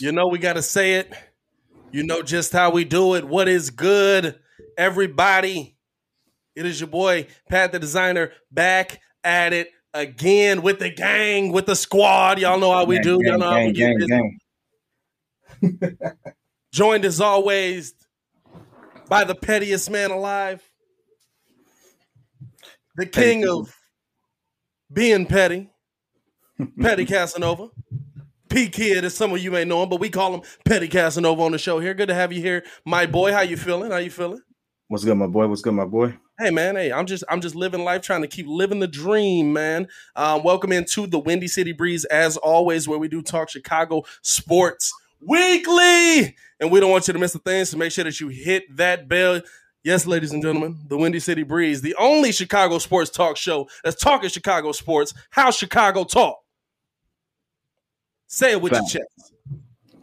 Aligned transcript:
You 0.00 0.12
know 0.12 0.28
we 0.28 0.38
got 0.38 0.54
to 0.54 0.62
say 0.62 0.94
it. 0.94 1.12
You 1.90 2.02
know 2.02 2.22
just 2.22 2.52
how 2.52 2.70
we 2.70 2.84
do 2.84 3.14
it. 3.14 3.24
What 3.24 3.48
is 3.48 3.70
good, 3.70 4.38
everybody? 4.78 5.76
It 6.56 6.66
is 6.66 6.80
your 6.80 6.88
boy 6.88 7.26
Pat 7.48 7.72
the 7.72 7.78
Designer 7.78 8.32
back 8.50 9.00
at 9.22 9.52
it 9.52 9.70
again 9.92 10.62
with 10.62 10.78
the 10.78 10.90
gang, 10.90 11.52
with 11.52 11.66
the 11.66 11.76
squad. 11.76 12.38
Y'all 12.38 12.58
know 12.58 12.72
how 12.72 12.84
we 12.84 12.96
gang, 12.96 13.02
do. 13.02 13.18
Gang, 13.18 13.26
Y'all 13.26 13.38
know 13.38 13.50
gang, 13.50 13.74
how 13.74 13.92
we 13.92 14.06
gang, 14.06 14.38
gang. 15.80 15.98
Joined 16.72 17.04
as 17.04 17.20
always 17.20 17.94
by 19.08 19.24
the 19.24 19.34
pettiest 19.34 19.90
man 19.90 20.10
alive, 20.10 20.62
the 22.96 23.04
king 23.04 23.46
of 23.46 23.76
being 24.90 25.26
petty, 25.26 25.68
Petty 26.80 27.04
Casanova. 27.06 27.68
P 28.52 28.68
Kid, 28.68 29.02
as 29.02 29.14
some 29.14 29.32
of 29.32 29.38
you 29.38 29.50
may 29.50 29.64
know 29.64 29.82
him, 29.82 29.88
but 29.88 29.98
we 29.98 30.10
call 30.10 30.34
him 30.34 30.42
Petty 30.66 30.86
Casanova 30.86 31.40
on 31.40 31.52
the 31.52 31.58
show 31.58 31.80
here. 31.80 31.94
Good 31.94 32.08
to 32.08 32.14
have 32.14 32.34
you 32.34 32.42
here, 32.42 32.62
my 32.84 33.06
boy. 33.06 33.32
How 33.32 33.40
you 33.40 33.56
feeling? 33.56 33.90
How 33.90 33.96
you 33.96 34.10
feeling? 34.10 34.42
What's 34.88 35.04
good, 35.04 35.14
my 35.14 35.26
boy? 35.26 35.46
What's 35.46 35.62
good, 35.62 35.72
my 35.72 35.86
boy? 35.86 36.18
Hey 36.38 36.50
man, 36.50 36.76
hey, 36.76 36.92
I'm 36.92 37.06
just 37.06 37.24
I'm 37.30 37.40
just 37.40 37.54
living 37.54 37.82
life, 37.82 38.02
trying 38.02 38.20
to 38.20 38.28
keep 38.28 38.46
living 38.46 38.80
the 38.80 38.86
dream, 38.86 39.54
man. 39.54 39.88
Um, 40.16 40.42
welcome 40.42 40.70
into 40.70 41.06
the 41.06 41.18
Windy 41.18 41.48
City 41.48 41.72
Breeze, 41.72 42.04
as 42.04 42.36
always, 42.36 42.86
where 42.86 42.98
we 42.98 43.08
do 43.08 43.22
talk 43.22 43.48
Chicago 43.48 44.02
sports 44.20 44.92
weekly, 45.26 46.36
and 46.60 46.70
we 46.70 46.78
don't 46.78 46.90
want 46.90 47.08
you 47.08 47.14
to 47.14 47.18
miss 47.18 47.34
a 47.34 47.38
thing. 47.38 47.64
So 47.64 47.78
make 47.78 47.92
sure 47.92 48.04
that 48.04 48.20
you 48.20 48.28
hit 48.28 48.64
that 48.76 49.08
bell. 49.08 49.40
Yes, 49.82 50.06
ladies 50.06 50.30
and 50.30 50.42
gentlemen, 50.42 50.78
the 50.88 50.98
Windy 50.98 51.20
City 51.20 51.42
Breeze, 51.42 51.80
the 51.80 51.96
only 51.98 52.32
Chicago 52.32 52.76
sports 52.76 53.10
talk 53.10 53.38
show 53.38 53.66
that's 53.82 54.00
talking 54.00 54.28
Chicago 54.28 54.72
sports. 54.72 55.14
How 55.30 55.50
Chicago 55.50 56.04
talk. 56.04 56.41
Say 58.32 58.52
it 58.52 58.62
with 58.62 58.72
fact. 58.72 58.94
your 58.94 59.04
chest. 59.04 59.34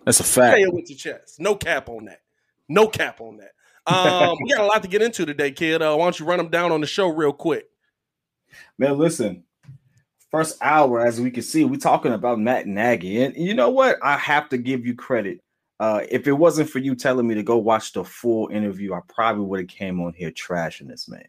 That's 0.05 0.19
a 0.19 0.23
fact. 0.23 0.57
Say 0.57 0.61
it 0.61 0.71
with 0.71 0.87
your 0.87 0.97
chest. 0.97 1.39
No 1.39 1.55
cap 1.55 1.90
on 1.90 2.05
that. 2.05 2.21
No 2.67 2.87
cap 2.87 3.21
on 3.21 3.37
that. 3.37 3.54
Um, 3.91 4.37
we 4.43 4.54
got 4.54 4.62
a 4.62 4.67
lot 4.67 4.84
to 4.84 4.87
get 4.87 5.01
into 5.01 5.26
today, 5.26 5.49
kid. 5.49 5.81
Uh, 5.81 5.95
why 5.95 6.05
don't 6.05 6.20
you 6.20 6.27
run 6.27 6.37
them 6.37 6.49
down 6.49 6.71
on 6.71 6.79
the 6.79 6.85
show 6.85 7.07
real 7.07 7.34
quick? 7.34 7.65
Man, 8.77 8.99
listen. 8.99 9.45
First 10.29 10.59
hour, 10.62 11.04
as 11.04 11.20
we 11.20 11.31
can 11.31 11.41
see, 11.41 11.63
we're 11.63 11.79
talking 11.79 12.13
about 12.13 12.39
Matt 12.39 12.67
Nagy, 12.67 13.23
and 13.23 13.35
you 13.35 13.55
know 13.55 13.71
what? 13.71 13.98
I 14.04 14.15
have 14.17 14.48
to 14.49 14.59
give 14.59 14.85
you 14.85 14.93
credit. 14.93 15.41
Uh, 15.79 16.01
if 16.07 16.27
it 16.27 16.34
wasn't 16.34 16.70
for 16.70 16.77
you 16.77 16.93
telling 16.93 17.27
me 17.27 17.34
to 17.34 17.41
go 17.41 17.57
watch 17.57 17.93
the 17.93 18.04
full 18.04 18.48
interview, 18.49 18.93
I 18.93 18.99
probably 19.07 19.45
would 19.45 19.61
have 19.61 19.70
came 19.70 19.99
on 20.01 20.13
here 20.13 20.29
trashing 20.29 20.87
this 20.87 21.09
man. 21.09 21.26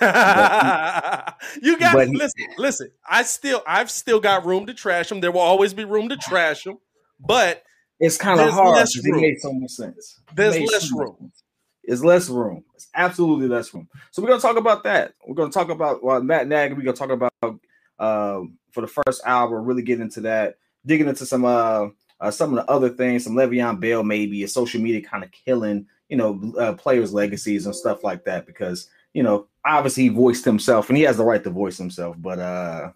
You 0.00 0.06
got 1.78 1.94
to 1.94 2.10
listen. 2.10 2.46
Listen, 2.58 2.90
I 3.08 3.22
still, 3.22 3.62
I've 3.66 3.90
still 3.90 4.20
got 4.20 4.46
room 4.46 4.66
to 4.66 4.74
trash 4.74 5.10
him. 5.10 5.20
There 5.20 5.32
will 5.32 5.40
always 5.40 5.74
be 5.74 5.84
room 5.84 6.08
to 6.08 6.16
trash 6.16 6.66
him, 6.66 6.78
but 7.20 7.62
it's 8.00 8.16
kind 8.16 8.40
of 8.40 8.50
hard. 8.50 8.76
Less 8.76 8.96
room. 8.96 9.18
It 9.18 9.20
made 9.20 9.40
so 9.40 9.52
much 9.52 9.70
sense. 9.70 10.20
There's 10.34 10.58
less 10.58 10.90
room. 10.92 11.16
Sense. 11.20 11.42
It's 11.84 12.02
less 12.02 12.28
room. 12.28 12.64
It's 12.74 12.88
absolutely 12.94 13.48
less 13.48 13.72
room. 13.74 13.88
So 14.10 14.22
we're 14.22 14.28
gonna 14.28 14.40
talk 14.40 14.56
about 14.56 14.84
that. 14.84 15.14
We're 15.26 15.34
gonna 15.34 15.52
talk 15.52 15.68
about 15.68 16.02
well, 16.02 16.22
Matt 16.22 16.48
Nagy. 16.48 16.74
We're 16.74 16.82
gonna 16.82 16.96
talk 16.96 17.10
about 17.10 17.32
uh, 17.98 18.40
for 18.72 18.80
the 18.80 18.86
first 18.86 19.22
hour. 19.24 19.60
Really 19.60 19.82
get 19.82 20.00
into 20.00 20.20
that, 20.22 20.56
digging 20.86 21.08
into 21.08 21.26
some 21.26 21.44
uh, 21.44 21.88
uh 22.20 22.30
some 22.30 22.56
of 22.56 22.64
the 22.64 22.70
other 22.70 22.88
things, 22.88 23.24
some 23.24 23.34
Le'Veon 23.34 23.80
Bell 23.80 24.02
maybe, 24.02 24.42
a 24.42 24.48
social 24.48 24.80
media 24.80 25.02
kind 25.02 25.24
of 25.24 25.30
killing, 25.30 25.86
you 26.08 26.16
know, 26.16 26.52
uh, 26.58 26.72
players' 26.74 27.12
legacies 27.12 27.66
and 27.66 27.74
stuff 27.74 28.04
like 28.04 28.24
that 28.24 28.46
because 28.46 28.88
you 29.14 29.22
know, 29.22 29.46
obviously 29.64 30.04
he 30.04 30.08
voiced 30.08 30.44
himself 30.44 30.88
and 30.88 30.96
he 30.96 31.04
has 31.04 31.16
the 31.16 31.24
right 31.24 31.42
to 31.42 31.50
voice 31.50 31.78
himself, 31.78 32.16
but 32.18 32.38
uh 32.38 32.92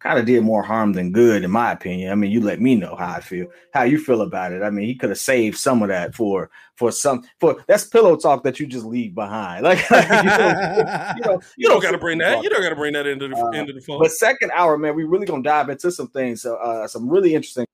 kind 0.00 0.18
of 0.18 0.24
did 0.24 0.42
more 0.42 0.62
harm 0.62 0.94
than 0.94 1.12
good, 1.12 1.44
in 1.44 1.50
my 1.50 1.72
opinion. 1.72 2.10
I 2.10 2.14
mean, 2.14 2.30
you 2.30 2.40
let 2.40 2.60
me 2.60 2.74
know 2.74 2.96
how 2.96 3.12
I 3.12 3.20
feel, 3.20 3.46
how 3.74 3.82
you 3.82 3.98
feel 3.98 4.22
about 4.22 4.52
it. 4.52 4.62
I 4.62 4.70
mean, 4.70 4.86
he 4.86 4.94
could 4.94 5.10
have 5.10 5.18
saved 5.18 5.58
some 5.58 5.82
of 5.82 5.88
that 5.88 6.14
for 6.14 6.50
for 6.76 6.90
some 6.90 7.22
for 7.38 7.62
that's 7.68 7.84
pillow 7.84 8.16
talk 8.16 8.42
that 8.44 8.58
you 8.58 8.66
just 8.66 8.86
leave 8.86 9.14
behind. 9.14 9.64
Like, 9.70 9.78
you, 9.90 9.96
know, 9.96 11.12
you, 11.16 11.22
know, 11.22 11.40
you 11.58 11.68
don't 11.68 11.82
got 11.82 11.92
to 11.92 11.98
bring 11.98 12.18
that. 12.18 12.36
Talk. 12.36 12.44
You 12.44 12.50
don't 12.50 12.62
got 12.62 12.70
to 12.70 12.76
bring 12.76 12.94
that 12.94 13.06
into 13.06 13.28
the 13.28 13.36
uh, 13.36 13.50
into 13.50 13.72
the 13.74 13.80
phone. 13.80 14.00
But 14.00 14.10
second 14.10 14.50
hour, 14.52 14.76
man, 14.78 14.96
we 14.96 15.04
really 15.04 15.26
gonna 15.26 15.42
dive 15.42 15.68
into 15.68 15.92
some 15.92 16.08
things, 16.08 16.44
uh, 16.46 16.88
some 16.88 17.08
really 17.08 17.34
interesting 17.34 17.66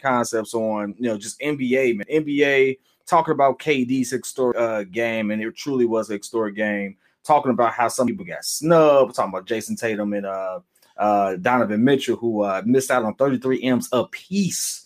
concepts 0.00 0.54
on 0.54 0.94
you 0.98 1.08
know 1.08 1.18
just 1.18 1.38
NBA, 1.40 1.96
man, 1.96 2.06
NBA 2.24 2.78
talking 3.06 3.32
about 3.32 3.58
KD's 3.58 4.10
historic 4.10 4.56
uh, 4.56 4.84
game, 4.84 5.30
and 5.30 5.42
it 5.42 5.54
truly 5.54 5.84
was 5.84 6.10
a 6.10 6.16
historic 6.16 6.56
game 6.56 6.96
talking 7.24 7.50
about 7.50 7.72
how 7.72 7.88
some 7.88 8.06
people 8.06 8.24
got 8.24 8.44
snubbed, 8.44 9.14
talking 9.14 9.30
about 9.30 9.46
Jayson 9.46 9.76
Tatum 9.76 10.12
and 10.12 10.26
uh, 10.26 10.60
uh, 10.96 11.36
Donovan 11.36 11.82
Mitchell, 11.82 12.16
who 12.16 12.42
uh, 12.42 12.62
missed 12.64 12.90
out 12.90 13.04
on 13.04 13.14
33 13.14 13.62
M's 13.62 13.88
a 13.92 14.06
piece. 14.06 14.82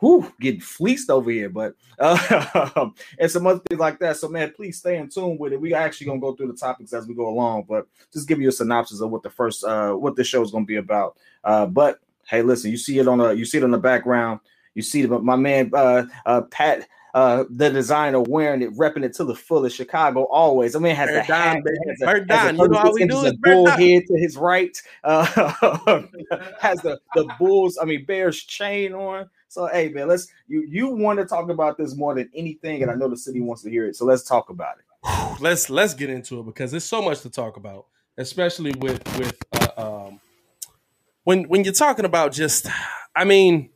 Whew, 0.00 0.32
getting 0.40 0.62
fleeced 0.62 1.10
over 1.10 1.30
here, 1.30 1.50
but 1.50 1.74
uh, 1.98 2.88
and 3.18 3.30
some 3.30 3.46
other 3.46 3.60
things 3.68 3.78
like 3.78 3.98
that. 3.98 4.16
So, 4.16 4.28
man, 4.28 4.50
please 4.56 4.78
stay 4.78 4.96
in 4.96 5.10
tune 5.10 5.36
with 5.36 5.52
it. 5.52 5.60
We 5.60 5.74
are 5.74 5.82
actually 5.82 6.06
gonna 6.06 6.20
go 6.20 6.34
through 6.34 6.46
the 6.46 6.58
topics 6.58 6.94
as 6.94 7.06
we 7.06 7.14
go 7.14 7.28
along, 7.28 7.66
but 7.68 7.86
just 8.10 8.26
give 8.26 8.40
you 8.40 8.48
a 8.48 8.52
synopsis 8.52 9.02
of 9.02 9.10
what 9.10 9.22
the 9.22 9.28
first 9.28 9.62
uh 9.62 9.92
what 9.92 10.16
this 10.16 10.26
show 10.26 10.42
is 10.42 10.52
gonna 10.52 10.64
be 10.64 10.76
about. 10.76 11.18
Uh, 11.44 11.66
but 11.66 12.00
hey, 12.26 12.40
listen, 12.40 12.70
you 12.70 12.78
see 12.78 12.98
it 12.98 13.08
on 13.08 13.18
the 13.18 13.30
you 13.32 13.44
see 13.44 13.58
it 13.58 13.64
on 13.64 13.72
the 13.72 13.78
background. 13.78 14.40
You 14.74 14.80
see 14.80 15.04
my 15.06 15.36
man 15.36 15.70
uh, 15.74 16.04
uh, 16.24 16.42
Pat 16.42 16.88
uh, 17.14 17.44
the 17.50 17.70
designer 17.70 18.20
wearing 18.20 18.62
it, 18.62 18.72
repping 18.76 19.04
it 19.04 19.14
to 19.14 19.24
the 19.24 19.34
fullest. 19.34 19.76
Chicago 19.76 20.24
always. 20.24 20.76
I 20.76 20.78
mean, 20.78 20.94
has 20.94 21.10
the 21.10 21.22
hat, 21.22 21.56
has 21.56 22.00
a, 22.02 22.06
has 22.06 22.50
a, 22.50 22.52
you 22.52 22.68
know 22.68 22.78
how 22.78 22.92
we 22.92 23.06
do 23.06 23.24
it. 23.24 23.40
Bull 23.40 23.66
head 23.66 24.06
to 24.06 24.16
his 24.16 24.36
right. 24.36 24.76
Uh, 25.02 25.24
has 26.60 26.80
the 26.82 27.00
the 27.14 27.28
Bulls. 27.38 27.78
I 27.80 27.84
mean, 27.84 28.04
Bears 28.04 28.42
chain 28.42 28.92
on. 28.92 29.28
So 29.48 29.66
hey, 29.66 29.88
man, 29.88 30.08
let's 30.08 30.28
you 30.46 30.64
you 30.68 30.88
want 30.88 31.18
to 31.18 31.24
talk 31.24 31.48
about 31.48 31.78
this 31.78 31.96
more 31.96 32.14
than 32.14 32.30
anything, 32.34 32.82
and 32.82 32.90
I 32.90 32.94
know 32.94 33.08
the 33.08 33.16
city 33.16 33.40
wants 33.40 33.62
to 33.62 33.70
hear 33.70 33.86
it. 33.86 33.96
So 33.96 34.04
let's 34.04 34.22
talk 34.22 34.50
about 34.50 34.76
it. 34.78 35.40
let's 35.40 35.70
let's 35.70 35.94
get 35.94 36.10
into 36.10 36.40
it 36.40 36.46
because 36.46 36.70
there's 36.70 36.84
so 36.84 37.02
much 37.02 37.22
to 37.22 37.30
talk 37.30 37.56
about, 37.56 37.86
especially 38.18 38.72
with 38.72 39.02
with 39.18 39.36
uh, 39.52 40.06
um, 40.06 40.20
when 41.24 41.44
when 41.44 41.64
you're 41.64 41.72
talking 41.72 42.04
about 42.04 42.32
just, 42.32 42.66
I 43.16 43.24
mean. 43.24 43.70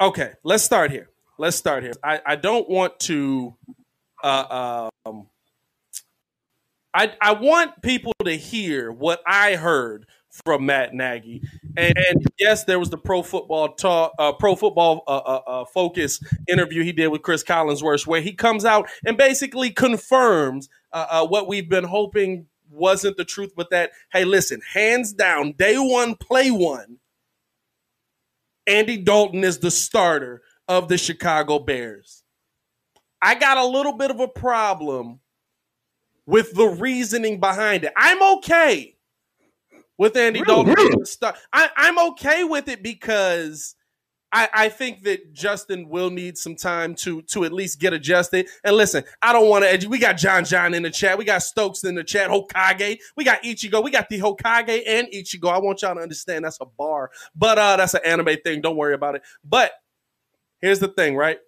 Okay, 0.00 0.32
let's 0.44 0.64
start 0.64 0.90
here 0.90 1.09
let's 1.40 1.56
start 1.56 1.82
here. 1.82 1.94
I, 2.04 2.20
I 2.24 2.36
don't 2.36 2.68
want 2.68 3.00
to. 3.00 3.56
Uh, 4.22 4.90
um, 5.06 5.26
I 6.92 7.12
I 7.20 7.32
want 7.32 7.82
people 7.82 8.12
to 8.24 8.36
hear 8.36 8.92
what 8.92 9.22
I 9.26 9.56
heard 9.56 10.06
from 10.44 10.66
Matt 10.66 10.94
Nagy. 10.94 11.42
And, 11.76 11.92
and, 11.96 12.26
yes, 12.38 12.62
there 12.62 12.78
was 12.78 12.88
the 12.88 12.96
pro 12.96 13.20
football 13.22 13.70
talk, 13.70 14.12
uh, 14.16 14.32
pro 14.32 14.54
football 14.54 15.02
uh, 15.08 15.16
uh, 15.16 15.40
uh 15.46 15.64
focus 15.64 16.20
interview 16.48 16.84
he 16.84 16.92
did 16.92 17.08
with 17.08 17.22
Chris 17.22 17.42
Collinsworth, 17.42 18.06
where 18.06 18.20
he 18.20 18.32
comes 18.32 18.64
out 18.64 18.88
and 19.04 19.16
basically 19.16 19.70
confirms 19.70 20.68
uh, 20.92 21.06
uh, 21.10 21.26
what 21.26 21.48
we've 21.48 21.68
been 21.68 21.84
hoping 21.84 22.46
wasn't 22.70 23.16
the 23.16 23.24
truth, 23.24 23.52
but 23.56 23.70
that 23.70 23.90
hey, 24.12 24.24
listen, 24.24 24.60
hands 24.72 25.12
down, 25.12 25.52
day 25.52 25.76
one, 25.76 26.14
play 26.14 26.50
one. 26.50 26.98
Andy 28.66 28.98
Dalton 28.98 29.42
is 29.42 29.58
the 29.58 29.70
starter 29.70 30.42
of 30.70 30.88
the 30.88 30.96
Chicago 30.96 31.58
Bears. 31.58 32.22
I 33.20 33.34
got 33.34 33.58
a 33.58 33.66
little 33.66 33.92
bit 33.92 34.12
of 34.12 34.20
a 34.20 34.28
problem 34.28 35.18
with 36.26 36.54
the 36.54 36.68
reasoning 36.68 37.40
behind 37.40 37.82
it. 37.82 37.92
I'm 37.96 38.22
okay 38.38 38.96
with 39.98 40.16
Andy 40.16 40.40
really, 40.40 40.64
Dalton. 40.64 40.74
Really? 40.74 41.04
I, 41.52 41.70
I'm 41.76 41.98
okay 42.10 42.44
with 42.44 42.68
it 42.68 42.84
because 42.84 43.74
I, 44.32 44.48
I 44.54 44.68
think 44.68 45.02
that 45.02 45.32
Justin 45.32 45.88
will 45.88 46.08
need 46.08 46.38
some 46.38 46.54
time 46.54 46.94
to 46.96 47.22
to 47.22 47.44
at 47.44 47.52
least 47.52 47.80
get 47.80 47.92
adjusted. 47.92 48.46
And 48.62 48.76
listen, 48.76 49.02
I 49.20 49.32
don't 49.32 49.48
want 49.48 49.64
to. 49.64 49.88
We 49.88 49.98
got 49.98 50.18
John 50.18 50.44
John 50.44 50.72
in 50.72 50.84
the 50.84 50.90
chat. 50.90 51.18
We 51.18 51.24
got 51.24 51.42
Stokes 51.42 51.82
in 51.82 51.96
the 51.96 52.04
chat. 52.04 52.30
Hokage. 52.30 53.00
We 53.16 53.24
got 53.24 53.42
Ichigo. 53.42 53.82
We 53.82 53.90
got 53.90 54.08
the 54.08 54.20
Hokage 54.20 54.82
and 54.86 55.08
Ichigo. 55.08 55.50
I 55.50 55.58
want 55.58 55.82
y'all 55.82 55.96
to 55.96 56.00
understand 56.00 56.44
that's 56.44 56.58
a 56.60 56.66
bar, 56.66 57.10
but 57.34 57.58
uh, 57.58 57.76
that's 57.76 57.94
an 57.94 58.02
anime 58.06 58.36
thing. 58.44 58.60
Don't 58.60 58.76
worry 58.76 58.94
about 58.94 59.16
it. 59.16 59.22
But 59.44 59.72
Here's 60.60 60.78
the 60.78 60.88
thing, 60.88 61.16
right? 61.16 61.38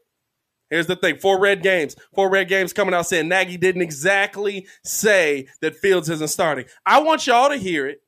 Here's 0.71 0.87
the 0.87 0.97
thing. 0.97 1.19
Four 1.19 1.39
red 1.39 1.63
games. 1.63 1.97
Four 2.15 2.31
red 2.31 2.49
games 2.49 2.73
coming 2.73 2.95
out 2.95 3.07
saying 3.07 3.29
Nagy 3.29 3.59
didn't 3.59 3.83
exactly 3.83 4.67
say 4.83 5.49
that 5.61 5.77
Fields 5.77 6.09
isn't 6.09 6.29
starting. 6.29 6.65
I 6.87 7.03
want 7.03 7.27
y'all 7.27 7.51
to 7.51 7.57
hear 7.57 7.87
it. 7.87 8.01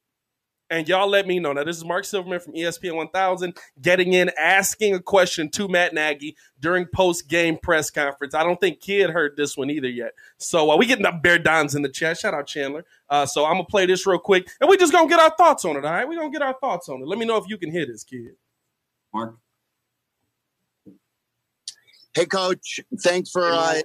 And 0.70 0.88
y'all 0.88 1.06
let 1.06 1.26
me 1.26 1.38
know. 1.38 1.52
Now, 1.52 1.62
this 1.62 1.76
is 1.76 1.84
Mark 1.84 2.06
Silverman 2.06 2.40
from 2.40 2.54
ESPN 2.54 2.96
1000 2.96 3.54
getting 3.82 4.14
in, 4.14 4.30
asking 4.40 4.94
a 4.94 5.00
question 5.00 5.50
to 5.50 5.68
Matt 5.68 5.92
Nagy 5.92 6.36
during 6.58 6.86
post 6.86 7.28
game 7.28 7.58
press 7.58 7.90
conference. 7.90 8.34
I 8.34 8.42
don't 8.42 8.58
think 8.58 8.80
Kid 8.80 9.10
heard 9.10 9.36
this 9.36 9.58
one 9.58 9.68
either 9.68 9.90
yet. 9.90 10.12
So 10.38 10.70
uh, 10.70 10.76
we 10.78 10.86
getting 10.86 11.04
up 11.04 11.22
Bear 11.22 11.38
Dons 11.38 11.74
in 11.74 11.82
the 11.82 11.90
chat. 11.90 12.18
Shout 12.18 12.32
out 12.32 12.46
Chandler. 12.46 12.86
Uh, 13.10 13.26
so 13.26 13.44
I'm 13.44 13.58
to 13.58 13.64
play 13.64 13.84
this 13.84 14.06
real 14.06 14.18
quick 14.18 14.48
and 14.58 14.70
we 14.70 14.78
just 14.78 14.90
to 14.90 15.06
get 15.06 15.20
our 15.20 15.36
thoughts 15.36 15.66
on 15.66 15.76
it. 15.76 15.84
All 15.84 15.92
right. 15.92 16.06
Going 16.06 16.32
to 16.32 16.38
get 16.38 16.42
our 16.42 16.56
thoughts 16.58 16.88
on 16.88 17.02
it. 17.02 17.06
Let 17.06 17.18
me 17.18 17.26
know 17.26 17.36
if 17.36 17.44
you 17.46 17.58
can 17.58 17.70
hear 17.70 17.84
this, 17.84 18.02
Kid. 18.02 18.36
Mark. 19.12 19.36
Hey, 22.14 22.26
Coach. 22.26 22.78
Thanks 23.00 23.31
for 23.31 23.50
uh, 23.50 23.81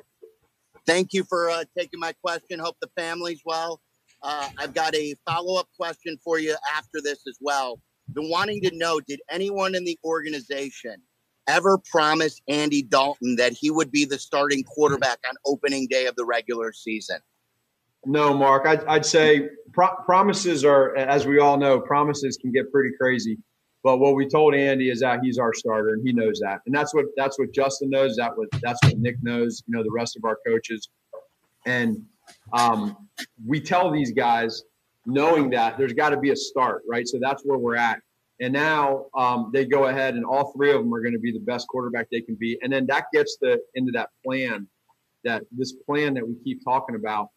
thank 0.86 1.14
you 1.14 1.24
for 1.24 1.50
uh, 1.50 1.64
taking 1.76 2.00
my 2.00 2.14
question. 2.24 2.60
Hope 2.60 2.78
the 2.80 2.90
family's 2.96 3.42
well. 3.44 3.82
Uh, 4.22 4.50
I've 4.60 4.74
got 4.74 4.94
a 4.94 5.16
follow 5.28 5.60
up 5.60 5.68
question 5.76 6.18
for 6.24 6.38
you 6.38 6.56
after 6.76 7.02
this 7.02 7.26
as 7.28 7.38
well. 7.42 7.82
Been 8.14 8.30
wanting 8.30 8.62
to 8.62 8.76
know: 8.76 9.00
Did 9.00 9.22
anyone 9.32 9.74
in 9.74 9.84
the 9.84 9.98
organization 10.04 11.02
ever 11.48 11.80
promise 11.92 12.40
Andy 12.48 12.84
Dalton 12.84 13.36
that 13.38 13.54
he 13.54 13.72
would 13.72 13.92
be 13.92 14.06
the 14.06 14.20
starting 14.20 14.64
quarterback 14.64 15.18
on 15.28 15.36
opening 15.48 15.88
day 15.88 16.06
of 16.06 16.16
the 16.16 16.26
regular 16.26 16.72
season? 16.72 17.18
No, 18.06 18.34
Mark. 18.34 18.68
I'd, 18.68 18.84
I'd 18.86 19.06
say 19.06 19.50
pro- 19.74 19.96
promises 20.06 20.64
are, 20.64 20.96
as 20.96 21.26
we 21.26 21.40
all 21.40 21.58
know, 21.58 21.80
promises 21.80 22.38
can 22.38 22.52
get 22.52 22.72
pretty 22.72 22.92
crazy. 23.00 23.40
But 23.90 23.98
what 23.98 24.14
we 24.14 24.28
told 24.28 24.54
Andy 24.54 24.92
is 24.92 25.00
that 25.00 25.22
he's 25.24 25.40
our 25.40 25.52
starter, 25.52 25.94
and 25.94 26.08
he 26.08 26.14
knows 26.14 26.40
that, 26.42 26.60
and 26.68 26.76
that's 26.76 26.94
what 26.94 27.06
that's 27.18 27.40
what 27.40 27.52
Justin 27.52 27.90
knows. 27.90 28.16
That 28.18 28.38
what 28.38 28.48
that's 28.62 28.78
what 28.84 29.00
Nick 29.00 29.16
knows. 29.24 29.64
You 29.66 29.76
know, 29.76 29.82
the 29.82 29.90
rest 29.90 30.16
of 30.16 30.26
our 30.26 30.38
coaches, 30.46 30.90
and 31.66 31.98
um, 32.54 33.10
we 33.44 33.60
tell 33.60 33.90
these 33.90 34.12
guys, 34.12 34.62
knowing 35.08 35.50
that 35.50 35.80
there's 35.80 35.94
got 35.94 36.10
to 36.10 36.18
be 36.18 36.30
a 36.30 36.36
start, 36.36 36.84
right? 36.88 37.08
So 37.08 37.18
that's 37.20 37.42
where 37.42 37.58
we're 37.58 37.78
at. 37.78 38.00
And 38.40 38.54
now 38.54 39.08
um, 39.18 39.50
they 39.56 39.66
go 39.66 39.86
ahead, 39.86 40.14
and 40.14 40.24
all 40.24 40.54
three 40.56 40.72
of 40.72 40.84
them 40.84 40.94
are 40.94 41.02
going 41.02 41.14
to 41.14 41.20
be 41.20 41.32
the 41.32 41.40
best 41.40 41.68
quarterback 41.68 42.12
they 42.12 42.22
can 42.22 42.36
be. 42.36 42.60
And 42.62 42.72
then 42.72 42.86
that 42.90 43.06
gets 43.12 43.40
the 43.42 43.60
into 43.74 43.92
that 43.94 44.10
plan, 44.24 44.68
that 45.24 45.42
this 45.50 45.72
plan 45.72 46.14
that 46.14 46.28
we 46.28 46.36
keep 46.44 46.64
talking 46.64 46.96
about, 46.96 47.30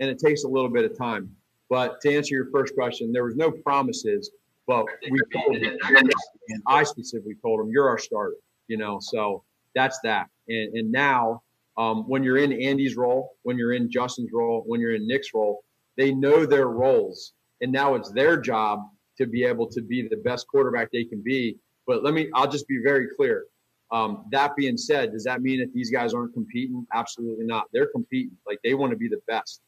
and 0.00 0.10
it 0.10 0.18
takes 0.18 0.44
a 0.44 0.48
little 0.48 0.68
bit 0.68 0.84
of 0.84 0.98
time. 0.98 1.30
But 1.70 2.02
to 2.02 2.14
answer 2.14 2.34
your 2.34 2.50
first 2.52 2.74
question, 2.74 3.10
there 3.10 3.24
was 3.24 3.36
no 3.36 3.50
promises, 3.50 4.30
but 4.66 4.86
we 5.10 5.18
told 5.32 5.56
him, 5.56 5.76
and 5.82 6.62
I 6.66 6.82
specifically 6.84 7.36
told 7.42 7.60
him, 7.60 7.70
"You're 7.70 7.88
our 7.88 7.98
starter." 7.98 8.36
You 8.68 8.78
know, 8.78 8.98
so 9.00 9.44
that's 9.74 9.98
that. 10.04 10.28
And, 10.48 10.74
and 10.74 10.92
now, 10.92 11.42
um, 11.76 12.04
when 12.08 12.22
you're 12.22 12.38
in 12.38 12.52
Andy's 12.52 12.96
role, 12.96 13.36
when 13.42 13.58
you're 13.58 13.74
in 13.74 13.90
Justin's 13.90 14.30
role, 14.32 14.62
when 14.66 14.80
you're 14.80 14.94
in 14.94 15.06
Nick's 15.06 15.34
role, 15.34 15.64
they 15.96 16.12
know 16.12 16.46
their 16.46 16.68
roles, 16.68 17.34
and 17.60 17.70
now 17.70 17.94
it's 17.94 18.10
their 18.12 18.40
job 18.40 18.80
to 19.18 19.26
be 19.26 19.44
able 19.44 19.68
to 19.68 19.82
be 19.82 20.08
the 20.08 20.16
best 20.16 20.46
quarterback 20.48 20.90
they 20.92 21.04
can 21.04 21.22
be. 21.22 21.56
But 21.86 22.02
let 22.02 22.14
me, 22.14 22.30
I'll 22.34 22.50
just 22.50 22.66
be 22.66 22.80
very 22.82 23.08
clear. 23.16 23.44
Um, 23.92 24.24
that 24.32 24.56
being 24.56 24.76
said, 24.76 25.12
does 25.12 25.24
that 25.24 25.42
mean 25.42 25.60
that 25.60 25.72
these 25.72 25.90
guys 25.90 26.14
aren't 26.14 26.32
competing? 26.34 26.86
Absolutely 26.92 27.44
not. 27.44 27.66
They're 27.72 27.86
competing. 27.86 28.36
Like 28.46 28.58
they 28.64 28.74
want 28.74 28.90
to 28.90 28.96
be 28.96 29.08
the 29.08 29.20
best. 29.28 29.60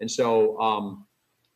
And 0.00 0.10
so, 0.10 0.60
um, 0.60 1.06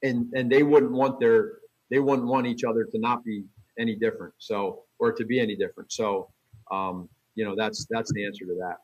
and, 0.03 0.33
and 0.35 0.51
they 0.51 0.63
wouldn't 0.63 0.93
want 0.93 1.21
their, 1.21 1.59
they 1.91 1.99
wouldn't 1.99 2.29
want 2.29 2.47
each 2.47 2.65
other 2.65 2.85
to 2.85 2.99
not 2.99 3.25
be 3.25 3.45
any 3.79 3.95
different. 3.95 4.35
So, 4.39 4.83
or 4.99 5.13
to 5.13 5.25
be 5.25 5.41
any 5.41 5.57
different. 5.57 5.93
So, 5.93 6.31
um, 6.71 7.09
you 7.35 7.45
know, 7.45 7.55
that's, 7.57 7.87
that's 7.91 8.13
the 8.13 8.25
answer 8.25 8.45
to 8.47 8.55
that. 8.55 8.77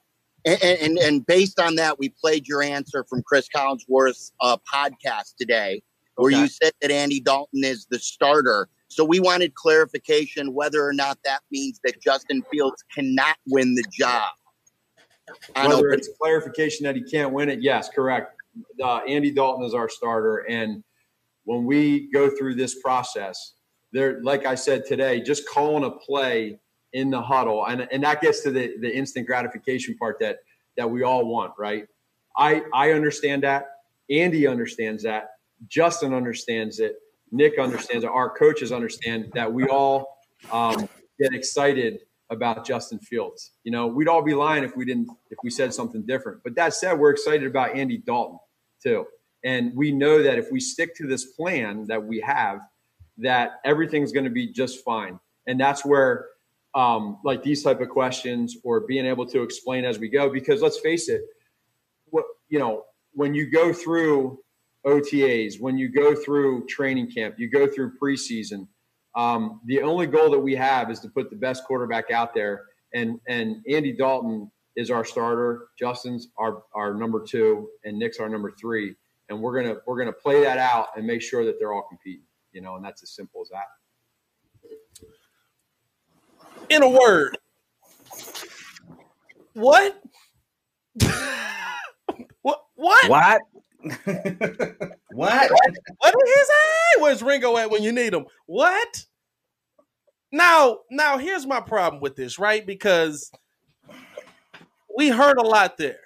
And, 0.45 0.81
and, 0.81 0.99
and 0.99 1.27
based 1.27 1.61
on 1.61 1.77
that, 1.77 1.99
we 1.99 2.09
played 2.09 2.47
your 2.49 2.63
answer 2.63 3.05
from 3.09 3.23
Chris 3.23 3.49
Collinsworth's 3.55 4.33
uh, 4.41 4.57
podcast 4.73 5.37
today 5.39 5.83
where 6.17 6.33
okay. 6.33 6.41
you 6.41 6.49
said 6.49 6.73
that 6.81 6.91
Andy 6.91 7.21
Dalton 7.21 7.65
is 7.65 7.87
the 7.91 7.99
starter. 7.99 8.69
So 8.89 9.05
we 9.05 9.21
wanted 9.21 9.55
clarification 9.55 10.53
whether 10.53 10.87
or 10.87 10.93
not 10.93 11.19
that 11.25 11.41
means 11.51 11.81
that 11.85 12.01
Justin 12.03 12.43
Fields 12.51 12.85
cannot 12.95 13.37
win 13.47 13.75
the 13.75 13.85
job. 13.91 14.31
Whether 15.55 15.91
it's 15.93 16.11
clarification 16.21 16.85
that 16.85 16.97
he 16.97 17.03
can't 17.03 17.33
win 17.33 17.49
it, 17.49 17.63
yes, 17.63 17.89
correct. 17.89 18.37
Uh, 18.83 18.99
Andy 19.09 19.31
Dalton 19.31 19.65
is 19.65 19.73
our 19.73 19.89
starter, 19.89 20.45
and 20.49 20.85
when 21.44 21.65
we 21.65 22.11
go 22.12 22.31
through 22.31 22.55
this 22.55 22.81
process, 22.81 23.55
there, 23.93 24.23
like 24.23 24.47
I 24.47 24.55
said 24.55 24.85
today, 24.87 25.21
just 25.21 25.49
calling 25.49 25.85
a 25.85 25.91
play 25.91 26.59
in 26.93 27.11
the 27.11 27.21
huddle, 27.21 27.67
and 27.67 27.89
and 27.91 28.03
that 28.05 28.21
gets 28.21 28.43
to 28.43 28.50
the 28.50 28.75
the 28.81 28.94
instant 28.94 29.27
gratification 29.27 29.97
part 29.97 30.19
that 30.21 30.39
that 30.77 30.91
we 30.91 31.03
all 31.03 31.27
want, 31.27 31.53
right? 31.59 31.87
I 32.37 32.62
I 32.73 32.93
understand 32.93 33.43
that. 33.43 33.67
Andy 34.11 34.47
understands 34.47 35.03
that. 35.05 35.31
Justin 35.69 36.12
understands 36.12 36.81
it. 36.81 36.97
Nick 37.31 37.59
understands 37.59 38.05
it. 38.05 38.11
Our 38.11 38.31
coaches 38.31 38.73
understand 38.73 39.31
that 39.35 39.50
we 39.53 39.65
all 39.65 40.19
um, 40.50 40.89
get 41.19 41.33
excited 41.33 42.00
about 42.31 42.67
Justin 42.67 42.99
Fields. 42.99 43.53
You 43.65 43.73
know, 43.73 43.87
we'd 43.87 44.09
all 44.09 44.23
be 44.23 44.35
lying 44.35 44.65
if 44.65 44.77
we 44.77 44.85
didn't 44.85 45.09
if 45.31 45.39
we 45.43 45.50
said 45.50 45.73
something 45.73 46.03
different. 46.03 46.43
But 46.43 46.55
that 46.56 46.75
said, 46.75 46.99
we're 46.99 47.11
excited 47.11 47.47
about 47.47 47.77
Andy 47.77 47.99
Dalton 47.99 48.39
too. 48.83 49.06
And 49.44 49.75
we 49.75 49.91
know 49.91 50.23
that 50.23 50.39
if 50.39 50.50
we 50.53 50.61
stick 50.61 50.94
to 50.97 51.06
this 51.06 51.25
plan 51.25 51.87
that 51.89 52.03
we 52.03 52.21
have, 52.21 52.61
that 53.19 53.61
everything's 53.65 54.12
going 54.12 54.25
to 54.25 54.31
be 54.31 54.47
just 54.47 54.85
fine. 54.85 55.19
And 55.47 55.61
that's 55.61 55.85
where 55.85 56.27
um, 56.75 57.19
like 57.25 57.43
these 57.43 57.62
type 57.62 57.81
of 57.81 57.89
questions 57.89 58.56
or 58.65 58.81
being 58.81 59.05
able 59.05 59.27
to 59.27 59.43
explain 59.43 59.85
as 59.85 59.99
we 59.99 60.09
go, 60.09 60.31
because 60.31 60.62
let's 60.62 60.79
face 60.81 61.09
it, 61.09 61.23
what 62.06 62.25
you 62.49 62.59
know, 62.59 62.85
when 63.12 63.35
you 63.35 63.50
go 63.50 63.73
through 63.73 64.39
OTAs, 64.87 65.61
when 65.61 65.77
you 65.77 65.89
go 65.89 66.15
through 66.15 66.67
training 66.67 67.11
camp, 67.11 67.37
you 67.39 67.50
go 67.50 67.67
through 67.67 67.93
preseason. 68.03 68.67
Um, 69.15 69.61
the 69.67 69.83
only 69.83 70.06
goal 70.06 70.31
that 70.31 70.39
we 70.39 70.55
have 70.55 70.91
is 70.91 71.00
to 71.00 71.09
put 71.09 71.31
the 71.31 71.37
best 71.37 71.65
quarterback 71.65 72.11
out 72.11 72.35
there. 72.35 72.62
And 72.94 73.21
and 73.29 73.56
Andy 73.69 73.93
Dalton 73.93 74.50
is 74.77 74.91
our 74.91 75.05
starter. 75.05 75.69
Justin's 75.79 76.29
our 76.39 76.62
our 76.75 76.94
number 76.94 77.23
two, 77.23 77.69
and 77.85 77.99
Nick's 77.99 78.19
our 78.19 78.29
number 78.29 78.53
three. 78.59 78.94
And 79.32 79.40
we're 79.40 79.62
gonna 79.62 79.79
we're 79.87 79.99
gonna 79.99 80.12
play 80.12 80.43
that 80.44 80.58
out 80.58 80.88
and 80.96 81.06
make 81.06 81.23
sure 81.23 81.44
that 81.46 81.58
they're 81.58 81.73
all 81.73 81.87
competing. 81.88 82.26
You 82.52 82.61
know, 82.61 82.76
and 82.76 82.84
that's 82.84 83.02
as 83.02 83.11
simple 83.11 83.40
as 83.40 83.49
that. 83.49 83.64
In 86.69 86.82
a 86.82 86.88
word, 86.88 87.38
what? 89.55 90.02
what? 92.43 92.61
What? 92.76 93.08
What? 93.08 93.40
what? 95.12 95.50
What 95.99 96.14
is 96.14 96.34
his 96.34 96.49
hey? 96.49 97.00
Where's 97.00 97.23
Ringo 97.23 97.56
at 97.56 97.70
when 97.70 97.82
you 97.82 97.93
need 97.93 98.12
him? 98.12 98.26
What? 98.46 99.06
Now, 100.31 100.79
now 100.90 101.17
here's 101.19 101.46
my 101.46 101.61
problem 101.61 102.02
with 102.02 102.17
this, 102.17 102.38
right? 102.38 102.67
Because 102.67 103.31
we 104.96 105.08
heard 105.08 105.38
a 105.38 105.43
lot 105.43 105.79
there. 105.79 106.00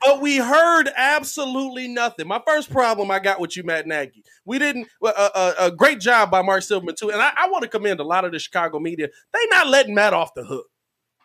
But 0.00 0.20
we 0.20 0.36
heard 0.36 0.90
absolutely 0.96 1.88
nothing. 1.88 2.28
My 2.28 2.40
first 2.46 2.70
problem 2.70 3.10
I 3.10 3.18
got 3.18 3.40
with 3.40 3.56
you, 3.56 3.64
Matt 3.64 3.86
Nagy. 3.86 4.22
We 4.44 4.58
didn't. 4.58 4.88
Uh, 5.02 5.12
uh, 5.16 5.54
a 5.58 5.70
great 5.70 6.00
job 6.00 6.30
by 6.30 6.42
Mark 6.42 6.62
Silverman 6.62 6.94
too, 6.94 7.10
and 7.10 7.20
I, 7.20 7.32
I 7.36 7.48
want 7.48 7.62
to 7.62 7.68
commend 7.68 8.00
a 8.00 8.04
lot 8.04 8.24
of 8.24 8.32
the 8.32 8.38
Chicago 8.38 8.78
media. 8.78 9.08
They 9.32 9.46
not 9.50 9.66
letting 9.68 9.94
Matt 9.94 10.14
off 10.14 10.34
the 10.34 10.44
hook. 10.44 10.66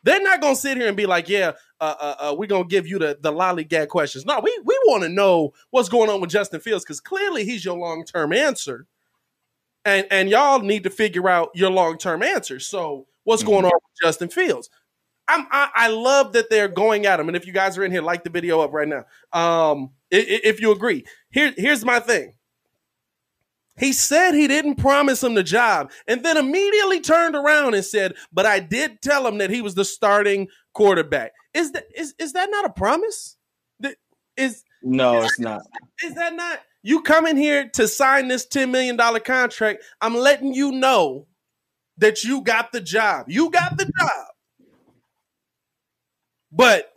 They're 0.03 0.21
not 0.21 0.41
gonna 0.41 0.55
sit 0.55 0.77
here 0.77 0.87
and 0.87 0.97
be 0.97 1.05
like, 1.05 1.29
"Yeah, 1.29 1.53
uh, 1.79 1.95
uh, 1.99 2.15
uh, 2.19 2.35
we're 2.37 2.47
gonna 2.47 2.65
give 2.65 2.85
you 2.85 2.99
the 2.99 3.17
the 3.21 3.31
lollygag 3.31 3.87
questions." 3.87 4.25
No, 4.25 4.39
we 4.41 4.57
we 4.65 4.77
want 4.85 5.03
to 5.03 5.09
know 5.09 5.53
what's 5.71 5.89
going 5.89 6.09
on 6.09 6.19
with 6.19 6.29
Justin 6.29 6.59
Fields 6.59 6.83
because 6.83 6.99
clearly 6.99 7.45
he's 7.45 7.63
your 7.63 7.77
long 7.77 8.03
term 8.03 8.33
answer, 8.33 8.85
and 9.85 10.05
and 10.11 10.29
y'all 10.29 10.59
need 10.59 10.83
to 10.83 10.89
figure 10.89 11.29
out 11.29 11.51
your 11.53 11.71
long 11.71 11.97
term 11.97 12.21
answer. 12.21 12.59
So, 12.59 13.07
what's 13.23 13.43
mm-hmm. 13.43 13.51
going 13.51 13.65
on 13.65 13.71
with 13.71 14.01
Justin 14.01 14.29
Fields? 14.29 14.69
I'm, 15.27 15.47
I, 15.51 15.69
I 15.73 15.87
love 15.87 16.33
that 16.33 16.49
they're 16.49 16.67
going 16.67 17.05
at 17.05 17.19
him, 17.19 17.27
and 17.27 17.37
if 17.37 17.47
you 17.47 17.53
guys 17.53 17.77
are 17.77 17.83
in 17.83 17.91
here, 17.91 18.01
like 18.01 18.23
the 18.23 18.29
video 18.29 18.59
up 18.59 18.73
right 18.73 18.87
now. 18.87 19.05
Um, 19.31 19.91
if, 20.11 20.41
if 20.43 20.61
you 20.61 20.71
agree, 20.71 21.05
here 21.31 21.53
here's 21.55 21.85
my 21.85 21.99
thing. 21.99 22.33
He 23.77 23.91
said 23.91 24.33
he 24.33 24.47
didn't 24.47 24.75
promise 24.75 25.23
him 25.23 25.33
the 25.33 25.43
job 25.43 25.91
and 26.07 26.23
then 26.23 26.37
immediately 26.37 27.01
turned 27.01 27.35
around 27.35 27.73
and 27.73 27.83
said, 27.83 28.13
But 28.31 28.45
I 28.45 28.59
did 28.59 29.01
tell 29.01 29.25
him 29.25 29.39
that 29.39 29.49
he 29.49 29.61
was 29.61 29.73
the 29.73 29.85
starting 29.85 30.47
quarterback. 30.73 31.31
Is 31.53 31.71
that 31.71 31.85
is, 31.95 32.13
is 32.19 32.33
that 32.33 32.49
not 32.51 32.65
a 32.65 32.69
promise? 32.69 33.37
Is 34.35 34.63
no, 34.81 35.21
it's 35.21 35.39
not. 35.39 35.61
Is 36.03 36.15
that 36.15 36.35
not 36.35 36.59
you 36.81 37.01
coming 37.01 37.37
here 37.37 37.69
to 37.75 37.87
sign 37.87 38.27
this 38.27 38.45
$10 38.47 38.69
million 38.71 38.97
contract? 38.97 39.83
I'm 40.01 40.15
letting 40.15 40.53
you 40.53 40.71
know 40.71 41.27
that 41.97 42.23
you 42.23 42.41
got 42.41 42.71
the 42.71 42.81
job. 42.81 43.25
You 43.29 43.49
got 43.51 43.77
the 43.77 43.85
job. 43.85 44.25
But 46.55 46.91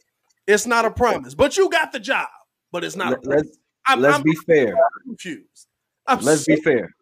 it's 0.46 0.66
not 0.66 0.84
a 0.84 0.90
promise. 0.90 1.34
But 1.34 1.56
you 1.56 1.70
got 1.70 1.92
the 1.92 2.00
job. 2.00 2.28
But 2.70 2.84
it's 2.84 2.96
not 2.96 3.24
let's, 3.24 3.58
I'm, 3.86 4.00
let's 4.00 4.16
I'm, 4.16 4.22
be 4.22 4.34
fair. 4.46 4.74
confused. 5.04 5.66
I'm 6.06 6.20
Let's 6.20 6.44
so 6.44 6.54
be 6.54 6.60
fair. 6.60 6.94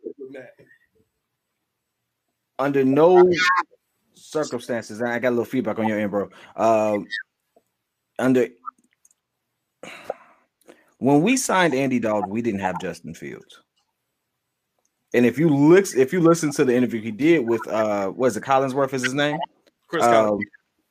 Under 2.58 2.84
no 2.84 3.28
circumstances, 4.14 5.02
I 5.02 5.18
got 5.18 5.28
a 5.28 5.30
little 5.30 5.44
feedback 5.44 5.78
on 5.78 5.88
your 5.88 5.98
end, 5.98 6.10
bro. 6.10 6.30
Um, 6.56 7.06
under 8.18 8.48
when 10.98 11.22
we 11.22 11.36
signed 11.36 11.74
Andy 11.74 11.98
Dalton, 11.98 12.30
we 12.30 12.40
didn't 12.40 12.60
have 12.60 12.80
Justin 12.80 13.14
Fields. 13.14 13.60
And 15.12 15.26
if 15.26 15.38
you 15.38 15.48
look, 15.48 15.86
if 15.96 16.12
you 16.12 16.20
listen 16.20 16.52
to 16.52 16.64
the 16.64 16.74
interview 16.74 17.00
he 17.00 17.10
did 17.10 17.46
with 17.46 17.66
uh, 17.68 18.12
was 18.14 18.36
it 18.36 18.42
Collinsworth 18.42 18.92
is 18.94 19.02
his 19.02 19.14
name? 19.14 19.38
Chris 19.88 20.04
um, 20.04 20.38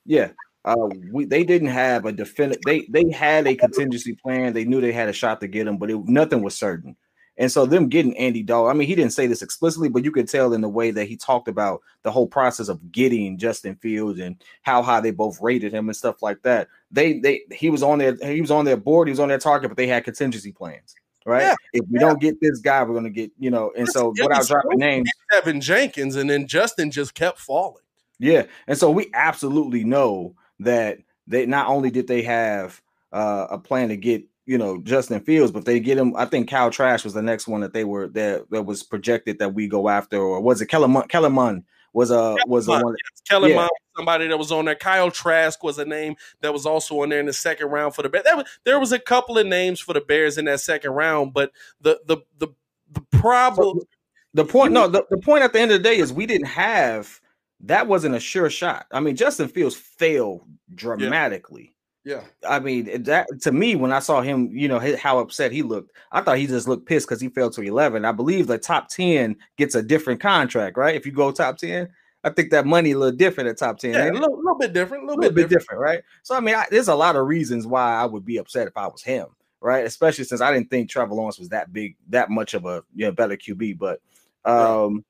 Yeah, 0.04 0.30
uh, 0.64 0.88
we 1.10 1.24
they 1.24 1.44
didn't 1.44 1.68
have 1.68 2.06
a 2.06 2.12
definitive. 2.12 2.62
They 2.64 2.86
they 2.88 3.10
had 3.10 3.46
a 3.46 3.54
contingency 3.54 4.14
plan. 4.14 4.52
They 4.52 4.64
knew 4.64 4.80
they 4.80 4.92
had 4.92 5.08
a 5.08 5.12
shot 5.12 5.40
to 5.40 5.48
get 5.48 5.66
him, 5.66 5.76
but 5.76 5.90
it, 5.90 6.04
nothing 6.06 6.42
was 6.42 6.54
certain. 6.54 6.96
And 7.36 7.50
so 7.50 7.66
them 7.66 7.88
getting 7.88 8.16
Andy 8.16 8.44
Dalton, 8.44 8.70
I 8.70 8.78
mean, 8.78 8.86
he 8.86 8.94
didn't 8.94 9.12
say 9.12 9.26
this 9.26 9.42
explicitly, 9.42 9.88
but 9.88 10.04
you 10.04 10.12
could 10.12 10.28
tell 10.28 10.52
in 10.52 10.60
the 10.60 10.68
way 10.68 10.92
that 10.92 11.06
he 11.06 11.16
talked 11.16 11.48
about 11.48 11.82
the 12.04 12.12
whole 12.12 12.28
process 12.28 12.68
of 12.68 12.92
getting 12.92 13.38
Justin 13.38 13.74
Fields 13.74 14.20
and 14.20 14.40
how 14.62 14.82
high 14.82 15.00
they 15.00 15.10
both 15.10 15.40
rated 15.40 15.74
him 15.74 15.88
and 15.88 15.96
stuff 15.96 16.22
like 16.22 16.40
that. 16.42 16.68
They 16.92 17.18
they 17.18 17.42
he 17.52 17.70
was 17.70 17.82
on 17.82 17.98
their 17.98 18.14
he 18.16 18.40
was 18.40 18.52
on 18.52 18.64
their 18.64 18.76
board, 18.76 19.08
he 19.08 19.12
was 19.12 19.20
on 19.20 19.28
their 19.28 19.38
target, 19.38 19.70
but 19.70 19.76
they 19.76 19.88
had 19.88 20.04
contingency 20.04 20.52
plans. 20.52 20.94
Right. 21.26 21.42
Yeah, 21.42 21.54
if 21.72 21.86
we 21.90 21.98
yeah. 21.98 22.00
don't 22.00 22.20
get 22.20 22.40
this 22.40 22.60
guy, 22.60 22.82
we're 22.84 22.94
gonna 22.94 23.10
get, 23.10 23.32
you 23.38 23.50
know, 23.50 23.72
and 23.76 23.88
so 23.88 24.10
without 24.10 24.46
dropping 24.46 24.78
names, 24.78 25.10
Teven 25.32 25.60
Jenkins, 25.60 26.16
and 26.16 26.28
then 26.28 26.46
Justin 26.46 26.90
just 26.90 27.14
kept 27.14 27.38
falling. 27.38 27.82
Yeah, 28.18 28.44
and 28.66 28.78
so 28.78 28.90
we 28.90 29.10
absolutely 29.14 29.84
know 29.84 30.34
that 30.60 30.98
they 31.26 31.46
not 31.46 31.68
only 31.68 31.90
did 31.90 32.06
they 32.06 32.22
have 32.22 32.80
uh, 33.12 33.46
a 33.50 33.58
plan 33.58 33.88
to 33.88 33.96
get 33.96 34.24
you 34.46 34.58
know 34.58 34.80
Justin 34.80 35.20
Fields, 35.20 35.52
but 35.52 35.64
they 35.64 35.80
get 35.80 35.98
him. 35.98 36.14
I 36.16 36.26
think 36.26 36.50
Kyle 36.50 36.70
Trask 36.70 37.04
was 37.04 37.14
the 37.14 37.22
next 37.22 37.48
one 37.48 37.60
that 37.62 37.72
they 37.72 37.84
were 37.84 38.08
that 38.08 38.50
that 38.50 38.62
was 38.62 38.82
projected 38.82 39.38
that 39.38 39.54
we 39.54 39.68
go 39.68 39.88
after, 39.88 40.18
or 40.18 40.40
was 40.40 40.60
it 40.60 40.66
Kellerman? 40.66 41.08
Kellerman 41.08 41.64
was 41.92 42.10
a 42.10 42.36
was 42.46 42.68
a 42.68 42.72
one. 42.72 42.96
Kellerman, 43.28 43.56
yeah. 43.56 43.68
somebody 43.96 44.26
that 44.28 44.38
was 44.38 44.52
on 44.52 44.66
there. 44.66 44.74
Kyle 44.74 45.10
Trask 45.10 45.62
was 45.62 45.78
a 45.78 45.84
name 45.84 46.16
that 46.42 46.52
was 46.52 46.66
also 46.66 47.00
on 47.02 47.08
there 47.08 47.20
in 47.20 47.26
the 47.26 47.32
second 47.32 47.68
round 47.68 47.94
for 47.94 48.02
the 48.02 48.08
Bears. 48.08 48.24
Was, 48.34 48.46
there 48.64 48.78
was 48.78 48.92
a 48.92 48.98
couple 48.98 49.38
of 49.38 49.46
names 49.46 49.80
for 49.80 49.94
the 49.94 50.00
Bears 50.00 50.36
in 50.36 50.44
that 50.46 50.60
second 50.60 50.90
round, 50.90 51.32
but 51.32 51.52
the 51.80 52.00
the 52.06 52.18
the 52.38 52.48
the 52.92 53.18
problem. 53.18 53.80
So 53.80 53.86
the 54.34 54.44
point, 54.44 54.72
no, 54.72 54.88
the, 54.88 55.06
the 55.10 55.18
point 55.18 55.44
at 55.44 55.52
the 55.52 55.60
end 55.60 55.70
of 55.70 55.78
the 55.78 55.88
day 55.88 55.96
is 55.96 56.12
we 56.12 56.26
didn't 56.26 56.48
have 56.48 57.20
that 57.60 57.86
wasn't 57.86 58.14
a 58.14 58.20
sure 58.20 58.50
shot. 58.50 58.86
I 58.92 59.00
mean, 59.00 59.16
Justin 59.16 59.48
Fields 59.48 59.76
failed 59.76 60.42
dramatically. 60.74 61.74
Yeah. 62.04 62.20
I 62.46 62.60
mean, 62.60 63.02
that 63.04 63.26
to 63.42 63.52
me, 63.52 63.76
when 63.76 63.92
I 63.92 63.98
saw 63.98 64.20
him, 64.20 64.50
you 64.52 64.68
know, 64.68 64.78
how 64.96 65.18
upset 65.18 65.52
he 65.52 65.62
looked, 65.62 65.96
I 66.12 66.20
thought 66.20 66.36
he 66.36 66.46
just 66.46 66.68
looked 66.68 66.86
pissed 66.86 67.08
because 67.08 67.20
he 67.20 67.28
fell 67.28 67.50
to 67.50 67.62
11. 67.62 68.04
I 68.04 68.12
believe 68.12 68.46
the 68.46 68.58
top 68.58 68.88
10 68.88 69.36
gets 69.56 69.74
a 69.74 69.82
different 69.82 70.20
contract, 70.20 70.76
right? 70.76 70.94
If 70.94 71.06
you 71.06 71.12
go 71.12 71.32
top 71.32 71.56
10, 71.56 71.88
I 72.22 72.30
think 72.30 72.50
that 72.50 72.66
money 72.66 72.92
a 72.92 72.98
little 72.98 73.16
different 73.16 73.48
at 73.48 73.56
top 73.56 73.78
10. 73.78 73.92
Yeah, 73.92 74.10
a 74.10 74.12
little, 74.12 74.36
little, 74.36 74.58
bit 74.58 74.74
different, 74.74 75.04
a 75.04 75.06
little, 75.06 75.20
little 75.20 75.34
bit, 75.34 75.48
bit 75.48 75.54
different. 75.54 75.80
different. 75.80 75.80
right? 75.80 76.02
So, 76.22 76.36
I 76.36 76.40
mean, 76.40 76.54
I, 76.54 76.66
there's 76.70 76.88
a 76.88 76.94
lot 76.94 77.16
of 77.16 77.26
reasons 77.26 77.66
why 77.66 77.94
I 77.94 78.04
would 78.04 78.24
be 78.24 78.36
upset 78.36 78.66
if 78.66 78.76
I 78.76 78.86
was 78.86 79.02
him, 79.02 79.28
right? 79.62 79.86
Especially 79.86 80.24
since 80.24 80.42
I 80.42 80.52
didn't 80.52 80.68
think 80.68 80.90
Trevor 80.90 81.14
Lawrence 81.14 81.38
was 81.38 81.48
that 81.50 81.72
big, 81.72 81.96
that 82.10 82.28
much 82.28 82.52
of 82.52 82.66
a 82.66 82.82
you 82.94 83.06
know, 83.06 83.12
better 83.12 83.36
QB. 83.36 83.78
But, 83.78 84.00
um, 84.44 85.04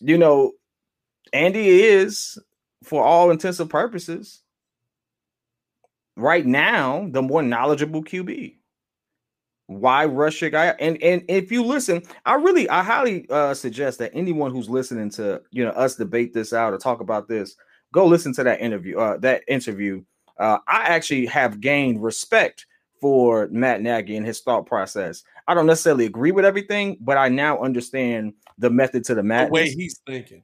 you 0.00 0.18
know, 0.18 0.52
Andy 1.32 1.82
is, 1.82 2.38
for 2.82 3.02
all 3.02 3.30
intensive 3.30 3.68
purposes, 3.68 4.42
right 6.16 6.44
now 6.44 7.08
the 7.10 7.22
more 7.22 7.42
knowledgeable 7.42 8.02
QB. 8.02 8.56
Why 9.66 10.04
rush 10.04 10.40
your 10.40 10.50
guy? 10.50 10.74
And 10.78 11.02
and 11.02 11.22
if 11.28 11.50
you 11.50 11.64
listen, 11.64 12.02
I 12.26 12.34
really 12.34 12.68
I 12.68 12.82
highly 12.82 13.26
uh, 13.30 13.54
suggest 13.54 13.98
that 14.00 14.10
anyone 14.12 14.50
who's 14.50 14.68
listening 14.68 15.10
to 15.10 15.40
you 15.50 15.64
know 15.64 15.70
us 15.70 15.96
debate 15.96 16.34
this 16.34 16.52
out 16.52 16.74
or 16.74 16.78
talk 16.78 17.00
about 17.00 17.28
this, 17.28 17.56
go 17.92 18.06
listen 18.06 18.34
to 18.34 18.44
that 18.44 18.60
interview. 18.60 18.98
Uh, 18.98 19.16
that 19.18 19.44
interview. 19.48 20.02
Uh, 20.38 20.58
I 20.66 20.84
actually 20.84 21.26
have 21.26 21.60
gained 21.60 22.02
respect 22.02 22.66
for 23.00 23.48
Matt 23.50 23.82
Nagy 23.82 24.16
and 24.16 24.26
his 24.26 24.40
thought 24.40 24.66
process. 24.66 25.22
I 25.46 25.54
don't 25.54 25.66
necessarily 25.66 26.06
agree 26.06 26.32
with 26.32 26.44
everything, 26.44 26.96
but 27.00 27.16
I 27.16 27.28
now 27.28 27.60
understand 27.60 28.34
the 28.58 28.70
method 28.70 29.04
to 29.04 29.14
the 29.14 29.22
madness. 29.22 29.48
The 29.48 29.52
way 29.52 29.70
he's 29.70 30.00
thinking. 30.06 30.42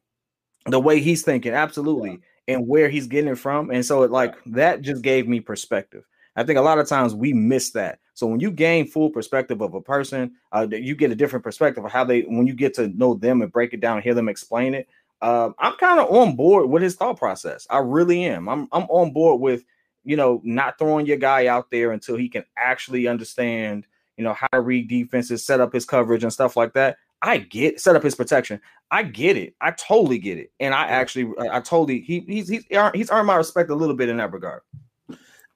The 0.67 0.81
way 0.81 1.01
he's 1.01 1.23
thinking, 1.23 1.53
absolutely 1.53 2.21
and 2.49 2.67
where 2.67 2.89
he's 2.89 3.07
getting 3.07 3.31
it 3.31 3.39
from. 3.39 3.71
And 3.71 3.85
so 3.85 4.03
it 4.03 4.11
like 4.11 4.35
that 4.47 4.81
just 4.81 5.03
gave 5.03 5.29
me 5.29 5.39
perspective. 5.39 6.05
I 6.35 6.45
think 6.45 6.59
a 6.59 6.63
lot 6.63 6.79
of 6.79 6.89
times 6.89 7.15
we 7.15 7.33
miss 7.33 7.71
that. 7.73 7.99
So 8.15 8.27
when 8.27 8.41
you 8.41 8.51
gain 8.51 8.87
full 8.87 9.11
perspective 9.11 9.61
of 9.61 9.75
a 9.75 9.81
person, 9.81 10.33
uh, 10.51 10.67
you 10.71 10.97
get 10.97 11.13
a 11.13 11.17
different 11.17 11.45
perspective 11.45 11.85
of 11.85 11.93
how 11.93 12.05
they 12.05 12.23
when 12.23 12.47
you 12.47 12.55
get 12.55 12.75
to 12.75 12.89
know 12.89 13.15
them 13.15 13.43
and 13.43 13.53
break 13.53 13.75
it 13.75 13.81
down, 13.81 13.99
and 13.99 14.05
hear 14.05 14.15
them 14.15 14.29
explain 14.29 14.75
it. 14.75 14.89
Uh, 15.21 15.51
I'm 15.59 15.75
kind 15.75 16.01
of 16.01 16.11
on 16.11 16.37
board 16.37 16.71
with 16.71 16.83
his 16.83 16.97
thought 16.97 17.19
process. 17.19 17.67
I 17.71 17.79
really 17.79 18.25
am. 18.25 18.49
I'm 18.49 18.67
I'm 18.73 18.85
on 18.85 19.13
board 19.13 19.41
with 19.41 19.65
you 20.05 20.17
know 20.17 20.41
not 20.43 20.79
throwing 20.79 21.07
your 21.07 21.17
guy 21.17 21.47
out 21.47 21.71
there 21.71 21.93
until 21.93 22.17
he 22.17 22.29
can 22.29 22.45
actually 22.57 23.07
understand 23.07 23.87
you 24.17 24.25
know 24.25 24.33
how 24.33 24.49
to 24.53 24.61
read 24.61 24.89
defenses, 24.89 25.45
set 25.45 25.61
up 25.61 25.73
his 25.73 25.85
coverage 25.85 26.23
and 26.23 26.33
stuff 26.33 26.57
like 26.57 26.73
that. 26.73 26.97
I 27.21 27.39
get 27.39 27.81
set 27.81 27.97
up 27.97 28.03
his 28.03 28.15
protection. 28.15 28.61
I 28.91 29.03
get 29.03 29.37
it. 29.37 29.55
I 29.61 29.73
totally 29.73 30.19
get 30.19 30.39
it. 30.39 30.53
And 30.61 30.75
I 30.75 30.87
actually, 30.87 31.33
I 31.51 31.61
totally, 31.61 32.01
he, 32.01 32.21
he's 32.21 32.49
he's 32.49 32.65
he's 32.95 33.11
earned 33.11 33.27
my 33.27 33.37
respect 33.37 33.71
a 33.71 33.75
little 33.75 33.97
bit 33.97 34.09
in 34.09 34.19
that 34.19 34.33
regard. 34.33 34.63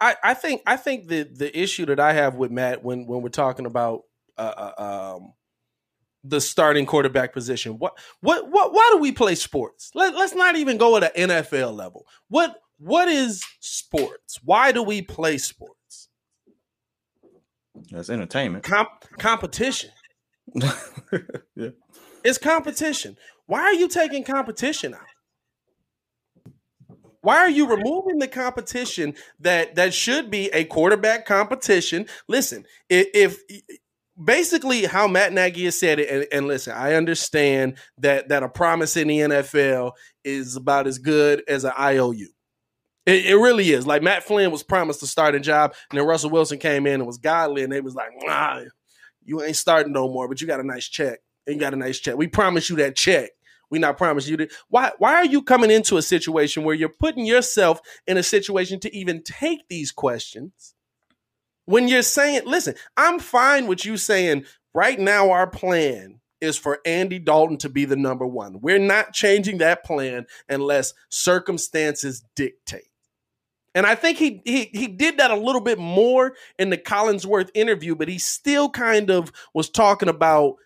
I, 0.00 0.16
I 0.22 0.34
think 0.34 0.62
I 0.66 0.76
think 0.76 1.06
the 1.06 1.22
the 1.22 1.56
issue 1.58 1.86
that 1.86 2.00
I 2.00 2.12
have 2.12 2.34
with 2.34 2.50
Matt 2.50 2.82
when 2.82 3.06
when 3.06 3.22
we're 3.22 3.28
talking 3.28 3.66
about 3.66 4.02
uh, 4.36 4.72
uh, 4.76 5.14
um, 5.16 5.32
the 6.24 6.40
starting 6.40 6.86
quarterback 6.86 7.32
position, 7.32 7.78
what 7.78 7.96
what 8.20 8.50
what 8.50 8.72
why 8.72 8.88
do 8.92 8.98
we 8.98 9.12
play 9.12 9.36
sports? 9.36 9.92
Let, 9.94 10.14
let's 10.14 10.34
not 10.34 10.56
even 10.56 10.76
go 10.76 10.96
at 10.96 11.16
an 11.16 11.28
NFL 11.28 11.76
level. 11.76 12.06
What 12.28 12.60
what 12.78 13.06
is 13.06 13.44
sports? 13.60 14.40
Why 14.42 14.72
do 14.72 14.82
we 14.82 15.02
play 15.02 15.38
sports? 15.38 16.08
That's 17.92 18.10
entertainment. 18.10 18.64
Comp- 18.64 19.06
competition. 19.18 19.90
yeah. 21.56 21.70
It's 22.24 22.38
competition. 22.38 23.16
Why 23.46 23.62
are 23.62 23.74
you 23.74 23.88
taking 23.88 24.24
competition 24.24 24.94
out? 24.94 25.00
Why 27.22 27.36
are 27.36 27.50
you 27.50 27.68
removing 27.68 28.18
the 28.18 28.28
competition 28.28 29.14
that 29.40 29.76
that 29.76 29.94
should 29.94 30.30
be 30.30 30.50
a 30.50 30.64
quarterback 30.64 31.24
competition? 31.24 32.06
Listen, 32.28 32.64
if, 32.88 33.06
if 33.14 33.62
basically 34.22 34.84
how 34.84 35.06
Matt 35.06 35.32
Nagy 35.32 35.64
has 35.64 35.78
said 35.78 36.00
it, 36.00 36.10
and, 36.10 36.26
and, 36.32 36.46
listen, 36.48 36.74
I 36.76 36.94
understand 36.94 37.78
that 37.98 38.28
that 38.28 38.42
a 38.42 38.48
promise 38.48 38.96
in 38.96 39.08
the 39.08 39.18
NFL 39.20 39.92
is 40.24 40.56
about 40.56 40.88
as 40.88 40.98
good 40.98 41.42
as 41.48 41.64
an 41.64 41.72
IOU. 41.78 42.28
It, 43.06 43.26
it, 43.26 43.36
really 43.36 43.70
is. 43.70 43.86
Like 43.86 44.02
Matt 44.02 44.24
Flynn 44.24 44.52
was 44.52 44.62
promised 44.62 45.00
to 45.00 45.06
start 45.06 45.34
a 45.34 45.40
job, 45.40 45.74
and 45.90 45.98
then 45.98 46.06
Russell 46.06 46.30
Wilson 46.30 46.58
came 46.58 46.86
in 46.86 46.94
and 46.94 47.06
was 47.06 47.18
godly, 47.18 47.62
and 47.62 47.72
they 47.72 47.80
was 47.80 47.94
like, 47.94 48.10
nah, 48.20 48.62
you 49.24 49.42
ain't 49.42 49.56
starting 49.56 49.92
no 49.92 50.08
more, 50.08 50.28
but 50.28 50.40
you 50.40 50.46
got 50.46 50.60
a 50.60 50.66
nice 50.66 50.88
check. 50.88 51.20
And 51.46 51.56
you 51.56 51.60
got 51.60 51.74
a 51.74 51.76
nice 51.76 51.98
check. 51.98 52.16
We 52.16 52.28
promise 52.28 52.70
you 52.70 52.76
that 52.76 52.94
check. 52.94 53.30
We 53.68 53.78
not 53.78 53.96
promise 53.96 54.28
you 54.28 54.36
that. 54.36 54.52
Why 54.68 54.92
why 54.98 55.14
are 55.14 55.24
you 55.24 55.42
coming 55.42 55.70
into 55.70 55.96
a 55.96 56.02
situation 56.02 56.62
where 56.62 56.74
you're 56.74 56.90
putting 56.90 57.24
yourself 57.24 57.80
in 58.06 58.16
a 58.18 58.22
situation 58.22 58.78
to 58.80 58.94
even 58.94 59.22
take 59.22 59.66
these 59.68 59.90
questions? 59.90 60.74
When 61.64 61.88
you're 61.88 62.02
saying, 62.02 62.42
listen, 62.44 62.74
I'm 62.96 63.18
fine 63.18 63.66
with 63.66 63.84
you 63.84 63.96
saying 63.96 64.44
right 64.74 65.00
now 65.00 65.30
our 65.30 65.46
plan 65.46 66.20
is 66.42 66.58
for 66.58 66.80
Andy 66.84 67.18
Dalton 67.18 67.56
to 67.58 67.68
be 67.68 67.84
the 67.84 67.96
number 67.96 68.26
one. 68.26 68.60
We're 68.60 68.78
not 68.78 69.14
changing 69.14 69.58
that 69.58 69.84
plan 69.84 70.26
unless 70.48 70.92
circumstances 71.08 72.24
dictate. 72.36 72.88
And 73.74 73.86
I 73.86 73.94
think 73.94 74.18
he 74.18 74.42
he 74.44 74.70
he 74.72 74.86
did 74.86 75.16
that 75.18 75.30
a 75.30 75.36
little 75.36 75.60
bit 75.60 75.78
more 75.78 76.34
in 76.58 76.70
the 76.70 76.76
Collinsworth 76.76 77.50
interview, 77.54 77.94
but 77.94 78.08
he 78.08 78.18
still 78.18 78.68
kind 78.68 79.10
of 79.10 79.32
was 79.54 79.70
talking 79.70 80.08
about 80.08 80.56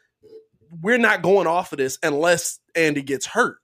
we're 0.82 0.98
not 0.98 1.22
going 1.22 1.46
off 1.46 1.72
of 1.72 1.78
this 1.78 1.98
unless 2.02 2.58
Andy 2.74 3.02
gets 3.02 3.26
hurt. 3.26 3.58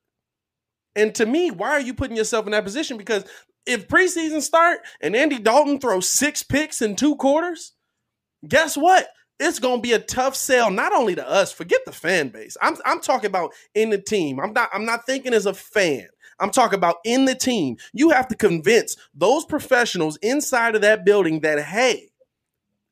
And 0.94 1.14
to 1.16 1.26
me, 1.26 1.50
why 1.50 1.70
are 1.70 1.80
you 1.80 1.94
putting 1.94 2.16
yourself 2.16 2.46
in 2.46 2.52
that 2.52 2.64
position? 2.64 2.96
Because 2.96 3.24
if 3.66 3.88
preseason 3.88 4.42
start 4.42 4.80
and 5.00 5.16
Andy 5.16 5.38
Dalton 5.38 5.80
throws 5.80 6.08
six 6.08 6.42
picks 6.42 6.82
in 6.82 6.96
two 6.96 7.16
quarters, 7.16 7.72
guess 8.46 8.76
what? 8.76 9.08
It's 9.40 9.58
going 9.58 9.78
to 9.78 9.82
be 9.82 9.92
a 9.92 9.98
tough 9.98 10.36
sell, 10.36 10.70
not 10.70 10.92
only 10.92 11.16
to 11.16 11.28
us. 11.28 11.50
Forget 11.52 11.80
the 11.84 11.92
fan 11.92 12.28
base. 12.28 12.56
I'm 12.62 12.76
I'm 12.84 13.00
talking 13.00 13.28
about 13.28 13.52
in 13.74 13.90
the 13.90 13.98
team. 13.98 14.38
I'm 14.38 14.52
not 14.52 14.70
I'm 14.72 14.84
not 14.84 15.04
thinking 15.06 15.34
as 15.34 15.46
a 15.46 15.54
fan. 15.54 16.06
I'm 16.42 16.50
talking 16.50 16.76
about 16.76 16.96
in 17.04 17.24
the 17.24 17.34
team. 17.34 17.76
You 17.92 18.10
have 18.10 18.28
to 18.28 18.34
convince 18.34 18.96
those 19.14 19.44
professionals 19.44 20.18
inside 20.22 20.74
of 20.74 20.82
that 20.82 21.04
building 21.04 21.40
that, 21.40 21.60
hey, 21.60 22.08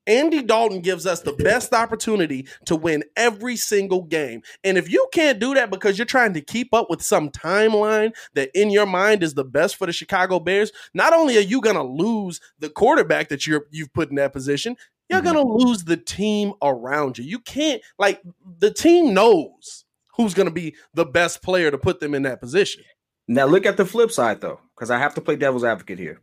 Andy 0.06 0.42
Dalton 0.42 0.80
gives 0.80 1.06
us 1.06 1.20
the 1.20 1.32
best 1.32 1.72
opportunity 1.72 2.46
to 2.66 2.74
win 2.74 3.04
every 3.16 3.56
single 3.56 4.02
game. 4.02 4.42
And 4.64 4.78
if 4.78 4.90
you 4.90 5.06
can't 5.12 5.38
do 5.38 5.54
that 5.54 5.70
because 5.70 5.98
you're 5.98 6.06
trying 6.06 6.32
to 6.34 6.40
keep 6.40 6.72
up 6.72 6.88
with 6.88 7.02
some 7.02 7.30
timeline 7.30 8.12
that 8.34 8.50
in 8.54 8.70
your 8.70 8.86
mind 8.86 9.22
is 9.22 9.34
the 9.34 9.44
best 9.44 9.76
for 9.76 9.86
the 9.86 9.92
Chicago 9.92 10.40
Bears, 10.40 10.72
not 10.94 11.12
only 11.12 11.36
are 11.36 11.42
you 11.42 11.60
going 11.60 11.76
to 11.76 11.82
lose 11.82 12.40
the 12.58 12.70
quarterback 12.70 13.28
that 13.28 13.46
you're 13.46 13.66
you've 13.70 13.92
put 13.92 14.10
in 14.10 14.16
that 14.16 14.32
position, 14.32 14.76
you're 15.08 15.20
mm-hmm. 15.20 15.32
going 15.32 15.46
to 15.46 15.64
lose 15.64 15.84
the 15.84 15.96
team 15.96 16.54
around 16.62 17.18
you. 17.18 17.24
You 17.24 17.38
can't 17.40 17.82
like 17.98 18.22
the 18.58 18.72
team 18.72 19.12
knows 19.12 19.84
who's 20.16 20.34
going 20.34 20.48
to 20.48 20.54
be 20.54 20.74
the 20.94 21.06
best 21.06 21.42
player 21.42 21.70
to 21.70 21.78
put 21.78 22.00
them 22.00 22.14
in 22.14 22.22
that 22.22 22.40
position. 22.40 22.84
Now 23.30 23.46
look 23.46 23.64
at 23.64 23.76
the 23.76 23.86
flip 23.86 24.10
side 24.10 24.40
though, 24.40 24.58
because 24.74 24.90
I 24.90 24.98
have 24.98 25.14
to 25.14 25.20
play 25.20 25.36
devil's 25.36 25.62
advocate 25.62 26.00
here. 26.00 26.20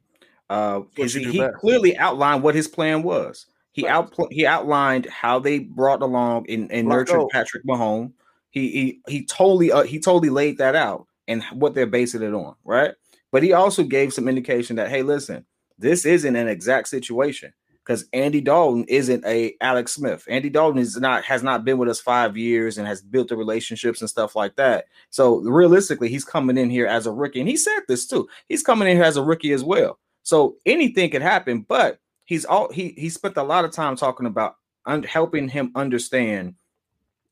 Uh, 0.49 0.81
he, 0.93 1.07
he 1.07 1.47
clearly 1.55 1.97
outlined 1.97 2.43
what 2.43 2.53
his 2.53 2.67
plan 2.67 3.01
was. 3.01 3.45
He 3.71 3.83
right. 3.83 3.93
out 3.93 4.13
he 4.29 4.45
outlined 4.45 5.05
how 5.05 5.39
they 5.39 5.59
brought 5.59 6.01
along 6.01 6.47
and, 6.49 6.69
and 6.69 6.89
nurtured 6.89 7.29
Patrick 7.31 7.63
Mahomes. 7.63 8.11
He 8.49 8.71
he 8.71 8.99
he 9.07 9.25
totally 9.25 9.71
uh, 9.71 9.83
he 9.83 9.99
totally 10.01 10.29
laid 10.29 10.57
that 10.57 10.75
out 10.75 11.07
and 11.29 11.43
what 11.53 11.73
they're 11.73 11.87
basing 11.87 12.23
it 12.23 12.33
on, 12.33 12.55
right? 12.65 12.93
But 13.31 13.41
he 13.41 13.53
also 13.53 13.83
gave 13.83 14.11
some 14.11 14.27
indication 14.27 14.75
that 14.75 14.89
hey, 14.89 15.01
listen, 15.01 15.45
this 15.79 16.05
isn't 16.05 16.35
an 16.35 16.49
exact 16.49 16.89
situation 16.89 17.53
because 17.87 18.05
Andy 18.11 18.41
Dalton 18.41 18.83
isn't 18.89 19.25
a 19.25 19.55
Alex 19.61 19.93
Smith. 19.93 20.25
Andy 20.27 20.49
Dalton 20.49 20.79
is 20.79 20.97
not 20.97 21.23
has 21.23 21.41
not 21.41 21.63
been 21.63 21.77
with 21.77 21.87
us 21.87 22.01
five 22.01 22.35
years 22.35 22.77
and 22.77 22.85
has 22.85 23.01
built 23.01 23.29
the 23.29 23.37
relationships 23.37 24.01
and 24.01 24.09
stuff 24.09 24.35
like 24.35 24.57
that. 24.57 24.85
So 25.09 25.37
realistically, 25.37 26.09
he's 26.09 26.25
coming 26.25 26.57
in 26.57 26.69
here 26.69 26.85
as 26.85 27.07
a 27.07 27.13
rookie, 27.13 27.39
and 27.39 27.47
he 27.47 27.55
said 27.55 27.79
this 27.87 28.05
too. 28.05 28.27
He's 28.49 28.61
coming 28.61 28.89
in 28.89 28.97
here 28.97 29.05
as 29.05 29.15
a 29.15 29.23
rookie 29.23 29.53
as 29.53 29.63
well. 29.63 29.99
So 30.23 30.57
anything 30.65 31.09
could 31.09 31.21
happen, 31.21 31.61
but 31.61 31.99
he's 32.25 32.43
all 32.43 32.71
he 32.73 32.89
he 32.97 33.07
spent 33.07 33.37
a 33.37 33.43
lot 33.43 33.63
of 33.63 33.71
time 33.71 33.95
talking 33.95 34.25
about 34.25 34.57
un- 34.85 35.03
helping 35.03 35.47
him 35.47 35.71
understand 35.73 36.55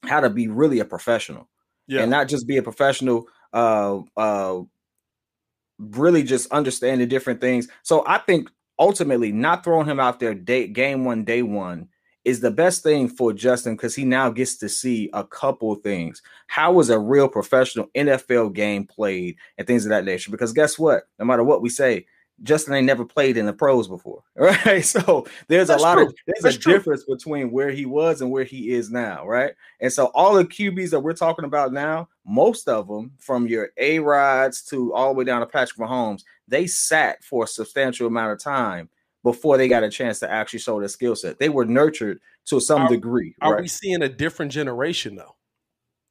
how 0.04 0.22
to 0.22 0.30
be 0.30 0.48
really 0.48 0.80
a 0.80 0.86
professional, 0.86 1.50
yeah, 1.86 2.02
and 2.02 2.10
not 2.10 2.30
just 2.30 2.48
be 2.48 2.58
a 2.58 2.64
professional 2.64 3.28
uh 3.52 4.00
uh 4.16 4.62
really 5.78 6.24
just 6.24 6.50
understanding 6.54 7.10
different 7.10 7.42
things. 7.42 7.68
So 7.84 8.04
I 8.08 8.20
think 8.20 8.50
ultimately 8.80 9.32
not 9.32 9.64
throwing 9.64 9.88
him 9.88 10.00
out 10.00 10.20
there 10.20 10.34
day 10.34 10.68
game 10.68 11.06
one, 11.06 11.24
day 11.24 11.42
one 11.42 11.90
is 12.26 12.40
the 12.40 12.52
best 12.52 12.82
thing 12.82 13.08
for 13.08 13.32
Justin 13.32 13.76
because 13.76 13.96
he 13.96 14.04
now 14.04 14.30
gets 14.32 14.58
to 14.58 14.68
see 14.68 15.10
a 15.14 15.24
couple 15.24 15.76
things. 15.76 16.22
How 16.48 16.74
was 16.74 16.90
a 16.90 17.00
real 17.00 17.30
professional 17.30 17.88
NFL 17.96 18.54
game 18.54 18.86
played 18.86 19.36
and 19.58 19.68
things 19.68 19.86
of 19.86 19.90
that 19.90 20.06
nature? 20.06 20.32
Because 20.32 20.52
guess 20.52 20.80
what? 20.80 21.04
No 21.20 21.26
matter 21.26 21.44
what 21.44 21.62
we 21.62 21.70
say, 21.70 22.08
Justin 22.44 22.74
ain't 22.74 22.86
never 22.86 23.06
played 23.06 23.38
in 23.38 23.46
the 23.46 23.54
pros 23.54 23.88
before, 23.88 24.22
right? 24.36 24.84
So 24.84 25.26
there's 25.48 25.68
That's 25.70 25.82
a 25.82 25.86
lot 25.86 25.96
true. 25.96 26.08
of 26.08 26.16
there's 26.26 26.44
That's 26.44 26.56
a 26.58 26.60
true. 26.60 26.74
difference 26.74 27.06
between 27.06 27.52
where 27.52 27.70
he 27.72 27.86
was 27.86 28.22
and 28.22 28.30
where 28.32 28.44
he 28.44 28.72
is 28.72 28.92
now, 28.92 29.26
right? 29.26 29.54
And 29.80 29.94
so 29.94 30.08
all 30.08 30.34
the 30.34 30.44
QBs 30.46 30.90
that 30.90 31.00
we're 31.00 31.14
talking 31.14 31.46
about 31.46 31.72
now, 31.72 32.10
most 32.26 32.68
of 32.68 32.88
them, 32.88 33.12
from 33.20 33.48
your 33.48 33.70
A 33.78 34.00
Rods 34.00 34.64
to 34.64 34.94
all 34.94 35.14
the 35.14 35.20
way 35.20 35.24
down 35.24 35.42
to 35.42 35.46
Patrick 35.46 35.80
Mahomes, 35.80 36.24
they 36.48 36.68
sat 36.68 37.24
for 37.24 37.44
a 37.44 37.48
substantial 37.48 38.08
amount 38.08 38.34
of 38.34 38.40
time 38.40 38.90
before 39.24 39.58
they 39.58 39.68
got 39.68 39.84
a 39.84 39.90
chance 39.90 40.20
to 40.20 40.32
actually 40.32 40.60
show 40.60 40.80
their 40.80 40.88
skill 40.88 41.16
set. 41.16 41.40
They 41.40 41.50
were 41.50 41.66
nurtured 41.66 42.20
to 42.46 42.60
some 42.60 42.84
are, 42.84 42.90
degree. 42.90 43.36
Are 43.42 43.54
right? 43.54 43.62
we 43.62 43.68
seeing 43.68 44.04
a 44.04 44.10
different 44.10 44.52
generation 44.52 45.16
though? 45.16 45.36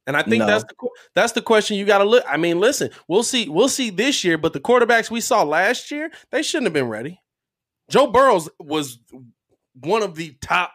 And 0.07 0.15
I 0.15 0.21
think 0.21 0.39
no. 0.39 0.45
that's 0.45 0.63
the 0.63 0.89
that's 1.15 1.31
the 1.31 1.41
question 1.41 1.77
you 1.77 1.85
got 1.85 1.99
to 1.99 2.03
look. 2.03 2.23
I 2.27 2.37
mean, 2.37 2.59
listen, 2.59 2.91
we'll 3.07 3.23
see 3.23 3.49
we'll 3.49 3.69
see 3.69 3.89
this 3.89 4.23
year, 4.23 4.37
but 4.37 4.53
the 4.53 4.59
quarterbacks 4.59 5.09
we 5.09 5.21
saw 5.21 5.43
last 5.43 5.89
year, 5.89 6.11
they 6.31 6.43
shouldn't 6.43 6.67
have 6.67 6.73
been 6.73 6.89
ready. 6.89 7.21
Joe 7.89 8.07
Burrows 8.07 8.49
was 8.59 8.99
one 9.73 10.03
of 10.03 10.15
the 10.15 10.35
top 10.41 10.73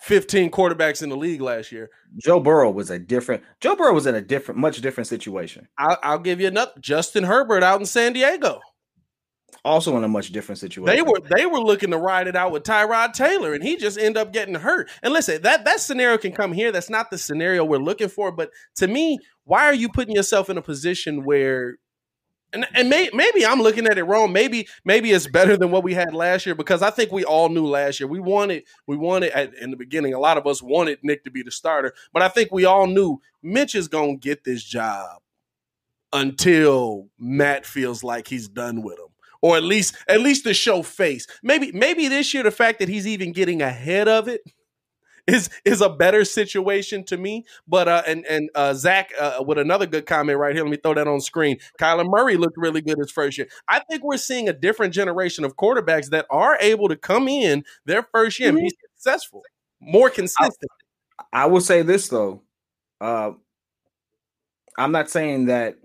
15 0.00 0.50
quarterbacks 0.50 1.02
in 1.02 1.08
the 1.08 1.16
league 1.16 1.40
last 1.40 1.72
year. 1.72 1.90
Joe 2.22 2.40
Burrow 2.40 2.70
was 2.70 2.90
a 2.90 2.98
different 2.98 3.42
Joe 3.60 3.76
Burrow 3.76 3.94
was 3.94 4.06
in 4.06 4.14
a 4.14 4.20
different 4.20 4.60
much 4.60 4.80
different 4.80 5.06
situation. 5.06 5.68
I'll, 5.78 5.98
I'll 6.02 6.18
give 6.18 6.40
you 6.40 6.48
another 6.48 6.72
Justin 6.80 7.24
Herbert 7.24 7.62
out 7.62 7.80
in 7.80 7.86
San 7.86 8.12
Diego 8.12 8.60
also 9.66 9.96
in 9.96 10.04
a 10.04 10.08
much 10.08 10.30
different 10.30 10.58
situation. 10.58 10.94
They 10.94 11.02
were 11.02 11.20
they 11.36 11.44
were 11.44 11.60
looking 11.60 11.90
to 11.90 11.98
ride 11.98 12.28
it 12.28 12.36
out 12.36 12.52
with 12.52 12.62
Tyrod 12.62 13.12
Taylor, 13.12 13.52
and 13.52 13.62
he 13.62 13.76
just 13.76 13.98
ended 13.98 14.16
up 14.16 14.32
getting 14.32 14.54
hurt. 14.54 14.88
And 15.02 15.12
listen, 15.12 15.42
that 15.42 15.64
that 15.64 15.80
scenario 15.80 16.16
can 16.16 16.32
come 16.32 16.52
here. 16.52 16.72
That's 16.72 16.88
not 16.88 17.10
the 17.10 17.18
scenario 17.18 17.64
we're 17.64 17.78
looking 17.78 18.08
for. 18.08 18.32
But 18.32 18.50
to 18.76 18.86
me, 18.86 19.18
why 19.44 19.64
are 19.64 19.74
you 19.74 19.88
putting 19.88 20.14
yourself 20.14 20.48
in 20.48 20.56
a 20.56 20.62
position 20.62 21.24
where 21.24 21.76
and, 22.52 22.66
and 22.74 22.88
may, 22.88 23.10
maybe 23.12 23.44
I'm 23.44 23.60
looking 23.60 23.86
at 23.86 23.98
it 23.98 24.04
wrong. 24.04 24.32
Maybe 24.32 24.68
maybe 24.84 25.12
it's 25.12 25.26
better 25.26 25.56
than 25.56 25.70
what 25.70 25.84
we 25.84 25.94
had 25.94 26.14
last 26.14 26.46
year 26.46 26.54
because 26.54 26.82
I 26.82 26.90
think 26.90 27.12
we 27.12 27.24
all 27.24 27.48
knew 27.48 27.66
last 27.66 28.00
year 28.00 28.08
we 28.08 28.20
wanted 28.20 28.64
we 28.86 28.96
wanted 28.96 29.32
at, 29.32 29.54
in 29.54 29.70
the 29.70 29.76
beginning. 29.76 30.14
A 30.14 30.18
lot 30.18 30.38
of 30.38 30.46
us 30.46 30.62
wanted 30.62 30.98
Nick 31.02 31.24
to 31.24 31.30
be 31.30 31.42
the 31.42 31.50
starter, 31.50 31.94
but 32.12 32.22
I 32.22 32.28
think 32.28 32.52
we 32.52 32.64
all 32.64 32.86
knew 32.86 33.20
Mitch 33.42 33.74
is 33.74 33.88
gonna 33.88 34.16
get 34.16 34.44
this 34.44 34.62
job 34.62 35.20
until 36.12 37.08
Matt 37.18 37.66
feels 37.66 38.02
like 38.02 38.28
he's 38.28 38.48
done 38.48 38.82
with 38.82 38.98
him 38.98 39.08
or 39.42 39.56
at 39.56 39.62
least 39.62 39.96
at 40.08 40.20
least 40.20 40.44
to 40.44 40.54
show 40.54 40.82
face. 40.82 41.26
Maybe 41.42 41.72
maybe 41.72 42.08
this 42.08 42.32
year 42.32 42.42
the 42.42 42.50
fact 42.50 42.78
that 42.78 42.88
he's 42.88 43.06
even 43.06 43.32
getting 43.32 43.62
ahead 43.62 44.08
of 44.08 44.28
it 44.28 44.40
is 45.26 45.50
is 45.64 45.80
a 45.80 45.88
better 45.88 46.24
situation 46.24 47.04
to 47.04 47.16
me. 47.16 47.44
But 47.66 47.88
uh, 47.88 48.02
and 48.06 48.24
and 48.26 48.50
uh, 48.54 48.74
Zach 48.74 49.12
uh, 49.18 49.44
with 49.46 49.58
another 49.58 49.86
good 49.86 50.06
comment 50.06 50.38
right 50.38 50.54
here. 50.54 50.64
Let 50.64 50.70
me 50.70 50.78
throw 50.82 50.94
that 50.94 51.08
on 51.08 51.20
screen. 51.20 51.58
Kyler 51.80 52.08
Murray 52.08 52.36
looked 52.36 52.56
really 52.56 52.80
good 52.80 52.98
his 52.98 53.10
first 53.10 53.38
year. 53.38 53.48
I 53.68 53.80
think 53.80 54.04
we're 54.04 54.16
seeing 54.16 54.48
a 54.48 54.52
different 54.52 54.94
generation 54.94 55.44
of 55.44 55.56
quarterbacks 55.56 56.10
that 56.10 56.26
are 56.30 56.56
able 56.60 56.88
to 56.88 56.96
come 56.96 57.28
in 57.28 57.64
their 57.84 58.02
first 58.02 58.38
year 58.38 58.50
and 58.50 58.58
be 58.58 58.64
mm-hmm. 58.64 58.94
successful, 58.94 59.42
more 59.80 60.10
consistent. 60.10 60.70
I, 61.32 61.44
I 61.44 61.46
will 61.46 61.60
say 61.60 61.82
this 61.82 62.08
though. 62.08 62.42
Uh, 63.00 63.32
I'm 64.78 64.92
not 64.92 65.10
saying 65.10 65.46
that 65.46 65.76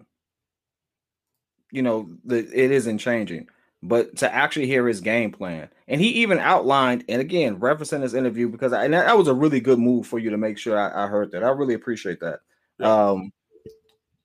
you 1.72 1.82
know, 1.82 2.10
the, 2.26 2.38
it 2.38 2.72
isn't 2.72 3.00
changing. 3.00 3.48
But 3.84 4.18
to 4.18 4.32
actually 4.32 4.68
hear 4.68 4.88
his 4.88 5.02
game 5.02 5.32
plan, 5.32 5.68
and 5.88 6.00
he 6.00 6.10
even 6.22 6.38
outlined, 6.38 7.04
and 7.10 7.20
again, 7.20 7.60
referencing 7.60 8.02
this 8.02 8.14
interview 8.14 8.48
because 8.48 8.74
I, 8.74 8.88
that, 8.88 9.06
that, 9.08 9.18
was 9.18 9.28
a 9.28 9.34
really 9.34 9.60
good 9.60 9.80
move 9.80 10.06
for 10.06 10.20
you 10.20 10.30
to 10.30 10.38
make 10.38 10.60
sure 10.60 10.78
I, 10.78 11.06
I 11.06 11.08
heard 11.08 11.32
that. 11.32 11.44
I 11.44 11.50
really 11.50 11.74
appreciate 11.74 12.20
that. 12.20 12.42
Yeah. 12.80 13.10
Um, 13.10 13.32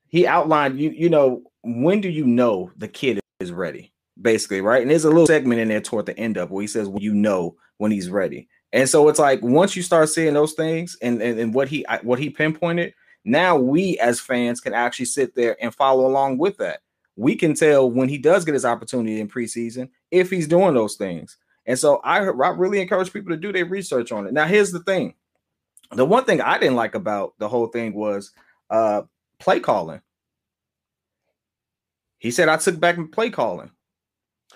he 0.09 0.27
outlined, 0.27 0.79
you 0.79 0.91
you 0.91 1.09
know, 1.09 1.41
when 1.63 2.01
do 2.01 2.09
you 2.09 2.25
know 2.25 2.71
the 2.77 2.87
kid 2.87 3.19
is 3.39 3.51
ready, 3.51 3.91
basically, 4.21 4.61
right? 4.61 4.81
And 4.81 4.91
there's 4.91 5.05
a 5.05 5.09
little 5.09 5.25
segment 5.25 5.59
in 5.59 5.69
there 5.69 5.81
toward 5.81 6.05
the 6.05 6.17
end 6.19 6.37
of 6.37 6.51
where 6.51 6.61
he 6.61 6.67
says, 6.67 6.87
"Well, 6.87 7.01
you 7.01 7.15
know 7.15 7.55
when 7.77 7.91
he's 7.91 8.09
ready." 8.09 8.47
And 8.73 8.87
so 8.87 9.07
it's 9.09 9.19
like 9.19 9.41
once 9.41 9.75
you 9.75 9.81
start 9.81 10.09
seeing 10.09 10.35
those 10.35 10.53
things, 10.53 10.97
and 11.01 11.19
and, 11.21 11.39
and 11.39 11.53
what 11.53 11.67
he 11.67 11.83
what 12.03 12.19
he 12.19 12.29
pinpointed, 12.29 12.93
now 13.25 13.57
we 13.57 13.97
as 13.97 14.19
fans 14.19 14.61
can 14.61 14.73
actually 14.73 15.05
sit 15.05 15.33
there 15.35 15.57
and 15.61 15.73
follow 15.73 16.05
along 16.05 16.37
with 16.37 16.57
that 16.57 16.81
we 17.17 17.35
can 17.35 17.55
tell 17.55 17.89
when 17.89 18.07
he 18.07 18.17
does 18.17 18.45
get 18.45 18.53
his 18.53 18.63
opportunity 18.63 19.19
in 19.19 19.27
preseason 19.27 19.89
if 20.11 20.29
he's 20.29 20.47
doing 20.47 20.75
those 20.75 20.95
things. 20.95 21.37
And 21.65 21.77
so 21.77 21.97
I, 21.97 22.19
I 22.19 22.49
really 22.49 22.79
encourage 22.79 23.11
people 23.11 23.31
to 23.31 23.37
do 23.37 23.51
their 23.51 23.65
research 23.65 24.13
on 24.13 24.25
it. 24.25 24.33
Now, 24.33 24.45
here's 24.45 24.71
the 24.71 24.79
thing: 24.83 25.15
the 25.91 26.05
one 26.05 26.23
thing 26.23 26.39
I 26.41 26.57
didn't 26.57 26.75
like 26.75 26.95
about 26.95 27.33
the 27.39 27.49
whole 27.49 27.67
thing 27.67 27.93
was 27.93 28.31
uh, 28.69 29.01
play 29.39 29.59
calling. 29.59 30.01
He 32.19 32.31
said 32.31 32.47
I 32.47 32.57
took 32.57 32.79
back 32.79 32.97
play 33.11 33.29
calling 33.29 33.71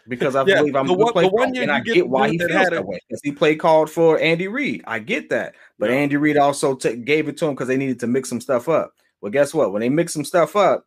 because 0.07 0.35
I 0.35 0.43
yeah, 0.47 0.59
believe 0.59 0.75
I'm 0.75 0.87
the 0.87 0.93
one, 0.93 1.11
play 1.11 1.23
the 1.23 1.29
one 1.29 1.53
year 1.53 1.63
and 1.63 1.71
I 1.71 1.81
get 1.81 2.07
why 2.07 2.29
he 2.29 2.37
feels 2.37 2.69
that 2.69 2.85
way 2.85 2.99
because 3.07 3.21
he 3.23 3.31
play 3.31 3.55
called 3.55 3.89
for 3.89 4.19
Andy 4.19 4.47
Reid. 4.47 4.83
I 4.85 4.99
get 4.99 5.29
that, 5.29 5.55
but 5.79 5.89
yeah. 5.89 5.97
Andy 5.97 6.17
Reid 6.17 6.37
also 6.37 6.75
t- 6.75 6.95
gave 6.95 7.27
it 7.27 7.37
to 7.37 7.47
him 7.47 7.55
because 7.55 7.67
they 7.67 7.77
needed 7.77 7.99
to 8.01 8.07
mix 8.07 8.29
some 8.29 8.41
stuff 8.41 8.69
up. 8.69 8.93
Well, 9.19 9.31
guess 9.31 9.53
what? 9.53 9.73
When 9.73 9.81
they 9.81 9.89
mix 9.89 10.13
some 10.13 10.25
stuff 10.25 10.55
up, 10.55 10.85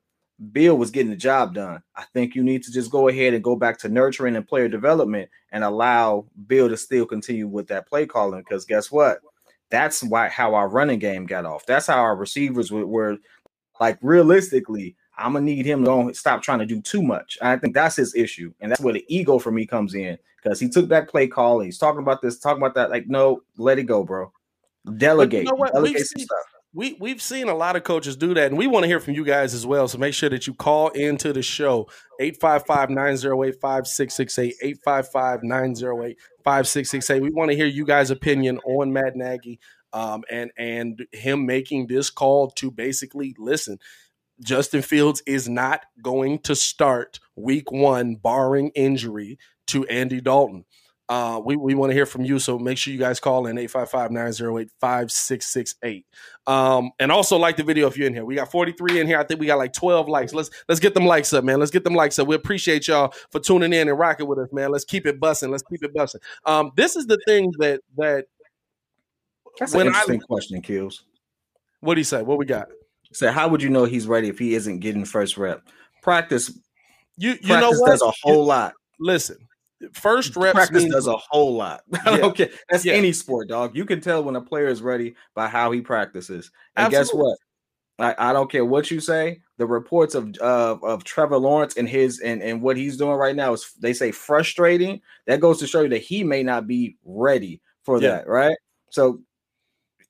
Bill 0.52 0.76
was 0.76 0.90
getting 0.90 1.10
the 1.10 1.16
job 1.16 1.54
done. 1.54 1.82
I 1.96 2.04
think 2.12 2.34
you 2.34 2.42
need 2.42 2.64
to 2.64 2.72
just 2.72 2.90
go 2.90 3.08
ahead 3.08 3.34
and 3.34 3.44
go 3.44 3.54
back 3.54 3.78
to 3.78 3.88
nurturing 3.88 4.36
and 4.36 4.46
player 4.46 4.68
development 4.68 5.30
and 5.52 5.62
allow 5.62 6.26
Bill 6.46 6.68
to 6.68 6.76
still 6.76 7.06
continue 7.06 7.46
with 7.46 7.68
that 7.68 7.86
play 7.86 8.06
calling. 8.06 8.40
Because 8.40 8.64
guess 8.64 8.90
what? 8.90 9.20
That's 9.70 10.02
why 10.02 10.28
how 10.28 10.54
our 10.54 10.68
running 10.68 10.98
game 10.98 11.26
got 11.26 11.46
off. 11.46 11.66
That's 11.66 11.86
how 11.86 11.98
our 12.00 12.16
receivers 12.16 12.70
were, 12.72 12.86
were 12.86 13.18
like 13.80 13.98
realistically. 14.02 14.96
I'm 15.16 15.34
gonna 15.34 15.44
need 15.44 15.64
him 15.64 15.84
to 15.84 16.12
stop 16.14 16.42
trying 16.42 16.58
to 16.58 16.66
do 16.66 16.80
too 16.80 17.02
much. 17.02 17.38
I 17.40 17.56
think 17.56 17.74
that's 17.74 17.94
his 17.94 18.16
issue, 18.16 18.52
and 18.60 18.72
that's 18.72 18.80
where 18.80 18.94
the 18.94 19.04
ego 19.08 19.38
for 19.38 19.52
me 19.52 19.64
comes 19.64 19.94
in 19.94 20.18
because 20.42 20.58
he 20.58 20.68
took 20.68 20.88
that 20.88 21.08
play 21.08 21.28
call. 21.28 21.60
he's 21.60 21.78
talking 21.78 22.02
about 22.02 22.20
this, 22.20 22.40
talking 22.40 22.60
about 22.60 22.74
that. 22.74 22.90
Like, 22.90 23.06
no, 23.06 23.42
let 23.56 23.78
it 23.78 23.84
go, 23.84 24.02
bro. 24.02 24.32
Delegate, 24.96 25.44
you 25.44 25.56
know 25.56 25.64
delegate 25.72 26.06
some 26.06 26.22
stuff 26.22 26.53
we 26.74 26.98
we've 27.00 27.22
seen 27.22 27.48
a 27.48 27.54
lot 27.54 27.76
of 27.76 27.84
coaches 27.84 28.16
do 28.16 28.34
that, 28.34 28.48
and 28.48 28.58
we 28.58 28.66
want 28.66 28.82
to 28.82 28.88
hear 28.88 29.00
from 29.00 29.14
you 29.14 29.24
guys 29.24 29.54
as 29.54 29.64
well. 29.64 29.88
So 29.88 29.96
make 29.96 30.12
sure 30.12 30.28
that 30.28 30.46
you 30.46 30.52
call 30.54 30.88
into 30.88 31.32
the 31.32 31.42
show 31.42 31.88
855-908-5668, 32.20 34.52
855-908-5668. 34.86 37.22
We 37.22 37.30
want 37.30 37.52
to 37.52 37.56
hear 37.56 37.66
you 37.66 37.86
guys' 37.86 38.10
opinion 38.10 38.58
on 38.66 38.92
Matt 38.92 39.14
Nagy 39.14 39.60
um, 39.92 40.24
and 40.28 40.50
and 40.58 41.06
him 41.12 41.46
making 41.46 41.86
this 41.86 42.10
call 42.10 42.50
to 42.50 42.70
basically 42.70 43.34
listen. 43.38 43.78
Justin 44.42 44.82
Fields 44.82 45.22
is 45.26 45.48
not 45.48 45.86
going 46.02 46.40
to 46.40 46.56
start 46.56 47.20
week 47.36 47.70
one, 47.70 48.16
barring 48.16 48.70
injury 48.70 49.38
to 49.68 49.86
Andy 49.86 50.20
Dalton. 50.20 50.64
Uh, 51.06 51.38
we, 51.44 51.54
we 51.54 51.74
want 51.74 51.90
to 51.90 51.94
hear 51.94 52.06
from 52.06 52.24
you, 52.24 52.38
so 52.38 52.58
make 52.58 52.78
sure 52.78 52.90
you 52.92 52.98
guys 52.98 53.20
call 53.20 53.46
in 53.46 53.56
855-908-5668. 53.56 56.04
Um, 56.46 56.92
and 56.98 57.12
also 57.12 57.36
like 57.36 57.58
the 57.58 57.62
video 57.62 57.86
if 57.88 57.98
you're 57.98 58.06
in 58.06 58.14
here. 58.14 58.24
We 58.24 58.36
got 58.36 58.50
43 58.50 59.00
in 59.00 59.06
here. 59.06 59.18
I 59.18 59.24
think 59.24 59.38
we 59.38 59.44
got 59.46 59.58
like 59.58 59.74
12 59.74 60.08
likes. 60.08 60.32
Let's 60.32 60.48
let's 60.68 60.80
get 60.80 60.94
them 60.94 61.04
likes 61.04 61.34
up, 61.34 61.44
man. 61.44 61.58
Let's 61.58 61.70
get 61.70 61.84
them 61.84 61.94
likes 61.94 62.18
up. 62.18 62.26
We 62.26 62.34
appreciate 62.34 62.88
y'all 62.88 63.12
for 63.30 63.38
tuning 63.38 63.74
in 63.74 63.88
and 63.88 63.98
rocking 63.98 64.26
with 64.26 64.38
us, 64.38 64.48
man. 64.50 64.70
Let's 64.70 64.86
keep 64.86 65.06
it 65.06 65.20
bussing. 65.20 65.50
Let's 65.50 65.62
keep 65.62 65.84
it 65.84 65.94
bussing. 65.94 66.22
Um, 66.46 66.72
this 66.74 66.96
is 66.96 67.06
the 67.06 67.18
thing 67.26 67.52
that 67.58 67.82
that 67.98 68.24
that's 69.58 69.74
an 69.74 69.86
interesting 69.86 70.22
I, 70.22 70.26
question, 70.26 70.62
Kills. 70.62 71.04
What 71.80 71.94
do 71.94 72.00
you 72.00 72.04
say? 72.04 72.22
What 72.22 72.38
we 72.38 72.46
got? 72.46 72.68
So 73.12 73.30
how 73.30 73.48
would 73.48 73.62
you 73.62 73.68
know 73.68 73.84
he's 73.84 74.06
ready 74.06 74.28
if 74.28 74.38
he 74.38 74.54
isn't 74.54 74.80
getting 74.80 75.04
first 75.04 75.36
rep? 75.36 75.68
Practice. 76.02 76.48
You 77.16 77.32
you 77.32 77.36
practice 77.36 77.60
know 77.60 77.70
what? 77.70 77.90
Does 77.90 78.02
a 78.02 78.12
whole 78.22 78.36
you, 78.36 78.42
lot. 78.42 78.74
Listen, 78.98 79.36
first 79.92 80.36
reps 80.36 80.54
practice 80.54 80.82
means, 80.82 80.94
does 80.94 81.06
a 81.06 81.16
whole 81.16 81.54
lot. 81.54 81.82
Yeah. 82.06 82.26
okay, 82.26 82.50
that's 82.70 82.84
yeah. 82.84 82.94
any 82.94 83.12
sport, 83.12 83.48
dog. 83.48 83.76
You 83.76 83.84
can 83.84 84.00
tell 84.00 84.22
when 84.22 84.36
a 84.36 84.40
player 84.40 84.66
is 84.66 84.82
ready 84.82 85.14
by 85.34 85.48
how 85.48 85.70
he 85.70 85.80
practices. 85.80 86.50
And 86.76 86.86
Absolutely. 86.86 86.98
guess 86.98 87.14
what? 87.14 87.38
I, 87.98 88.30
I 88.30 88.32
don't 88.32 88.50
care 88.50 88.64
what 88.64 88.90
you 88.90 89.00
say. 89.00 89.40
The 89.56 89.66
reports 89.66 90.14
of 90.14 90.34
uh, 90.40 90.76
of 90.82 91.04
Trevor 91.04 91.38
Lawrence 91.38 91.76
and 91.76 91.88
his 91.88 92.20
and, 92.20 92.42
and 92.42 92.60
what 92.60 92.76
he's 92.76 92.96
doing 92.96 93.16
right 93.16 93.36
now 93.36 93.52
is 93.52 93.72
they 93.80 93.92
say 93.92 94.10
frustrating. 94.10 95.00
That 95.26 95.40
goes 95.40 95.58
to 95.60 95.66
show 95.66 95.82
you 95.82 95.88
that 95.90 96.02
he 96.02 96.24
may 96.24 96.42
not 96.42 96.66
be 96.66 96.96
ready 97.04 97.60
for 97.84 98.00
yeah. 98.00 98.10
that, 98.10 98.28
right? 98.28 98.56
So 98.90 99.20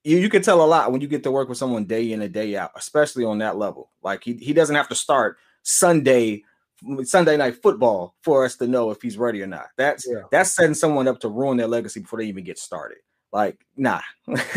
you, 0.03 0.18
you 0.18 0.29
can 0.29 0.42
tell 0.42 0.62
a 0.62 0.66
lot 0.66 0.92
when 0.92 1.00
you 1.00 1.09
get 1.09 1.22
to 1.24 1.31
work 1.31 1.48
with 1.48 1.59
someone 1.59 1.85
day 1.85 2.12
in 2.12 2.22
and 2.22 2.33
day 2.33 2.57
out, 2.57 2.70
especially 2.77 3.24
on 3.24 3.38
that 3.38 3.57
level. 3.57 3.90
Like 4.03 4.24
he, 4.24 4.35
he 4.35 4.53
doesn't 4.53 4.77
have 4.77 4.88
to 4.88 4.94
start 4.94 5.38
Sunday 5.62 6.42
Sunday 7.05 7.37
night 7.37 7.62
football 7.62 8.14
for 8.23 8.44
us 8.44 8.57
to 8.57 8.66
know 8.66 8.90
if 8.90 9.01
he's 9.03 9.18
ready 9.18 9.42
or 9.42 9.47
not. 9.47 9.66
That's 9.77 10.07
yeah. 10.09 10.23
that's 10.31 10.53
setting 10.53 10.75
someone 10.75 11.09
up 11.09 11.20
to 11.20 11.29
ruin 11.29 11.57
their 11.57 11.66
legacy 11.66 12.01
before 12.01 12.18
they 12.18 12.27
even 12.27 12.44
get 12.44 12.59
started. 12.59 12.99
Like, 13.33 13.59
nah. 13.77 14.01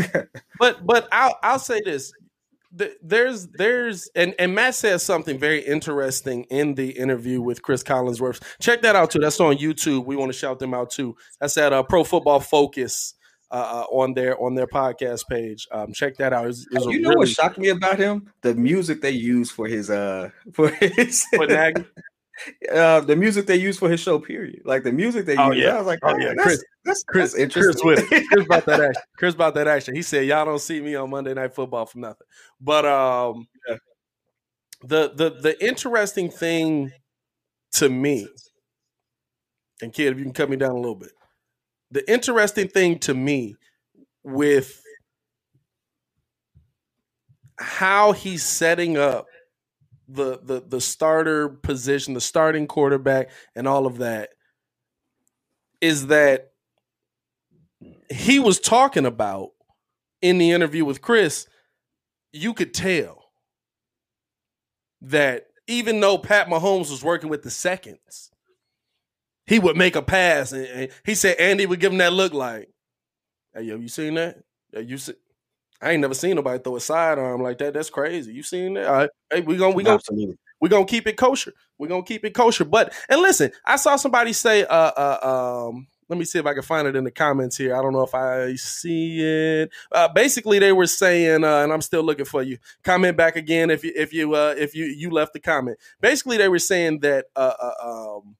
but 0.59 0.85
but 0.85 1.07
I'll 1.11 1.37
I'll 1.41 1.59
say 1.59 1.81
this. 1.83 2.13
there's 3.01 3.47
there's 3.47 4.09
and 4.15 4.35
and 4.37 4.53
Matt 4.53 4.75
says 4.75 5.03
something 5.03 5.39
very 5.39 5.61
interesting 5.61 6.43
in 6.45 6.75
the 6.75 6.91
interview 6.91 7.41
with 7.41 7.63
Chris 7.63 7.83
Collinsworth. 7.83 8.41
Check 8.61 8.81
that 8.83 8.95
out 8.95 9.11
too. 9.11 9.19
That's 9.19 9.39
on 9.39 9.57
YouTube. 9.57 10.05
We 10.05 10.15
want 10.15 10.31
to 10.31 10.37
shout 10.37 10.59
them 10.59 10.73
out 10.73 10.91
too. 10.91 11.15
That's 11.39 11.57
at 11.57 11.73
uh, 11.73 11.83
Pro 11.83 12.03
Football 12.03 12.39
Focus 12.39 13.15
uh, 13.49 13.83
uh, 13.89 13.95
on 13.95 14.13
their 14.13 14.39
on 14.41 14.55
their 14.55 14.67
podcast 14.67 15.27
page. 15.27 15.67
Um, 15.71 15.93
check 15.93 16.17
that 16.17 16.33
out. 16.33 16.43
It 16.43 16.47
was, 16.47 16.67
it 16.71 16.75
was 16.75 16.85
you 16.87 17.01
know 17.01 17.09
really, 17.09 17.19
what 17.19 17.29
shocked 17.29 17.57
me 17.57 17.69
about 17.69 17.97
him? 17.97 18.31
The 18.41 18.53
music 18.53 19.01
they 19.01 19.11
use 19.11 19.49
for 19.49 19.67
his 19.67 19.89
uh 19.89 20.29
for 20.53 20.69
his 20.69 21.25
for 21.33 21.47
Nagy. 21.47 21.85
Uh, 22.71 23.01
the 23.01 23.15
music 23.15 23.45
they 23.45 23.55
use 23.55 23.77
for 23.77 23.89
his 23.89 23.99
show. 23.99 24.19
Period. 24.19 24.61
Like 24.65 24.83
the 24.83 24.91
music 24.91 25.25
they 25.25 25.37
oh, 25.37 25.51
use. 25.51 25.63
Yeah. 25.63 25.75
I 25.75 25.77
was 25.77 25.87
like, 25.87 25.99
oh, 26.03 26.13
oh 26.13 26.17
yeah, 26.17 26.33
Chris, 26.35 26.63
that's, 26.83 27.03
Chris, 27.03 27.33
that's 27.33 27.53
Chris 27.53 27.83
with 27.83 28.11
it. 28.11 28.25
Chris 28.31 28.45
about 28.45 28.65
that 28.65 28.81
action. 28.81 29.03
Chris 29.17 29.33
about 29.35 29.55
that 29.55 29.67
action. 29.67 29.95
He 29.95 30.01
said, 30.01 30.25
"Y'all 30.25 30.45
don't 30.45 30.59
see 30.59 30.81
me 30.81 30.95
on 30.95 31.09
Monday 31.09 31.33
Night 31.33 31.53
Football 31.53 31.85
for 31.85 31.99
nothing." 31.99 32.27
But 32.61 32.85
um, 32.85 33.47
yeah. 33.67 33.77
the 34.83 35.11
the 35.15 35.29
the 35.41 35.65
interesting 35.65 36.29
thing 36.29 36.91
to 37.73 37.89
me, 37.89 38.27
and 39.81 39.93
kid, 39.93 40.13
if 40.13 40.17
you 40.17 40.23
can 40.23 40.33
cut 40.33 40.49
me 40.49 40.57
down 40.57 40.71
a 40.71 40.79
little 40.79 40.95
bit, 40.95 41.11
the 41.91 42.09
interesting 42.11 42.67
thing 42.67 42.99
to 42.99 43.13
me 43.13 43.55
with 44.23 44.81
how 47.59 48.11
he's 48.11 48.43
setting 48.43 48.97
up 48.97 49.25
the 50.07 50.39
the 50.41 50.63
the 50.65 50.81
starter 50.81 51.49
position, 51.49 52.13
the 52.13 52.21
starting 52.21 52.67
quarterback, 52.67 53.29
and 53.55 53.67
all 53.67 53.85
of 53.85 53.97
that 53.97 54.29
is 55.81 56.07
that 56.07 56.51
he 58.09 58.39
was 58.39 58.59
talking 58.59 59.05
about 59.05 59.51
in 60.21 60.37
the 60.37 60.51
interview 60.51 60.83
with 60.83 61.01
Chris, 61.01 61.47
you 62.31 62.53
could 62.53 62.73
tell 62.73 63.25
that 65.01 65.47
even 65.67 65.99
though 65.99 66.17
Pat 66.17 66.47
Mahomes 66.47 66.89
was 66.89 67.03
working 67.03 67.29
with 67.29 67.43
the 67.43 67.51
seconds, 67.51 68.31
he 69.45 69.59
would 69.59 69.77
make 69.77 69.95
a 69.95 70.01
pass 70.01 70.51
and, 70.51 70.89
he 71.05 71.13
said 71.13 71.37
Andy 71.37 71.65
would 71.65 71.79
give 71.79 71.91
him 71.91 71.99
that 71.99 72.13
look 72.13 72.33
like, 72.33 72.69
hey 73.53 73.63
yo, 73.63 73.77
you 73.77 73.89
seen 73.89 74.15
that? 74.15 74.43
Yeah, 74.73 74.79
you 74.79 74.97
see 74.97 75.13
I 75.81 75.91
ain't 75.91 76.01
never 76.01 76.13
seen 76.13 76.35
nobody 76.35 76.61
throw 76.61 76.75
a 76.75 76.81
sidearm 76.81 77.43
like 77.43 77.59
that. 77.59 77.73
That's 77.73 77.89
crazy. 77.89 78.33
You 78.33 78.43
seen 78.43 78.73
that? 78.75 78.87
All 78.87 78.93
right. 78.93 79.09
Hey, 79.31 79.41
we 79.41 79.57
gonna 79.57 79.75
we 79.75 79.83
gonna 79.83 79.99
we 80.59 80.69
gonna 80.69 80.85
keep 80.85 81.07
it 81.07 81.17
kosher. 81.17 81.53
We're 81.77 81.87
gonna 81.87 82.03
keep 82.03 82.25
it 82.25 82.33
kosher. 82.33 82.65
But 82.65 82.93
and 83.09 83.21
listen, 83.21 83.51
I 83.65 83.75
saw 83.75 83.95
somebody 83.95 84.33
say, 84.33 84.63
uh, 84.63 84.91
uh, 84.97 85.67
um, 85.69 85.87
let 86.09 86.17
me 86.17 86.25
see 86.25 86.39
if 86.39 86.45
I 86.45 86.53
can 86.53 86.63
find 86.63 86.87
it 86.87 86.95
in 86.95 87.03
the 87.03 87.11
comments 87.11 87.57
here. 87.57 87.75
I 87.75 87.81
don't 87.81 87.93
know 87.93 88.01
if 88.01 88.15
I 88.15 88.55
see 88.55 89.21
it. 89.21 89.69
Uh, 89.91 90.07
basically, 90.07 90.57
they 90.57 90.71
were 90.71 90.87
saying, 90.87 91.43
uh, 91.43 91.63
and 91.63 91.71
I'm 91.71 91.81
still 91.81 92.03
looking 92.03 92.25
for 92.25 92.41
you. 92.41 92.57
Comment 92.83 93.15
back 93.15 93.35
again 93.35 93.69
if 93.69 93.83
you 93.83 93.91
if 93.95 94.13
you 94.13 94.33
uh, 94.33 94.55
if 94.57 94.73
you 94.73 94.85
you 94.85 95.11
left 95.11 95.33
the 95.33 95.39
comment. 95.39 95.77
Basically, 96.01 96.37
they 96.37 96.49
were 96.49 96.59
saying 96.59 96.99
that 97.01 97.25
uh, 97.35 97.53
uh 97.59 98.17
um, 98.17 98.35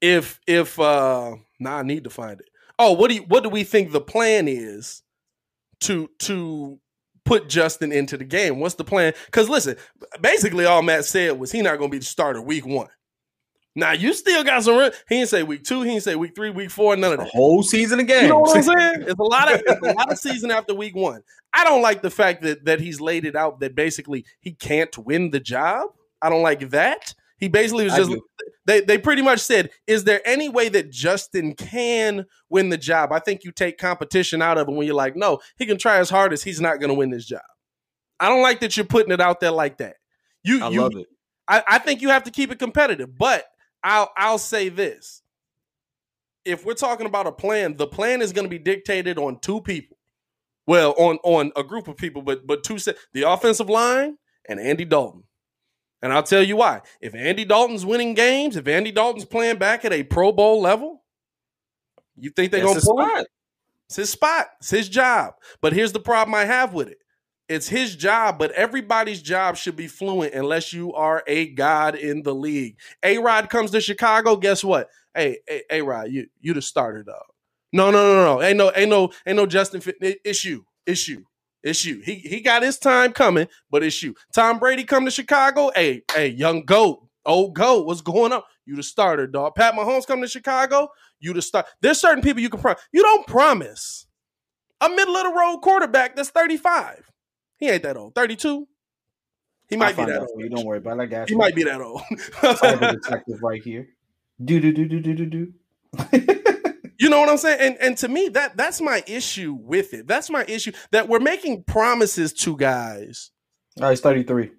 if 0.00 0.40
if 0.46 0.78
uh, 0.78 1.34
now 1.58 1.78
I 1.78 1.82
need 1.82 2.04
to 2.04 2.10
find 2.10 2.38
it. 2.38 2.46
Oh, 2.78 2.92
what 2.92 3.08
do 3.08 3.16
you, 3.16 3.22
what 3.22 3.42
do 3.42 3.48
we 3.48 3.64
think 3.64 3.90
the 3.90 4.02
plan 4.02 4.48
is 4.48 5.02
to 5.82 6.08
to 6.20 6.78
put 7.24 7.48
Justin 7.48 7.92
into 7.92 8.16
the 8.16 8.24
game? 8.24 8.60
What's 8.60 8.76
the 8.76 8.84
plan? 8.84 9.12
Because 9.26 9.48
listen, 9.48 9.76
basically 10.20 10.64
all 10.64 10.82
Matt 10.82 11.04
said 11.04 11.38
was 11.38 11.52
he 11.52 11.62
not 11.62 11.78
going 11.78 11.90
to 11.90 11.94
be 11.94 11.98
the 11.98 12.04
starter 12.04 12.40
week 12.40 12.66
one. 12.66 12.88
Now 13.74 13.92
you 13.92 14.14
still 14.14 14.42
got 14.42 14.64
some. 14.64 14.90
He 15.08 15.16
didn't 15.16 15.28
say 15.28 15.42
week 15.42 15.62
two. 15.62 15.82
He 15.82 15.90
didn't 15.90 16.04
say 16.04 16.16
week 16.16 16.34
three, 16.34 16.48
week 16.48 16.70
four. 16.70 16.96
None 16.96 17.12
of 17.12 17.18
that. 17.18 17.24
The 17.24 17.30
whole 17.30 17.62
season 17.62 18.00
again. 18.00 18.22
You 18.22 18.28
know 18.30 18.38
what 18.38 18.56
I'm 18.56 18.62
saying? 18.62 19.02
It's 19.02 19.20
a 19.20 19.22
lot 19.22 19.52
of 19.52 19.62
it's 19.66 19.86
a 19.86 19.92
lot 19.92 20.10
of 20.10 20.18
season 20.18 20.50
after 20.50 20.74
week 20.74 20.96
one. 20.96 21.20
I 21.52 21.62
don't 21.62 21.82
like 21.82 22.00
the 22.00 22.10
fact 22.10 22.42
that 22.42 22.64
that 22.64 22.80
he's 22.80 23.02
laid 23.02 23.26
it 23.26 23.36
out 23.36 23.60
that 23.60 23.74
basically 23.74 24.24
he 24.40 24.52
can't 24.52 24.96
win 24.96 25.30
the 25.30 25.40
job. 25.40 25.88
I 26.22 26.30
don't 26.30 26.42
like 26.42 26.70
that. 26.70 27.14
He 27.38 27.48
basically 27.48 27.84
was 27.84 27.94
just 27.94 28.12
they 28.66 28.80
they 28.80 28.98
pretty 28.98 29.22
much 29.22 29.40
said, 29.40 29.70
"Is 29.86 30.04
there 30.04 30.20
any 30.26 30.48
way 30.48 30.68
that 30.68 30.90
Justin 30.90 31.54
can 31.54 32.26
win 32.50 32.68
the 32.68 32.76
job?" 32.76 33.12
I 33.12 33.20
think 33.20 33.44
you 33.44 33.52
take 33.52 33.78
competition 33.78 34.42
out 34.42 34.58
of 34.58 34.68
it 34.68 34.74
when 34.74 34.86
you're 34.86 34.96
like, 34.96 35.16
"No, 35.16 35.40
he 35.56 35.66
can 35.66 35.78
try 35.78 35.98
as 35.98 36.10
hard 36.10 36.32
as 36.32 36.42
he's 36.42 36.60
not 36.60 36.80
going 36.80 36.88
to 36.88 36.94
win 36.94 37.10
this 37.10 37.24
job." 37.24 37.42
I 38.18 38.28
don't 38.28 38.42
like 38.42 38.60
that 38.60 38.76
you're 38.76 38.86
putting 38.86 39.12
it 39.12 39.20
out 39.20 39.40
there 39.40 39.52
like 39.52 39.78
that. 39.78 39.96
You, 40.42 40.62
I 40.62 40.68
you, 40.70 40.80
love 40.80 40.96
it. 40.96 41.06
I, 41.48 41.62
I 41.66 41.78
think 41.78 42.02
you 42.02 42.08
have 42.08 42.24
to 42.24 42.30
keep 42.30 42.50
it 42.50 42.58
competitive, 42.58 43.16
but 43.16 43.44
I'll 43.84 44.10
I'll 44.16 44.38
say 44.38 44.68
this: 44.68 45.22
if 46.44 46.64
we're 46.64 46.74
talking 46.74 47.06
about 47.06 47.28
a 47.28 47.32
plan, 47.32 47.76
the 47.76 47.86
plan 47.86 48.20
is 48.20 48.32
going 48.32 48.46
to 48.46 48.50
be 48.50 48.58
dictated 48.58 49.18
on 49.18 49.38
two 49.40 49.60
people. 49.60 49.96
Well, 50.66 50.92
on 50.98 51.18
on 51.22 51.52
a 51.54 51.62
group 51.62 51.86
of 51.86 51.96
people, 51.96 52.22
but 52.22 52.46
but 52.46 52.64
two 52.64 52.78
the 53.12 53.22
offensive 53.22 53.70
line 53.70 54.18
and 54.48 54.58
Andy 54.58 54.84
Dalton. 54.84 55.22
And 56.06 56.12
I'll 56.12 56.22
tell 56.22 56.44
you 56.44 56.54
why. 56.54 56.82
If 57.00 57.16
Andy 57.16 57.44
Dalton's 57.44 57.84
winning 57.84 58.14
games, 58.14 58.54
if 58.54 58.68
Andy 58.68 58.92
Dalton's 58.92 59.24
playing 59.24 59.56
back 59.58 59.84
at 59.84 59.92
a 59.92 60.04
Pro 60.04 60.30
Bowl 60.30 60.60
level, 60.60 61.02
you 62.16 62.30
think 62.30 62.52
they're 62.52 62.62
going 62.62 62.78
to 62.78 62.80
pull 62.80 63.00
it? 63.00 63.26
It's 63.88 63.96
his 63.96 64.10
spot. 64.10 64.46
It's 64.60 64.70
his 64.70 64.88
job. 64.88 65.34
But 65.60 65.72
here's 65.72 65.90
the 65.90 65.98
problem 65.98 66.32
I 66.32 66.44
have 66.44 66.72
with 66.74 66.86
it. 66.86 66.98
It's 67.48 67.66
his 67.66 67.96
job, 67.96 68.38
but 68.38 68.52
everybody's 68.52 69.20
job 69.20 69.56
should 69.56 69.74
be 69.74 69.88
fluent 69.88 70.32
unless 70.32 70.72
you 70.72 70.92
are 70.94 71.24
a 71.26 71.48
god 71.48 71.96
in 71.96 72.22
the 72.22 72.34
league. 72.34 72.78
A 73.02 73.18
Rod 73.18 73.50
comes 73.50 73.72
to 73.72 73.80
Chicago. 73.80 74.36
Guess 74.36 74.62
what? 74.62 74.88
Hey, 75.12 75.38
A 75.72 75.82
Rod, 75.82 76.12
you 76.12 76.28
you 76.40 76.54
the 76.54 76.62
starter, 76.62 77.02
dog. 77.02 77.24
No, 77.72 77.90
no, 77.90 78.14
no, 78.14 78.36
no. 78.36 78.42
Ain't 78.42 78.58
no, 78.58 78.70
ain't 78.76 78.90
no, 78.90 79.10
ain't 79.26 79.36
no 79.36 79.46
Justin. 79.46 79.80
Fit. 79.80 79.96
It's 80.00 80.44
you. 80.44 80.66
It's 80.86 81.08
you. 81.08 81.26
It's 81.66 81.84
you. 81.84 82.00
He 82.00 82.14
he 82.14 82.42
got 82.42 82.62
his 82.62 82.78
time 82.78 83.12
coming, 83.12 83.48
but 83.72 83.82
it's 83.82 84.00
you. 84.00 84.14
Tom 84.32 84.60
Brady 84.60 84.84
come 84.84 85.04
to 85.04 85.10
Chicago. 85.10 85.72
Hey, 85.74 86.02
hey, 86.14 86.28
young 86.28 86.64
goat, 86.64 87.04
old 87.24 87.56
goat, 87.56 87.86
what's 87.86 88.02
going 88.02 88.32
on? 88.32 88.42
You 88.66 88.76
the 88.76 88.84
starter, 88.84 89.26
dog. 89.26 89.56
Pat 89.56 89.74
Mahomes 89.74 90.06
come 90.06 90.22
to 90.22 90.28
Chicago. 90.28 90.88
You 91.18 91.32
the 91.32 91.42
start. 91.42 91.66
There's 91.80 92.00
certain 92.00 92.22
people 92.22 92.40
you 92.40 92.50
can 92.50 92.60
promise. 92.60 92.80
You 92.92 93.02
don't 93.02 93.26
promise 93.26 94.06
a 94.80 94.88
middle 94.88 95.16
of 95.16 95.24
the 95.24 95.32
road 95.36 95.58
quarterback 95.58 96.14
that's 96.14 96.30
35. 96.30 97.10
He 97.56 97.68
ain't 97.68 97.82
that 97.82 97.96
old. 97.96 98.14
32. 98.14 98.68
He 99.68 99.76
might 99.76 99.96
be 99.96 100.04
that 100.04 100.20
old. 100.20 100.30
You 100.36 100.48
don't 100.48 100.64
worry 100.64 100.78
about 100.78 100.98
that 100.98 101.08
guy. 101.08 101.24
He 101.26 101.34
might 101.34 101.56
be 101.56 101.64
that 101.64 101.80
old. 101.80 102.02
I 102.44 102.58
have 102.62 102.82
a 102.82 102.92
detective 102.92 103.42
right 103.42 103.60
here. 103.60 103.88
Do 104.44 104.60
do 104.60 104.70
do 104.70 104.86
do 104.86 105.00
do 105.00 105.14
do 105.14 105.26
do. 105.26 106.42
You 106.98 107.10
know 107.10 107.20
what 107.20 107.28
I'm 107.28 107.38
saying? 107.38 107.58
And 107.60 107.76
and 107.80 107.98
to 107.98 108.08
me, 108.08 108.28
that 108.28 108.56
that's 108.56 108.80
my 108.80 109.02
issue 109.06 109.56
with 109.58 109.92
it. 109.94 110.06
That's 110.06 110.30
my 110.30 110.44
issue 110.46 110.72
that 110.92 111.08
we're 111.08 111.20
making 111.20 111.64
promises 111.64 112.32
to 112.34 112.56
guys. 112.56 113.30
All 113.78 113.84
right, 113.84 113.92
it's 113.92 114.00
33. 114.00 114.50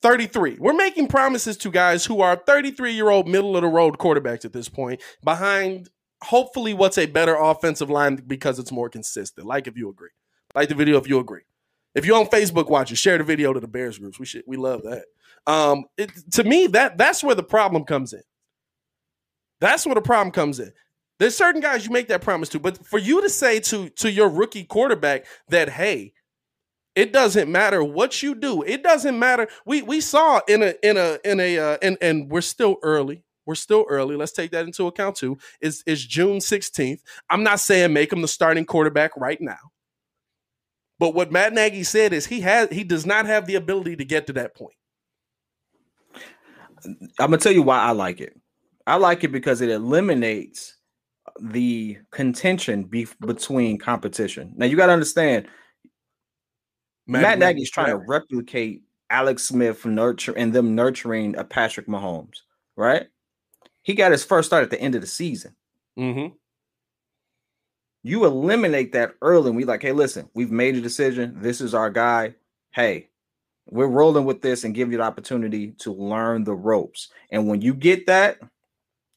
33. 0.00 0.58
We're 0.60 0.74
making 0.74 1.08
promises 1.08 1.56
to 1.58 1.70
guys 1.70 2.04
who 2.04 2.20
are 2.20 2.36
33 2.36 2.92
year 2.92 3.10
old 3.10 3.28
middle 3.28 3.56
of 3.56 3.62
the 3.62 3.68
road 3.68 3.98
quarterbacks 3.98 4.44
at 4.44 4.52
this 4.52 4.68
point, 4.68 5.02
behind 5.22 5.88
hopefully 6.22 6.74
what's 6.74 6.98
a 6.98 7.06
better 7.06 7.36
offensive 7.36 7.90
line 7.90 8.16
because 8.26 8.58
it's 8.58 8.72
more 8.72 8.88
consistent. 8.88 9.46
Like 9.46 9.66
if 9.66 9.76
you 9.76 9.88
agree. 9.88 10.10
Like 10.54 10.68
the 10.68 10.74
video 10.74 10.98
if 10.98 11.08
you 11.08 11.18
agree. 11.18 11.42
If 11.94 12.04
you're 12.04 12.18
on 12.18 12.26
Facebook 12.26 12.68
watching, 12.68 12.96
share 12.96 13.18
the 13.18 13.24
video 13.24 13.52
to 13.52 13.60
the 13.60 13.68
Bears 13.68 13.98
groups. 13.98 14.18
We 14.18 14.26
should 14.26 14.42
we 14.46 14.56
love 14.56 14.82
that. 14.82 15.04
Um, 15.46 15.84
it, 15.96 16.10
to 16.32 16.44
me, 16.44 16.66
that 16.68 16.98
that's 16.98 17.22
where 17.22 17.34
the 17.34 17.42
problem 17.42 17.84
comes 17.84 18.12
in. 18.12 18.22
That's 19.60 19.86
where 19.86 19.94
the 19.94 20.02
problem 20.02 20.32
comes 20.32 20.58
in. 20.58 20.72
There's 21.18 21.36
certain 21.36 21.60
guys 21.60 21.86
you 21.86 21.92
make 21.92 22.08
that 22.08 22.22
promise 22.22 22.48
to, 22.50 22.58
but 22.58 22.84
for 22.86 22.98
you 22.98 23.22
to 23.22 23.30
say 23.30 23.60
to 23.60 23.88
to 23.90 24.10
your 24.10 24.28
rookie 24.28 24.64
quarterback 24.64 25.26
that 25.48 25.68
hey, 25.68 26.12
it 26.94 27.12
doesn't 27.12 27.50
matter 27.50 27.82
what 27.82 28.22
you 28.22 28.34
do. 28.34 28.62
It 28.62 28.82
doesn't 28.82 29.18
matter. 29.18 29.48
We 29.64 29.82
we 29.82 30.00
saw 30.00 30.40
in 30.48 30.62
a 30.62 30.74
in 30.82 30.96
a 30.96 31.18
in 31.24 31.40
a 31.40 31.58
uh, 31.58 31.76
and 31.82 31.98
and 32.00 32.30
we're 32.30 32.40
still 32.40 32.76
early. 32.82 33.24
We're 33.46 33.54
still 33.56 33.84
early. 33.88 34.16
Let's 34.16 34.32
take 34.32 34.52
that 34.52 34.64
into 34.64 34.86
account 34.86 35.16
too. 35.16 35.38
Is 35.60 35.82
is 35.86 36.04
June 36.04 36.38
16th. 36.38 37.00
I'm 37.30 37.42
not 37.42 37.60
saying 37.60 37.92
make 37.92 38.12
him 38.12 38.22
the 38.22 38.28
starting 38.28 38.64
quarterback 38.64 39.16
right 39.16 39.40
now. 39.40 39.58
But 40.98 41.14
what 41.14 41.32
Matt 41.32 41.52
Nagy 41.52 41.82
said 41.84 42.12
is 42.12 42.26
he 42.26 42.40
has 42.40 42.70
he 42.70 42.84
does 42.84 43.04
not 43.04 43.26
have 43.26 43.46
the 43.46 43.56
ability 43.56 43.96
to 43.96 44.04
get 44.04 44.26
to 44.28 44.32
that 44.34 44.54
point. 44.54 44.76
I'm 46.84 46.96
gonna 47.18 47.38
tell 47.38 47.52
you 47.52 47.62
why 47.62 47.78
I 47.78 47.90
like 47.90 48.20
it. 48.20 48.38
I 48.86 48.96
like 48.96 49.24
it 49.24 49.32
because 49.32 49.60
it 49.60 49.70
eliminates 49.70 50.73
the 51.40 51.98
contention 52.10 52.84
beef 52.84 53.16
between 53.20 53.78
competition. 53.78 54.52
Now 54.56 54.66
you 54.66 54.76
got 54.76 54.86
to 54.86 54.92
understand, 54.92 55.46
Matt, 57.06 57.22
Matt 57.22 57.38
Nagy 57.38 57.62
is 57.62 57.70
trying 57.70 57.90
to 57.90 57.96
replicate 57.96 58.82
Alex 59.10 59.44
Smith 59.44 59.84
nurture 59.84 60.36
and 60.36 60.52
them 60.52 60.74
nurturing 60.74 61.36
a 61.36 61.44
Patrick 61.44 61.86
Mahomes, 61.86 62.38
right? 62.76 63.06
He 63.82 63.94
got 63.94 64.12
his 64.12 64.24
first 64.24 64.46
start 64.48 64.62
at 64.62 64.70
the 64.70 64.80
end 64.80 64.94
of 64.94 65.00
the 65.00 65.06
season. 65.06 65.54
Mm-hmm. 65.98 66.34
You 68.02 68.24
eliminate 68.24 68.92
that 68.92 69.14
early, 69.22 69.48
and 69.48 69.56
we 69.56 69.64
like, 69.64 69.82
hey, 69.82 69.92
listen, 69.92 70.28
we've 70.34 70.50
made 70.50 70.76
a 70.76 70.80
decision. 70.80 71.36
This 71.36 71.60
is 71.60 71.74
our 71.74 71.90
guy. 71.90 72.34
Hey, 72.70 73.08
we're 73.66 73.86
rolling 73.86 74.24
with 74.24 74.42
this 74.42 74.64
and 74.64 74.74
give 74.74 74.90
you 74.90 74.98
the 74.98 75.04
opportunity 75.04 75.72
to 75.78 75.92
learn 75.92 76.44
the 76.44 76.54
ropes. 76.54 77.08
And 77.30 77.48
when 77.48 77.62
you 77.62 77.74
get 77.74 78.06
that, 78.06 78.38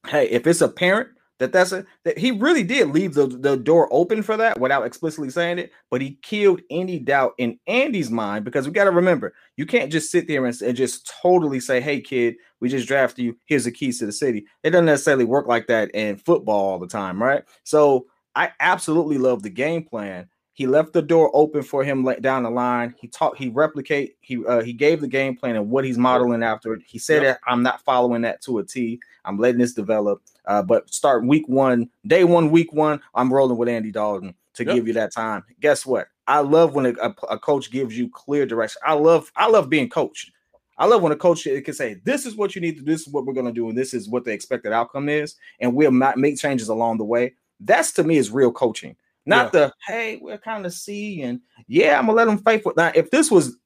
hey, 0.07 0.29
if 0.29 0.47
it's 0.47 0.61
a 0.61 0.69
parent 0.69 1.09
that 1.39 1.51
that's 1.51 1.71
a 1.71 1.85
that 2.03 2.17
he 2.17 2.31
really 2.31 2.63
did 2.63 2.89
leave 2.89 3.13
the, 3.13 3.27
the 3.27 3.57
door 3.57 3.87
open 3.91 4.23
for 4.23 4.37
that 4.37 4.59
without 4.59 4.85
explicitly 4.85 5.29
saying 5.29 5.59
it, 5.59 5.71
but 5.89 6.01
he 6.01 6.17
killed 6.21 6.61
any 6.69 6.99
doubt 6.99 7.33
in 7.37 7.59
Andy's 7.67 8.09
mind 8.09 8.43
because 8.45 8.67
we 8.67 8.73
got 8.73 8.85
to 8.85 8.91
remember 8.91 9.33
you 9.55 9.65
can't 9.65 9.91
just 9.91 10.11
sit 10.11 10.27
there 10.27 10.45
and, 10.45 10.61
and, 10.61 10.75
just 10.75 11.11
totally 11.21 11.59
say, 11.59 11.79
Hey 11.79 12.01
kid, 12.01 12.35
we 12.59 12.69
just 12.69 12.87
drafted 12.87 13.25
you. 13.25 13.37
Here's 13.45 13.65
the 13.65 13.71
keys 13.71 13.99
to 13.99 14.05
the 14.05 14.11
city. 14.11 14.45
It 14.63 14.71
doesn't 14.71 14.85
necessarily 14.85 15.25
work 15.25 15.47
like 15.47 15.67
that 15.67 15.91
in 15.91 16.17
football 16.17 16.71
all 16.71 16.79
the 16.79 16.87
time, 16.87 17.21
right? 17.21 17.43
So 17.63 18.07
I 18.35 18.51
absolutely 18.59 19.17
love 19.17 19.43
the 19.43 19.49
game 19.49 19.83
plan. 19.83 20.27
He 20.57 20.65
left 20.65 20.93
the 20.93 21.03
door 21.03 21.29
open 21.35 21.61
for 21.61 21.83
him 21.83 22.03
down 22.19 22.41
the 22.41 22.49
line. 22.49 22.95
He 22.99 23.07
taught, 23.07 23.37
he 23.37 23.49
replicate, 23.49 24.15
he 24.21 24.43
uh, 24.43 24.63
he 24.63 24.73
gave 24.73 25.01
the 25.01 25.07
game 25.07 25.35
plan 25.35 25.55
and 25.55 25.69
what 25.69 25.85
he's 25.85 25.99
modeling 25.99 26.41
after 26.41 26.73
it. 26.73 26.81
He 26.83 26.97
said 26.97 27.21
yep. 27.21 27.35
that 27.35 27.51
I'm 27.51 27.61
not 27.61 27.81
following 27.81 28.23
that 28.23 28.41
to 28.41 28.57
a 28.57 28.63
T. 28.63 28.99
I'm 29.27 29.37
letting 29.37 29.59
this 29.59 29.73
develop. 29.73 30.21
Uh, 30.45 30.63
but 30.63 30.91
start 30.93 31.25
week 31.25 31.47
one, 31.47 31.89
day 32.07 32.23
one, 32.23 32.49
week 32.49 32.73
one, 32.73 33.01
I'm 33.13 33.31
rolling 33.31 33.57
with 33.57 33.69
Andy 33.69 33.91
Dalton 33.91 34.33
to 34.53 34.65
yep. 34.65 34.75
give 34.75 34.87
you 34.87 34.93
that 34.93 35.13
time. 35.13 35.43
Guess 35.59 35.85
what? 35.85 36.07
I 36.27 36.39
love 36.39 36.73
when 36.73 36.87
a, 36.87 36.93
a, 37.01 37.09
a, 37.29 37.39
coach 37.39 37.71
gives 37.71 37.97
you 37.97 38.09
clear 38.09 38.45
direction. 38.45 38.81
I 38.85 38.93
love 38.93 39.31
I 39.35 39.47
love 39.47 39.69
being 39.69 39.89
coached. 39.89 40.31
I 40.77 40.85
love 40.85 41.01
when 41.01 41.11
a 41.11 41.17
coach 41.17 41.43
can 41.43 41.73
say, 41.73 41.95
"This 42.03 42.25
is 42.25 42.35
what 42.35 42.53
you 42.53 42.61
need 42.61 42.77
to 42.77 42.83
do. 42.83 42.91
This 42.91 43.07
is 43.07 43.13
what 43.13 43.25
we're 43.25 43.33
going 43.33 43.45
to 43.47 43.51
do, 43.51 43.69
and 43.69 43.77
this 43.77 43.93
is 43.93 44.09
what 44.09 44.25
the 44.25 44.31
expected 44.31 44.73
outcome 44.73 45.09
is," 45.09 45.35
and 45.59 45.73
we'll 45.73 45.91
make 45.91 46.37
changes 46.37 46.69
along 46.69 46.97
the 46.97 47.05
way. 47.05 47.33
That's 47.59 47.91
to 47.93 48.03
me 48.03 48.17
is 48.17 48.29
real 48.29 48.51
coaching, 48.51 48.95
not 49.25 49.53
yeah. 49.53 49.59
the 49.59 49.73
"Hey, 49.87 50.19
we're 50.21 50.37
kind 50.37 50.65
of 50.65 50.73
see 50.73 51.21
and 51.21 51.39
yeah, 51.67 51.97
I'm 51.97 52.05
gonna 52.05 52.17
let 52.17 52.25
them 52.25 52.37
fight 52.39 52.61
for." 52.61 52.73
Now, 52.75 52.91
if 52.93 53.09
this 53.09 53.31
was 53.31 53.57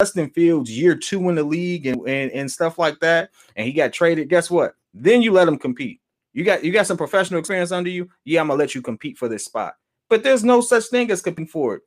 Justin 0.00 0.30
Fields 0.30 0.76
year 0.76 0.96
two 0.96 1.28
in 1.28 1.36
the 1.36 1.42
league 1.42 1.86
and, 1.86 2.06
and 2.08 2.30
and 2.32 2.50
stuff 2.50 2.78
like 2.78 2.98
that, 3.00 3.30
and 3.56 3.66
he 3.66 3.72
got 3.72 3.92
traded, 3.92 4.28
guess 4.28 4.50
what? 4.50 4.74
Then 4.92 5.22
you 5.22 5.32
let 5.32 5.48
him 5.48 5.58
compete. 5.58 6.00
You 6.32 6.42
got 6.42 6.64
you 6.64 6.72
got 6.72 6.86
some 6.86 6.96
professional 6.96 7.38
experience 7.38 7.70
under 7.70 7.90
you. 7.90 8.08
Yeah, 8.24 8.40
I'm 8.40 8.48
gonna 8.48 8.58
let 8.58 8.74
you 8.74 8.82
compete 8.82 9.16
for 9.16 9.28
this 9.28 9.44
spot. 9.44 9.74
But 10.10 10.22
there's 10.22 10.44
no 10.44 10.60
such 10.60 10.86
thing 10.86 11.10
as 11.10 11.22
competing 11.22 11.46
for 11.46 11.76
it. 11.76 11.82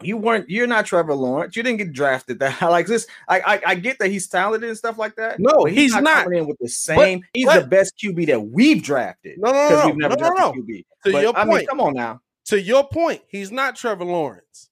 You 0.00 0.16
weren't. 0.16 0.48
You're 0.48 0.66
not 0.66 0.86
Trevor 0.86 1.14
Lawrence. 1.14 1.54
You 1.54 1.62
didn't 1.62 1.78
get 1.78 1.92
drafted 1.92 2.38
that 2.38 2.62
like 2.62 2.86
this. 2.86 3.06
I, 3.28 3.40
I, 3.40 3.62
I 3.66 3.74
get 3.74 3.98
that 3.98 4.10
he's 4.10 4.26
talented 4.26 4.68
and 4.68 4.78
stuff 4.78 4.96
like 4.96 5.16
that. 5.16 5.38
No, 5.38 5.64
he's, 5.64 5.76
he's, 5.76 5.94
not, 5.94 6.04
not 6.04 6.24
coming 6.24 6.38
in 6.40 6.46
with 6.46 6.58
the 6.60 6.68
same. 6.68 7.20
But, 7.20 7.28
he's 7.34 7.46
but, 7.46 7.60
the 7.60 7.66
best 7.66 7.94
QB 8.02 8.26
that 8.28 8.40
we've 8.40 8.82
drafted. 8.82 9.38
No, 9.38 9.52
no, 9.52 9.68
no, 9.68 9.86
we've 9.86 9.96
never 9.96 10.16
no, 10.16 10.28
no, 10.30 10.34
no. 10.34 10.52
QB. 10.52 10.84
To 11.04 11.12
but, 11.12 11.22
your 11.22 11.36
I 11.36 11.44
point, 11.44 11.58
mean, 11.58 11.66
come 11.66 11.80
on 11.80 11.94
now. 11.94 12.20
To 12.46 12.60
your 12.60 12.88
point, 12.88 13.20
he's 13.28 13.50
not 13.50 13.76
Trevor 13.76 14.04
Lawrence, 14.04 14.70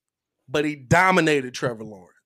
but 0.49 0.65
he 0.65 0.75
dominated 0.75 1.53
Trevor 1.53 1.83
Lawrence. 1.83 2.16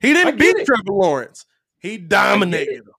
He 0.00 0.12
didn't 0.12 0.38
beat 0.38 0.56
it. 0.56 0.66
Trevor 0.66 0.92
Lawrence. 0.92 1.46
He 1.78 1.98
dominated 1.98 2.78
him. 2.78 2.92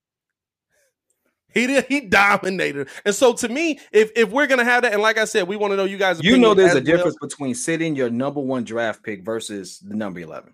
He 1.54 1.68
did. 1.68 1.86
He 1.86 2.02
dominated, 2.02 2.90
and 3.06 3.16
so 3.16 3.34
to 3.34 3.50
me, 3.50 3.80
if 3.92 4.12
if 4.16 4.30
we're 4.30 4.46
gonna 4.46 4.64
have 4.64 4.84
that, 4.84 4.94
and 4.94 5.02
like 5.02 5.18
I 5.18 5.26
said, 5.26 5.48
we 5.48 5.56
want 5.56 5.72
to 5.72 5.78
know 5.78 5.86
you 5.86 5.98
guys. 5.98 6.22
You 6.24 6.38
know, 6.38 6.54
there's 6.54 6.74
a 6.74 6.76
well. 6.76 6.84
difference 6.84 7.18
between 7.20 7.56
sitting 7.56 7.96
your 7.96 8.10
number 8.10 8.40
one 8.40 8.64
draft 8.64 9.04
pick 9.04 9.24
versus 9.24 9.80
the 9.80 9.96
number 9.96 10.20
eleven. 10.20 10.54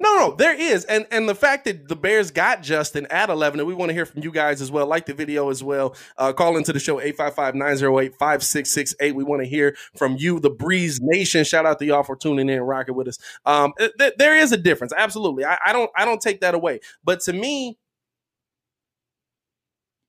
No, 0.00 0.16
no, 0.16 0.34
there 0.36 0.54
is, 0.54 0.84
and 0.84 1.06
and 1.10 1.28
the 1.28 1.34
fact 1.34 1.64
that 1.64 1.88
the 1.88 1.96
Bears 1.96 2.30
got 2.30 2.62
Justin 2.62 3.06
at 3.10 3.30
eleven, 3.30 3.60
and 3.60 3.66
we 3.66 3.74
want 3.74 3.90
to 3.90 3.94
hear 3.94 4.06
from 4.06 4.22
you 4.22 4.30
guys 4.30 4.60
as 4.60 4.70
well. 4.70 4.86
Like 4.86 5.06
the 5.06 5.14
video 5.14 5.50
as 5.50 5.62
well. 5.62 5.94
Uh, 6.16 6.32
call 6.32 6.56
into 6.56 6.72
the 6.72 6.80
show 6.80 7.00
855-908-5668. 7.00 9.14
We 9.14 9.24
want 9.24 9.42
to 9.42 9.48
hear 9.48 9.76
from 9.96 10.16
you, 10.16 10.40
the 10.40 10.50
Breeze 10.50 11.00
Nation. 11.02 11.44
Shout 11.44 11.66
out 11.66 11.78
to 11.78 11.84
y'all 11.84 12.02
for 12.02 12.16
tuning 12.16 12.48
in 12.48 12.56
and 12.56 12.68
rocking 12.68 12.94
with 12.94 13.08
us. 13.08 13.18
Um, 13.44 13.72
th- 13.78 14.14
there 14.18 14.36
is 14.36 14.52
a 14.52 14.56
difference, 14.56 14.92
absolutely. 14.96 15.44
I, 15.44 15.58
I 15.66 15.72
don't 15.72 15.90
I 15.96 16.04
don't 16.04 16.20
take 16.20 16.40
that 16.40 16.54
away, 16.54 16.80
but 17.04 17.20
to 17.22 17.32
me, 17.32 17.78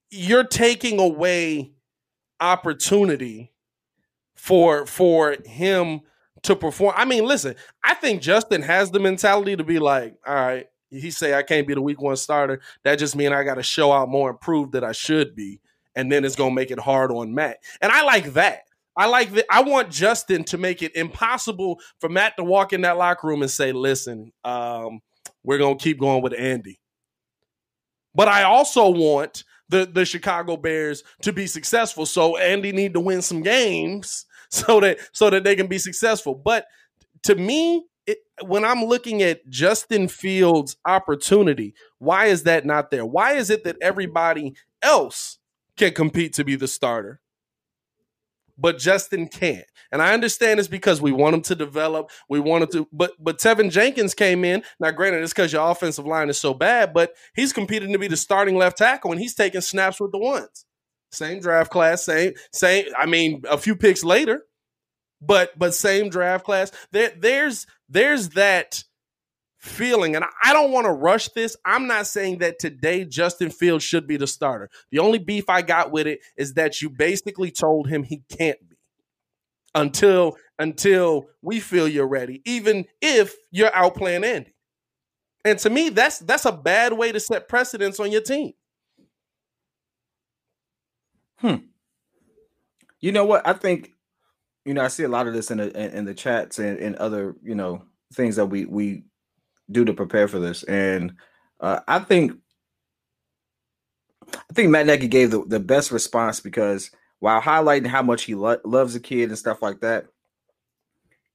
you're 0.10 0.44
taking 0.44 1.00
away 1.00 1.72
opportunity 2.40 3.52
for 4.36 4.86
for 4.86 5.36
him 5.46 6.02
to 6.46 6.56
perform. 6.56 6.94
I 6.96 7.06
mean, 7.06 7.26
listen, 7.26 7.56
I 7.84 7.94
think 7.96 8.22
Justin 8.22 8.62
has 8.62 8.92
the 8.92 9.00
mentality 9.00 9.56
to 9.56 9.64
be 9.64 9.80
like, 9.80 10.16
all 10.26 10.36
right, 10.36 10.68
he 10.90 11.12
say 11.12 11.34
I 11.34 11.44
can't 11.44 11.68
be 11.68 11.74
the 11.74 11.82
week 11.82 12.02
one 12.02 12.16
starter. 12.16 12.62
That 12.84 13.00
just 13.00 13.16
means 13.16 13.32
I 13.32 13.44
got 13.44 13.56
to 13.56 13.64
show 13.64 13.92
out 13.92 14.10
more 14.10 14.30
and 14.30 14.40
prove 14.40 14.72
that 14.72 14.84
I 14.84 14.92
should 14.92 15.36
be, 15.36 15.60
and 15.96 16.12
then 16.12 16.24
it's 16.24 16.36
gonna 16.36 16.56
make 16.56 16.72
it 16.72 16.80
hard 16.80 17.12
on 17.12 17.34
Matt. 17.34 17.58
And 17.82 17.92
I 17.92 18.04
like 18.04 18.34
that. 18.34 18.64
I 18.98 19.08
like 19.08 19.32
that. 19.34 19.46
I 19.50 19.62
want 19.62 19.92
Justin 19.92 20.44
to 20.46 20.58
make 20.58 20.82
it 20.82 20.96
impossible 20.96 21.80
for 22.00 22.08
Matt 22.08 22.38
to 22.38 22.44
walk 22.44 22.72
in 22.72 22.82
that 22.82 22.98
locker 22.98 23.28
room 23.28 23.42
and 23.42 23.52
say, 23.52 23.72
"Listen, 23.72 24.32
um, 24.44 25.02
we're 25.44 25.58
gonna 25.58 25.76
keep 25.76 26.00
going 26.00 26.22
with 26.22 26.34
Andy." 26.38 26.80
But 28.14 28.30
I 28.30 28.44
also 28.44 28.90
want 28.90 29.44
the 29.68 29.86
the 29.86 30.06
Chicago 30.06 30.56
Bears 30.56 31.04
to 31.24 31.34
be 31.34 31.48
successful. 31.48 32.06
So 32.06 32.38
Andy 32.38 32.72
need 32.72 32.94
to 32.94 33.00
win 33.00 33.22
some 33.22 33.42
games 33.42 34.26
so 34.50 34.80
that 34.80 35.00
so 35.12 35.30
that 35.30 35.44
they 35.44 35.56
can 35.56 35.68
be 35.68 35.78
successful. 35.78 36.36
But 36.36 36.66
to 37.24 37.36
me, 37.36 37.86
it, 38.06 38.20
when 38.44 38.66
I'm 38.66 38.86
looking 38.86 39.24
at 39.24 39.48
Justin 39.50 40.08
Fields' 40.08 40.78
opportunity, 40.86 41.74
why 42.00 42.26
is 42.26 42.44
that 42.44 42.66
not 42.66 42.92
there? 42.92 43.06
Why 43.06 43.34
is 43.34 43.50
it 43.50 43.64
that 43.64 43.78
everybody 43.82 44.56
else 44.82 45.40
can 45.78 45.94
compete 45.94 46.34
to 46.34 46.44
be 46.44 46.56
the 46.56 46.68
starter? 46.68 47.22
but 48.58 48.78
Justin 48.78 49.28
can't. 49.28 49.66
And 49.92 50.02
I 50.02 50.14
understand 50.14 50.60
it's 50.60 50.68
because 50.68 51.02
we 51.02 51.12
want 51.12 51.36
him 51.36 51.42
to 51.44 51.56
develop. 51.56 52.10
We 52.30 52.40
wanted 52.40 52.72
to, 52.72 52.88
but 52.92 53.12
but 53.20 53.38
Teven 53.40 53.70
Jenkins 53.72 54.14
came 54.14 54.44
in. 54.44 54.64
Now, 54.80 54.92
granted, 54.92 55.22
it's 55.22 55.34
because 55.34 55.54
your 55.54 55.70
offensive 55.70 56.06
line 56.06 56.30
is 56.30 56.38
so 56.38 56.54
bad, 56.54 56.94
but 56.94 57.14
he's 57.36 57.54
competing 57.54 57.92
to 57.94 58.00
be 58.00 58.08
the 58.08 58.18
starting 58.18 58.56
left 58.56 58.78
tackle, 58.78 59.12
and 59.12 59.20
he's 59.20 59.36
taking 59.36 59.62
snaps 59.62 60.00
with 60.00 60.12
the 60.12 60.18
ones. 60.18 60.66
Same 61.12 61.40
draft 61.40 61.72
class, 61.72 62.06
same 62.06 62.34
same. 62.52 62.86
I 62.98 63.06
mean, 63.06 63.44
a 63.50 63.58
few 63.58 63.76
picks 63.76 64.04
later, 64.04 64.44
but 65.22 65.58
but 65.58 65.74
same 65.74 66.10
draft 66.10 66.46
class. 66.46 66.72
There 66.92 67.14
there's 67.18 67.68
there's 67.90 68.30
that 68.30 68.84
feeling. 69.66 70.16
And 70.16 70.24
I 70.44 70.54
don't 70.54 70.72
want 70.72 70.86
to 70.86 70.92
rush 70.92 71.30
this. 71.30 71.58
I'm 71.66 71.88
not 71.88 72.08
saying 72.08 72.40
that 72.40 72.60
today 72.60 73.04
Justin 73.04 73.50
Fields 73.50 73.84
should 73.84 74.08
be 74.08 74.18
the 74.18 74.28
starter. 74.28 74.70
The 74.92 75.00
only 75.00 75.20
beef 75.20 75.50
I 75.50 75.62
got 75.62 75.92
with 75.92 76.08
it 76.08 76.20
is 76.38 76.54
that 76.54 76.82
you 76.82 76.90
basically 76.90 77.52
told 77.52 77.90
him 77.90 78.04
he 78.04 78.24
can't 78.30 78.60
be 78.70 78.76
until 79.74 80.38
until 80.58 81.26
we 81.42 81.60
feel 81.60 81.88
you're 81.88 82.08
ready, 82.08 82.42
even 82.46 82.86
if 83.02 83.36
you're 83.52 83.72
outplaying 83.72 84.26
Andy. 84.26 84.54
And 85.44 85.60
to 85.60 85.70
me, 85.70 85.90
that's 85.90 86.20
that's 86.20 86.46
a 86.46 86.52
bad 86.52 86.94
way 86.94 87.12
to 87.12 87.20
set 87.20 87.48
precedence 87.48 88.00
on 88.00 88.12
your 88.12 88.22
team. 88.22 88.54
Hmm. 91.38 91.56
You 93.00 93.12
know 93.12 93.26
what? 93.26 93.48
I 93.48 93.54
think 93.54 93.92
you 94.66 94.74
know 94.74 94.84
I 94.84 94.88
see 94.88 95.04
a 95.04 95.10
lot 95.10 95.28
of 95.28 95.34
this 95.34 95.52
in 95.52 95.58
the 95.58 95.98
in 95.98 96.06
the 96.06 96.14
chats 96.14 96.60
and, 96.60 96.80
and 96.80 96.96
other 96.96 97.36
you 97.44 97.56
know 97.56 97.84
things 98.14 98.36
that 98.38 98.48
we 98.48 98.66
we 98.66 99.04
do 99.72 99.86
to 99.86 99.94
prepare 99.94 100.28
for 100.28 100.40
this. 100.40 100.64
And 100.64 101.14
uh, 101.60 101.82
I 101.88 102.00
think 102.00 102.34
I 104.34 104.54
think 104.54 104.70
Matt 104.70 104.86
Nagy 104.86 105.08
gave 105.08 105.32
the, 105.32 105.44
the 105.46 105.60
best 105.60 105.92
response 105.92 106.40
because 106.40 106.92
while 107.20 107.42
highlighting 107.42 107.88
how 107.88 108.02
much 108.02 108.24
he 108.24 108.36
lo- 108.36 108.60
loves 108.64 108.94
the 108.94 109.00
kid 109.00 109.30
and 109.30 109.38
stuff 109.38 109.62
like 109.62 109.82
that, 109.82 110.06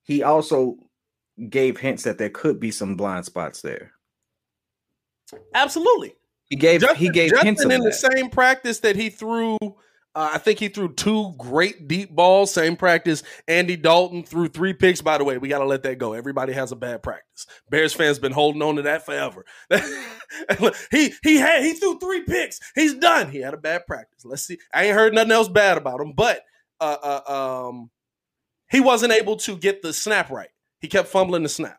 he 0.03 0.23
also 0.23 0.77
gave 1.49 1.79
hints 1.79 2.03
that 2.05 2.19
there 2.19 2.31
could 2.31 2.61
be 2.61 2.71
some 2.71 2.97
blind 2.97 3.25
spots 3.25 3.63
there. 3.63 3.93
Absolutely. 5.55 6.15
He 6.49 6.57
gave 6.57 6.81
Justin, 6.81 6.99
he 6.99 7.09
gave 7.11 7.31
Justin 7.31 7.47
hints 7.47 7.65
in 7.65 7.81
the 7.81 7.93
same 7.93 8.29
practice 8.29 8.81
that 8.81 8.97
he 8.97 9.09
threw 9.09 9.57
uh, 10.15 10.31
I 10.35 10.39
think 10.39 10.59
he 10.59 10.69
threw 10.69 10.93
two 10.93 11.35
great 11.39 11.87
deep 11.87 12.11
balls, 12.11 12.53
same 12.53 12.77
practice. 12.77 13.23
Andy 13.47 13.77
Dalton 13.77 14.25
threw 14.25 14.49
three 14.49 14.73
picks. 14.73 15.01
By 15.01 15.19
the 15.19 15.25
way, 15.25 15.39
we 15.39 15.49
got 15.49 15.61
to 15.61 15.67
let 15.67 15.85
that 15.85 15.99
go. 15.99 16.15
Everybody 16.15 16.53
has 16.53 16.73
a 16.73 16.77
bad 16.77 17.03
practice. 17.03 17.47
Bears 17.71 17.93
fans 17.93 18.19
been 18.19 18.33
holding 18.33 18.61
on 18.61 18.77
to 18.77 18.83
that 18.83 19.07
forever. 19.07 19.45
he 20.91 21.13
he 21.23 21.37
had 21.37 21.63
he 21.63 21.75
threw 21.75 21.99
three 22.01 22.25
picks. 22.25 22.59
He's 22.75 22.95
done. 22.95 23.31
He 23.31 23.39
had 23.39 23.55
a 23.55 23.59
bad 23.59 23.87
practice. 23.87 24.25
Let's 24.25 24.43
see. 24.43 24.59
I 24.75 24.87
ain't 24.87 24.97
heard 24.97 25.15
nothing 25.15 25.33
else 25.33 25.49
bad 25.49 25.79
about 25.79 26.01
him, 26.01 26.13
but 26.17 26.43
uh, 26.81 26.97
uh, 27.03 27.69
um, 27.69 27.91
he 28.69 28.81
wasn't 28.81 29.13
able 29.13 29.37
to 29.37 29.57
get 29.57 29.81
the 29.81 29.93
snap 29.93 30.31
right. 30.31 30.51
He 30.81 30.89
kept 30.89 31.09
fumbling 31.09 31.45
the 31.45 31.49
snap 31.49 31.79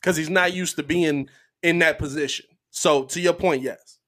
because 0.00 0.16
he's 0.16 0.30
not 0.30 0.54
used 0.54 0.76
to 0.76 0.82
being 0.82 1.28
in 1.62 1.78
that 1.80 1.98
position. 2.00 2.46
So 2.70 3.04
to 3.04 3.20
your 3.20 3.34
point, 3.34 3.62
yes. 3.62 3.99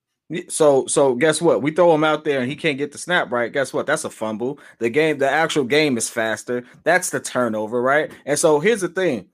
So 0.49 0.87
so 0.87 1.15
guess 1.15 1.43
what? 1.43 1.63
We 1.63 1.73
throw 1.73 1.95
him 1.95 2.05
out 2.05 2.25
there 2.25 2.41
and 2.41 2.49
he 2.49 2.57
can't 2.57 2.79
get 2.79 2.93
the 2.93 2.99
snap 2.99 3.31
right. 3.31 3.53
Guess 3.53 3.73
what? 3.73 3.87
That's 3.87 4.05
a 4.05 4.11
fumble. 4.11 4.59
The 4.79 4.89
game, 4.89 5.19
the 5.19 5.29
actual 5.29 5.65
game 5.65 5.99
is 5.99 6.09
faster. 6.09 6.65
That's 6.85 7.11
the 7.11 7.21
turnover, 7.21 7.83
right? 7.83 8.11
And 8.25 8.39
so 8.39 8.61
here's 8.61 8.81
the 8.81 8.89
thing. 8.89 9.29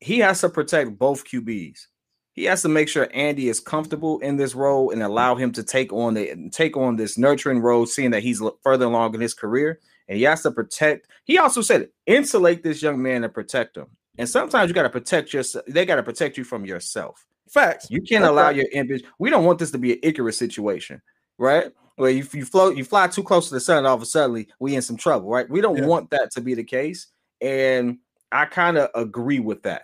He 0.00 0.18
has 0.20 0.40
to 0.40 0.48
protect 0.48 0.98
both 0.98 1.26
QBs. 1.26 1.86
He 2.32 2.44
has 2.44 2.62
to 2.62 2.68
make 2.68 2.88
sure 2.88 3.08
Andy 3.12 3.48
is 3.48 3.60
comfortable 3.60 4.18
in 4.20 4.36
this 4.36 4.54
role 4.54 4.90
and 4.90 5.02
allow 5.02 5.34
him 5.34 5.52
to 5.52 5.62
take 5.62 5.92
on 5.92 6.14
the 6.14 6.48
take 6.52 6.76
on 6.76 6.96
this 6.96 7.18
nurturing 7.18 7.60
role, 7.60 7.84
seeing 7.84 8.12
that 8.12 8.22
he's 8.22 8.42
further 8.62 8.86
along 8.86 9.14
in 9.14 9.20
his 9.20 9.34
career. 9.34 9.80
And 10.08 10.16
he 10.16 10.24
has 10.24 10.42
to 10.44 10.50
protect. 10.50 11.06
He 11.24 11.38
also 11.38 11.60
said 11.60 11.88
insulate 12.06 12.62
this 12.62 12.82
young 12.82 13.02
man 13.02 13.24
and 13.24 13.34
protect 13.34 13.76
him. 13.76 13.88
And 14.16 14.28
sometimes 14.28 14.68
you 14.68 14.74
got 14.74 14.82
to 14.84 14.90
protect 14.90 15.32
yourself. 15.32 15.64
They 15.66 15.84
got 15.84 15.96
to 15.96 16.02
protect 16.02 16.38
you 16.38 16.44
from 16.44 16.64
yourself. 16.64 17.26
Facts. 17.52 17.88
You 17.90 18.00
can't 18.00 18.24
allow 18.24 18.50
your 18.50 18.66
image. 18.72 19.04
We 19.18 19.28
don't 19.30 19.44
want 19.44 19.58
this 19.58 19.70
to 19.72 19.78
be 19.78 19.92
an 19.92 19.98
Icarus 20.02 20.38
situation, 20.38 21.02
right? 21.38 21.72
where 22.00 22.10
if 22.10 22.34
you 22.34 22.46
float, 22.46 22.78
you 22.78 22.84
fly 22.84 23.06
too 23.08 23.22
close 23.22 23.48
to 23.48 23.54
the 23.54 23.60
sun, 23.60 23.84
all 23.84 23.94
of 23.94 24.00
a 24.00 24.06
sudden 24.06 24.46
we 24.58 24.74
in 24.74 24.80
some 24.80 24.96
trouble, 24.96 25.28
right? 25.28 25.48
We 25.50 25.60
don't 25.60 25.76
yeah. 25.76 25.84
want 25.84 26.08
that 26.10 26.30
to 26.32 26.40
be 26.40 26.54
the 26.54 26.64
case, 26.64 27.08
and 27.42 27.98
I 28.32 28.46
kind 28.46 28.78
of 28.78 28.88
agree 28.94 29.38
with 29.38 29.62
that. 29.64 29.82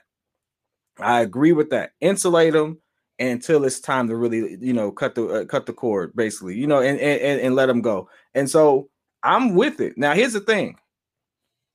I 0.99 1.21
agree 1.21 1.53
with 1.53 1.69
that. 1.71 1.91
Insulate 2.01 2.55
them 2.55 2.81
until 3.19 3.65
it's 3.65 3.81
time 3.81 4.09
to 4.09 4.17
really, 4.17 4.57
you 4.63 4.73
know, 4.73 4.91
cut 4.91 5.15
the 5.15 5.27
uh, 5.27 5.45
cut 5.45 5.67
the 5.67 5.75
cord, 5.75 6.17
basically, 6.17 6.57
you 6.57 6.67
know, 6.67 6.81
and, 6.81 6.99
and 6.99 7.39
and 7.39 7.55
let 7.55 7.67
them 7.67 7.83
go. 7.83 8.09
And 8.35 8.49
so 8.49 8.89
I'm 9.23 9.55
with 9.55 9.81
it. 9.83 9.99
Now, 9.99 10.15
here's 10.15 10.33
the 10.33 10.41
thing: 10.41 10.79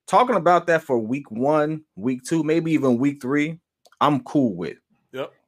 talking 0.08 0.36
about 0.36 0.66
that 0.68 0.82
for 0.82 0.98
week 0.98 1.30
one, 1.30 1.84
week 1.96 2.24
two, 2.24 2.44
maybe 2.44 2.72
even 2.72 2.98
week 2.98 3.22
three, 3.22 3.60
I'm 4.00 4.24
cool 4.24 4.56
with. 4.56 4.78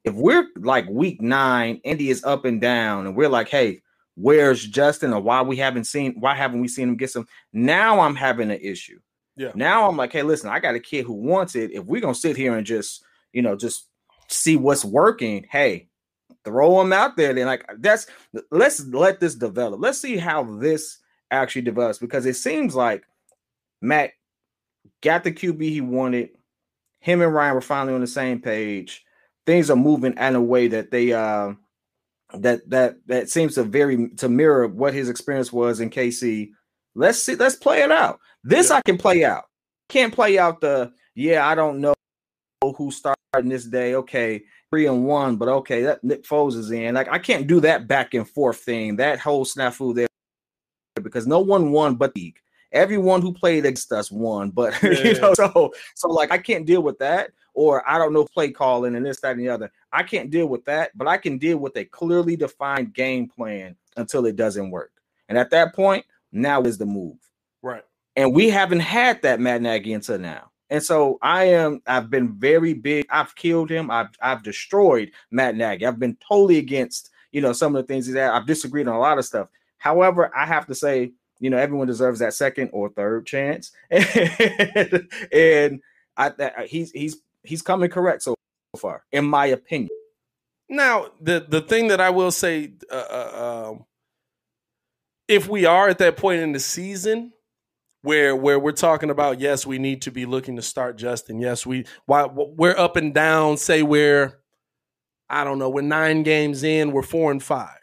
If 0.04 0.14
we're 0.14 0.48
like 0.56 0.88
week 0.88 1.20
nine, 1.20 1.80
Indy 1.84 2.10
is 2.10 2.22
up 2.24 2.44
and 2.44 2.60
down, 2.60 3.06
and 3.06 3.16
we're 3.16 3.28
like, 3.28 3.48
hey, 3.48 3.82
where's 4.16 4.64
Justin, 4.66 5.12
or 5.12 5.20
why 5.20 5.42
we 5.42 5.56
haven't 5.56 5.84
seen, 5.84 6.14
why 6.20 6.34
haven't 6.34 6.60
we 6.60 6.68
seen 6.68 6.88
him 6.88 6.96
get 6.96 7.10
some? 7.10 7.26
Now 7.52 8.00
I'm 8.00 8.14
having 8.14 8.50
an 8.50 8.60
issue. 8.60 9.00
Yeah. 9.36 9.52
Now 9.54 9.88
I'm 9.88 9.96
like, 9.96 10.12
hey, 10.12 10.22
listen, 10.22 10.50
I 10.50 10.60
got 10.60 10.74
a 10.74 10.80
kid 10.80 11.04
who 11.04 11.14
wants 11.14 11.56
it. 11.56 11.72
If 11.72 11.84
we're 11.84 12.00
gonna 12.00 12.14
sit 12.14 12.36
here 12.36 12.56
and 12.56 12.66
just, 12.66 13.02
you 13.32 13.42
know, 13.42 13.56
just 13.56 13.88
see 14.28 14.56
what's 14.56 14.84
working, 14.84 15.46
hey, 15.50 15.88
throw 16.44 16.80
him 16.80 16.92
out 16.92 17.16
there. 17.16 17.34
Then 17.34 17.46
like 17.46 17.64
that's 17.78 18.06
let's 18.50 18.84
let 18.86 19.20
this 19.20 19.34
develop. 19.34 19.80
Let's 19.80 20.00
see 20.00 20.16
how 20.16 20.44
this 20.44 20.98
actually 21.30 21.62
develops 21.62 21.98
because 21.98 22.26
it 22.26 22.36
seems 22.36 22.74
like 22.74 23.04
Matt 23.80 24.12
got 25.02 25.24
the 25.24 25.32
QB 25.32 25.60
he 25.62 25.80
wanted. 25.80 26.30
Him 27.00 27.20
and 27.20 27.34
Ryan 27.34 27.54
were 27.54 27.60
finally 27.60 27.94
on 27.94 28.00
the 28.00 28.06
same 28.06 28.40
page. 28.40 29.03
Things 29.46 29.70
are 29.70 29.76
moving 29.76 30.16
in 30.16 30.34
a 30.34 30.40
way 30.40 30.68
that 30.68 30.90
they 30.90 31.12
uh 31.12 31.52
that 32.32 32.68
that 32.70 32.96
that 33.06 33.30
seems 33.30 33.54
to 33.54 33.64
very 33.64 34.08
to 34.16 34.28
mirror 34.28 34.66
what 34.66 34.94
his 34.94 35.08
experience 35.08 35.52
was 35.52 35.80
in 35.80 35.90
KC. 35.90 36.50
Let's 36.94 37.20
see, 37.20 37.34
let's 37.34 37.56
play 37.56 37.82
it 37.82 37.90
out. 37.90 38.20
This 38.42 38.70
yeah. 38.70 38.76
I 38.76 38.82
can 38.82 38.98
play 38.98 39.24
out. 39.24 39.44
Can't 39.88 40.14
play 40.14 40.38
out 40.38 40.60
the 40.60 40.92
yeah, 41.14 41.46
I 41.46 41.54
don't 41.54 41.80
know 41.80 41.94
who's 42.76 42.96
starting 42.96 43.50
this 43.50 43.64
day. 43.64 43.94
Okay, 43.94 44.42
three 44.70 44.86
and 44.86 45.04
one, 45.04 45.36
but 45.36 45.48
okay, 45.48 45.82
that 45.82 46.02
Nick 46.02 46.24
Foles 46.24 46.56
is 46.56 46.70
in. 46.70 46.94
Like 46.94 47.08
I 47.10 47.18
can't 47.18 47.46
do 47.46 47.60
that 47.60 47.86
back 47.86 48.14
and 48.14 48.28
forth 48.28 48.58
thing, 48.58 48.96
that 48.96 49.18
whole 49.18 49.44
snafu 49.44 49.94
there, 49.94 50.08
because 51.02 51.26
no 51.26 51.40
one 51.40 51.70
won 51.70 51.96
but 51.96 52.14
the 52.14 52.34
everyone 52.72 53.22
who 53.22 53.32
played 53.32 53.64
against 53.64 53.92
us 53.92 54.10
won. 54.10 54.50
But 54.50 54.74
yeah, 54.82 54.90
you 54.90 55.20
know, 55.20 55.34
so 55.34 55.72
so 55.94 56.08
like 56.08 56.30
I 56.30 56.38
can't 56.38 56.66
deal 56.66 56.82
with 56.82 56.98
that, 56.98 57.30
or 57.54 57.88
I 57.88 57.98
don't 57.98 58.12
know 58.12 58.24
play 58.24 58.50
calling 58.50 58.96
and 58.96 59.06
this, 59.06 59.20
that, 59.20 59.32
and 59.32 59.40
the 59.40 59.48
other. 59.48 59.72
I 59.92 60.02
can't 60.02 60.30
deal 60.30 60.46
with 60.46 60.64
that, 60.66 60.90
but 60.96 61.08
I 61.08 61.16
can 61.16 61.38
deal 61.38 61.58
with 61.58 61.76
a 61.76 61.84
clearly 61.84 62.36
defined 62.36 62.92
game 62.92 63.28
plan 63.28 63.76
until 63.96 64.26
it 64.26 64.36
doesn't 64.36 64.70
work. 64.70 64.92
And 65.28 65.38
at 65.38 65.50
that 65.50 65.74
point, 65.74 66.04
now 66.32 66.62
is 66.62 66.78
the 66.78 66.86
move. 66.86 67.16
Right. 67.62 67.84
And 68.16 68.34
we 68.34 68.50
haven't 68.50 68.80
had 68.80 69.22
that 69.22 69.40
Matt 69.40 69.62
Nagy 69.62 69.92
until 69.92 70.18
now. 70.18 70.50
And 70.70 70.82
so 70.82 71.18
I 71.22 71.44
am, 71.44 71.82
I've 71.86 72.10
been 72.10 72.38
very 72.38 72.74
big. 72.74 73.06
I've 73.10 73.34
killed 73.36 73.70
him. 73.70 73.90
I've 73.90 74.08
I've 74.20 74.42
destroyed 74.42 75.12
Matt 75.30 75.56
Nagy. 75.56 75.86
I've 75.86 75.98
been 75.98 76.16
totally 76.26 76.58
against, 76.58 77.10
you 77.32 77.40
know, 77.40 77.52
some 77.52 77.76
of 77.76 77.82
the 77.82 77.86
things 77.86 78.06
he's 78.06 78.16
at. 78.16 78.32
I've 78.32 78.46
disagreed 78.46 78.88
on 78.88 78.96
a 78.96 79.00
lot 79.00 79.18
of 79.18 79.24
stuff. 79.24 79.48
However, 79.78 80.34
I 80.34 80.46
have 80.46 80.66
to 80.66 80.74
say, 80.74 81.12
you 81.38 81.50
know, 81.50 81.58
everyone 81.58 81.86
deserves 81.86 82.20
that 82.20 82.34
second 82.34 82.70
or 82.72 82.88
third 82.88 83.26
chance. 83.26 83.72
and, 83.90 85.08
and 85.32 85.80
I, 86.16 86.30
that, 86.30 86.66
he's 86.66 86.90
he's 86.92 87.18
he's 87.44 87.62
coming 87.62 87.90
correct 87.90 88.22
so 88.22 88.34
far, 88.76 89.04
in 89.12 89.24
my 89.24 89.46
opinion. 89.46 89.90
Now, 90.68 91.08
the 91.20 91.44
the 91.48 91.60
thing 91.60 91.88
that 91.88 92.00
I 92.00 92.10
will 92.10 92.30
say, 92.30 92.74
uh, 92.90 92.94
uh, 92.94 93.70
um, 93.70 93.84
if 95.28 95.48
we 95.48 95.66
are 95.66 95.88
at 95.88 95.98
that 95.98 96.16
point 96.16 96.40
in 96.40 96.52
the 96.52 96.60
season 96.60 97.32
where 98.02 98.34
where 98.34 98.58
we're 98.58 98.72
talking 98.72 99.10
about, 99.10 99.40
yes, 99.40 99.66
we 99.66 99.78
need 99.78 100.02
to 100.02 100.10
be 100.10 100.26
looking 100.26 100.56
to 100.56 100.62
start 100.62 100.96
Justin. 100.96 101.38
Yes, 101.38 101.66
we 101.66 101.86
why 102.06 102.26
we're 102.26 102.76
up 102.76 102.96
and 102.96 103.14
down. 103.14 103.56
Say 103.56 103.82
we're, 103.82 104.40
I 105.28 105.44
don't 105.44 105.58
know, 105.58 105.70
we're 105.70 105.82
nine 105.82 106.22
games 106.22 106.62
in, 106.62 106.92
we're 106.92 107.02
four 107.02 107.30
and 107.30 107.42
five. 107.42 107.78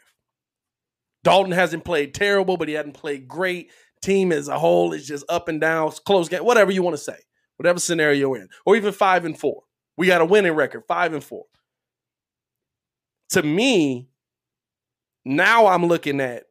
Dalton 1.24 1.52
hasn't 1.52 1.84
played 1.84 2.14
terrible, 2.14 2.56
but 2.56 2.68
he 2.68 2.74
hadn't 2.74 2.94
played 2.94 3.28
great. 3.28 3.70
Team 4.02 4.32
as 4.32 4.48
a 4.48 4.58
whole 4.58 4.92
is 4.92 5.06
just 5.06 5.24
up 5.28 5.48
and 5.48 5.60
down, 5.60 5.92
close 6.04 6.28
game, 6.28 6.44
whatever 6.44 6.72
you 6.72 6.82
want 6.82 6.96
to 6.96 7.02
say, 7.02 7.18
whatever 7.56 7.78
scenario 7.78 8.18
you're 8.18 8.36
in, 8.36 8.48
or 8.66 8.76
even 8.76 8.92
five 8.92 9.24
and 9.24 9.38
four. 9.38 9.62
We 9.96 10.06
got 10.06 10.20
a 10.20 10.24
winning 10.24 10.52
record, 10.52 10.84
five 10.88 11.12
and 11.12 11.22
four. 11.22 11.44
To 13.30 13.42
me, 13.42 14.08
now 15.24 15.66
I'm 15.66 15.86
looking 15.86 16.20
at 16.20 16.44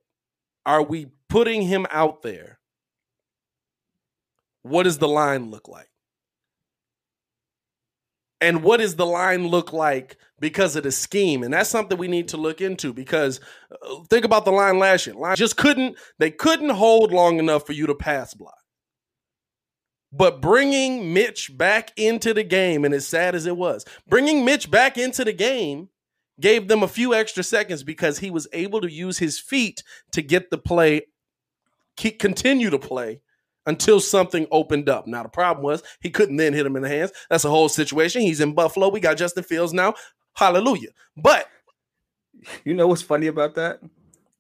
are 0.66 0.84
we 0.84 1.08
putting 1.30 1.64
him 1.64 1.88
out 1.90 2.22
there? 2.22 2.60
What 4.64 4.84
does 4.84 5.00
the 5.00 5.08
line 5.08 5.50
look 5.50 5.68
like? 5.68 5.90
And 8.40 8.64
what 8.64 8.78
does 8.78 8.96
the 8.96 9.06
line 9.06 9.48
look 9.48 9.72
like 9.72 10.18
because 10.40 10.76
of 10.76 10.84
the 10.84 10.92
scheme? 10.92 11.44
And 11.44 11.54
that's 11.54 11.70
something 11.70 11.98
we 11.98 12.08
need 12.08 12.28
to 12.30 12.38
look 12.38 12.60
into 12.60 12.92
because 12.92 13.40
uh, 13.72 14.04
think 14.10 14.26
about 14.26 14.46
the 14.46 14.52
line 14.52 14.80
last 14.80 15.06
year. 15.06 15.16
Line 15.16 15.36
just 15.36 15.58
couldn't, 15.58 15.96
they 16.18 16.32
couldn't 16.32 16.70
hold 16.70 17.12
long 17.12 17.38
enough 17.38 17.66
for 17.68 17.74
you 17.74 17.86
to 17.88 17.96
pass 17.96 18.34
block. 18.34 18.61
But 20.14 20.42
bringing 20.42 21.14
Mitch 21.14 21.58
back 21.58 21.92
into 21.96 22.34
the 22.34 22.44
game, 22.44 22.84
and 22.84 22.94
as 22.94 23.08
sad 23.08 23.34
as 23.34 23.46
it 23.46 23.56
was, 23.56 23.86
bringing 24.08 24.44
Mitch 24.44 24.70
back 24.70 24.98
into 24.98 25.24
the 25.24 25.34
game 25.34 25.90
gave 26.40 26.68
them 26.68 26.84
a 26.84 26.88
few 26.88 27.14
extra 27.14 27.44
seconds 27.44 27.84
because 27.84 28.20
he 28.20 28.32
was 28.32 28.48
able 28.52 28.82
to 28.82 28.92
use 28.92 29.20
his 29.20 29.40
feet 29.40 29.84
to 30.12 30.22
get 30.22 30.50
the 30.50 30.58
play, 30.58 31.04
keep, 31.96 32.20
continue 32.20 32.70
to 32.70 32.80
play 32.80 33.22
until 33.66 34.00
something 34.00 34.48
opened 34.52 34.90
up. 34.90 35.08
Now 35.08 35.24
the 35.24 35.30
problem 35.30 35.64
was 35.64 35.84
he 36.02 36.10
couldn't 36.10 36.38
then 36.38 36.54
hit 36.54 36.66
him 36.66 36.76
in 36.76 36.82
the 36.82 36.90
hands. 36.90 37.12
That's 37.30 37.46
a 37.46 37.50
whole 37.50 37.70
situation. 37.70 38.22
He's 38.22 38.42
in 38.42 38.54
Buffalo. 38.54 38.90
We 38.90 39.00
got 39.00 39.18
Justin 39.18 39.44
Fields 39.44 39.72
now. 39.72 39.94
Hallelujah. 40.34 40.90
But 41.16 41.48
you 42.66 42.74
know 42.74 42.88
what's 42.88 43.02
funny 43.02 43.28
about 43.28 43.56
that? 43.56 43.80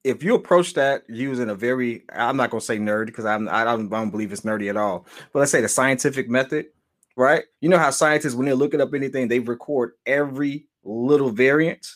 If 0.03 0.23
you 0.23 0.33
approach 0.35 0.73
that 0.73 1.03
using 1.07 1.49
a 1.49 1.55
very, 1.55 2.03
I'm 2.13 2.37
not 2.37 2.49
gonna 2.49 2.61
say 2.61 2.77
nerd 2.77 3.07
because 3.07 3.25
I'm 3.25 3.47
I 3.49 3.63
don't, 3.63 3.93
I 3.93 3.97
don't 3.97 4.09
believe 4.09 4.31
it's 4.31 4.41
nerdy 4.41 4.69
at 4.69 4.77
all. 4.77 5.05
But 5.31 5.39
let's 5.39 5.51
say 5.51 5.61
the 5.61 5.69
scientific 5.69 6.29
method, 6.29 6.67
right? 7.15 7.43
You 7.59 7.69
know 7.69 7.77
how 7.77 7.91
scientists 7.91 8.33
when 8.33 8.45
they're 8.45 8.55
looking 8.55 8.81
up 8.81 8.93
anything, 8.93 9.27
they 9.27 9.39
record 9.39 9.93
every 10.05 10.67
little 10.83 11.29
variant 11.29 11.87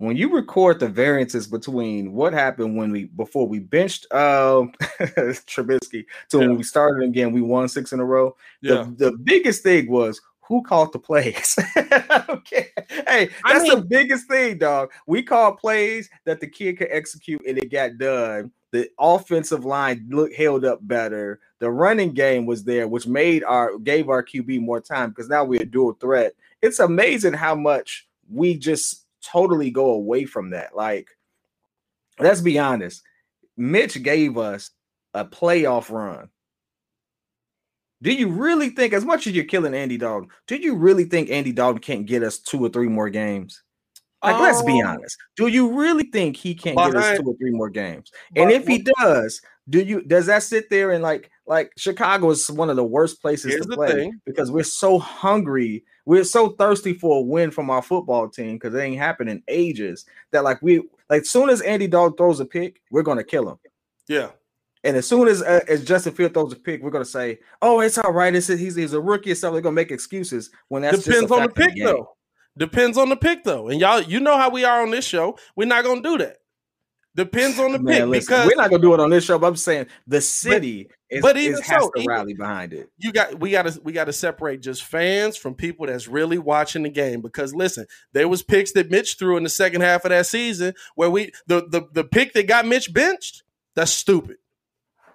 when 0.00 0.16
you 0.16 0.34
record 0.34 0.80
the 0.80 0.88
variances 0.88 1.46
between 1.46 2.12
what 2.12 2.32
happened 2.32 2.74
when 2.74 2.90
we 2.90 3.04
before 3.04 3.46
we 3.46 3.58
benched 3.58 4.06
uh, 4.10 4.62
Trubisky 5.46 6.06
to 6.30 6.38
yeah. 6.38 6.46
when 6.46 6.56
we 6.56 6.62
started 6.62 7.06
again, 7.06 7.32
we 7.32 7.42
won 7.42 7.68
six 7.68 7.92
in 7.92 8.00
a 8.00 8.04
row. 8.04 8.34
Yeah. 8.62 8.86
The, 8.96 9.10
the 9.10 9.12
biggest 9.18 9.62
thing 9.62 9.90
was 9.90 10.18
who 10.50 10.64
called 10.64 10.92
the 10.92 10.98
plays. 10.98 11.56
okay. 12.28 12.66
Hey, 13.06 13.30
that's 13.46 13.60
I 13.60 13.62
mean, 13.62 13.70
the 13.76 13.86
biggest 13.88 14.26
thing, 14.26 14.58
dog. 14.58 14.90
We 15.06 15.22
called 15.22 15.58
plays 15.58 16.10
that 16.24 16.40
the 16.40 16.48
kid 16.48 16.76
could 16.76 16.88
execute 16.90 17.40
and 17.46 17.56
it 17.56 17.70
got 17.70 17.98
done. 17.98 18.50
The 18.72 18.90
offensive 18.98 19.64
line 19.64 20.08
look 20.10 20.34
held 20.34 20.64
up 20.64 20.80
better. 20.82 21.38
The 21.60 21.70
running 21.70 22.14
game 22.14 22.46
was 22.46 22.64
there, 22.64 22.88
which 22.88 23.06
made 23.06 23.44
our 23.44 23.78
gave 23.78 24.08
our 24.08 24.24
QB 24.24 24.60
more 24.60 24.80
time 24.80 25.10
because 25.10 25.28
now 25.28 25.44
we're 25.44 25.62
a 25.62 25.64
dual 25.64 25.92
threat. 25.92 26.32
It's 26.60 26.80
amazing 26.80 27.34
how 27.34 27.54
much 27.54 28.08
we 28.28 28.56
just 28.56 29.06
totally 29.22 29.70
go 29.70 29.92
away 29.92 30.24
from 30.24 30.50
that. 30.50 30.74
Like, 30.74 31.10
let's 32.18 32.40
be 32.40 32.58
honest. 32.58 33.02
Mitch 33.56 34.02
gave 34.02 34.36
us 34.36 34.70
a 35.14 35.24
playoff 35.24 35.90
run. 35.90 36.28
Do 38.02 38.12
you 38.12 38.28
really 38.28 38.70
think, 38.70 38.92
as 38.92 39.04
much 39.04 39.26
as 39.26 39.34
you're 39.34 39.44
killing 39.44 39.74
Andy 39.74 39.98
Dalton, 39.98 40.30
do 40.46 40.56
you 40.56 40.74
really 40.74 41.04
think 41.04 41.30
Andy 41.30 41.52
Dalton 41.52 41.80
can't 41.80 42.06
get 42.06 42.22
us 42.22 42.38
two 42.38 42.64
or 42.64 42.70
three 42.70 42.88
more 42.88 43.10
games? 43.10 43.62
Like, 44.22 44.36
um, 44.36 44.42
let's 44.42 44.62
be 44.62 44.80
um, 44.82 44.88
honest. 44.88 45.16
Do 45.36 45.46
you 45.46 45.78
really 45.78 46.04
think 46.04 46.36
he 46.36 46.54
can't 46.54 46.76
get 46.76 46.94
us 46.94 47.18
two 47.18 47.24
or 47.24 47.36
three 47.36 47.50
more 47.50 47.70
games? 47.70 48.10
And 48.36 48.50
if 48.50 48.66
he 48.66 48.84
does, 48.98 49.40
do 49.68 49.80
you 49.80 50.02
does 50.02 50.26
that 50.26 50.42
sit 50.42 50.68
there 50.68 50.90
and 50.90 51.02
like 51.02 51.30
like 51.46 51.72
Chicago 51.76 52.30
is 52.30 52.50
one 52.50 52.70
of 52.70 52.76
the 52.76 52.84
worst 52.84 53.22
places 53.22 53.54
to 53.54 53.76
play 53.76 54.12
because 54.26 54.50
we're 54.50 54.64
so 54.64 54.98
hungry, 54.98 55.84
we're 56.04 56.24
so 56.24 56.50
thirsty 56.50 56.92
for 56.92 57.18
a 57.18 57.22
win 57.22 57.50
from 57.50 57.70
our 57.70 57.82
football 57.82 58.28
team 58.28 58.56
because 58.56 58.74
it 58.74 58.80
ain't 58.80 58.98
happened 58.98 59.30
in 59.30 59.42
ages. 59.48 60.04
That 60.32 60.44
like 60.44 60.60
we 60.60 60.82
like 61.08 61.24
soon 61.24 61.48
as 61.48 61.62
Andy 61.62 61.86
Dalton 61.86 62.16
throws 62.16 62.40
a 62.40 62.44
pick, 62.44 62.82
we're 62.90 63.02
gonna 63.02 63.24
kill 63.24 63.48
him. 63.48 63.58
Yeah. 64.06 64.30
And 64.82 64.96
as 64.96 65.06
soon 65.06 65.28
as 65.28 65.42
uh, 65.42 65.60
as 65.68 65.84
Justin 65.84 66.14
Field 66.14 66.32
throws 66.32 66.52
a 66.52 66.56
pick, 66.56 66.82
we're 66.82 66.90
gonna 66.90 67.04
say, 67.04 67.40
"Oh, 67.60 67.80
it's 67.80 67.98
all 67.98 68.12
right. 68.12 68.34
It's 68.34 68.46
he's 68.46 68.74
he's 68.74 68.94
a 68.94 69.00
rookie." 69.00 69.34
So 69.34 69.52
they're 69.52 69.60
gonna 69.60 69.74
make 69.74 69.90
excuses 69.90 70.50
when 70.68 70.82
that 70.82 70.94
depends 70.94 71.30
on 71.30 71.42
the 71.42 71.48
pick, 71.50 71.74
the 71.74 71.84
though. 71.84 72.16
Depends 72.56 72.98
on 72.98 73.08
the 73.08 73.16
pick, 73.16 73.44
though. 73.44 73.68
And 73.68 73.80
y'all, 73.80 74.00
you 74.00 74.20
know 74.20 74.36
how 74.36 74.50
we 74.50 74.64
are 74.64 74.82
on 74.82 74.90
this 74.90 75.04
show. 75.06 75.38
We're 75.54 75.68
not 75.68 75.84
gonna 75.84 76.02
do 76.02 76.18
that. 76.18 76.38
Depends 77.14 77.58
on 77.58 77.72
the 77.72 77.78
Man, 77.78 78.02
pick 78.02 78.06
listen, 78.06 78.32
because 78.32 78.46
we're 78.46 78.62
not 78.62 78.70
gonna 78.70 78.82
do 78.82 78.94
it 78.94 79.00
on 79.00 79.10
this 79.10 79.24
show. 79.24 79.38
But 79.38 79.48
I'm 79.48 79.56
saying 79.56 79.86
the 80.06 80.20
city 80.20 80.88
but, 81.10 81.16
is, 81.16 81.22
but 81.22 81.36
even 81.36 81.54
is, 81.54 81.66
has 81.66 81.82
so, 81.82 81.90
to 81.90 82.04
rally 82.06 82.34
behind 82.34 82.72
it. 82.72 82.88
You 82.98 83.12
got 83.12 83.40
we 83.40 83.50
got 83.50 83.66
to 83.66 83.80
we 83.82 83.92
got 83.92 84.04
to 84.04 84.12
separate 84.12 84.62
just 84.62 84.84
fans 84.84 85.36
from 85.36 85.54
people 85.54 85.86
that's 85.86 86.06
really 86.06 86.38
watching 86.38 86.84
the 86.84 86.88
game. 86.88 87.20
Because 87.20 87.54
listen, 87.54 87.86
there 88.12 88.28
was 88.28 88.42
picks 88.42 88.72
that 88.72 88.90
Mitch 88.90 89.16
threw 89.18 89.36
in 89.36 89.42
the 89.42 89.50
second 89.50 89.80
half 89.80 90.04
of 90.04 90.10
that 90.10 90.26
season 90.26 90.74
where 90.94 91.10
we 91.10 91.32
the 91.46 91.66
the 91.68 91.88
the 91.92 92.04
pick 92.04 92.32
that 92.34 92.46
got 92.46 92.66
Mitch 92.66 92.92
benched 92.92 93.42
That's 93.74 93.90
stupid. 93.90 94.36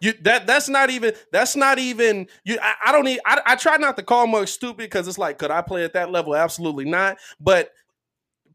You 0.01 0.13
that 0.21 0.47
that's 0.47 0.69
not 0.69 0.89
even 0.89 1.13
that's 1.31 1.55
not 1.55 1.79
even 1.79 2.27
you. 2.43 2.57
I, 2.61 2.75
I 2.87 2.91
don't 2.91 3.05
need. 3.05 3.19
I, 3.25 3.41
I 3.45 3.55
try 3.55 3.77
not 3.77 3.97
to 3.97 4.03
call 4.03 4.27
Muggs 4.27 4.51
stupid 4.51 4.77
because 4.77 5.07
it's 5.07 5.17
like, 5.17 5.37
could 5.37 5.51
I 5.51 5.61
play 5.61 5.83
at 5.83 5.93
that 5.93 6.11
level? 6.11 6.35
Absolutely 6.35 6.85
not. 6.85 7.17
But 7.39 7.71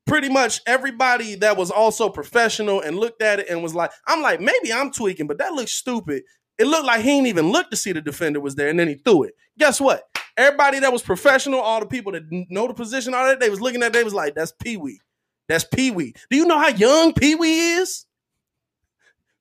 pretty 0.06 0.28
much 0.28 0.60
everybody 0.66 1.36
that 1.36 1.56
was 1.56 1.70
also 1.70 2.08
professional 2.08 2.80
and 2.80 2.98
looked 2.98 3.22
at 3.22 3.38
it 3.38 3.48
and 3.48 3.62
was 3.62 3.74
like, 3.74 3.90
I'm 4.06 4.22
like, 4.22 4.40
maybe 4.40 4.72
I'm 4.72 4.90
tweaking, 4.90 5.26
but 5.26 5.38
that 5.38 5.52
looks 5.52 5.72
stupid. 5.72 6.24
It 6.58 6.66
looked 6.66 6.86
like 6.86 7.02
he 7.02 7.10
didn't 7.10 7.28
even 7.28 7.50
look 7.50 7.70
to 7.70 7.76
see 7.76 7.92
the 7.92 8.00
defender 8.00 8.40
was 8.40 8.54
there, 8.54 8.68
and 8.68 8.78
then 8.78 8.88
he 8.88 8.94
threw 8.94 9.22
it. 9.22 9.34
Guess 9.58 9.80
what? 9.80 10.02
Everybody 10.36 10.80
that 10.80 10.92
was 10.92 11.02
professional, 11.02 11.60
all 11.60 11.80
the 11.80 11.86
people 11.86 12.12
that 12.12 12.24
know 12.50 12.66
the 12.66 12.74
position, 12.74 13.14
all 13.14 13.26
that, 13.26 13.40
they 13.40 13.50
was 13.50 13.60
looking 13.60 13.82
at, 13.82 13.92
they 13.92 14.04
was 14.04 14.14
like, 14.14 14.34
that's 14.34 14.52
Pee 14.52 14.76
Wee. 14.76 15.00
That's 15.48 15.64
Pee 15.64 15.90
Wee. 15.90 16.14
Do 16.30 16.36
you 16.36 16.46
know 16.46 16.58
how 16.58 16.68
young 16.68 17.12
Pee 17.12 17.34
Wee 17.34 17.72
is? 17.74 18.04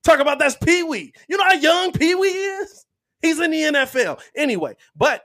Talk 0.04 0.20
about 0.20 0.38
that's 0.38 0.56
Pee 0.56 0.82
Wee. 0.82 1.12
You 1.28 1.36
know 1.36 1.44
how 1.44 1.54
young 1.54 1.92
Pee 1.92 2.14
Wee 2.14 2.28
is? 2.28 2.86
He's 3.20 3.38
in 3.38 3.50
the 3.50 3.62
NFL. 3.62 4.20
Anyway, 4.34 4.76
but 4.96 5.22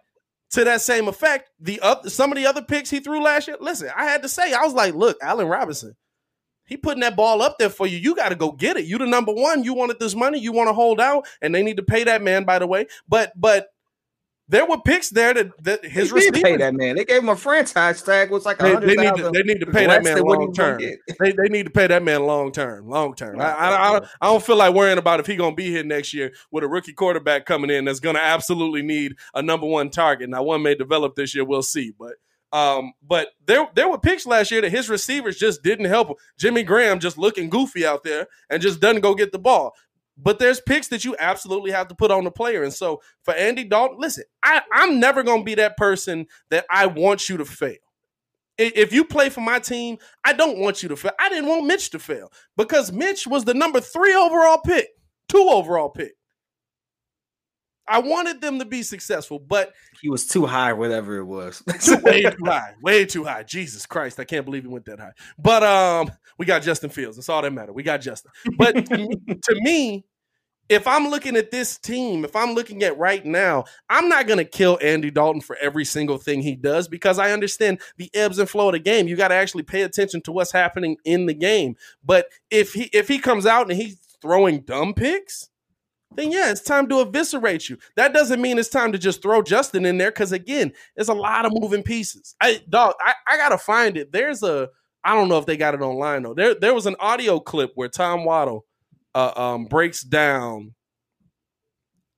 to 0.51 0.63
that 0.65 0.81
same 0.81 1.07
effect, 1.07 1.49
the 1.59 1.79
up 1.79 2.07
some 2.09 2.31
of 2.31 2.37
the 2.37 2.45
other 2.45 2.61
picks 2.61 2.89
he 2.89 2.99
threw 2.99 3.23
last 3.23 3.47
year. 3.47 3.57
Listen, 3.59 3.89
I 3.95 4.05
had 4.05 4.21
to 4.23 4.29
say, 4.29 4.53
I 4.53 4.63
was 4.63 4.73
like, 4.73 4.93
look, 4.93 5.17
Allen 5.21 5.47
Robinson, 5.47 5.95
he 6.65 6.77
putting 6.77 7.01
that 7.01 7.15
ball 7.15 7.41
up 7.41 7.57
there 7.57 7.69
for 7.69 7.87
you. 7.87 7.97
You 7.97 8.15
got 8.15 8.29
to 8.29 8.35
go 8.35 8.51
get 8.51 8.77
it. 8.77 8.85
You 8.85 8.97
the 8.97 9.05
number 9.05 9.33
one. 9.33 9.63
You 9.63 9.73
wanted 9.73 9.99
this 9.99 10.15
money. 10.15 10.39
You 10.39 10.51
want 10.51 10.67
to 10.67 10.73
hold 10.73 10.99
out, 10.99 11.25
and 11.41 11.53
they 11.53 11.63
need 11.63 11.77
to 11.77 11.83
pay 11.83 12.03
that 12.03 12.21
man. 12.21 12.43
By 12.43 12.59
the 12.59 12.67
way, 12.67 12.87
but 13.07 13.31
but 13.35 13.67
there 14.47 14.65
were 14.65 14.77
picks 14.79 15.09
there 15.09 15.33
that, 15.33 15.63
that 15.63 15.85
his 15.85 16.11
receivers. 16.11 16.41
they 16.41 16.41
did 16.41 16.43
pay 16.43 16.57
that 16.57 16.73
man. 16.75 16.95
They 16.95 17.05
gave 17.05 17.23
him 17.23 17.29
a 17.29 17.35
franchise 17.35 18.01
tag. 18.01 18.29
Was 18.29 18.45
like 18.45 18.59
they, 18.59 18.75
they, 18.75 18.95
need 18.95 19.15
to, 19.15 19.31
they 19.31 19.41
need 19.41 19.59
to 19.59 19.65
pay 19.65 19.87
that 19.87 20.03
man 20.03 20.21
long 20.21 20.53
term. 20.53 20.79
They, 20.79 21.31
they 21.31 21.49
need 21.49 21.63
to 21.63 21.71
pay 21.71 21.87
that 21.87 22.03
man 22.03 22.23
long 22.25 22.51
term. 22.51 22.87
Long 22.87 23.15
term. 23.15 23.39
I, 23.39 23.51
I, 23.51 23.97
I, 23.97 24.01
I, 24.21 24.27
don't 24.27 24.43
feel 24.43 24.57
like 24.57 24.75
worrying 24.75 24.99
about 24.99 25.19
if 25.19 25.25
he 25.25 25.35
gonna 25.35 25.55
be 25.55 25.71
here 25.71 25.83
next 25.83 26.13
year 26.13 26.31
with 26.51 26.63
a 26.63 26.67
rookie 26.67 26.93
quarterback 26.93 27.45
coming 27.45 27.71
in 27.71 27.85
that's 27.85 27.99
gonna 27.99 28.19
absolutely 28.19 28.83
need 28.83 29.15
a 29.33 29.41
number 29.41 29.65
one 29.65 29.89
target. 29.89 30.29
Now 30.29 30.43
one 30.43 30.61
may 30.61 30.75
develop 30.75 31.15
this 31.15 31.33
year. 31.35 31.45
We'll 31.45 31.63
see, 31.63 31.93
but. 31.97 32.13
Um, 32.53 32.93
but 33.05 33.29
there 33.47 33.67
there 33.75 33.89
were 33.89 33.97
picks 33.97 34.25
last 34.25 34.49
year 34.49 34.61
that 34.61 34.71
his 34.71 34.87
receivers 34.87 35.35
just 35.37 35.61
didn't 35.61 35.87
help 35.87 36.09
him. 36.09 36.15
Jimmy 36.37 36.63
Graham 36.63 37.01
just 37.01 37.17
looking 37.17 37.49
goofy 37.49 37.85
out 37.85 38.03
there 38.03 38.27
and 38.49 38.61
just 38.61 38.79
doesn't 38.79 39.01
go 39.01 39.13
get 39.13 39.33
the 39.33 39.39
ball. 39.39 39.73
But 40.17 40.39
there's 40.39 40.61
picks 40.61 40.87
that 40.89 41.03
you 41.03 41.15
absolutely 41.19 41.71
have 41.71 41.89
to 41.89 41.95
put 41.95 42.11
on 42.11 42.23
the 42.23 42.31
player. 42.31 42.63
And 42.63 42.73
so 42.73 43.01
for 43.23 43.33
Andy 43.33 43.65
Dalton, 43.65 43.97
listen, 43.99 44.23
I, 44.41 44.61
I'm 44.71 44.99
never 44.99 45.23
going 45.23 45.41
to 45.41 45.45
be 45.45 45.55
that 45.55 45.77
person 45.77 46.27
that 46.49 46.65
I 46.69 46.85
want 46.85 47.27
you 47.27 47.37
to 47.37 47.45
fail. 47.45 47.75
If 48.57 48.93
you 48.93 49.03
play 49.03 49.27
for 49.27 49.41
my 49.41 49.59
team, 49.59 49.97
I 50.23 50.31
don't 50.31 50.59
want 50.59 50.81
you 50.81 50.87
to 50.89 50.95
fail. 50.95 51.11
I 51.19 51.27
didn't 51.27 51.49
want 51.49 51.65
Mitch 51.65 51.89
to 51.89 51.99
fail 51.99 52.31
because 52.55 52.93
Mitch 52.93 53.27
was 53.27 53.43
the 53.43 53.53
number 53.53 53.81
three 53.81 54.15
overall 54.15 54.59
pick, 54.59 54.87
two 55.27 55.45
overall 55.49 55.89
pick. 55.89 56.13
I 57.87 57.99
wanted 57.99 58.41
them 58.41 58.59
to 58.59 58.65
be 58.65 58.83
successful, 58.83 59.39
but 59.39 59.73
he 60.01 60.09
was 60.09 60.27
too 60.27 60.45
high, 60.45 60.73
whatever 60.73 61.17
it 61.17 61.25
was. 61.25 61.63
way 62.03 62.23
too 62.23 62.37
high, 62.45 62.73
way 62.81 63.05
too 63.05 63.23
high. 63.23 63.43
Jesus 63.43 63.85
Christ, 63.85 64.19
I 64.19 64.23
can't 64.23 64.45
believe 64.45 64.63
he 64.63 64.69
went 64.69 64.85
that 64.85 64.99
high. 64.99 65.13
But 65.37 65.63
um, 65.63 66.11
we 66.37 66.45
got 66.45 66.63
Justin 66.63 66.89
Fields. 66.89 67.17
That's 67.17 67.29
all 67.29 67.41
that 67.41 67.53
matter. 67.53 67.73
We 67.73 67.83
got 67.83 68.01
Justin. 68.01 68.31
But 68.57 68.73
to 68.87 69.55
me, 69.61 70.05
if 70.67 70.87
I'm 70.87 71.09
looking 71.09 71.35
at 71.35 71.51
this 71.51 71.77
team, 71.77 72.25
if 72.25 72.35
I'm 72.35 72.53
looking 72.53 72.81
at 72.83 72.97
right 72.97 73.23
now, 73.23 73.65
I'm 73.89 74.09
not 74.09 74.25
going 74.25 74.39
to 74.39 74.45
kill 74.45 74.79
Andy 74.81 75.11
Dalton 75.11 75.41
for 75.41 75.55
every 75.61 75.85
single 75.85 76.17
thing 76.17 76.41
he 76.41 76.55
does 76.55 76.87
because 76.87 77.19
I 77.19 77.31
understand 77.31 77.81
the 77.97 78.09
ebbs 78.15 78.39
and 78.39 78.49
flow 78.49 78.69
of 78.69 78.73
the 78.73 78.79
game. 78.79 79.07
You 79.07 79.15
got 79.15 79.27
to 79.27 79.35
actually 79.35 79.63
pay 79.63 79.83
attention 79.83 80.21
to 80.21 80.31
what's 80.31 80.51
happening 80.51 80.97
in 81.05 81.27
the 81.27 81.35
game. 81.35 81.75
But 82.03 82.29
if 82.49 82.73
he 82.73 82.85
if 82.85 83.07
he 83.07 83.19
comes 83.19 83.45
out 83.45 83.69
and 83.69 83.79
he's 83.79 83.99
throwing 84.21 84.61
dumb 84.61 84.95
picks, 84.95 85.49
then 86.15 86.31
yeah, 86.31 86.51
it's 86.51 86.61
time 86.61 86.87
to 86.89 87.01
eviscerate 87.01 87.69
you. 87.69 87.77
That 87.95 88.13
doesn't 88.13 88.41
mean 88.41 88.57
it's 88.57 88.69
time 88.69 88.91
to 88.91 88.97
just 88.97 89.21
throw 89.21 89.41
Justin 89.41 89.85
in 89.85 89.97
there 89.97 90.11
because 90.11 90.31
again, 90.31 90.73
there's 90.95 91.09
a 91.09 91.13
lot 91.13 91.45
of 91.45 91.53
moving 91.53 91.83
pieces. 91.83 92.35
I 92.41 92.61
dog, 92.69 92.95
I, 92.99 93.13
I 93.27 93.37
gotta 93.37 93.57
find 93.57 93.97
it. 93.97 94.11
There's 94.11 94.43
a 94.43 94.69
I 95.03 95.13
don't 95.13 95.29
know 95.29 95.37
if 95.37 95.45
they 95.45 95.57
got 95.57 95.73
it 95.73 95.81
online 95.81 96.23
though. 96.23 96.33
There 96.33 96.55
there 96.55 96.73
was 96.73 96.85
an 96.85 96.95
audio 96.99 97.39
clip 97.39 97.71
where 97.75 97.89
Tom 97.89 98.25
Waddle 98.25 98.65
uh, 99.13 99.33
um, 99.35 99.65
breaks 99.65 100.03
down 100.03 100.73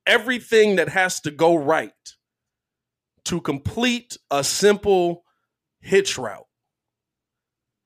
everything 0.06 0.78
that 0.78 0.90
has 0.90 1.20
to 1.22 1.32
go 1.32 1.56
right 1.56 1.92
to 3.26 3.42
complete 3.42 4.18
a 4.32 4.44
simple 4.44 5.24
hitch 5.82 6.18
route. 6.18 6.46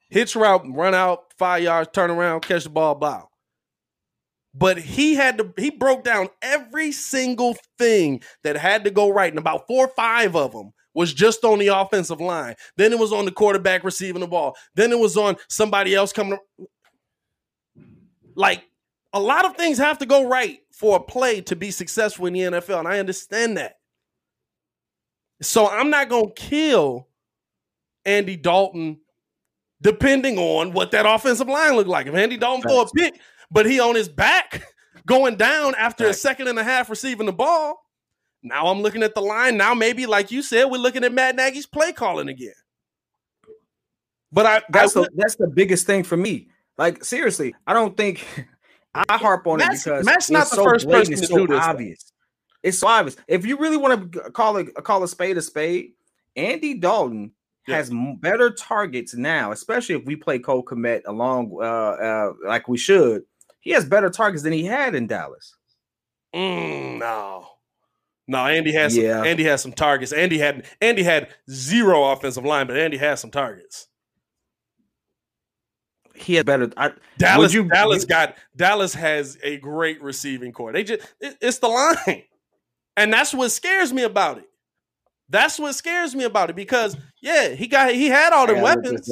Hitch 0.09 0.35
route, 0.35 0.63
run 0.67 0.93
out 0.93 1.33
five 1.37 1.63
yards, 1.63 1.89
turn 1.93 2.11
around, 2.11 2.41
catch 2.41 2.65
the 2.65 2.69
ball, 2.69 2.95
bow 2.95 3.30
but 4.53 4.77
he 4.77 5.15
had 5.15 5.37
to 5.37 5.53
he 5.57 5.69
broke 5.69 6.03
down 6.03 6.29
every 6.41 6.91
single 6.91 7.55
thing 7.77 8.21
that 8.43 8.57
had 8.57 8.83
to 8.83 8.91
go 8.91 9.09
right 9.09 9.31
and 9.31 9.39
about 9.39 9.67
four 9.67 9.85
or 9.85 9.93
five 9.95 10.35
of 10.35 10.51
them 10.51 10.73
was 10.93 11.13
just 11.13 11.45
on 11.45 11.59
the 11.59 11.67
offensive 11.67 12.19
line. 12.19 12.55
Then 12.75 12.91
it 12.91 12.99
was 12.99 13.13
on 13.13 13.25
the 13.25 13.31
quarterback 13.31 13.83
receiving 13.83 14.19
the 14.19 14.27
ball. 14.27 14.57
Then 14.75 14.91
it 14.91 14.99
was 14.99 15.15
on 15.15 15.37
somebody 15.47 15.95
else 15.95 16.11
coming 16.11 16.37
like 18.35 18.63
a 19.13 19.19
lot 19.19 19.45
of 19.45 19.55
things 19.55 19.77
have 19.77 19.99
to 19.99 20.05
go 20.05 20.27
right 20.27 20.59
for 20.71 20.97
a 20.97 20.99
play 20.99 21.41
to 21.41 21.55
be 21.55 21.71
successful 21.71 22.25
in 22.25 22.33
the 22.33 22.39
NFL 22.39 22.79
and 22.79 22.87
I 22.87 22.99
understand 22.99 23.57
that. 23.57 23.75
So 25.41 25.67
I'm 25.67 25.89
not 25.89 26.09
going 26.09 26.27
to 26.27 26.41
kill 26.41 27.07
Andy 28.05 28.35
Dalton 28.35 28.99
depending 29.81 30.37
on 30.37 30.73
what 30.73 30.91
that 30.91 31.05
offensive 31.05 31.47
line 31.47 31.75
looked 31.75 31.89
like. 31.89 32.07
If 32.07 32.13
Andy 32.13 32.37
Dalton 32.37 32.61
throw 32.61 32.81
a 32.81 32.89
pick 32.89 33.19
but 33.51 33.65
he 33.65 33.79
on 33.79 33.95
his 33.95 34.09
back 34.09 34.63
going 35.05 35.35
down 35.35 35.75
after 35.75 36.05
right. 36.05 36.11
a 36.11 36.13
second 36.13 36.47
and 36.47 36.57
a 36.57 36.63
half 36.63 36.89
receiving 36.89 37.25
the 37.25 37.33
ball. 37.33 37.85
Now 38.43 38.67
I'm 38.67 38.81
looking 38.81 39.03
at 39.03 39.13
the 39.13 39.21
line. 39.21 39.57
Now 39.57 39.73
maybe, 39.73 40.05
like 40.05 40.31
you 40.31 40.41
said, 40.41 40.65
we're 40.65 40.77
looking 40.77 41.03
at 41.03 41.13
Matt 41.13 41.35
Nagy's 41.35 41.67
play 41.67 41.93
calling 41.93 42.27
again. 42.27 42.53
But 44.31 44.45
I 44.45 44.61
that's 44.69 44.95
I, 44.95 45.01
the 45.01 45.09
that's 45.15 45.35
the 45.35 45.47
biggest 45.47 45.85
thing 45.85 46.03
for 46.03 46.17
me. 46.17 46.49
Like 46.77 47.03
seriously, 47.03 47.53
I 47.67 47.73
don't 47.73 47.95
think 47.95 48.25
I 48.95 49.17
harp 49.17 49.45
on 49.45 49.59
Matt's, 49.59 49.85
it 49.85 49.89
because 49.89 50.05
Matt's 50.05 50.31
not 50.31 50.49
the 50.49 50.55
so 50.55 50.63
first 50.63 50.89
person 50.89 51.15
to 51.15 51.27
so 51.27 51.37
do 51.37 51.47
this. 51.47 51.63
Obvious. 51.63 52.13
It's 52.63 52.79
so 52.79 52.87
obvious. 52.87 53.17
If 53.27 53.45
you 53.45 53.57
really 53.57 53.77
want 53.77 54.13
to 54.13 54.31
call 54.31 54.57
a 54.57 54.65
call 54.65 55.03
a 55.03 55.07
spade 55.07 55.37
a 55.37 55.41
spade, 55.41 55.91
Andy 56.35 56.75
Dalton 56.75 57.31
yeah. 57.67 57.75
has 57.75 57.91
better 58.19 58.51
targets 58.51 59.13
now, 59.13 59.51
especially 59.51 59.95
if 59.95 60.05
we 60.05 60.15
play 60.15 60.39
Cole 60.39 60.63
Komet 60.63 61.01
along 61.05 61.51
uh, 61.59 61.63
uh, 61.63 62.33
like 62.45 62.67
we 62.67 62.77
should 62.77 63.23
he 63.61 63.71
has 63.71 63.85
better 63.85 64.09
targets 64.09 64.43
than 64.43 64.53
he 64.53 64.65
had 64.65 64.93
in 64.93 65.07
Dallas. 65.07 65.55
Mm, 66.35 66.99
no. 66.99 67.47
No, 68.27 68.45
Andy 68.45 68.71
has 68.73 68.95
yeah. 68.95 69.17
some, 69.17 69.27
Andy 69.27 69.43
has 69.43 69.61
some 69.61 69.73
targets. 69.73 70.13
Andy 70.13 70.37
had 70.37 70.65
Andy 70.79 71.03
had 71.03 71.29
zero 71.49 72.11
offensive 72.11 72.45
line, 72.45 72.67
but 72.67 72.77
Andy 72.77 72.97
has 72.97 73.19
some 73.19 73.31
targets. 73.31 73.87
He 76.15 76.35
had 76.35 76.45
better. 76.45 76.71
I, 76.77 76.91
Dallas, 77.17 77.53
you, 77.53 77.67
Dallas 77.67 78.05
got 78.05 78.35
Dallas 78.55 78.93
has 78.93 79.37
a 79.43 79.57
great 79.57 80.01
receiving 80.01 80.53
core. 80.53 80.71
They 80.71 80.83
just 80.83 81.01
it, 81.19 81.37
it's 81.41 81.59
the 81.59 81.67
line, 81.67 82.23
and 82.95 83.11
that's 83.11 83.33
what 83.33 83.49
scares 83.51 83.91
me 83.91 84.03
about 84.03 84.37
it. 84.37 84.45
That's 85.27 85.59
what 85.59 85.73
scares 85.75 86.15
me 86.15 86.23
about 86.23 86.49
it 86.49 86.55
because 86.55 86.95
yeah, 87.21 87.49
he 87.49 87.67
got 87.67 87.91
he 87.93 88.07
had 88.07 88.33
all 88.33 88.47
the 88.47 88.55
weapons. 88.55 89.11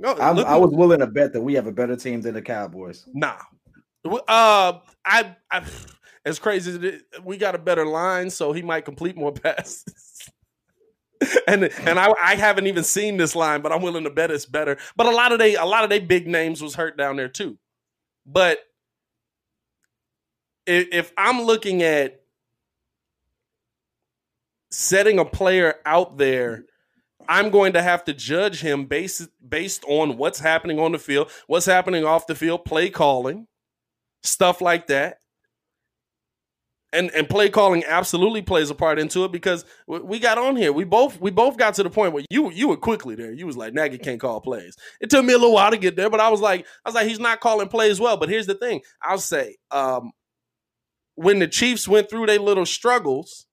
No, 0.00 0.14
I 0.14 0.56
was 0.56 0.70
willing 0.72 1.00
to 1.00 1.06
bet 1.06 1.34
that 1.34 1.42
we 1.42 1.54
have 1.54 1.66
a 1.66 1.72
better 1.72 1.94
team 1.94 2.22
than 2.22 2.32
the 2.32 2.40
Cowboys. 2.40 3.04
Nah, 3.12 3.36
uh, 4.04 4.78
I, 5.04 5.36
I, 5.50 5.62
as 6.24 6.38
crazy 6.38 6.70
as 6.70 6.76
it 6.76 6.84
is, 6.84 7.02
we 7.22 7.36
got 7.36 7.54
a 7.54 7.58
better 7.58 7.84
line, 7.84 8.30
so 8.30 8.52
he 8.52 8.62
might 8.62 8.86
complete 8.86 9.14
more 9.14 9.32
passes. 9.32 9.84
and 11.46 11.64
and 11.64 11.98
I, 11.98 12.14
I 12.22 12.34
haven't 12.34 12.66
even 12.66 12.82
seen 12.82 13.18
this 13.18 13.36
line, 13.36 13.60
but 13.60 13.72
I'm 13.72 13.82
willing 13.82 14.04
to 14.04 14.10
bet 14.10 14.30
it's 14.30 14.46
better. 14.46 14.78
But 14.96 15.06
a 15.06 15.10
lot 15.10 15.32
of 15.32 15.38
they 15.38 15.54
a 15.56 15.66
lot 15.66 15.84
of 15.84 15.90
they 15.90 15.98
big 16.00 16.26
names 16.26 16.62
was 16.62 16.74
hurt 16.74 16.96
down 16.96 17.16
there 17.16 17.28
too. 17.28 17.58
But 18.24 18.58
if, 20.66 20.88
if 20.92 21.12
I'm 21.18 21.42
looking 21.42 21.82
at 21.82 22.22
setting 24.70 25.18
a 25.18 25.26
player 25.26 25.74
out 25.84 26.16
there 26.16 26.64
I'm 27.28 27.50
going 27.50 27.74
to 27.74 27.82
have 27.82 28.04
to 28.04 28.12
judge 28.14 28.60
him 28.60 28.86
based 28.86 29.28
based 29.46 29.84
on 29.86 30.16
what's 30.16 30.40
happening 30.40 30.78
on 30.78 30.92
the 30.92 30.98
field, 30.98 31.30
what's 31.46 31.66
happening 31.66 32.04
off 32.04 32.26
the 32.26 32.34
field, 32.34 32.64
play 32.64 32.90
calling, 32.90 33.46
stuff 34.22 34.60
like 34.60 34.86
that. 34.88 35.18
And 36.92 37.10
and 37.12 37.28
play 37.28 37.48
calling 37.50 37.84
absolutely 37.84 38.42
plays 38.42 38.68
a 38.68 38.74
part 38.74 38.98
into 38.98 39.22
it 39.24 39.30
because 39.30 39.64
we 39.86 40.18
got 40.18 40.38
on 40.38 40.56
here. 40.56 40.72
We 40.72 40.82
both 40.82 41.20
we 41.20 41.30
both 41.30 41.56
got 41.56 41.74
to 41.74 41.84
the 41.84 41.90
point 41.90 42.12
where 42.12 42.24
you 42.30 42.50
you 42.50 42.66
were 42.66 42.76
quickly 42.76 43.14
there. 43.14 43.32
You 43.32 43.46
was 43.46 43.56
like 43.56 43.74
Nagy 43.74 43.96
can't 43.96 44.18
call 44.18 44.40
plays. 44.40 44.74
It 45.00 45.08
took 45.08 45.24
me 45.24 45.32
a 45.32 45.38
little 45.38 45.54
while 45.54 45.70
to 45.70 45.76
get 45.76 45.94
there, 45.94 46.10
but 46.10 46.18
I 46.18 46.30
was 46.30 46.40
like 46.40 46.66
I 46.84 46.88
was 46.88 46.96
like 46.96 47.06
he's 47.06 47.20
not 47.20 47.38
calling 47.38 47.68
plays 47.68 48.00
well. 48.00 48.16
But 48.16 48.28
here's 48.28 48.48
the 48.48 48.56
thing: 48.56 48.80
I'll 49.02 49.18
say 49.18 49.54
um, 49.70 50.10
when 51.14 51.38
the 51.38 51.46
Chiefs 51.46 51.86
went 51.86 52.10
through 52.10 52.26
their 52.26 52.40
little 52.40 52.66
struggles 52.66 53.46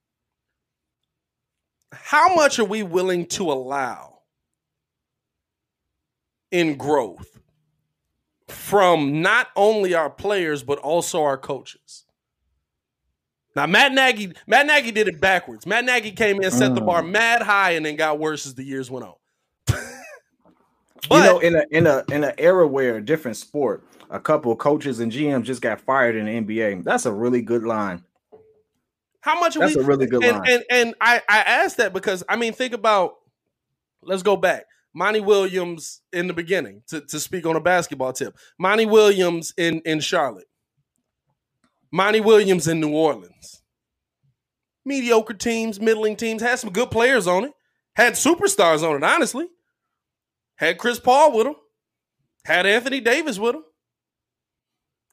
How 1.95 2.35
much 2.35 2.59
are 2.59 2.67
we 2.67 2.83
willing 2.83 3.25
to 3.29 3.51
allow 3.51 4.19
in 6.51 6.77
growth 6.77 7.39
from 8.49 9.21
not 9.23 9.49
only 9.57 9.95
our 9.95 10.11
players 10.11 10.63
but 10.63 10.79
also 10.79 11.23
our 11.23 11.39
coaches. 11.39 12.05
Now 13.55 13.67
Matt 13.67 13.93
Nagy, 13.93 14.33
Matt 14.47 14.67
Nagy 14.67 14.93
did 14.93 15.09
it 15.09 15.21
backwards. 15.21 15.67
Matt 15.67 15.85
Nagy 15.85 16.13
came 16.13 16.41
in, 16.41 16.51
set 16.51 16.75
the 16.75 16.81
bar 16.81 17.03
mm. 17.03 17.11
mad 17.11 17.43
high, 17.43 17.73
and 17.73 17.85
then 17.85 17.97
got 17.97 18.19
worse 18.19 18.47
as 18.47 18.55
the 18.55 18.63
years 18.63 18.91
went 18.91 19.05
on. 19.05 19.15
but, 19.67 19.81
you 21.11 21.19
know, 21.19 21.39
in 21.41 21.57
a 21.57 21.65
in 21.71 21.87
a 21.87 22.05
in 22.11 22.25
an 22.25 22.35
era 22.39 22.67
where 22.67 22.97
a 22.97 23.05
different 23.05 23.37
sport, 23.37 23.85
a 24.11 24.21
couple 24.21 24.53
of 24.53 24.59
coaches 24.59 25.01
and 25.01 25.11
GMs 25.11 25.45
just 25.45 25.61
got 25.61 25.81
fired 25.81 26.15
in 26.15 26.27
the 26.27 26.33
NBA. 26.33 26.85
That's 26.85 27.07
a 27.07 27.13
really 27.13 27.43
good 27.43 27.65
line. 27.65 28.05
How 29.21 29.41
much? 29.41 29.57
That's 29.57 29.75
we, 29.75 29.83
a 29.83 29.85
really 29.85 30.07
good 30.07 30.23
and, 30.23 30.39
line. 30.39 30.51
And 30.51 30.65
and 30.71 30.95
I 31.01 31.21
I 31.29 31.39
asked 31.41 31.79
that 31.79 31.93
because 31.93 32.23
I 32.29 32.37
mean, 32.37 32.53
think 32.53 32.75
about. 32.75 33.15
Let's 34.03 34.23
go 34.23 34.37
back. 34.37 34.67
Monty 34.99 35.21
Williams 35.21 36.03
in 36.13 36.27
the 36.27 36.33
beginning 36.33 36.83
to, 36.89 37.01
to 37.01 37.21
speak 37.21 37.47
on 37.47 37.55
a 37.55 37.61
basketball 37.61 38.13
tip. 38.13 38.37
Monty 38.59 38.85
Williams 38.85 39.55
in, 39.57 39.81
in 39.85 40.01
Charlotte. 40.01 40.49
Monty 41.93 42.21
Williams 42.21 42.67
in 42.67 42.81
New 42.81 42.93
Orleans. 42.93 43.63
Mediocre 44.85 45.35
teams, 45.35 45.81
middling 45.81 46.17
teams, 46.17 46.43
had 46.43 46.59
some 46.59 46.71
good 46.71 46.91
players 46.91 47.29
on 47.29 47.45
it. 47.45 47.53
Had 47.95 48.15
superstars 48.15 48.83
on 48.83 48.97
it, 48.97 49.05
honestly. 49.05 49.47
Had 50.57 50.79
Chris 50.79 50.99
Paul 50.99 51.37
with 51.37 51.47
him. 51.47 51.55
Had 52.45 52.67
Anthony 52.67 53.01
Davis 53.01 53.39
with 53.39 53.55
him. 53.55 53.63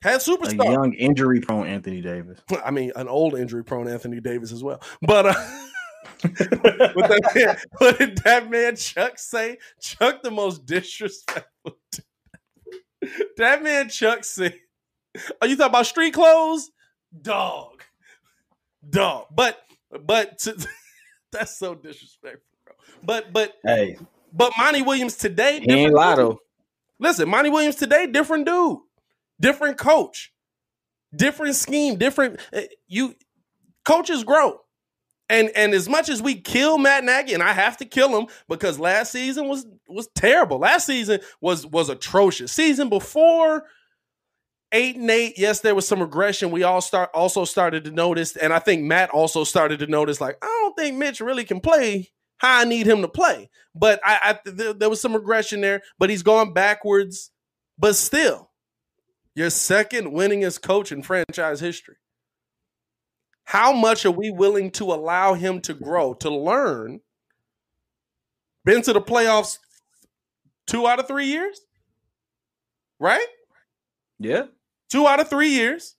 Had 0.02 0.20
superstars. 0.20 0.68
A 0.68 0.72
young 0.72 0.94
injury 0.94 1.42
prone 1.42 1.68
Anthony 1.68 2.02
Davis. 2.02 2.40
I 2.66 2.72
mean, 2.72 2.92
an 2.96 3.08
old 3.08 3.36
injury 3.36 3.64
prone 3.64 3.88
Anthony 3.88 4.20
Davis 4.20 4.52
as 4.52 4.64
well. 4.64 4.82
But 5.04 5.28
uh, 5.28 5.34
what, 6.28 7.10
that 7.10 7.32
man, 7.36 7.58
what 7.78 7.98
did 7.98 8.18
that 8.20 8.50
man 8.50 8.76
Chuck 8.76 9.18
say? 9.18 9.58
Chuck 9.80 10.22
the 10.24 10.32
most 10.32 10.66
disrespectful. 10.66 11.78
that 13.38 13.64
man 13.64 13.90
Chuck 13.90 14.24
said, 14.24 14.56
"Are 15.42 15.48
you 15.48 15.56
talking 15.58 15.70
about 15.72 15.86
street 15.86 16.14
clothes? 16.14 16.72
Dog, 17.22 17.84
dog." 18.88 19.28
But 19.34 19.62
but 20.06 20.40
to, 20.40 20.68
that's 21.32 21.58
so 21.58 21.76
disrespectful, 21.76 22.58
bro. 22.66 22.76
But 23.04 23.34
but 23.34 23.54
hey, 23.64 23.98
but 24.34 24.54
Monty 24.58 24.82
Williams 24.82 25.16
today, 25.16 25.62
he 25.62 25.72
ain't 25.72 25.94
Lotto. 25.94 26.40
Listen, 27.00 27.30
Monty 27.30 27.50
Williams 27.50 27.76
today, 27.76 28.08
different 28.08 28.46
dude, 28.46 28.80
different 29.40 29.78
coach, 29.78 30.34
different 31.16 31.56
scheme, 31.56 31.98
different. 31.98 32.40
Eh, 32.54 32.68
you 32.88 33.16
coaches 33.84 34.24
grow. 34.24 34.60
And 35.30 35.50
and 35.56 35.74
as 35.74 35.90
much 35.90 36.10
as 36.10 36.22
we 36.22 36.36
kill 36.36 36.78
Matt 36.78 37.04
Nagy, 37.04 37.34
and 37.34 37.42
I 37.42 37.54
have 37.54 37.78
to 37.78 37.86
kill 37.86 38.18
him 38.20 38.28
because 38.48 38.80
last 38.80 39.12
season 39.12 39.48
was 39.48 39.66
was 39.88 40.08
terrible. 40.16 40.60
Last 40.60 40.86
season 40.86 41.20
was 41.42 41.66
was 41.66 41.90
atrocious. 41.90 42.52
Season 42.52 42.90
before 42.90 43.64
eight 44.72 44.98
and 44.98 45.10
eight, 45.10 45.34
yes, 45.38 45.62
there 45.62 45.74
was 45.74 45.88
some 45.88 46.02
regression. 46.02 46.52
We 46.52 46.64
all 46.64 46.82
start 46.82 47.10
also 47.14 47.44
started 47.46 47.86
to 47.86 47.92
notice, 47.92 48.36
and 48.36 48.54
I 48.54 48.60
think 48.60 48.84
Matt 48.84 49.10
also 49.10 49.44
started 49.44 49.80
to 49.80 49.88
notice. 49.88 50.22
Like, 50.22 50.38
I 50.44 50.46
don't 50.46 50.78
think 50.78 50.98
Mitch 50.98 51.22
really 51.22 51.44
can 51.44 51.60
play 51.60 52.12
how 52.38 52.60
I 52.60 52.66
need 52.66 52.86
him 52.86 53.02
to 53.02 53.08
play. 53.08 53.50
But 53.74 54.00
I, 54.06 54.20
I 54.46 54.50
there, 54.50 54.74
there 54.74 54.90
was 54.90 55.02
some 55.02 55.14
regression 55.14 55.62
there. 55.62 55.82
But 55.98 56.10
he's 56.10 56.24
gone 56.24 56.54
backwards. 56.54 57.32
But 57.78 57.96
still, 57.96 58.52
your 59.36 59.50
second 59.50 60.12
winningest 60.12 60.62
coach 60.62 60.92
in 60.92 61.02
franchise 61.02 61.60
history. 61.60 61.96
How 63.46 63.72
much 63.72 64.06
are 64.06 64.12
we 64.12 64.32
willing 64.32 64.72
to 64.72 64.86
allow 64.86 65.36
him 65.36 65.62
to 65.62 65.74
grow, 65.74 66.16
to 66.16 66.30
learn? 66.30 67.00
Been 68.66 68.82
to 68.82 68.94
the 68.94 69.02
playoffs 69.02 69.60
two 70.66 70.88
out 70.88 71.00
of 71.00 71.08
three 71.08 71.28
years, 71.28 71.62
right? 73.00 73.26
Yeah, 74.20 74.46
two 74.90 75.08
out 75.08 75.20
of 75.20 75.30
three 75.30 75.50
years. 75.50 75.96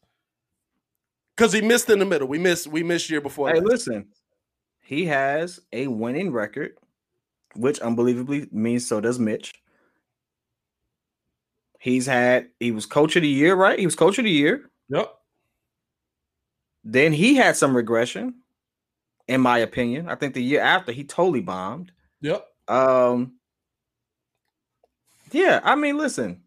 Because 1.36 1.53
he 1.53 1.61
missed 1.61 1.88
in 1.90 1.99
the 1.99 2.05
middle. 2.05 2.26
We 2.26 2.38
missed. 2.38 2.66
We 2.66 2.82
missed 2.82 3.09
year 3.11 3.20
before. 3.20 3.49
Hey, 3.49 3.61
that. 3.61 3.64
listen, 3.64 4.09
he 4.82 5.05
has 5.07 5.61
a 5.72 5.86
winning 5.86 6.32
record, 6.32 6.72
which 7.55 7.78
unbelievably 7.78 8.49
means 8.51 8.88
so 8.88 9.01
does 9.01 9.18
Mitch. 9.20 9.55
He's 11.78 12.07
had. 12.07 12.49
He 12.59 12.72
was 12.72 12.86
coach 12.86 13.14
of 13.14 13.22
the 13.22 13.28
year, 13.28 13.55
right? 13.55 13.78
He 13.78 13.86
was 13.86 13.94
coach 13.94 14.18
of 14.18 14.24
the 14.24 14.30
year. 14.30 14.70
Yep. 14.88 15.16
Then 16.89 17.12
he 17.12 17.34
had 17.34 17.57
some 17.57 17.76
regression, 17.76 18.37
in 19.26 19.41
my 19.41 19.59
opinion. 19.59 20.09
I 20.09 20.14
think 20.14 20.34
the 20.34 20.43
year 20.43 20.61
after 20.61 20.93
he 20.93 21.03
totally 21.03 21.41
bombed. 21.41 21.91
Yep. 22.20 22.47
Um. 22.68 23.32
Yeah, 25.32 25.61
I 25.64 25.74
mean, 25.74 25.99
listen, 25.99 26.43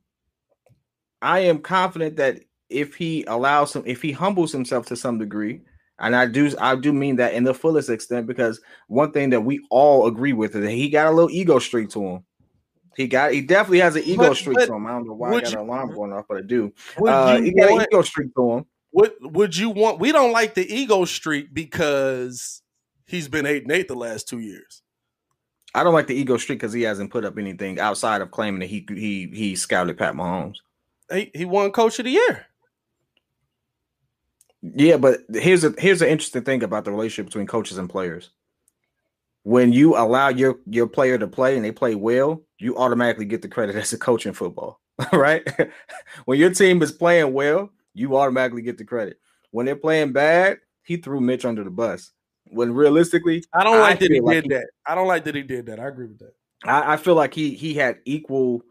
I 1.21 1.39
am 1.39 1.59
confident 1.59 2.15
that 2.15 2.39
if 2.69 2.95
he 2.95 3.25
allows 3.25 3.75
him, 3.75 3.83
if 3.85 4.01
he 4.01 4.13
humbles 4.13 4.53
himself 4.53 4.85
to 4.85 4.95
some 4.95 5.19
degree, 5.19 5.59
and 5.99 6.15
I 6.15 6.25
do, 6.25 6.55
I 6.57 6.77
do 6.77 6.93
mean 6.93 7.17
that 7.17 7.33
in 7.33 7.43
the 7.43 7.53
fullest 7.53 7.89
extent, 7.89 8.25
because 8.25 8.61
one 8.87 9.11
thing 9.11 9.31
that 9.31 9.41
we 9.41 9.59
all 9.69 10.07
agree 10.07 10.31
with 10.31 10.55
is 10.55 10.63
that 10.63 10.71
he 10.71 10.89
got 10.89 11.07
a 11.07 11.11
little 11.11 11.29
ego 11.29 11.59
streak 11.59 11.89
to 11.89 12.01
him. 12.01 12.23
He 12.95 13.07
got, 13.07 13.33
he 13.33 13.41
definitely 13.41 13.81
has 13.81 13.97
an 13.97 14.03
ego 14.05 14.29
but, 14.29 14.37
streak 14.37 14.55
but 14.55 14.67
to 14.67 14.73
him. 14.73 14.87
I 14.87 14.91
don't 14.91 15.05
know 15.05 15.13
why 15.13 15.31
I 15.31 15.41
got 15.41 15.51
you, 15.51 15.59
an 15.59 15.65
alarm 15.65 15.93
going 15.93 16.13
off, 16.13 16.25
but 16.29 16.37
I 16.37 16.41
do. 16.41 16.73
Uh, 17.05 17.41
he 17.41 17.51
got 17.51 17.71
an 17.71 17.81
ego 17.81 18.01
streak 18.01 18.33
to 18.35 18.51
him. 18.51 18.65
What 18.91 19.15
would 19.21 19.55
you 19.55 19.69
want? 19.69 19.99
We 19.99 20.11
don't 20.11 20.31
like 20.31 20.55
the 20.55 20.73
ego 20.73 21.05
streak 21.05 21.53
because 21.53 22.61
he's 23.05 23.27
been 23.27 23.45
eight 23.45 23.63
and 23.63 23.71
eight 23.71 23.87
the 23.87 23.95
last 23.95 24.27
two 24.27 24.39
years. 24.39 24.81
I 25.75 25.83
don't 25.83 25.93
like 25.93 26.07
the 26.07 26.15
ego 26.15 26.37
streak 26.37 26.59
because 26.59 26.73
he 26.73 26.81
hasn't 26.81 27.11
put 27.11 27.25
up 27.25 27.37
anything 27.37 27.79
outside 27.79 28.21
of 28.21 28.31
claiming 28.31 28.61
that 28.61 28.67
he 28.67 28.85
he 28.89 29.29
he 29.31 29.55
scouted 29.55 29.97
Pat 29.97 30.15
Mahomes. 30.15 30.55
He 31.11 31.29
he 31.33 31.45
won 31.45 31.71
Coach 31.71 31.99
of 31.99 32.05
the 32.05 32.11
Year. 32.11 32.47
Yeah, 34.61 34.97
but 34.97 35.21
here's 35.33 35.63
a 35.63 35.73
here's 35.77 36.01
an 36.01 36.09
interesting 36.09 36.43
thing 36.43 36.63
about 36.63 36.85
the 36.85 36.91
relationship 36.91 37.27
between 37.27 37.47
coaches 37.47 37.77
and 37.77 37.89
players. 37.89 38.31
When 39.43 39.71
you 39.71 39.95
allow 39.95 40.29
your 40.29 40.57
your 40.65 40.87
player 40.87 41.17
to 41.17 41.27
play 41.27 41.55
and 41.55 41.63
they 41.63 41.71
play 41.71 41.95
well, 41.95 42.41
you 42.57 42.75
automatically 42.77 43.25
get 43.25 43.41
the 43.41 43.47
credit 43.47 43.75
as 43.77 43.93
a 43.93 43.97
coach 43.97 44.25
in 44.25 44.33
football, 44.33 44.81
right? 45.13 45.47
when 46.25 46.39
your 46.39 46.53
team 46.53 46.81
is 46.81 46.91
playing 46.91 47.33
well, 47.33 47.69
you 47.99 48.15
automatically 48.17 48.61
get 48.61 48.77
the 48.77 48.85
credit. 48.85 49.19
When 49.51 49.65
they're 49.65 49.75
playing 49.75 50.13
bad, 50.13 50.59
he 50.83 50.97
threw 50.97 51.19
Mitch 51.19 51.45
under 51.45 51.63
the 51.63 51.69
bus. 51.69 52.11
When 52.51 52.73
realistically, 52.73 53.43
I 53.53 53.63
don't 53.63 53.79
like 53.79 53.97
I 53.97 54.07
that 54.07 54.11
he 54.11 54.21
like 54.21 54.35
did 54.35 54.43
he- 54.45 54.49
that. 54.57 54.69
I 54.87 54.95
don't 54.95 55.07
like 55.07 55.25
that 55.25 55.35
he 55.35 55.43
did 55.43 55.65
that. 55.67 55.79
I 55.79 55.87
agree 55.87 56.07
with 56.07 56.19
that. 56.19 56.33
I, 56.63 56.93
I 56.93 56.97
feel 56.97 57.15
like 57.15 57.33
he 57.33 57.53
he 57.53 57.73
had 57.73 57.99
equal, 58.05 58.63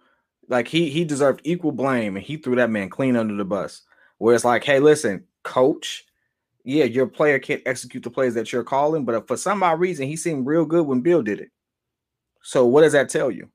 like 0.48 0.66
he 0.66 0.90
he 0.90 1.04
deserved 1.04 1.42
equal 1.44 1.72
blame, 1.72 2.16
and 2.16 2.24
he 2.24 2.36
threw 2.36 2.56
that 2.56 2.70
man 2.70 2.88
clean 2.88 3.16
under 3.16 3.34
the 3.34 3.44
bus. 3.44 3.82
Where 4.18 4.34
it's 4.34 4.44
like, 4.44 4.64
hey, 4.64 4.80
listen, 4.80 5.24
coach, 5.44 6.04
yeah, 6.64 6.84
your 6.84 7.06
player 7.06 7.38
can't 7.38 7.62
execute 7.66 8.02
the 8.02 8.10
plays 8.10 8.34
that 8.34 8.52
you're 8.52 8.64
calling, 8.64 9.04
but 9.04 9.28
for 9.28 9.36
some 9.36 9.62
odd 9.62 9.78
reason 9.78 10.08
he 10.08 10.16
seemed 10.16 10.46
real 10.46 10.64
good 10.64 10.86
when 10.86 11.00
Bill 11.02 11.22
did 11.22 11.40
it. 11.40 11.50
So 12.42 12.66
what 12.66 12.82
does 12.82 12.92
that 12.94 13.10
tell 13.10 13.30
you? 13.30 13.48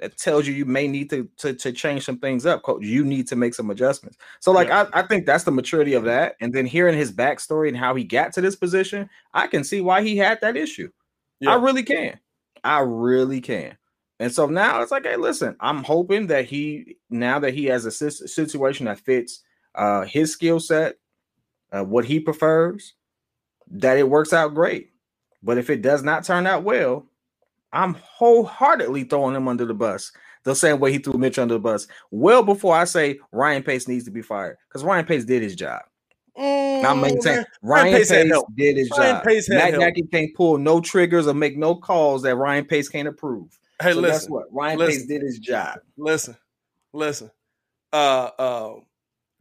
That 0.00 0.16
tells 0.16 0.46
you 0.46 0.54
you 0.54 0.64
may 0.64 0.88
need 0.88 1.10
to 1.10 1.28
to, 1.38 1.52
to 1.52 1.72
change 1.72 2.04
some 2.06 2.18
things 2.18 2.46
up, 2.46 2.62
coach. 2.62 2.82
You 2.82 3.04
need 3.04 3.28
to 3.28 3.36
make 3.36 3.54
some 3.54 3.70
adjustments. 3.70 4.16
So, 4.40 4.50
like, 4.50 4.70
I, 4.70 4.86
I 4.94 5.02
think 5.02 5.26
that's 5.26 5.44
the 5.44 5.50
maturity 5.50 5.92
of 5.92 6.04
that. 6.04 6.36
And 6.40 6.54
then 6.54 6.64
hearing 6.64 6.96
his 6.96 7.12
backstory 7.12 7.68
and 7.68 7.76
how 7.76 7.94
he 7.94 8.04
got 8.04 8.32
to 8.32 8.40
this 8.40 8.56
position, 8.56 9.10
I 9.34 9.46
can 9.46 9.62
see 9.62 9.82
why 9.82 10.02
he 10.02 10.16
had 10.16 10.40
that 10.40 10.56
issue. 10.56 10.90
Yeah. 11.38 11.50
I 11.50 11.54
really 11.56 11.82
can. 11.82 12.18
I 12.64 12.80
really 12.80 13.42
can. 13.42 13.76
And 14.18 14.32
so 14.32 14.46
now 14.46 14.80
it's 14.82 14.90
like, 14.90 15.04
hey, 15.04 15.16
listen, 15.16 15.54
I'm 15.60 15.84
hoping 15.84 16.26
that 16.28 16.46
he 16.46 16.96
now 17.10 17.38
that 17.38 17.54
he 17.54 17.66
has 17.66 17.84
a 17.84 17.90
situation 17.90 18.86
that 18.86 19.00
fits 19.00 19.42
uh 19.74 20.02
his 20.02 20.32
skill 20.32 20.60
set, 20.60 20.96
uh, 21.72 21.84
what 21.84 22.06
he 22.06 22.20
prefers, 22.20 22.94
that 23.70 23.98
it 23.98 24.08
works 24.08 24.32
out 24.32 24.54
great. 24.54 24.92
But 25.42 25.58
if 25.58 25.70
it 25.70 25.82
does 25.82 26.02
not 26.02 26.24
turn 26.24 26.46
out 26.46 26.64
well, 26.64 27.06
I'm 27.72 27.94
wholeheartedly 27.94 29.04
throwing 29.04 29.36
him 29.36 29.48
under 29.48 29.64
the 29.64 29.74
bus. 29.74 30.12
The 30.44 30.54
same 30.54 30.80
way 30.80 30.92
he 30.92 30.98
threw 30.98 31.18
Mitch 31.18 31.38
under 31.38 31.54
the 31.54 31.60
bus. 31.60 31.86
Well 32.10 32.42
before 32.42 32.74
I 32.74 32.84
say 32.84 33.18
Ryan 33.32 33.62
Pace 33.62 33.86
needs 33.86 34.04
to 34.06 34.10
be 34.10 34.22
fired. 34.22 34.56
Because 34.68 34.84
Ryan 34.84 35.04
Pace 35.04 35.24
did 35.24 35.42
his 35.42 35.54
job. 35.54 35.82
I'm 36.36 37.00
maintaining 37.00 37.44
Ryan, 37.62 37.96
Pace 37.96 38.10
Pace, 38.10 38.30
help. 38.30 38.46
did 38.56 38.76
his 38.76 38.90
Ryan 38.90 39.16
job. 39.16 39.24
Pace 39.24 39.48
Matt. 39.50 39.74
Nagy 39.74 40.02
can't 40.02 40.34
pull 40.34 40.56
no 40.58 40.80
triggers 40.80 41.26
or 41.26 41.34
make 41.34 41.58
no 41.58 41.74
calls 41.74 42.22
that 42.22 42.36
Ryan 42.36 42.64
Pace 42.64 42.88
can't 42.88 43.08
approve. 43.08 43.58
Hey, 43.82 43.92
so 43.92 44.00
listen, 44.00 44.32
what? 44.32 44.46
Ryan 44.50 44.78
listen. 44.78 45.00
Pace 45.00 45.08
did 45.08 45.22
his 45.22 45.38
job. 45.38 45.80
listen, 45.96 46.36
listen. 46.92 47.30
Uh, 47.92 48.30
uh, 48.38 48.74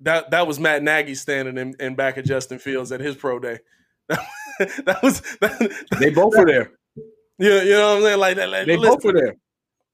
that 0.02 0.32
that 0.32 0.48
was 0.48 0.60
Matt 0.60 0.84
Nagy 0.84 1.16
standing 1.16 1.58
in, 1.58 1.76
in 1.80 1.96
back 1.96 2.18
of 2.18 2.26
Justin 2.26 2.60
Fields 2.60 2.92
at 2.92 3.00
his 3.00 3.16
pro 3.16 3.40
day. 3.40 3.60
that 4.10 5.00
was 5.04 5.22
that, 5.42 5.86
They 6.00 6.10
both 6.10 6.36
were 6.36 6.46
there. 6.46 6.72
Yeah, 7.40 7.64
you 7.64 7.72
know 7.72 7.88
what 7.90 7.98
I'm 7.98 8.04
saying? 8.04 8.20
Like 8.20 8.36
that. 8.38 8.50
Like, 8.50 8.68
They 8.68 8.78
listen, 8.78 8.96
both 8.96 9.04
were 9.06 9.14
there. 9.14 9.36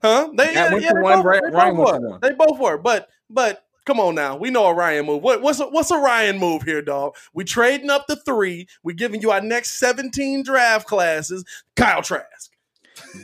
Huh? 0.02 0.30
They, 0.36 0.54
yeah, 0.54 0.72
went 0.72 0.84
yeah, 0.84 0.94
to 0.94 1.02
one, 1.02 1.18
both, 1.18 1.26
Ryan- 1.26 1.44
they 1.52 1.58
Ryan 1.58 1.76
both 1.76 1.86
went 1.86 1.96
to 1.96 2.02
were. 2.02 2.10
one. 2.10 2.20
They 2.22 2.32
both 2.34 2.60
were. 2.60 2.78
But 2.78 3.08
but 3.30 3.64
come 3.86 4.00
on 4.00 4.16
now, 4.16 4.36
we 4.36 4.50
know 4.50 4.66
a 4.68 4.74
Ryan 4.74 5.06
move. 5.06 5.24
What, 5.24 5.42
what's 5.42 5.60
a, 5.60 5.66
what's 5.68 5.92
a 5.92 5.98
Ryan 5.98 6.38
move 6.40 6.64
here, 6.64 6.82
dog? 6.82 7.16
We 7.34 7.44
trading 7.44 7.90
up 7.90 8.08
to 8.08 8.16
three. 8.18 8.68
We 8.84 8.94
giving 8.94 9.22
you 9.22 9.32
our 9.32 9.42
next 9.42 9.80
17 9.80 10.44
draft 10.44 10.88
classes. 10.88 11.44
Kyle 11.76 12.02
Trask. 12.02 12.52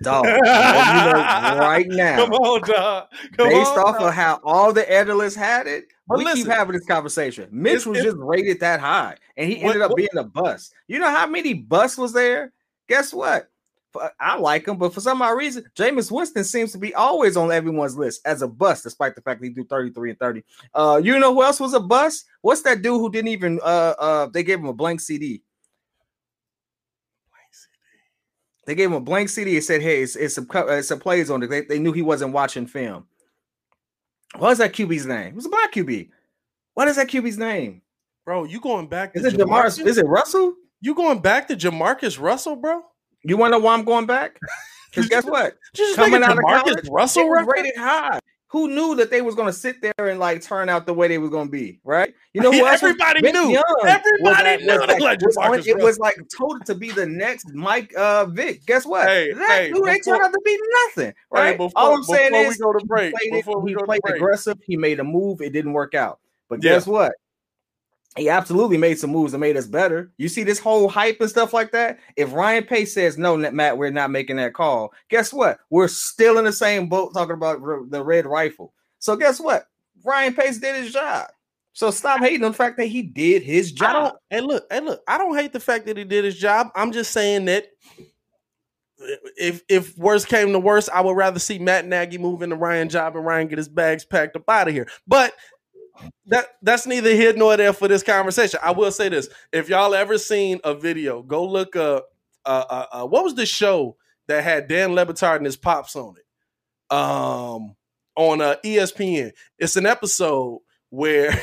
Dog. 0.02 0.26
You 0.26 0.32
know 0.34 1.58
right 1.60 1.86
now. 1.88 2.18
Come 2.26 2.34
on, 2.34 2.62
dog. 2.62 3.08
Come 3.38 3.50
based 3.50 3.72
on, 3.72 3.80
off 3.80 4.00
dog. 4.00 4.10
of 4.10 4.14
how 4.14 4.40
all 4.44 4.72
the 4.74 4.90
analysts 4.92 5.36
had 5.36 5.68
it, 5.68 5.86
But 6.08 6.20
we 6.20 6.34
keep 6.34 6.48
having 6.48 6.74
this 6.74 6.86
conversation. 6.86 7.50
Mitch 7.52 7.72
it's- 7.74 7.86
was 7.86 7.98
it's- 8.00 8.14
just 8.14 8.24
rated 8.24 8.60
that 8.62 8.80
high, 8.80 9.18
and 9.38 9.50
he 9.50 9.58
What- 9.64 9.70
ended 9.76 9.82
up 9.82 9.92
what- 9.92 9.98
being 9.98 10.10
a 10.18 10.24
bust. 10.24 10.74
You 10.88 11.00
know 11.00 11.10
how 11.10 11.28
many 11.28 11.54
busts 11.54 11.98
was 11.98 12.14
there? 12.14 12.54
Guess 12.88 13.14
what? 13.14 13.50
I 14.20 14.38
like 14.38 14.68
him, 14.68 14.78
but 14.78 14.94
for 14.94 15.02
some 15.02 15.22
odd 15.22 15.32
reason, 15.32 15.66
Jameis 15.76 16.12
Winston 16.12 16.44
seems 16.44 16.72
to 16.72 16.78
be 16.78 16.94
always 16.94 17.36
on 17.36 17.52
everyone's 17.52 17.98
list 17.98 18.22
as 18.26 18.42
a 18.42 18.48
bust, 18.48 18.84
despite 18.84 19.16
the 19.16 19.22
fact 19.22 19.42
that 19.42 19.48
he 19.48 19.54
do 19.54 19.64
33 19.66 20.12
and 20.12 20.20
30. 20.20 20.44
Uh, 20.74 21.02
you 21.04 21.20
know 21.20 21.34
who 21.34 21.44
else 21.44 21.60
was 21.60 21.74
a 21.74 21.80
bust? 21.80 22.26
What's 22.42 22.62
that 22.64 22.82
dude 22.82 23.00
who 23.00 23.12
didn't 23.12 23.30
even 23.30 23.60
uh 23.64 23.94
uh 24.00 24.26
they 24.28 24.44
gave 24.44 24.60
him 24.60 24.68
a 24.68 24.74
blank 24.74 25.00
CD? 25.02 25.42
They 28.68 28.76
gave 28.76 28.90
him 28.90 28.96
a 28.96 29.02
blank 29.02 29.30
CD 29.30 29.56
and 29.56 29.64
said, 29.66 29.82
"Hey, 29.82 30.04
it's, 30.04 30.16
it's 30.16 30.36
some 30.36 30.48
it's 30.54 30.88
some 30.88 31.00
plays 31.00 31.32
on 31.32 31.42
it." 31.42 31.50
They, 31.50 31.62
they 31.62 31.80
knew 31.80 31.92
he 31.92 32.04
wasn't 32.04 32.32
watching 32.34 32.68
film. 32.68 33.08
What 34.38 34.52
is 34.52 34.60
that 34.60 34.74
QB's 34.74 35.06
name? 35.06 35.30
It 35.30 35.36
was 35.36 35.48
a 35.48 35.50
black 35.50 35.74
QB. 35.74 36.10
What 36.76 36.88
is 36.88 36.96
that 36.96 37.08
QB's 37.08 37.38
name? 37.38 37.82
bro, 38.26 38.44
you 38.46 38.62
going 38.62 38.88
back? 38.88 39.12
Is 39.16 39.24
to 39.24 39.28
it 39.30 39.34
Jamar? 39.36 39.66
Jamarcus? 39.66 39.86
Is 39.86 39.98
it 39.98 40.06
Russell? 40.06 40.56
You 40.80 40.96
going 40.96 41.20
back 41.20 41.48
to 41.50 41.56
Jamarcus 41.56 42.20
Russell, 42.20 42.56
bro? 42.56 42.84
You 43.24 43.38
want 43.38 43.54
to 43.54 43.60
know 43.60 43.64
why 43.66 43.74
I'm 43.74 43.84
going 43.86 44.06
back? 44.06 44.38
Because 44.94 45.08
guess 45.08 45.24
what? 45.24 45.56
Just 45.74 45.96
Coming 45.96 46.22
out 46.22 46.38
of 46.38 46.44
college, 46.44 46.86
Russell 46.92 47.30
rated 47.30 47.78
high. 47.78 48.20
Who 48.48 48.68
knew 48.68 48.94
that 48.96 49.10
they 49.10 49.22
was 49.22 49.36
going 49.36 49.48
to 49.48 49.54
sit 49.54 49.82
there 49.82 49.94
and 50.10 50.20
like 50.20 50.42
turn 50.42 50.68
out 50.68 50.86
the 50.86 50.94
way 50.94 51.08
they 51.08 51.18
was 51.18 51.30
going 51.30 51.48
to 51.48 51.52
be? 51.52 51.80
Right? 51.86 52.14
You 52.34 52.42
know 52.42 52.50
what? 52.62 52.74
Everybody 52.74 53.22
Vince 53.22 53.34
knew. 53.34 53.52
Young 53.54 53.64
Everybody 53.86 54.66
was 54.66 54.66
knew 54.66 54.78
was 54.78 55.00
like- 55.00 55.22
was 55.22 55.38
on- 55.38 55.60
It 55.66 55.78
was 55.82 55.98
like 55.98 56.18
told 56.38 56.66
to 56.66 56.76
be 56.76 56.92
the 56.92 57.06
next 57.06 57.54
Mike 57.54 57.94
uh 57.96 58.26
Vick. 58.26 58.66
Guess 58.66 58.86
what? 58.86 59.08
Hey, 59.08 59.32
that 59.32 59.48
hey, 59.50 59.72
dude 59.72 59.88
ain't 59.88 60.04
turned 60.04 60.22
out 60.24 60.34
to 60.34 60.42
be 60.44 60.60
nothing. 60.88 61.14
Right? 61.32 61.56
before- 61.56 61.72
All 61.78 61.96
I'm 61.96 62.04
saying 62.04 62.32
before 62.32 62.42
we 62.44 62.48
is 62.50 62.58
go 62.58 62.74
to 62.74 62.80
he 62.80 62.86
break, 62.86 63.14
played, 63.14 63.28
it- 63.28 63.46
before 63.46 63.62
we 63.62 63.72
he 63.72 63.78
played 63.78 64.02
aggressive. 64.06 64.58
He 64.68 64.76
made 64.76 65.00
a 65.00 65.06
move. 65.06 65.40
It 65.40 65.54
didn't 65.54 65.72
work 65.72 65.96
out. 65.96 66.20
But 66.50 66.62
Yeah. 66.62 66.72
guess 66.74 66.86
what? 66.86 67.14
He 68.18 68.28
absolutely 68.28 68.78
made 68.78 69.00
some 69.00 69.10
moves 69.10 69.32
that 69.32 69.38
made 69.38 69.56
us 69.56 69.68
better. 69.68 70.12
You 70.18 70.28
see 70.28 70.44
this 70.44 70.60
whole 70.60 70.90
hype 70.90 71.22
and 71.22 71.30
stuff 71.30 71.54
like 71.54 71.72
that. 71.72 72.00
If 72.18 72.34
Ryan 72.34 72.66
Pace 72.66 72.94
says 72.94 73.18
no, 73.18 73.38
Matt, 73.38 73.78
we're 73.78 73.90
not 73.90 74.12
making 74.12 74.36
that 74.36 74.54
call. 74.54 74.94
Guess 75.10 75.32
what? 75.32 75.60
We're 75.70 75.88
still 75.88 76.38
in 76.38 76.44
the 76.44 76.52
same 76.52 76.90
boat 76.90 77.14
talking 77.14 77.36
about 77.36 77.62
the 77.90 78.04
red 78.04 78.26
rifle. 78.26 78.74
So 79.00 79.16
guess 79.16 79.40
what? 79.40 79.68
Ryan 80.04 80.34
Pace 80.34 80.58
did 80.58 80.76
his 80.76 80.92
job. 80.92 81.28
So 81.74 81.90
stop 81.90 82.20
hating 82.20 82.44
on 82.44 82.52
the 82.52 82.58
fact 82.58 82.76
that 82.78 82.88
he 82.88 83.02
did 83.02 83.44
his 83.44 83.72
job. 83.72 84.16
Hey, 84.30 84.42
look. 84.42 84.66
Hey, 84.70 84.82
look. 84.82 85.02
I 85.08 85.18
don't 85.18 85.38
hate 85.38 85.54
the 85.54 85.60
fact 85.62 85.86
that 85.86 85.96
he 85.96 86.04
did 86.04 86.26
his 86.26 86.38
job. 86.38 86.68
I'm 86.76 86.92
just 86.92 87.12
saying 87.12 87.46
that 87.46 87.68
if 89.38 89.64
if 89.70 89.98
worst 89.98 90.28
came 90.28 90.52
to 90.52 90.60
worst, 90.60 90.90
I 90.94 91.00
would 91.00 91.16
rather 91.16 91.40
see 91.40 91.60
Matt 91.60 91.88
Nagy 91.88 92.18
move 92.18 92.42
into 92.42 92.58
Ryan 92.58 92.90
job 92.90 93.16
and 93.16 93.26
Ryan 93.26 93.48
get 93.48 93.58
his 93.58 93.70
bags 93.70 94.04
packed 94.04 94.36
up 94.36 94.50
out 94.50 94.68
of 94.68 94.74
here. 94.74 94.88
But 95.08 95.34
that 96.28 96.48
that's 96.62 96.88
neither 96.88 97.14
here 97.14 97.34
nor 97.34 97.58
there 97.58 97.74
for 97.74 97.88
this 97.88 98.04
conversation. 98.04 98.60
I 98.64 98.72
will 98.72 98.92
say 98.92 99.10
this: 99.10 99.30
if 99.52 99.70
y'all 99.70 99.94
ever 99.94 100.18
seen 100.18 100.60
a 100.64 100.74
video, 100.74 101.22
go 101.22 101.46
look 101.46 101.76
up. 101.76 102.08
Uh, 102.46 102.66
uh, 102.70 102.86
uh, 102.92 103.06
what 103.06 103.24
was 103.24 103.36
the 103.36 103.46
show 103.46 103.98
that 104.28 104.44
had 104.44 104.68
Dan 104.68 104.92
Lebitard 104.92 105.38
and 105.38 105.46
his 105.46 105.58
pops 105.58 105.96
on 105.96 106.16
it? 106.18 106.96
Um, 106.96 107.76
on 108.16 108.42
uh, 108.42 108.56
ESPN. 108.64 109.32
It's 109.58 109.76
an 109.76 109.86
episode 109.86 110.60
where 110.90 111.34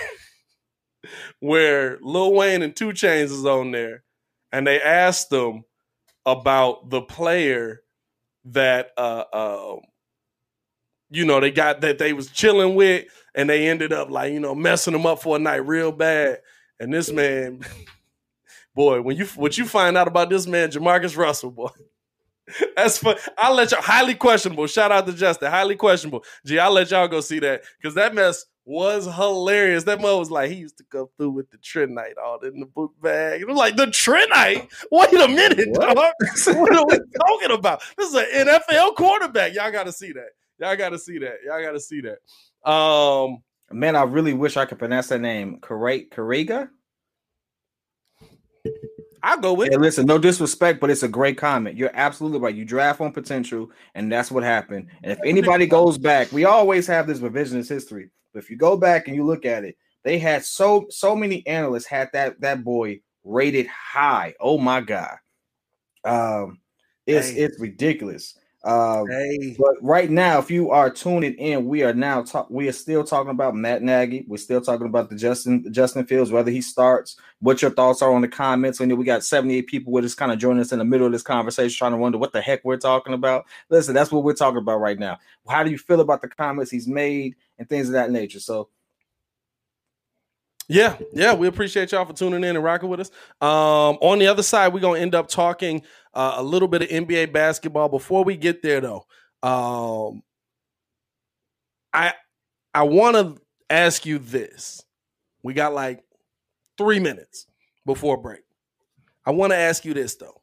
where 1.41 1.99
Lil 2.03 2.35
Wayne 2.35 2.63
and 2.63 2.75
Two 2.75 2.93
Chains 2.93 3.31
is 3.31 3.47
on 3.47 3.71
there, 3.71 4.05
and 4.53 4.67
they 4.67 4.81
asked 4.81 5.31
them 5.31 5.65
about 6.27 6.91
the 6.91 7.01
player 7.01 7.83
that 8.45 8.91
uh, 8.97 9.25
uh 9.33 9.77
you 11.11 11.25
know 11.25 11.41
they 11.41 11.51
got 11.51 11.81
that 11.83 11.99
they 11.99 12.13
was 12.13 12.29
chilling 12.31 12.75
with, 12.75 13.07
and 13.35 13.49
they 13.49 13.69
ended 13.69 13.93
up 13.93 14.11
like 14.11 14.33
you 14.33 14.41
know 14.41 14.55
messing 14.55 14.93
them 14.93 15.07
up 15.07 15.23
for 15.23 15.37
a 15.37 15.39
night 15.39 15.67
real 15.67 15.93
bad. 15.93 16.39
And 16.81 16.93
this 16.93 17.11
man, 17.11 17.61
boy, 18.75 19.03
when 19.03 19.17
you 19.17 19.27
what 19.37 19.59
you 19.59 19.67
find 19.67 19.97
out 19.97 20.09
about 20.09 20.31
this 20.31 20.47
man, 20.47 20.71
Jamarcus 20.71 21.17
Russell, 21.17 21.51
boy. 21.51 21.69
That's 22.77 22.99
fun. 22.99 23.17
I'll 23.37 23.55
let 23.55 23.73
y'all 23.73 23.83
highly 23.83 24.15
questionable. 24.15 24.67
Shout 24.67 24.91
out 24.91 25.07
to 25.07 25.13
Justin. 25.13 25.51
Highly 25.51 25.77
questionable. 25.77 26.25
Gee, 26.47 26.59
I'll 26.59 26.73
let 26.73 26.91
y'all 26.91 27.09
go 27.09 27.21
see 27.21 27.41
that 27.41 27.63
because 27.81 27.95
that 27.97 28.15
mess 28.15 28.47
was 28.65 29.07
hilarious. 29.07 29.85
That 29.85 30.01
mo 30.01 30.19
was 30.19 30.31
like 30.31 30.51
he 30.51 30.57
used 30.59 30.79
to 30.79 30.85
come 30.85 31.07
through 31.17 31.31
with 31.31 31.51
the 31.51 31.57
Trinite 31.59 32.19
all 32.23 32.39
in 32.41 32.61
the 32.61 32.67
book 32.67 32.93
bag. 33.03 33.41
It 33.41 33.49
was 33.49 33.57
like 33.57 33.77
the 33.77 33.87
Trinite. 33.87 34.69
Wait 34.91 35.13
a 35.15 35.29
minute, 35.29 35.69
What? 35.71 35.95
dog. 35.97 36.13
what 36.59 36.77
are 36.77 36.87
we 36.87 36.99
talking 37.19 37.51
about? 37.59 37.83
This 37.97 38.11
is 38.11 38.15
an 38.15 38.47
NFL 38.47 38.95
quarterback. 38.95 39.55
Y'all 39.55 39.73
got 39.73 39.85
to 39.85 39.93
see 39.93 40.13
that. 40.13 40.29
Y'all 40.59 40.77
got 40.77 40.91
to 40.91 40.99
see 40.99 41.19
that. 41.19 41.37
Y'all 41.45 41.63
got 41.63 41.73
to 41.73 41.81
see 41.81 42.01
that. 42.03 42.71
Um, 42.71 43.43
Man, 43.71 43.97
I 43.97 44.03
really 44.05 44.33
wish 44.33 44.57
I 44.57 44.65
could 44.65 44.79
pronounce 44.79 45.09
that 45.09 45.21
name. 45.21 45.59
Correct, 45.61 46.15
Correga. 46.15 46.71
I'll 49.23 49.39
go 49.41 49.53
with 49.53 49.69
Hey, 49.69 49.75
it. 49.75 49.81
listen, 49.81 50.07
no 50.07 50.17
disrespect, 50.17 50.81
but 50.81 50.91
it's 50.91 51.03
a 51.03 51.09
great 51.09 51.37
comment. 51.37 51.77
You're 51.77 51.91
absolutely 51.93 52.39
right. 52.39 52.55
You 52.55 52.65
draft 52.65 53.01
on 53.01 53.13
potential, 53.13 53.71
and 53.95 54.11
that's 54.11 54.31
what 54.31 54.43
happened. 54.43 54.89
And 55.03 55.13
if 55.13 55.19
anybody 55.25 55.67
goes 55.67 55.99
back, 55.99 56.33
we 56.33 56.45
always 56.45 56.87
have 56.87 57.07
this 57.07 57.19
revisionist 57.19 57.69
history. 57.69 58.11
But 58.33 58.43
if 58.43 58.49
you 58.51 58.57
go 58.57 58.77
back 58.77 59.07
and 59.09 59.17
you 59.17 59.25
look 59.25 59.45
at 59.45 59.65
it, 59.65 59.77
they 60.05 60.19
had 60.19 60.45
so 60.45 60.87
so 60.89 61.15
many 61.17 61.47
analysts 61.47 61.87
had 61.87 62.09
that 62.13 62.41
that 62.41 62.63
boy 62.65 63.01
rated 63.25 63.67
high. 63.67 64.35
Oh 64.41 64.57
my 64.57 64.81
god, 64.81 65.17
um, 66.05 66.61
it's 67.07 67.31
Hey. 67.31 67.41
it's 67.41 67.61
ridiculous. 67.61 68.38
Um, 68.65 69.07
Hey, 69.07 69.55
but 69.59 69.77
right 69.81 70.11
now, 70.11 70.39
if 70.41 70.51
you 70.51 70.71
are 70.71 70.91
tuning 70.91 71.35
in, 71.35 71.67
we 71.67 71.85
are 71.85 71.95
now 71.95 72.23
talk. 72.23 72.51
We 72.51 72.69
are 72.69 72.73
still 72.73 73.05
talking 73.05 73.31
about 73.31 73.55
Matt 73.55 73.83
Nagy. 73.83 74.25
We're 74.27 74.37
still 74.37 74.61
talking 74.61 74.87
about 74.87 75.11
the 75.11 75.17
Justin 75.17 75.73
Justin 75.73 76.05
Fields, 76.07 76.33
whether 76.33 76.51
he 76.51 76.61
starts. 76.61 77.17
What 77.39 77.63
your 77.63 77.71
thoughts 77.71 78.03
are 78.03 78.13
on 78.13 78.21
the 78.21 78.29
comments? 78.29 78.81
And 78.81 78.93
we 78.99 79.05
got 79.05 79.25
seventy 79.25 79.57
eight 79.57 79.69
people 79.69 79.93
with 79.93 80.05
us, 80.05 80.15
kind 80.15 80.33
of 80.33 80.39
joining 80.39 80.61
us 80.61 80.73
in 80.73 80.81
the 80.81 80.85
middle 80.85 81.07
of 81.07 81.13
this 81.13 81.23
conversation, 81.23 81.77
trying 81.79 81.93
to 81.93 81.99
wonder 81.99 82.19
what 82.19 82.33
the 82.33 82.41
heck 82.41 82.65
we're 82.65 82.77
talking 82.77 83.15
about. 83.15 83.47
Listen, 83.71 83.95
that's 83.95 84.11
what 84.11 84.25
we're 84.25 84.35
talking 84.35 84.59
about 84.59 84.81
right 84.81 84.99
now. 84.99 85.19
How 85.49 85.63
do 85.63 85.71
you 85.71 85.79
feel 85.79 86.01
about 86.01 86.21
the 86.21 86.29
comments 86.29 86.71
he's 86.71 86.89
made 86.89 87.37
and 87.59 87.69
things 87.69 87.89
of 87.89 87.93
that 87.93 88.11
nature? 88.11 88.41
So 88.41 88.71
Yeah, 90.69 90.99
yeah, 91.15 91.33
we 91.35 91.49
appreciate 91.49 91.93
y'all 91.93 92.05
for 92.05 92.13
tuning 92.13 92.45
in 92.45 92.55
and 92.57 92.63
rocking 92.63 92.91
with 92.91 93.01
us. 93.01 93.11
Um, 93.41 93.97
on 94.03 94.19
the 94.19 94.27
other 94.27 94.43
side, 94.43 94.75
we're 94.75 94.81
gonna 94.81 95.01
end 95.01 95.15
up 95.15 95.29
talking 95.29 95.83
uh, 96.13 96.35
a 96.37 96.43
little 96.43 96.69
bit 96.69 96.83
of 96.83 96.89
NBA 96.91 97.27
basketball. 97.27 97.89
Before 97.89 98.23
we 98.23 98.37
get 98.37 98.63
there, 98.63 98.81
though, 98.83 99.07
um, 99.43 100.23
I 101.93 102.13
I 102.75 102.85
want 102.85 103.17
to 103.17 103.43
ask 103.71 104.07
you 104.07 104.19
this. 104.19 104.83
We 105.43 105.55
got 105.55 105.75
like 105.75 106.05
three 106.79 107.01
minutes 107.01 107.47
before 107.87 108.19
break. 108.19 108.43
I 109.27 109.33
want 109.33 109.53
to 109.53 109.57
ask 109.59 109.85
you 109.85 109.95
this 109.95 110.17
though. 110.17 110.43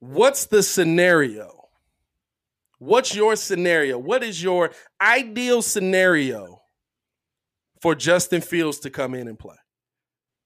What's 0.00 0.46
the 0.46 0.62
scenario? 0.62 1.68
What's 2.78 3.14
your 3.14 3.36
scenario? 3.36 3.98
What 3.98 4.22
is 4.22 4.42
your 4.42 4.70
ideal 5.00 5.62
scenario 5.62 6.59
for 7.80 7.94
Justin 7.94 8.40
Fields 8.40 8.78
to 8.80 8.90
come 8.90 9.14
in 9.14 9.28
and 9.28 9.38
play? 9.38 9.56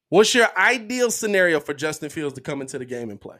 What's 0.09 0.35
your 0.35 0.49
ideal 0.57 1.11
scenario 1.11 1.61
for 1.61 1.75
Justin 1.75 2.09
Fields 2.09 2.35
to 2.35 2.41
come 2.41 2.61
into 2.61 2.79
the 2.79 2.85
game 2.85 3.11
and 3.11 3.21
play? 3.21 3.39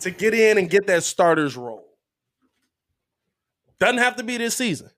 To 0.00 0.10
get 0.10 0.34
in 0.34 0.58
and 0.58 0.68
get 0.68 0.86
that 0.86 1.02
starter's 1.02 1.56
role. 1.56 1.86
Doesn't 3.78 3.98
have 3.98 4.16
to 4.16 4.22
be 4.22 4.36
this 4.36 4.54
season. 4.54 4.90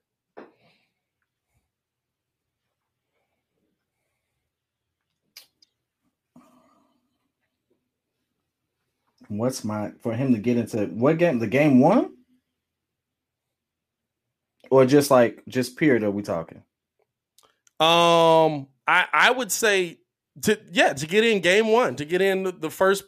What's 9.29 9.63
my 9.63 9.91
for 10.01 10.13
him 10.13 10.33
to 10.33 10.39
get 10.39 10.57
into 10.57 10.85
what 10.87 11.17
game? 11.17 11.39
The 11.39 11.47
game 11.47 11.79
one? 11.79 12.11
Or 14.73 14.87
just 14.87 15.11
like 15.11 15.43
just 15.47 15.77
period 15.77 16.01
are 16.01 16.09
we 16.09 16.23
talking? 16.23 16.63
Um 17.79 18.65
I 18.87 19.05
I 19.13 19.29
would 19.29 19.51
say 19.51 19.99
to 20.41 20.59
yeah, 20.71 20.93
to 20.93 21.05
get 21.05 21.23
in 21.23 21.41
game 21.41 21.67
one, 21.67 21.95
to 21.97 22.05
get 22.05 22.23
in 22.23 22.51
the, 22.59 22.71
first 22.71 23.03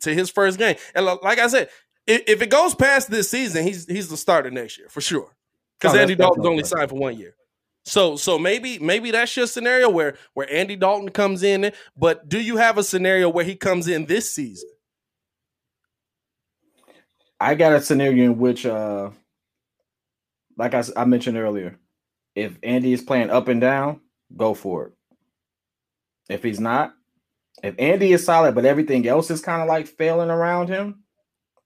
to 0.00 0.12
his 0.12 0.28
first 0.28 0.58
game. 0.58 0.74
And 0.92 1.06
like 1.06 1.38
I 1.38 1.46
said, 1.46 1.68
if, 2.04 2.22
if, 2.26 2.42
it 2.42 2.50
goes 2.50 2.74
past 2.74 3.12
this 3.12 3.30
season, 3.30 3.62
he's 3.62 3.86
he's 3.86 4.08
the 4.08 4.16
starter 4.16 4.50
next 4.50 4.76
year 4.76 4.88
for 4.88 5.00
sure. 5.00 5.30
Because 5.78 5.96
oh, 5.96 6.00
Andy 6.00 6.16
Dalton's 6.16 6.46
only 6.46 6.64
signed 6.64 6.90
for 6.90 6.96
one 6.96 7.16
year. 7.16 7.36
So 7.84 8.16
so 8.16 8.36
maybe 8.36 8.80
maybe 8.80 9.12
that's 9.12 9.36
your 9.36 9.46
scenario 9.46 9.88
where 9.88 10.16
where 10.32 10.52
Andy 10.52 10.74
Dalton 10.74 11.10
comes 11.10 11.44
in, 11.44 11.70
but 11.96 12.28
do 12.28 12.40
you 12.40 12.56
have 12.56 12.76
a 12.76 12.82
scenario 12.82 13.28
where 13.28 13.44
he 13.44 13.54
comes 13.54 13.86
in 13.86 14.06
this 14.06 14.32
season? 14.32 14.70
I 17.38 17.54
got 17.54 17.72
a 17.72 17.80
scenario 17.80 18.24
in 18.24 18.38
which, 18.38 18.66
uh, 18.66 19.10
like 20.56 20.74
I, 20.74 20.84
I 20.96 21.04
mentioned 21.04 21.36
earlier, 21.36 21.78
if 22.34 22.58
Andy 22.62 22.92
is 22.92 23.02
playing 23.02 23.30
up 23.30 23.48
and 23.48 23.60
down, 23.60 24.00
go 24.36 24.54
for 24.54 24.86
it. 24.86 24.92
If 26.28 26.42
he's 26.42 26.60
not, 26.60 26.94
if 27.62 27.74
Andy 27.78 28.12
is 28.12 28.24
solid, 28.24 28.54
but 28.54 28.64
everything 28.64 29.06
else 29.06 29.30
is 29.30 29.40
kind 29.40 29.62
of 29.62 29.68
like 29.68 29.86
failing 29.86 30.30
around 30.30 30.68
him, 30.68 31.04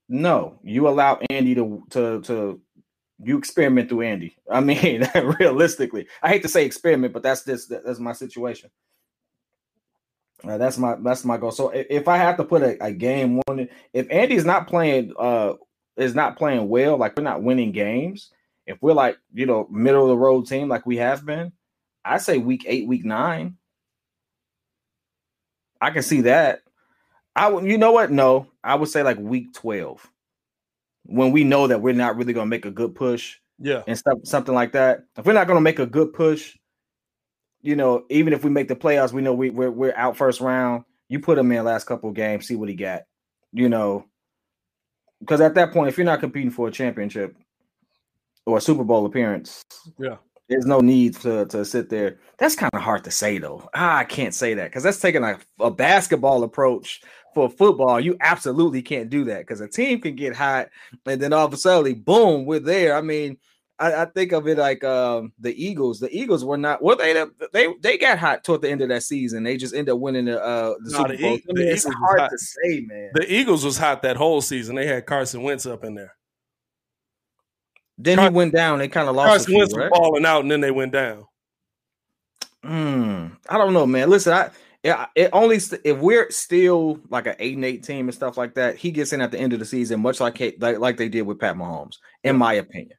no, 0.08 0.58
you 0.62 0.88
allow 0.88 1.20
Andy 1.30 1.54
to 1.54 1.84
to 1.90 2.20
to 2.22 2.60
you 3.22 3.38
experiment 3.38 3.88
through 3.88 4.02
Andy. 4.02 4.36
I 4.50 4.60
mean, 4.60 5.08
realistically, 5.40 6.06
I 6.22 6.28
hate 6.28 6.42
to 6.42 6.48
say 6.48 6.64
experiment, 6.64 7.12
but 7.12 7.22
that's 7.22 7.42
this 7.42 7.66
that's 7.66 7.98
my 7.98 8.12
situation. 8.12 8.70
Uh, 10.44 10.56
that's 10.56 10.78
my 10.78 10.96
that's 11.02 11.24
my 11.24 11.36
goal. 11.36 11.50
So 11.50 11.70
if, 11.70 11.86
if 11.90 12.08
I 12.08 12.16
have 12.16 12.36
to 12.36 12.44
put 12.44 12.62
a, 12.62 12.82
a 12.84 12.92
game 12.92 13.40
one, 13.46 13.68
if 13.92 14.06
Andy 14.10 14.36
is 14.36 14.44
not 14.44 14.68
playing 14.68 15.12
uh 15.18 15.54
is 15.96 16.14
not 16.14 16.36
playing 16.38 16.68
well, 16.68 16.96
like 16.96 17.16
we're 17.16 17.24
not 17.24 17.42
winning 17.42 17.72
games, 17.72 18.30
if 18.68 18.80
we're 18.82 18.92
like 18.92 19.18
you 19.32 19.46
know 19.46 19.66
middle 19.70 20.02
of 20.02 20.08
the 20.08 20.16
road 20.16 20.46
team 20.46 20.68
like 20.68 20.86
we 20.86 20.98
have 20.98 21.24
been, 21.24 21.52
I 22.04 22.18
say 22.18 22.38
week 22.38 22.64
eight, 22.68 22.86
week 22.86 23.04
nine. 23.04 23.56
I 25.80 25.90
can 25.90 26.02
see 26.02 26.22
that. 26.22 26.60
I 27.34 27.48
would, 27.48 27.64
you 27.64 27.78
know 27.78 27.92
what? 27.92 28.10
No, 28.10 28.48
I 28.62 28.74
would 28.74 28.88
say 28.88 29.02
like 29.02 29.18
week 29.18 29.54
twelve, 29.54 30.06
when 31.04 31.32
we 31.32 31.44
know 31.44 31.66
that 31.66 31.80
we're 31.80 31.94
not 31.94 32.16
really 32.16 32.32
going 32.32 32.46
to 32.46 32.50
make 32.50 32.66
a 32.66 32.70
good 32.70 32.94
push, 32.94 33.38
yeah, 33.58 33.82
and 33.86 33.96
stuff, 33.96 34.18
something 34.24 34.54
like 34.54 34.72
that. 34.72 35.04
If 35.16 35.24
we're 35.24 35.32
not 35.32 35.46
going 35.46 35.56
to 35.56 35.62
make 35.62 35.78
a 35.78 35.86
good 35.86 36.12
push, 36.12 36.56
you 37.62 37.74
know, 37.74 38.04
even 38.10 38.32
if 38.32 38.44
we 38.44 38.50
make 38.50 38.68
the 38.68 38.76
playoffs, 38.76 39.12
we 39.12 39.22
know 39.22 39.32
we, 39.32 39.50
we're 39.50 39.70
we're 39.70 39.96
out 39.96 40.16
first 40.16 40.40
round. 40.40 40.84
You 41.08 41.20
put 41.20 41.38
him 41.38 41.50
in 41.52 41.64
last 41.64 41.84
couple 41.86 42.10
games, 42.12 42.46
see 42.46 42.56
what 42.56 42.68
he 42.68 42.74
got. 42.74 43.04
You 43.52 43.70
know, 43.70 44.04
because 45.20 45.40
at 45.40 45.54
that 45.54 45.72
point, 45.72 45.88
if 45.88 45.96
you're 45.96 46.04
not 46.04 46.20
competing 46.20 46.50
for 46.50 46.68
a 46.68 46.72
championship 46.72 47.34
or 48.48 48.58
a 48.58 48.60
Super 48.60 48.84
Bowl 48.84 49.04
appearance, 49.06 49.62
yeah, 49.98 50.16
there's 50.48 50.66
no 50.66 50.80
need 50.80 51.14
to 51.16 51.46
to 51.46 51.64
sit 51.64 51.90
there. 51.90 52.18
That's 52.38 52.54
kind 52.54 52.72
of 52.72 52.80
hard 52.80 53.04
to 53.04 53.10
say 53.10 53.38
though. 53.38 53.68
Ah, 53.74 53.98
I 53.98 54.04
can't 54.04 54.34
say 54.34 54.54
that 54.54 54.70
because 54.70 54.82
that's 54.82 55.00
taking 55.00 55.24
a, 55.24 55.38
a 55.60 55.70
basketball 55.70 56.42
approach 56.42 57.02
for 57.34 57.50
football. 57.50 58.00
You 58.00 58.16
absolutely 58.20 58.82
can't 58.82 59.10
do 59.10 59.24
that 59.24 59.40
because 59.40 59.60
a 59.60 59.68
team 59.68 60.00
can 60.00 60.16
get 60.16 60.34
hot 60.34 60.68
and 61.06 61.20
then 61.20 61.32
all 61.32 61.46
of 61.46 61.52
a 61.52 61.56
sudden, 61.56 62.00
boom, 62.00 62.46
we're 62.46 62.60
there. 62.60 62.96
I 62.96 63.02
mean, 63.02 63.36
I, 63.78 64.02
I, 64.02 64.04
think 64.06 64.32
of 64.32 64.48
it 64.48 64.58
like 64.58 64.82
um, 64.82 65.32
the 65.38 65.54
Eagles. 65.54 66.00
The 66.00 66.10
Eagles 66.10 66.44
were 66.44 66.56
not 66.56 66.82
well. 66.82 66.96
They 66.96 67.24
they 67.52 67.68
they 67.80 67.98
got 67.98 68.18
hot 68.18 68.42
toward 68.42 68.62
the 68.62 68.70
end 68.70 68.80
of 68.80 68.88
that 68.88 69.04
season. 69.04 69.44
They 69.44 69.56
just 69.56 69.74
ended 69.74 69.92
up 69.92 70.00
winning 70.00 70.24
the, 70.24 70.42
uh, 70.42 70.74
the 70.82 70.90
no, 70.90 70.98
Super 70.98 71.16
the 71.16 71.22
Bowl. 71.22 71.38
I 71.48 71.52
mean, 71.52 71.68
it's 71.68 71.84
hard 71.84 72.30
to 72.30 72.38
say, 72.38 72.80
man. 72.80 73.10
The 73.14 73.32
Eagles 73.32 73.64
was 73.64 73.78
hot 73.78 74.02
that 74.02 74.16
whole 74.16 74.40
season. 74.40 74.74
They 74.74 74.86
had 74.86 75.06
Carson 75.06 75.42
Wentz 75.42 75.66
up 75.66 75.84
in 75.84 75.94
there. 75.94 76.14
Then 77.98 78.16
Car- 78.16 78.30
he 78.30 78.34
went 78.34 78.54
down. 78.54 78.78
They 78.78 78.88
kind 78.88 79.08
of 79.08 79.16
lost. 79.16 79.28
Carson 79.28 79.54
Wentz 79.56 79.76
right? 79.76 79.90
falling 79.94 80.24
out, 80.24 80.42
and 80.42 80.50
then 80.50 80.60
they 80.60 80.70
went 80.70 80.92
down. 80.92 81.26
Hmm. 82.62 83.26
I 83.48 83.58
don't 83.58 83.72
know, 83.72 83.86
man. 83.86 84.08
Listen, 84.08 84.32
I 84.32 84.50
yeah, 84.84 85.06
it 85.16 85.30
only 85.32 85.56
if 85.56 85.98
we're 85.98 86.30
still 86.30 87.00
like 87.10 87.26
an 87.26 87.34
eight 87.40 87.56
and 87.56 87.64
eight 87.64 87.82
team 87.82 88.08
and 88.08 88.14
stuff 88.14 88.36
like 88.36 88.54
that, 88.54 88.76
he 88.76 88.92
gets 88.92 89.12
in 89.12 89.20
at 89.20 89.32
the 89.32 89.38
end 89.38 89.52
of 89.52 89.58
the 89.58 89.64
season, 89.64 90.00
much 90.00 90.20
like 90.20 90.38
like, 90.60 90.78
like 90.78 90.96
they 90.96 91.08
did 91.08 91.22
with 91.22 91.40
Pat 91.40 91.56
Mahomes, 91.56 91.96
in 92.22 92.36
my 92.36 92.54
opinion. 92.54 92.96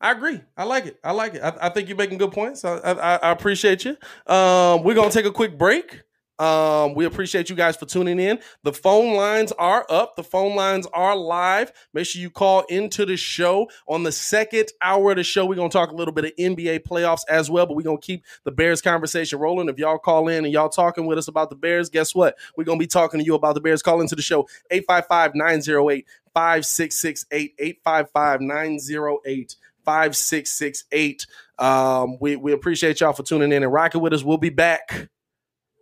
I 0.00 0.12
agree. 0.12 0.40
I 0.56 0.64
like 0.64 0.86
it. 0.86 0.98
I 1.04 1.12
like 1.12 1.34
it. 1.34 1.42
I, 1.42 1.52
I 1.60 1.68
think 1.68 1.88
you're 1.88 1.98
making 1.98 2.16
good 2.16 2.32
points. 2.32 2.64
I, 2.64 2.76
I, 2.78 3.16
I 3.16 3.30
appreciate 3.30 3.84
you. 3.84 3.90
Um, 4.26 4.82
we're 4.82 4.94
gonna 4.94 5.10
take 5.10 5.26
a 5.26 5.32
quick 5.32 5.58
break. 5.58 6.00
Um, 6.40 6.94
we 6.94 7.04
appreciate 7.04 7.50
you 7.50 7.54
guys 7.54 7.76
for 7.76 7.84
tuning 7.84 8.18
in. 8.18 8.40
The 8.62 8.72
phone 8.72 9.14
lines 9.14 9.52
are 9.52 9.84
up. 9.90 10.16
The 10.16 10.24
phone 10.24 10.56
lines 10.56 10.86
are 10.94 11.14
live. 11.14 11.70
Make 11.92 12.06
sure 12.06 12.22
you 12.22 12.30
call 12.30 12.62
into 12.70 13.04
the 13.04 13.18
show 13.18 13.68
on 13.86 14.04
the 14.04 14.10
second 14.10 14.72
hour 14.80 15.10
of 15.10 15.18
the 15.18 15.22
show. 15.22 15.44
We're 15.44 15.56
gonna 15.56 15.68
talk 15.68 15.90
a 15.90 15.94
little 15.94 16.14
bit 16.14 16.24
of 16.24 16.32
NBA 16.38 16.80
playoffs 16.80 17.20
as 17.28 17.50
well, 17.50 17.66
but 17.66 17.76
we're 17.76 17.82
gonna 17.82 17.98
keep 17.98 18.24
the 18.44 18.50
Bears 18.50 18.80
conversation 18.80 19.38
rolling. 19.38 19.68
If 19.68 19.78
y'all 19.78 19.98
call 19.98 20.28
in 20.28 20.46
and 20.46 20.52
y'all 20.52 20.70
talking 20.70 21.04
with 21.04 21.18
us 21.18 21.28
about 21.28 21.50
the 21.50 21.56
Bears, 21.56 21.90
guess 21.90 22.14
what? 22.14 22.38
We're 22.56 22.64
gonna 22.64 22.78
be 22.78 22.86
talking 22.86 23.20
to 23.20 23.26
you 23.26 23.34
about 23.34 23.54
the 23.54 23.60
Bears. 23.60 23.82
Call 23.82 24.00
into 24.00 24.16
the 24.16 24.22
show 24.22 24.48
855 24.70 25.34
908 25.34 26.06
5668 26.32 27.54
855 27.58 28.40
908 28.40 29.56
5668. 29.84 31.26
Um, 31.58 32.16
we 32.18 32.52
appreciate 32.52 33.00
y'all 33.00 33.12
for 33.12 33.24
tuning 33.24 33.52
in 33.52 33.62
and 33.62 33.70
rocking 33.70 34.00
with 34.00 34.14
us. 34.14 34.24
We'll 34.24 34.38
be 34.38 34.48
back 34.48 35.10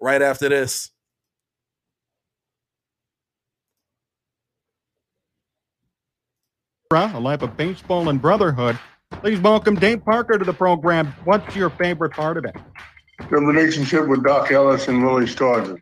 right 0.00 0.22
after 0.22 0.48
this. 0.48 0.90
A 6.90 7.20
life 7.20 7.42
of 7.42 7.56
baseball 7.56 8.08
and 8.08 8.20
brotherhood. 8.20 8.78
Please 9.10 9.38
welcome 9.40 9.74
Dave 9.74 10.02
Parker 10.04 10.38
to 10.38 10.44
the 10.44 10.54
program. 10.54 11.14
What's 11.24 11.54
your 11.54 11.68
favorite 11.70 12.12
part 12.12 12.38
of 12.38 12.46
it? 12.46 12.56
The 13.30 13.36
relationship 13.36 14.08
with 14.08 14.24
Doc 14.24 14.50
Ellis 14.50 14.88
and 14.88 15.04
Willie 15.04 15.26
Stargell. 15.26 15.80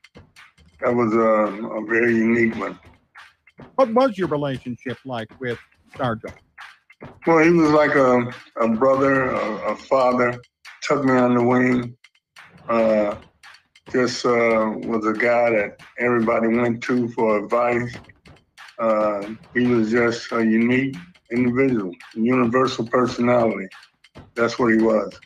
That 0.80 0.94
was 0.94 1.14
a, 1.14 1.18
a 1.18 1.86
very 1.86 2.16
unique 2.16 2.56
one. 2.56 2.78
What 3.76 3.92
was 3.94 4.18
your 4.18 4.28
relationship 4.28 4.98
like 5.04 5.28
with 5.40 5.58
Stargell? 5.94 6.32
Well, 7.26 7.38
he 7.38 7.50
was 7.50 7.70
like 7.70 7.94
a, 7.94 8.32
a 8.60 8.68
brother, 8.68 9.30
a, 9.30 9.72
a 9.72 9.76
father, 9.76 10.40
took 10.82 11.04
me 11.04 11.12
on 11.12 11.34
the 11.34 11.42
wing. 11.42 11.96
Uh, 12.68 13.14
just 13.90 14.24
uh, 14.26 14.72
was 14.74 15.06
a 15.06 15.12
guy 15.12 15.50
that 15.50 15.78
everybody 15.98 16.48
went 16.48 16.82
to 16.84 17.08
for 17.08 17.44
advice. 17.44 17.94
Uh, 18.78 19.30
he 19.54 19.66
was 19.66 19.90
just 19.90 20.30
a 20.32 20.44
unique 20.44 20.96
individual, 21.32 21.92
universal 22.14 22.86
personality. 22.86 23.68
That's 24.34 24.58
what 24.58 24.72
he 24.72 24.78
was. 24.78 25.18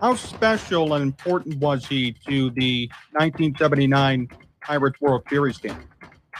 How 0.00 0.14
special 0.14 0.94
and 0.94 1.02
important 1.02 1.58
was 1.58 1.86
he 1.86 2.12
to 2.26 2.50
the 2.50 2.88
1979 3.12 4.28
Pirates 4.62 5.00
World 5.00 5.22
Series 5.28 5.58
team? 5.58 5.76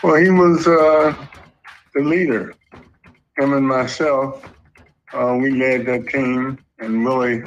Well, 0.03 0.17
he 0.17 0.31
was 0.31 0.67
uh, 0.67 1.15
the 1.95 2.01
leader 2.03 2.55
him 3.41 3.55
and 3.55 3.67
myself, 3.67 4.45
uh, 5.15 5.37
we 5.41 5.51
led 5.51 5.87
that 5.87 6.09
team, 6.09 6.59
and 6.79 7.05
Willie 7.05 7.43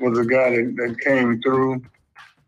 was 0.00 0.18
a 0.18 0.24
guy 0.24 0.50
that, 0.50 0.74
that 0.76 1.00
came 1.00 1.40
through, 1.42 1.82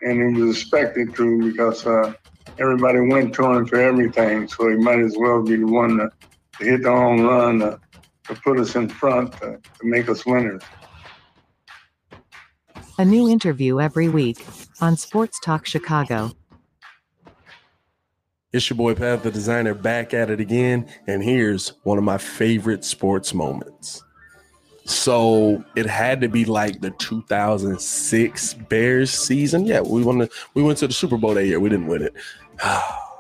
and 0.03 0.37
he 0.37 0.43
was 0.43 0.59
expected 0.59 1.15
to 1.15 1.51
because 1.53 1.87
uh, 1.87 2.13
everybody 2.59 3.01
went 3.01 3.35
to 3.35 3.45
him 3.53 3.67
for 3.67 3.81
everything, 3.81 4.49
so 4.49 4.69
he 4.69 4.77
might 4.77 5.01
as 5.01 5.17
well 5.17 5.43
be 5.43 5.57
the 5.57 5.67
one 5.67 5.99
to, 5.99 6.11
to 6.59 6.65
hit 6.65 6.83
the 6.83 6.91
home 6.91 7.23
run, 7.23 7.61
to 7.61 7.81
to 8.27 8.35
put 8.35 8.59
us 8.59 8.75
in 8.75 8.89
front 8.89 9.33
to, 9.35 9.59
to 9.79 9.85
make 9.85 10.09
us 10.09 10.27
winners. 10.27 10.63
A 12.99 13.05
new 13.05 13.29
interview 13.29 13.81
every 13.81 14.09
week 14.09 14.45
on 14.81 14.97
Sports 14.97 15.39
Talk 15.41 15.67
Chicago. 15.67 16.33
It's 18.53 18.71
your 18.71 18.77
boy 18.77 18.95
Pat 18.95 19.23
the 19.23 19.31
designer 19.31 19.75
back 19.75 20.15
at 20.15 20.31
it 20.31 20.41
again, 20.41 20.89
and 21.07 21.23
here's 21.23 21.75
one 21.83 21.99
of 21.99 22.05
my 22.05 22.17
favorite 22.17 22.85
sports 22.85 23.35
moments. 23.35 24.03
So 24.87 25.65
it 25.75 25.87
had 25.87 26.21
to 26.21 26.29
be 26.29 26.45
like 26.45 26.81
the 26.81 26.91
2006 26.93 28.55
Bears 28.55 29.11
season. 29.11 29.67
Yeah, 29.67 29.81
we 29.81 30.05
won 30.05 30.19
the, 30.19 30.31
we 30.55 30.63
went 30.63 30.79
to 30.79 30.87
the 30.87 30.93
Super 30.93 31.17
Bowl 31.17 31.35
that 31.35 31.45
year. 31.45 31.59
We 31.59 31.69
didn't 31.69 31.89
win 31.89 32.03
it. 32.03 32.15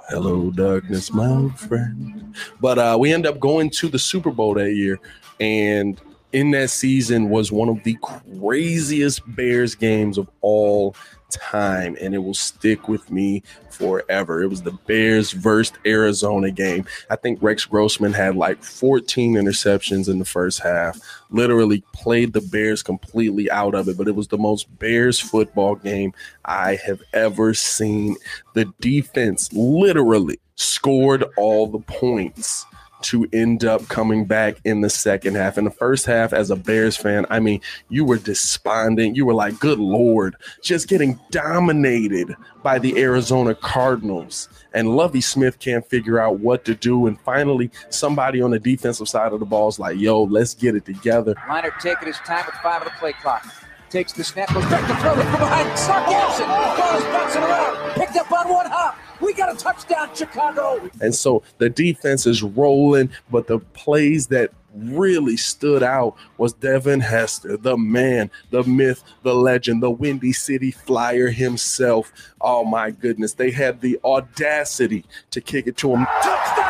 Hello, 0.09 0.53
darkness, 0.53 1.13
my 1.13 1.27
old 1.27 1.59
friend. 1.59 2.37
But 2.61 2.79
uh, 2.79 2.97
we 3.01 3.13
end 3.13 3.27
up 3.27 3.41
going 3.41 3.71
to 3.71 3.89
the 3.89 3.99
Super 3.99 4.31
Bowl 4.31 4.55
that 4.55 4.75
year, 4.75 5.01
and 5.41 6.01
in 6.33 6.53
that 6.53 6.71
season 6.71 7.31
was 7.31 7.51
one 7.51 7.69
of 7.69 7.83
the 7.83 7.99
craziest 8.01 9.23
Bears 9.35 9.75
games 9.75 10.19
of 10.19 10.31
all 10.43 10.95
time, 11.31 11.97
and 12.01 12.15
it 12.15 12.19
will 12.19 12.35
stick 12.35 12.89
with 12.89 13.11
me 13.11 13.43
forever. 13.71 14.43
It 14.43 14.49
was 14.49 14.63
the 14.63 14.73
Bears 14.87 15.33
versus 15.33 15.77
Arizona 15.85 16.51
game. 16.51 16.87
I 17.11 17.17
think 17.17 17.43
Rex 17.43 17.65
Grossman 17.65 18.13
had 18.13 18.37
like 18.37 18.63
14 18.63 19.35
interceptions 19.35 20.09
in 20.09 20.19
the 20.19 20.25
first 20.25 20.61
half, 20.61 20.99
literally 21.31 21.83
played 21.93 22.33
the 22.33 22.41
Bears 22.41 22.83
completely 22.83 23.51
out 23.51 23.75
of 23.75 23.89
it, 23.89 23.99
but 23.99 24.09
it 24.09 24.15
was 24.15 24.29
the 24.29 24.39
most 24.39 24.79
Bears 24.79 25.19
football 25.19 25.75
game 25.75 26.13
I 26.45 26.77
have 26.77 27.03
ever 27.13 27.55
seen. 27.55 28.17
The 28.55 28.73
defense 28.81 29.53
literally 29.53 30.39
scored 30.57 31.25
all 31.37 31.67
the 31.67 31.81
points 31.81 32.65
to 33.03 33.29
end 33.33 33.65
up 33.65 33.87
coming 33.89 34.25
back 34.25 34.57
in 34.65 34.81
the 34.81 34.91
second 34.91 35.37
half. 35.37 35.59
In 35.59 35.65
the 35.65 35.71
first 35.71 36.07
half, 36.07 36.33
as 36.33 36.51
a 36.51 36.57
Bears 36.57 36.97
fan, 36.97 37.27
I 37.31 37.41
mean, 37.41 37.61
you 37.89 38.05
were 38.05 38.19
despondent. 38.19 39.17
You 39.17 39.27
were 39.27 39.35
like, 39.35 39.59
good 39.59 39.79
Lord, 39.79 40.37
just 40.63 40.89
getting 40.89 41.19
dominated 41.31 42.35
by 42.63 42.79
the 42.79 43.01
Arizona 43.01 43.55
Cardinals. 43.55 44.49
And 44.73 44.97
Lovey 44.97 45.21
Smith 45.21 45.59
can't 45.59 45.89
figure 45.89 46.19
out 46.19 46.41
what 46.41 46.65
to 46.65 46.75
do. 46.75 47.07
And 47.07 47.21
finally, 47.21 47.71
somebody 47.91 48.43
on 48.43 48.51
the 48.51 48.59
defensive 48.59 49.09
side 49.09 49.33
of 49.33 49.41
the 49.41 49.47
ball 49.47 49.69
is 49.69 49.79
like, 49.79 49.99
yo, 49.99 50.25
let's 50.25 50.55
get 50.55 50.75
it 50.75 50.85
together. 50.85 51.35
Leinart 51.49 51.79
taking 51.81 52.09
his 52.09 52.19
time 52.19 52.45
with 52.47 52.57
five 52.57 52.83
of 52.83 52.89
the 52.89 52.95
play 52.99 53.13
clock. 53.15 53.47
Takes 53.89 54.13
the 54.13 54.25
snap, 54.25 54.53
goes 54.53 54.65
back 54.65 54.87
to 54.89 54.97
throw 55.01 55.13
it 55.13 55.23
from 55.23 55.33
behind. 55.33 55.79
Sark 55.79 56.09
Gibson. 56.09 56.47
Ball's 56.49 57.05
bouncing 57.05 57.43
around. 57.43 57.95
Picked 57.95 58.17
up 58.17 58.33
on 58.33 58.49
one 58.49 58.67
hop. 58.67 58.99
We 59.21 59.35
got 59.35 59.55
a 59.55 59.57
touchdown, 59.57 60.11
Chicago. 60.15 60.91
And 61.01 61.15
so 61.15 61.43
the 61.59 61.71
defense 61.71 62.27
is 62.27 62.43
rolling, 62.43 63.11
but 63.31 63.47
the 63.47 63.59
plays 63.59 64.27
that 64.29 64.51
really 64.75 65.37
stood 65.37 65.83
out 65.83 66.17
was 66.37 66.53
Devin 66.53 67.01
Hester, 67.01 67.57
the 67.57 67.77
man, 67.77 68.31
the 68.51 68.63
myth, 68.65 69.03
the 69.23 69.35
legend, 69.35 69.83
the 69.83 69.91
Windy 69.91 70.33
City 70.33 70.71
Flyer 70.71 71.29
himself. 71.29 72.13
Oh 72.41 72.65
my 72.65 72.91
goodness. 72.91 73.35
They 73.35 73.51
had 73.51 73.81
the 73.81 73.99
audacity 74.05 75.05
to 75.31 75.41
kick 75.41 75.67
it 75.67 75.77
to 75.79 75.97
him. 75.97 76.07
Touchdown! 76.23 76.67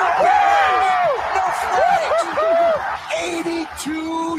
No 2.36 2.74
82 3.18 4.38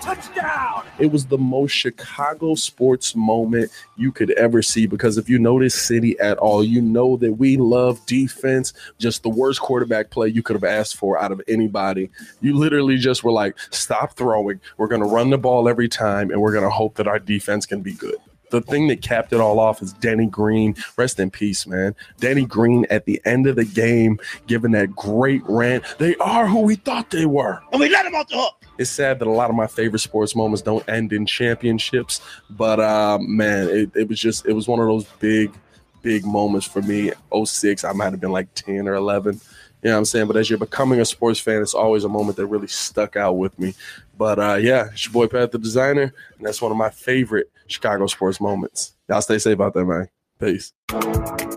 Touchdown. 0.00 0.84
It 0.98 1.12
was 1.12 1.26
the 1.26 1.38
most 1.38 1.72
Chicago 1.72 2.54
sports 2.54 3.14
moment 3.14 3.70
you 3.96 4.12
could 4.12 4.30
ever 4.32 4.62
see 4.62 4.86
because 4.86 5.18
if 5.18 5.28
you 5.28 5.38
know 5.38 5.58
this 5.58 5.74
city 5.74 6.18
at 6.20 6.38
all, 6.38 6.64
you 6.64 6.80
know 6.80 7.16
that 7.18 7.34
we 7.34 7.56
love 7.56 8.04
defense. 8.06 8.72
Just 8.98 9.22
the 9.22 9.28
worst 9.28 9.60
quarterback 9.60 10.10
play 10.10 10.28
you 10.28 10.42
could 10.42 10.54
have 10.54 10.64
asked 10.64 10.96
for 10.96 11.20
out 11.20 11.32
of 11.32 11.40
anybody. 11.48 12.10
You 12.40 12.56
literally 12.56 12.96
just 12.96 13.24
were 13.24 13.32
like, 13.32 13.56
stop 13.70 14.14
throwing. 14.16 14.60
We're 14.76 14.88
going 14.88 15.02
to 15.02 15.08
run 15.08 15.30
the 15.30 15.38
ball 15.38 15.68
every 15.68 15.88
time 15.88 16.30
and 16.30 16.40
we're 16.40 16.52
going 16.52 16.64
to 16.64 16.70
hope 16.70 16.96
that 16.96 17.08
our 17.08 17.18
defense 17.18 17.66
can 17.66 17.82
be 17.82 17.92
good 17.92 18.16
the 18.52 18.60
thing 18.60 18.86
that 18.88 19.02
capped 19.02 19.32
it 19.32 19.40
all 19.40 19.58
off 19.58 19.82
is 19.82 19.92
Danny 19.94 20.26
Green. 20.26 20.76
Rest 20.96 21.18
in 21.18 21.30
peace, 21.30 21.66
man. 21.66 21.96
Danny 22.20 22.46
Green 22.46 22.86
at 22.90 23.06
the 23.06 23.20
end 23.24 23.48
of 23.48 23.56
the 23.56 23.64
game, 23.64 24.20
giving 24.46 24.70
that 24.72 24.94
great 24.94 25.42
rant. 25.46 25.84
They 25.98 26.14
are 26.16 26.46
who 26.46 26.60
we 26.60 26.76
thought 26.76 27.10
they 27.10 27.26
were. 27.26 27.60
And 27.72 27.80
we 27.80 27.88
let 27.88 28.04
them 28.04 28.14
off 28.14 28.28
the 28.28 28.36
hook. 28.36 28.61
It's 28.82 28.90
sad 28.90 29.20
that 29.20 29.28
a 29.28 29.30
lot 29.30 29.48
of 29.48 29.54
my 29.54 29.68
favorite 29.68 30.00
sports 30.00 30.34
moments 30.34 30.60
don't 30.60 30.86
end 30.88 31.12
in 31.12 31.24
championships, 31.24 32.20
but 32.50 32.80
uh, 32.80 33.16
man, 33.20 33.68
it, 33.68 33.90
it 33.94 34.08
was 34.08 34.18
just 34.18 34.44
it 34.44 34.54
was 34.54 34.66
one 34.66 34.80
of 34.80 34.86
those 34.86 35.04
big, 35.20 35.54
big 36.02 36.26
moments 36.26 36.66
for 36.66 36.82
me. 36.82 37.12
06, 37.32 37.84
I 37.84 37.92
might 37.92 38.10
have 38.10 38.20
been 38.20 38.32
like 38.32 38.52
10 38.54 38.88
or 38.88 38.94
11. 38.94 39.34
You 39.34 39.40
know 39.88 39.92
what 39.92 39.98
I'm 39.98 40.04
saying? 40.04 40.26
But 40.26 40.36
as 40.36 40.50
you're 40.50 40.58
becoming 40.58 40.98
a 40.98 41.04
sports 41.04 41.38
fan, 41.38 41.62
it's 41.62 41.74
always 41.74 42.02
a 42.02 42.08
moment 42.08 42.36
that 42.38 42.46
really 42.46 42.66
stuck 42.66 43.16
out 43.16 43.34
with 43.34 43.56
me. 43.56 43.74
But 44.18 44.40
uh, 44.40 44.54
yeah, 44.54 44.88
it's 44.92 45.04
your 45.04 45.12
boy 45.12 45.28
Pat 45.28 45.52
the 45.52 45.58
designer, 45.58 46.12
and 46.36 46.44
that's 46.44 46.60
one 46.60 46.72
of 46.72 46.76
my 46.76 46.90
favorite 46.90 47.52
Chicago 47.68 48.08
sports 48.08 48.40
moments. 48.40 48.94
Y'all 49.08 49.22
stay 49.22 49.38
safe 49.38 49.60
out 49.60 49.74
there, 49.74 49.86
man. 49.86 50.08
Peace. 50.40 50.72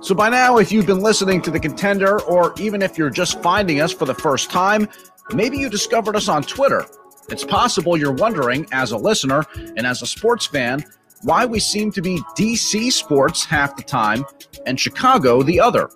So 0.04 0.14
by 0.14 0.30
now, 0.30 0.60
if 0.60 0.72
you've 0.72 0.86
been 0.86 1.02
listening 1.02 1.42
to 1.42 1.50
the 1.50 1.60
contender, 1.60 2.22
or 2.22 2.54
even 2.60 2.84
if 2.84 3.00
you're 3.00 3.10
just 3.10 3.42
finding 3.42 3.82
us 3.82 3.92
for 3.92 4.06
the 4.06 4.14
first 4.14 4.52
time, 4.52 4.88
maybe 5.34 5.58
you 5.58 5.70
discovered 5.70 6.16
us 6.16 6.28
on 6.28 6.44
Twitter. 6.44 6.86
It's 7.30 7.44
possible 7.44 7.98
you're 7.98 8.12
wondering, 8.12 8.68
as 8.72 8.92
a 8.92 8.98
listener 8.98 9.44
and 9.56 9.88
as 9.88 10.02
a 10.02 10.08
sports 10.08 10.46
fan, 10.46 10.86
why 11.24 11.46
we 11.46 11.60
seem 11.60 11.92
to 11.94 12.02
be 12.02 12.20
DC 12.38 12.92
sports 12.92 13.46
half 13.46 13.76
the 13.76 13.84
time 13.84 14.26
and 14.68 14.80
Chicago 14.80 15.42
the 15.42 15.60
other. 15.60 15.90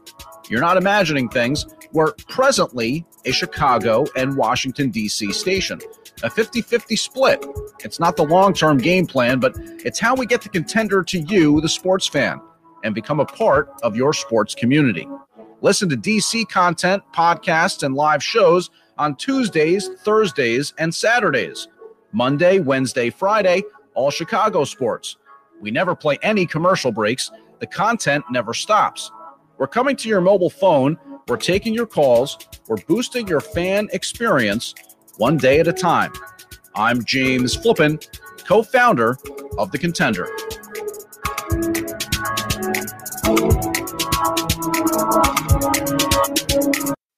You're 0.49 0.61
not 0.61 0.77
imagining 0.77 1.29
things. 1.29 1.67
We're 1.91 2.13
presently 2.27 3.05
a 3.25 3.31
Chicago 3.31 4.05
and 4.15 4.35
Washington, 4.35 4.89
D.C. 4.89 5.31
station. 5.33 5.79
A 6.23 6.29
50 6.29 6.61
50 6.61 6.95
split. 6.95 7.45
It's 7.79 7.99
not 7.99 8.17
the 8.17 8.25
long 8.25 8.53
term 8.53 8.77
game 8.77 9.05
plan, 9.05 9.39
but 9.39 9.55
it's 9.57 9.99
how 9.99 10.15
we 10.15 10.25
get 10.25 10.41
the 10.41 10.49
contender 10.49 11.03
to 11.03 11.19
you, 11.19 11.61
the 11.61 11.69
sports 11.69 12.07
fan, 12.07 12.41
and 12.83 12.95
become 12.95 13.19
a 13.19 13.25
part 13.25 13.69
of 13.83 13.95
your 13.95 14.13
sports 14.13 14.55
community. 14.55 15.07
Listen 15.61 15.89
to 15.89 15.97
DC 15.97 16.49
content, 16.49 17.03
podcasts, 17.13 17.83
and 17.83 17.93
live 17.93 18.23
shows 18.23 18.69
on 18.99 19.15
Tuesdays, 19.15 19.89
Thursdays, 20.03 20.73
and 20.77 20.93
Saturdays. 20.93 21.69
Monday, 22.11 22.59
Wednesday, 22.59 23.09
Friday, 23.09 23.63
all 23.95 24.11
Chicago 24.11 24.65
sports. 24.65 25.15
We 25.59 25.71
never 25.71 25.95
play 25.95 26.19
any 26.21 26.45
commercial 26.45 26.91
breaks. 26.91 27.31
The 27.59 27.67
content 27.67 28.25
never 28.29 28.53
stops. 28.53 29.11
We're 29.57 29.67
coming 29.67 29.95
to 29.97 30.09
your 30.09 30.21
mobile 30.21 30.49
phone. 30.49 30.97
We're 31.27 31.37
taking 31.37 31.73
your 31.73 31.87
calls. 31.87 32.37
We're 32.67 32.77
boosting 32.87 33.27
your 33.27 33.41
fan 33.41 33.89
experience 33.93 34.75
one 35.17 35.37
day 35.37 35.59
at 35.59 35.67
a 35.67 35.73
time. 35.73 36.13
I'm 36.75 37.03
James 37.03 37.55
Flippin, 37.55 37.99
co 38.45 38.63
founder 38.63 39.17
of 39.57 39.71
The 39.71 39.77
Contender. 39.77 40.29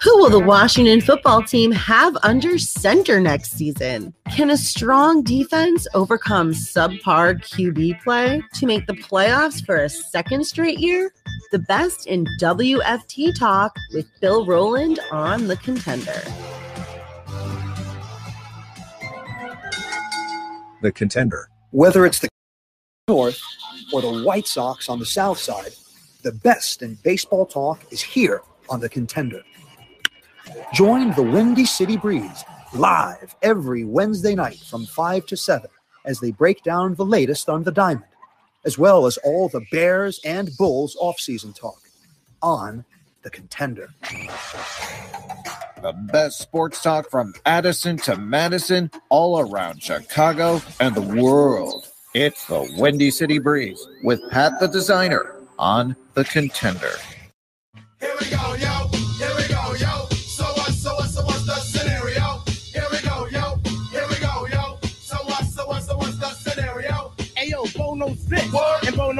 Who 0.04 0.18
will 0.18 0.32
the 0.32 0.40
Washington 0.40 1.00
football 1.00 1.44
team 1.44 1.72
have 1.74 2.18
under 2.24 2.58
center 2.58 3.22
next 3.22 3.52
season? 3.52 4.16
Can 4.32 4.50
a 4.50 4.58
strong 4.58 5.22
defense 5.22 5.86
overcome 5.94 6.54
subpar 6.54 7.40
QB 7.44 8.02
play 8.02 8.42
to 8.56 8.66
make 8.66 8.88
the 8.88 8.96
playoffs 8.96 9.64
for 9.64 9.76
a 9.76 9.90
second 9.90 10.46
straight 10.48 10.80
year? 10.80 11.14
The 11.52 11.60
best 11.60 12.08
in 12.08 12.26
WFT 12.40 13.38
talk 13.38 13.76
with 13.94 14.08
Bill 14.22 14.44
Rowland 14.44 15.00
on 15.12 15.46
The 15.46 15.58
Contender. 15.58 16.24
The 20.82 20.92
Contender. 20.92 21.48
Whether 21.70 22.08
it's 22.08 22.18
the 22.18 22.30
North 23.08 23.40
or 23.94 24.02
the 24.02 24.24
White 24.24 24.48
Sox 24.48 24.90
on 24.90 24.98
the 24.98 25.06
South 25.06 25.38
Side, 25.38 25.74
the 26.24 26.32
best 26.32 26.82
in 26.82 26.98
baseball 27.04 27.46
talk 27.46 27.86
is 27.92 28.02
here 28.02 28.42
on 28.68 28.80
The 28.80 28.90
Contender. 28.90 29.44
Join 30.74 31.12
the 31.12 31.24
Windy 31.24 31.66
City 31.66 31.98
Breeze 31.98 32.44
live 32.74 33.36
every 33.42 33.84
Wednesday 33.84 34.36
night 34.36 34.60
from 34.60 34.86
5 34.86 35.26
to 35.28 35.38
7 35.38 35.70
as 36.06 36.20
they 36.20 36.32
break 36.32 36.64
down 36.64 36.96
the 36.96 37.06
latest 37.06 37.50
on 37.50 37.64
the 37.64 37.72
diamond, 37.72 38.06
as 38.66 38.78
well 38.78 39.06
as 39.06 39.18
all 39.18 39.50
the 39.50 39.66
Bears 39.72 40.20
and 40.26 40.50
Bulls 40.58 40.96
offseason 41.02 41.56
talk 41.56 41.80
on 42.42 42.86
The 43.24 43.30
Contender. 43.30 43.90
The 45.82 45.94
best 46.12 46.40
sports 46.40 46.82
talk 46.82 47.10
from 47.10 47.34
Addison 47.46 47.98
to 47.98 48.16
Madison, 48.16 48.92
all 49.10 49.40
around 49.40 49.82
Chicago 49.82 50.62
and 50.80 50.96
the 50.96 51.22
world. 51.22 51.88
It's 52.14 52.46
the 52.46 52.72
Windy 52.78 53.10
City 53.10 53.40
Breeze 53.40 53.88
with 54.04 54.22
Pat 54.32 54.60
the 54.60 54.68
Designer 54.68 55.36
on 55.58 55.96
The 56.14 56.24
Contender. 56.26 56.94
Here 58.00 58.14
we 58.20 58.30
go, 58.30 58.54
yo. 58.56 58.71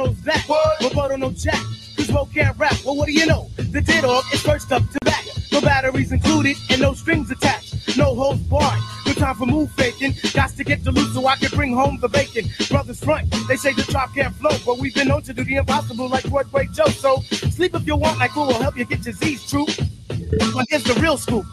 Knows 0.06 0.22
that, 0.22 0.46
but 0.48 0.94
Bo 0.94 1.08
don't 1.10 1.38
jack, 1.38 1.62
cause 1.96 2.08
Bo 2.08 2.26
can't 2.26 2.58
rap. 2.58 2.74
Well, 2.86 2.96
what 2.96 3.06
do 3.06 3.14
you 3.14 3.26
know? 3.26 3.50
The 3.58 3.82
dead 3.82 4.02
dog 4.02 4.24
is 4.34 4.42
first 4.42 4.72
up 4.72 4.82
to 4.82 5.00
bat. 5.06 5.24
No 5.52 5.62
batteries 5.62 6.12
included 6.12 6.58
and 6.70 6.82
no 6.82 6.94
strings 6.94 7.30
attached. 7.30 7.98
No 7.98 8.16
holds 8.16 8.42
barred. 8.42 8.80
No 9.06 9.14
time 9.14 9.36
for 9.36 9.46
move 9.46 9.72
faking. 9.74 10.14
Got 10.34 10.52
to 10.52 10.64
get 10.64 10.84
the 10.84 10.92
loot 10.92 11.14
so 11.14 11.28
I 11.28 11.36
can 11.36 11.50
bring 11.56 11.74
home 11.76 12.00
the 12.00 12.10
bacon. 12.10 12.50
Brothers 12.70 13.04
front, 13.04 13.32
they 13.48 13.58
say 13.58 13.74
the 13.74 13.84
drop 13.84 14.16
can't 14.16 14.36
flow, 14.36 14.58
but 14.66 14.80
we've 14.80 14.96
been 14.96 15.10
known 15.10 15.22
to 15.24 15.34
do 15.34 15.44
the 15.44 15.56
impossible 15.56 16.08
like 16.08 16.28
Broadway 16.30 16.68
Joe. 16.74 16.88
So 16.88 17.22
sleep 17.30 17.76
if 17.76 17.86
you 17.86 17.96
want, 17.96 18.18
like 18.18 18.32
who 18.32 18.42
will 18.42 18.62
help 18.62 18.78
you 18.78 18.86
get 18.86 19.06
your 19.06 19.14
Z's 19.14 19.48
true. 19.50 19.66
But 20.08 20.66
here's 20.70 20.84
the 20.84 20.98
real 21.02 21.18
scoop. 21.18 21.46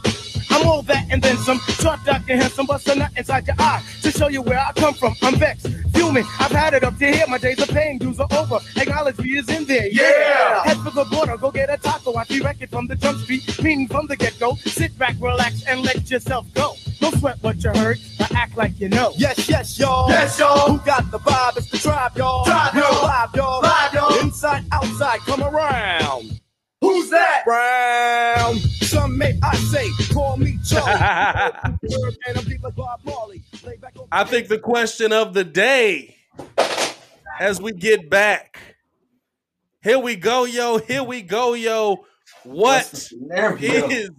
I'm 0.51 0.67
all 0.67 0.83
that 0.83 1.07
and 1.11 1.23
then 1.23 1.37
some. 1.39 1.59
Short, 1.59 2.05
dark, 2.05 2.23
and 2.29 2.41
handsome, 2.41 2.67
bust 2.67 2.89
a 2.89 2.95
nut 2.95 3.11
inside 3.17 3.47
your 3.47 3.57
eye 3.59 3.83
to 4.03 4.11
show 4.11 4.29
you 4.29 4.43
where 4.43 4.59
I 4.59 4.73
come 4.73 4.95
from. 4.95 5.15
I'm 5.23 5.37
vexed, 5.37 5.69
fuming. 5.95 6.25
I've 6.41 6.51
had 6.51 6.75
it 6.75 6.85
up 6.85 6.99
to 6.99 7.07
here. 7.07 7.25
My 7.29 7.39
days 7.39 7.61
of 7.61 7.69
pain, 7.69 7.99
dues 7.99 8.19
are 8.21 8.29
over. 8.33 8.59
Acknowledge 8.77 9.19
me 9.19 9.39
is 9.39 9.49
in 9.49 9.65
there. 9.65 9.89
Yeah. 9.89 10.65
Head 10.65 10.79
for 10.79 10.91
the 10.91 11.05
border, 11.05 11.37
go 11.37 11.51
get 11.51 11.71
a 11.71 11.77
taco. 11.77 12.15
I 12.17 12.25
direct 12.25 12.63
it 12.63 12.71
from 12.71 12.87
the 12.87 12.97
jump 12.97 13.19
street, 13.21 13.63
meaning 13.63 13.89
from 13.89 14.07
the 14.07 14.17
get 14.17 14.39
go. 14.39 14.57
Sit 14.57 14.99
back, 14.99 15.15
relax, 15.21 15.65
and 15.67 15.83
let 15.83 16.11
yourself 16.11 16.47
go. 16.55 16.75
Don't 17.01 17.17
sweat 17.19 17.37
what 17.43 17.63
you 17.63 17.71
heard, 17.71 17.99
but 18.19 18.33
act 18.35 18.57
like 18.57 18.81
you 18.81 18.89
know. 18.89 19.13
Yes, 19.17 19.49
yes, 19.49 19.79
y'all. 19.79 20.09
Yes, 20.09 20.39
y'all. 20.39 20.73
Who 20.73 20.79
got 20.85 21.11
the 21.11 21.19
vibe? 21.19 21.57
It's 21.57 21.71
the 21.71 21.79
tribe, 21.79 22.17
y'all. 22.17 22.45
Tribe, 22.45 22.75
y'all. 22.75 23.03
Live, 23.03 23.35
y'all. 23.35 23.63
Live, 23.63 23.95
y'all. 23.95 24.21
Inside, 24.21 24.65
outside, 24.73 25.21
come 25.21 25.43
around. 25.43 26.41
Who's 26.81 27.11
that? 27.11 27.43
Brown. 27.45 28.57
Some 28.59 29.19
may 29.19 29.39
I 29.43 29.57
say, 29.57 29.89
call 30.13 30.37
me 30.37 30.59
Charlie. 30.65 30.93
I'm 30.93 31.79
deep 32.45 32.63
like 32.63 32.75
Bob 32.75 33.01
Marley. 33.05 33.43
Lay 33.65 33.77
back 33.77 33.97
on 33.99 34.07
I 34.13 34.25
think 34.25 34.49
the 34.49 34.59
question 34.59 35.13
of 35.13 35.35
the 35.35 35.45
day 35.45 36.17
as 37.41 37.61
we 37.61 37.73
get 37.73 38.09
back. 38.09 38.61
Here 39.83 39.99
we 39.99 40.17
go, 40.17 40.45
yo. 40.45 40.79
Here 40.79 41.03
we 41.03 41.23
go, 41.23 41.55
yo. 41.55 42.05
What 42.45 42.87
scenario? 42.87 43.89
is 43.89 44.11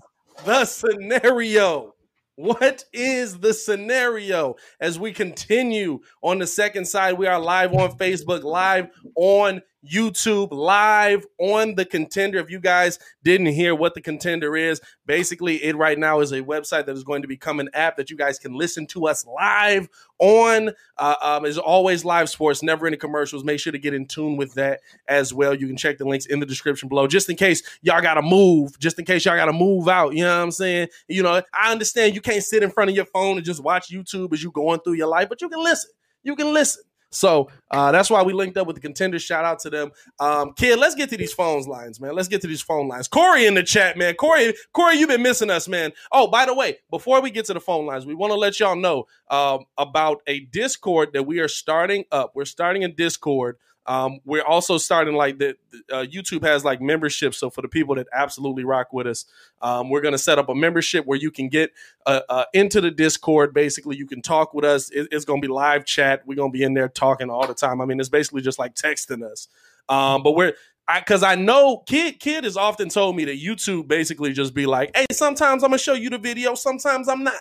the 0.45 0.65
scenario? 0.65 1.95
What 2.35 2.85
is 2.93 3.37
the 3.39 3.53
scenario 3.53 4.55
as 4.79 4.97
we 4.97 5.11
continue 5.11 5.99
on 6.21 6.39
the 6.39 6.47
second 6.47 6.85
side? 6.85 7.17
We 7.17 7.27
are 7.27 7.39
live 7.39 7.73
on 7.73 7.91
Facebook, 7.97 8.43
live 8.43 8.87
on 9.15 9.61
YouTube, 9.85 10.51
live 10.51 11.25
on 11.37 11.75
the 11.75 11.85
contender. 11.85 12.37
If 12.39 12.49
you 12.49 12.59
guys 12.59 12.99
didn't 13.23 13.47
hear 13.47 13.73
what 13.75 13.93
the 13.93 14.01
contender 14.01 14.55
is, 14.55 14.81
basically, 15.05 15.63
it 15.63 15.75
right 15.75 15.97
now 15.97 16.19
is 16.19 16.31
a 16.31 16.41
website 16.41 16.85
that 16.85 16.95
is 16.95 17.03
going 17.03 17.21
to 17.21 17.27
become 17.27 17.59
an 17.59 17.69
app 17.73 17.97
that 17.97 18.09
you 18.09 18.17
guys 18.17 18.39
can 18.39 18.53
listen 18.53 18.85
to 18.87 19.07
us 19.07 19.25
live 19.25 19.87
on. 20.19 20.71
Uh, 20.97 21.15
um, 21.21 21.45
as 21.45 21.57
always, 21.57 22.03
live 22.03 22.29
sports, 22.29 22.61
never 22.61 22.87
any 22.87 22.97
commercials. 22.97 23.43
Make 23.43 23.59
sure 23.59 23.71
to 23.71 23.79
get 23.79 23.93
in 23.93 24.05
tune 24.05 24.37
with 24.37 24.53
that 24.55 24.81
as 25.07 25.33
well. 25.33 25.53
You 25.53 25.67
can 25.67 25.77
check 25.77 25.97
the 25.97 26.05
links 26.05 26.25
in 26.25 26.39
the 26.39 26.45
description 26.45 26.89
below, 26.89 27.07
just 27.07 27.29
in 27.29 27.35
case 27.35 27.63
y'all 27.81 28.01
got 28.01 28.15
to 28.15 28.21
move, 28.21 28.77
just 28.79 28.99
in 28.99 29.05
case 29.05 29.25
y'all 29.25 29.35
got 29.35 29.45
to 29.45 29.53
move 29.53 29.87
out. 29.87 30.13
You 30.13 30.23
know 30.23 30.37
what 30.37 30.43
I'm 30.43 30.51
saying? 30.51 30.89
You 31.07 31.23
know, 31.23 31.41
I 31.53 31.71
understand 31.71 32.15
you 32.15 32.21
can't 32.21 32.43
sit 32.43 32.63
in 32.63 32.71
front 32.71 32.89
of 32.89 32.95
your 32.95 33.05
phone 33.05 33.37
and 33.37 33.45
just 33.45 33.63
watch 33.63 33.89
YouTube 33.89 34.33
as 34.33 34.43
you 34.43 34.51
going 34.51 34.81
through 34.81 34.93
your 34.93 35.07
life, 35.07 35.29
but 35.29 35.41
you 35.41 35.49
can 35.49 35.63
listen. 35.63 35.91
You 36.23 36.35
can 36.35 36.53
listen. 36.53 36.83
So 37.11 37.49
uh, 37.71 37.91
that's 37.91 38.09
why 38.09 38.21
we 38.23 38.33
linked 38.33 38.57
up 38.57 38.67
with 38.67 38.75
the 38.75 38.81
contenders. 38.81 39.23
Shout 39.23 39.45
out 39.45 39.59
to 39.59 39.69
them. 39.69 39.91
Um, 40.19 40.53
kid, 40.53 40.79
let's 40.79 40.95
get 40.95 41.09
to 41.09 41.17
these 41.17 41.33
phones 41.33 41.67
lines, 41.67 41.99
man. 41.99 42.13
Let's 42.13 42.27
get 42.27 42.41
to 42.41 42.47
these 42.47 42.61
phone 42.61 42.87
lines. 42.87 43.07
Corey 43.07 43.45
in 43.45 43.55
the 43.55 43.63
chat, 43.63 43.97
man. 43.97 44.15
Corey, 44.15 44.53
Corey, 44.73 44.97
you've 44.97 45.09
been 45.09 45.23
missing 45.23 45.49
us, 45.49 45.67
man. 45.67 45.91
Oh, 46.11 46.27
by 46.27 46.45
the 46.45 46.53
way, 46.53 46.77
before 46.89 47.21
we 47.21 47.31
get 47.31 47.45
to 47.45 47.53
the 47.53 47.59
phone 47.59 47.85
lines, 47.85 48.05
we 48.05 48.13
want 48.15 48.31
to 48.31 48.37
let 48.37 48.59
y'all 48.59 48.75
know 48.75 49.05
um, 49.29 49.65
about 49.77 50.21
a 50.27 50.41
Discord 50.41 51.09
that 51.13 51.23
we 51.23 51.39
are 51.39 51.47
starting 51.47 52.05
up. 52.11 52.31
We're 52.35 52.45
starting 52.45 52.83
a 52.83 52.89
Discord. 52.89 53.57
Um, 53.89 54.19
we're 54.23 54.43
also 54.43 54.77
starting 54.77 55.15
like 55.15 55.39
the 55.39 55.55
uh, 55.91 56.05
YouTube 56.05 56.43
has 56.43 56.63
like 56.63 56.79
memberships. 56.79 57.39
So 57.39 57.49
for 57.49 57.63
the 57.63 57.67
people 57.67 57.95
that 57.95 58.05
absolutely 58.13 58.63
rock 58.63 58.93
with 58.93 59.07
us, 59.07 59.25
um, 59.63 59.89
we're 59.89 60.01
going 60.01 60.11
to 60.11 60.19
set 60.19 60.37
up 60.37 60.47
a 60.47 60.53
membership 60.53 61.07
where 61.07 61.17
you 61.17 61.31
can 61.31 61.49
get 61.49 61.71
uh, 62.05 62.21
uh, 62.29 62.45
into 62.53 62.81
the 62.81 62.91
Discord. 62.91 63.51
Basically, 63.51 63.97
you 63.97 64.05
can 64.05 64.21
talk 64.21 64.53
with 64.53 64.63
us. 64.63 64.91
It- 64.91 65.07
it's 65.11 65.25
going 65.25 65.41
to 65.41 65.47
be 65.47 65.51
live 65.51 65.85
chat. 65.85 66.21
We're 66.27 66.35
going 66.35 66.51
to 66.51 66.57
be 66.57 66.63
in 66.63 66.75
there 66.75 66.87
talking 66.87 67.31
all 67.31 67.47
the 67.47 67.55
time. 67.55 67.81
I 67.81 67.85
mean, 67.85 67.99
it's 67.99 68.09
basically 68.09 68.43
just 68.43 68.59
like 68.59 68.75
texting 68.75 69.23
us. 69.23 69.47
Um, 69.89 70.21
but 70.21 70.33
we're 70.33 70.53
because 70.95 71.23
I, 71.23 71.35
know 71.35 71.83
kid 71.87 72.19
kid 72.19 72.43
has 72.43 72.57
often 72.57 72.89
told 72.89 73.15
me 73.15 73.25
that 73.25 73.41
YouTube 73.41 73.87
basically 73.87 74.33
just 74.33 74.53
be 74.53 74.65
like, 74.67 74.91
hey, 74.95 75.05
sometimes 75.11 75.63
I'm 75.63 75.69
gonna 75.71 75.79
show 75.79 75.93
you 75.93 76.11
the 76.11 76.17
video, 76.17 76.53
sometimes 76.55 77.07
I'm 77.07 77.23
not. 77.23 77.33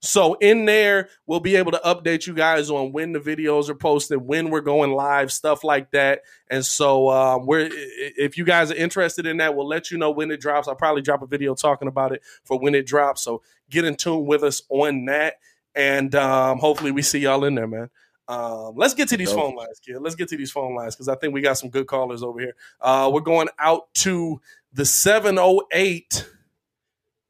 So 0.00 0.34
in 0.34 0.64
there, 0.64 1.10
we'll 1.26 1.40
be 1.40 1.56
able 1.56 1.72
to 1.72 1.80
update 1.84 2.26
you 2.26 2.34
guys 2.34 2.70
on 2.70 2.92
when 2.92 3.12
the 3.12 3.20
videos 3.20 3.68
are 3.68 3.74
posted, 3.74 4.18
when 4.18 4.48
we're 4.50 4.62
going 4.62 4.92
live, 4.92 5.30
stuff 5.30 5.62
like 5.62 5.90
that. 5.90 6.22
And 6.50 6.64
so 6.64 7.10
um, 7.10 7.46
we're 7.46 7.68
if 7.70 8.38
you 8.38 8.44
guys 8.44 8.70
are 8.70 8.76
interested 8.76 9.26
in 9.26 9.36
that, 9.38 9.54
we'll 9.54 9.68
let 9.68 9.90
you 9.90 9.98
know 9.98 10.10
when 10.10 10.30
it 10.30 10.40
drops. 10.40 10.68
I'll 10.68 10.74
probably 10.74 11.02
drop 11.02 11.20
a 11.22 11.26
video 11.26 11.54
talking 11.54 11.86
about 11.86 12.12
it 12.12 12.22
for 12.44 12.58
when 12.58 12.74
it 12.74 12.86
drops. 12.86 13.22
So 13.22 13.42
get 13.68 13.84
in 13.84 13.94
tune 13.94 14.24
with 14.24 14.42
us 14.42 14.62
on 14.70 15.04
that, 15.04 15.34
and 15.74 16.14
um, 16.14 16.58
hopefully 16.58 16.92
we 16.92 17.02
see 17.02 17.20
y'all 17.20 17.44
in 17.44 17.54
there, 17.54 17.68
man. 17.68 17.90
Um, 18.26 18.74
let's 18.76 18.94
get 18.94 19.08
to 19.08 19.16
these 19.16 19.32
phone 19.32 19.56
lines, 19.56 19.80
kid. 19.80 19.98
Let's 20.00 20.14
get 20.14 20.28
to 20.28 20.36
these 20.36 20.52
phone 20.52 20.76
lines 20.76 20.94
because 20.94 21.08
I 21.08 21.16
think 21.16 21.34
we 21.34 21.40
got 21.40 21.58
some 21.58 21.68
good 21.68 21.88
callers 21.88 22.22
over 22.22 22.38
here. 22.38 22.54
Uh, 22.80 23.10
we're 23.12 23.20
going 23.20 23.48
out 23.58 23.92
to 23.94 24.40
the 24.72 24.84
708. 24.84 26.28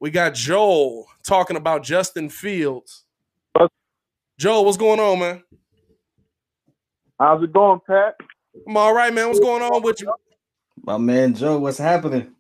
We 0.01 0.11
got 0.11 0.35
Joel 0.35 1.07
talking 1.23 1.57
about 1.57 1.83
Justin 1.83 2.29
Fields. 2.31 3.05
Joel, 4.39 4.65
what's 4.65 4.79
going 4.79 4.99
on, 4.99 5.19
man? 5.19 5.43
How's 7.19 7.43
it 7.45 7.53
going, 7.53 7.81
Pat? 7.87 8.17
I'm 8.67 8.77
all 8.79 8.95
right, 8.95 9.13
man. 9.13 9.27
What's 9.29 9.41
going 9.41 9.63
on 9.63 9.83
with 9.83 10.01
you? 10.01 10.13
My 10.83 10.97
man 10.97 11.35
Joe, 11.35 11.59
what's 11.59 11.77
happening? 11.77 12.33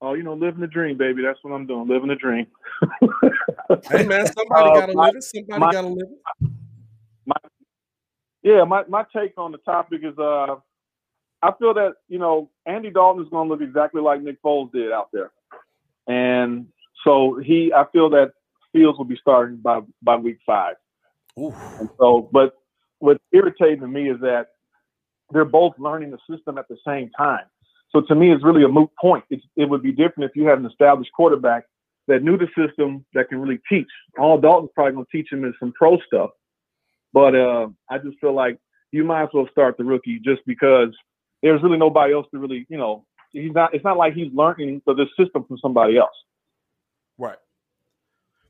Oh, 0.00 0.14
you 0.14 0.24
know, 0.24 0.34
living 0.34 0.60
the 0.60 0.66
dream, 0.66 0.98
baby. 0.98 1.22
That's 1.22 1.38
what 1.42 1.52
I'm 1.52 1.66
doing. 1.66 1.86
Living 1.88 2.08
the 2.08 2.16
dream. 2.16 2.46
Hey, 3.88 4.04
man, 4.04 4.26
somebody 4.26 4.68
Uh, 4.68 4.74
got 4.74 4.86
to 4.86 4.94
my- 4.94 5.06
live 5.06 5.14
it. 5.16 5.22
Somebody 5.22 5.60
my- 5.60 5.72
got 5.72 5.82
to 5.82 5.88
live 5.88 6.08
it. 6.42 6.48
Yeah, 8.42 8.64
my, 8.64 8.82
my 8.88 9.04
take 9.14 9.34
on 9.38 9.52
the 9.52 9.58
topic 9.58 10.00
is 10.02 10.18
uh 10.18 10.56
I 11.40 11.52
feel 11.56 11.72
that, 11.74 11.92
you 12.08 12.18
know, 12.18 12.50
Andy 12.66 12.90
Dalton 12.90 13.22
is 13.22 13.28
gonna 13.30 13.48
look 13.48 13.60
exactly 13.60 14.02
like 14.02 14.22
Nick 14.22 14.42
Foles 14.42 14.72
did 14.72 14.90
out 14.90 15.08
there. 15.12 15.30
And 16.10 16.66
so 17.04 17.40
he 17.42 17.72
I 17.72 17.84
feel 17.92 18.10
that 18.10 18.32
Fields 18.72 18.98
will 18.98 19.04
be 19.04 19.18
starting 19.20 19.58
by 19.58 19.80
by 20.02 20.16
week 20.16 20.38
five. 20.44 20.74
And 21.36 21.88
so 21.98 22.28
but 22.32 22.54
what's 22.98 23.22
irritating 23.32 23.80
to 23.80 23.88
me 23.88 24.10
is 24.10 24.20
that 24.20 24.48
they're 25.30 25.44
both 25.44 25.74
learning 25.78 26.10
the 26.10 26.18
system 26.28 26.58
at 26.58 26.66
the 26.68 26.76
same 26.86 27.10
time. 27.16 27.44
So 27.92 28.00
to 28.02 28.14
me, 28.14 28.32
it's 28.32 28.44
really 28.44 28.64
a 28.64 28.68
moot 28.68 28.90
point. 29.00 29.24
It's, 29.30 29.44
it 29.56 29.68
would 29.68 29.82
be 29.82 29.92
different 29.92 30.30
if 30.30 30.36
you 30.36 30.44
had 30.44 30.58
an 30.58 30.66
established 30.66 31.10
quarterback 31.12 31.64
that 32.08 32.22
knew 32.22 32.36
the 32.36 32.48
system 32.56 33.04
that 33.14 33.28
can 33.28 33.40
really 33.40 33.60
teach. 33.68 33.86
All 34.18 34.38
Dalton's 34.38 34.70
probably 34.74 34.94
going 34.94 35.06
to 35.06 35.16
teach 35.16 35.32
him 35.32 35.44
is 35.44 35.54
some 35.60 35.72
pro 35.72 35.98
stuff. 36.06 36.30
But 37.12 37.34
uh, 37.34 37.68
I 37.88 37.98
just 37.98 38.18
feel 38.20 38.34
like 38.34 38.58
you 38.92 39.04
might 39.04 39.24
as 39.24 39.28
well 39.32 39.48
start 39.50 39.76
the 39.76 39.84
rookie 39.84 40.20
just 40.24 40.42
because 40.46 40.90
there's 41.42 41.62
really 41.62 41.78
nobody 41.78 42.12
else 42.12 42.26
to 42.32 42.38
really, 42.38 42.66
you 42.68 42.78
know, 42.78 43.04
he's 43.32 43.52
not. 43.52 43.74
It's 43.74 43.84
not 43.84 43.96
like 43.96 44.14
he's 44.14 44.32
learning 44.32 44.82
the 44.86 44.94
this 44.94 45.08
system 45.18 45.44
from 45.44 45.58
somebody 45.58 45.98
else. 45.98 46.14
Right. 47.18 47.36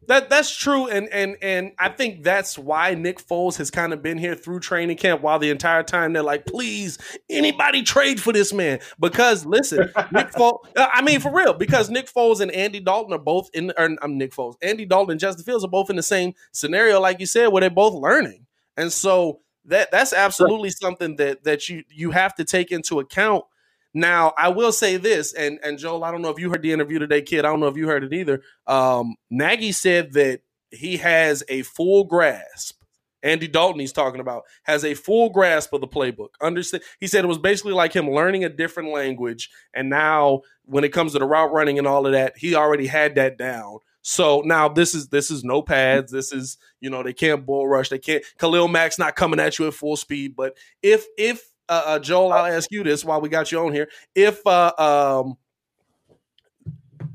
That 0.07 0.31
that's 0.31 0.55
true, 0.57 0.89
and 0.89 1.09
and 1.11 1.37
and 1.43 1.73
I 1.79 1.91
think 1.91 2.23
that's 2.25 2.59
why 2.59 2.95
Nick 2.95 3.25
Foles 3.25 3.59
has 3.59 3.71
kind 3.71 3.93
of 3.93 4.03
been 4.03 4.17
here 4.17 4.35
through 4.35 4.61
training 4.61 4.97
camp. 4.97 5.21
While 5.21 5.39
the 5.39 5.51
entire 5.51 5.83
time 5.83 6.15
they're 6.15 6.23
like, 6.23 6.47
"Please, 6.47 6.97
anybody 7.29 7.83
trade 7.83 8.21
for 8.21 8.33
this 8.33 8.53
man?" 8.53 8.81
Because 8.99 9.45
listen, 9.45 9.79
Nick 10.13 10.33
Foles. 10.33 10.67
Uh, 10.75 10.89
I 10.91 11.03
mean, 11.03 11.21
for 11.21 11.33
real, 11.33 11.53
because 11.53 11.91
Nick 11.91 12.11
Foles 12.11 12.41
and 12.41 12.51
Andy 12.51 12.81
Dalton 12.81 13.13
are 13.13 13.19
both 13.19 13.51
in. 13.53 13.73
Or 13.77 13.91
I'm 14.01 14.17
Nick 14.17 14.33
Foles. 14.33 14.57
Andy 14.63 14.87
Dalton 14.87 15.13
and 15.13 15.21
Justin 15.21 15.45
Fields 15.45 15.65
are 15.65 15.71
both 15.71 15.91
in 15.91 15.97
the 15.97 16.03
same 16.03 16.33
scenario, 16.51 16.99
like 16.99 17.21
you 17.21 17.27
said, 17.27 17.49
where 17.49 17.61
they're 17.61 17.69
both 17.69 17.95
learning, 17.95 18.47
and 18.79 18.91
so 18.91 19.41
that 19.67 19.91
that's 19.91 20.15
absolutely 20.15 20.71
something 20.71 21.17
that 21.17 21.45
that 21.45 21.69
you 21.69 21.85
you 21.91 22.11
have 22.11 22.35
to 22.37 22.45
take 22.45 22.73
into 22.73 23.01
account. 23.01 23.45
Now, 23.93 24.33
I 24.39 24.49
will 24.49 24.73
say 24.73 24.97
this, 24.97 25.33
and 25.33 25.59
and 25.65 25.79
Joel, 25.79 26.05
I 26.05 26.11
don't 26.11 26.23
know 26.23 26.31
if 26.31 26.39
you 26.39 26.51
heard 26.51 26.63
the 26.63 26.73
interview 26.73 26.99
today, 26.99 27.23
kid. 27.23 27.45
I 27.45 27.49
don't 27.49 27.61
know 27.61 27.69
if 27.69 27.77
you 27.77 27.89
heard 27.89 28.05
it 28.05 28.13
either. 28.13 28.43
Um, 28.67 29.17
Nagy 29.31 29.73
said 29.73 30.13
that 30.13 30.41
he 30.71 30.99
has 30.99 31.43
a 31.49 31.63
full 31.63 32.05
grasp. 32.05 32.77
Andy 33.23 33.49
Dalton, 33.49 33.81
he's 33.81 33.93
talking 33.93 34.21
about, 34.21 34.45
has 34.63 34.83
a 34.83 34.95
full 34.95 35.29
grasp 35.29 35.75
of 35.75 35.83
the 35.83 35.89
playbook. 35.89 36.31
Understand? 36.41 36.83
He 37.01 37.07
said 37.07 37.23
it 37.23 37.29
was 37.29 37.37
basically 37.37 37.73
like 37.75 37.93
him 37.93 38.11
learning 38.11 38.45
a 38.45 38.49
different 38.49 38.91
language, 38.91 39.51
and 39.75 39.91
now 39.91 40.43
when 40.65 40.85
it 40.85 40.93
comes 40.93 41.13
to 41.13 41.19
the 41.19 41.27
route 41.27 41.53
running 41.53 41.79
and 41.79 41.87
all 41.87 42.07
of 42.07 42.13
that, 42.13 42.39
he 42.39 42.55
already 42.55 42.87
had 42.87 43.17
that 43.17 43.37
down. 43.37 43.79
So 44.03 44.41
now 44.45 44.69
this 44.69 44.95
is 44.95 45.09
this 45.09 45.31
is 45.31 45.45
no 45.45 45.63
pads. 45.63 46.11
This 46.11 46.33
is 46.33 46.57
you 46.81 46.89
know 46.89 47.03
they 47.03 47.13
can't 47.13 47.45
bull 47.45 47.69
rush. 47.69 47.91
They 47.91 47.99
can't. 47.99 48.25
Khalil 48.39 48.69
Mack's 48.69 48.99
not 48.99 49.17
coming 49.17 49.41
at 49.41 49.59
you 49.59 49.67
at 49.67 49.75
full 49.75 49.97
speed. 49.97 50.35
But 50.37 50.57
if 50.83 51.05
if 51.19 51.50
uh, 51.71 51.83
uh, 51.87 51.99
Joel, 52.01 52.33
I'll 52.33 52.53
ask 52.53 52.71
you 52.71 52.83
this 52.83 53.05
while 53.05 53.21
we 53.21 53.29
got 53.29 53.53
you 53.53 53.61
on 53.61 53.73
here. 53.73 53.89
If 54.15 54.45
uh, 54.47 54.73
um, 54.77 55.37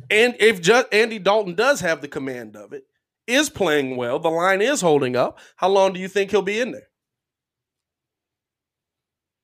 and 0.09 0.35
if 0.39 0.61
just 0.61 0.87
Andy 0.93 1.19
Dalton 1.19 1.55
does 1.55 1.81
have 1.81 2.01
the 2.01 2.07
command 2.07 2.55
of 2.55 2.73
it, 2.73 2.85
is 3.27 3.49
playing 3.49 3.97
well, 3.97 4.17
the 4.17 4.29
line 4.29 4.61
is 4.61 4.81
holding 4.81 5.15
up. 5.15 5.39
How 5.57 5.67
long 5.67 5.93
do 5.93 5.99
you 5.99 6.07
think 6.07 6.31
he'll 6.31 6.41
be 6.41 6.59
in 6.59 6.71
there? 6.71 6.87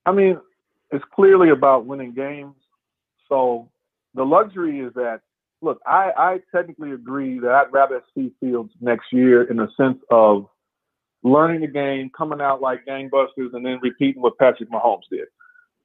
I 0.05 0.13
mean, 0.13 0.39
it's 0.91 1.05
clearly 1.13 1.49
about 1.49 1.85
winning 1.85 2.13
games. 2.13 2.55
So 3.27 3.69
the 4.15 4.23
luxury 4.23 4.79
is 4.79 4.93
that 4.93 5.21
look, 5.61 5.79
I, 5.85 6.11
I 6.17 6.39
technically 6.55 6.91
agree 6.91 7.39
that 7.39 7.51
I'd 7.51 7.71
rather 7.71 8.01
see 8.15 8.31
Fields 8.39 8.71
next 8.81 9.11
year 9.11 9.43
in 9.43 9.57
the 9.57 9.67
sense 9.77 9.99
of 10.09 10.47
learning 11.23 11.61
the 11.61 11.67
game, 11.67 12.09
coming 12.15 12.41
out 12.41 12.61
like 12.61 12.85
gangbusters, 12.85 13.53
and 13.53 13.65
then 13.65 13.79
repeating 13.81 14.21
what 14.21 14.37
Patrick 14.37 14.69
Mahomes 14.69 15.09
did. 15.09 15.27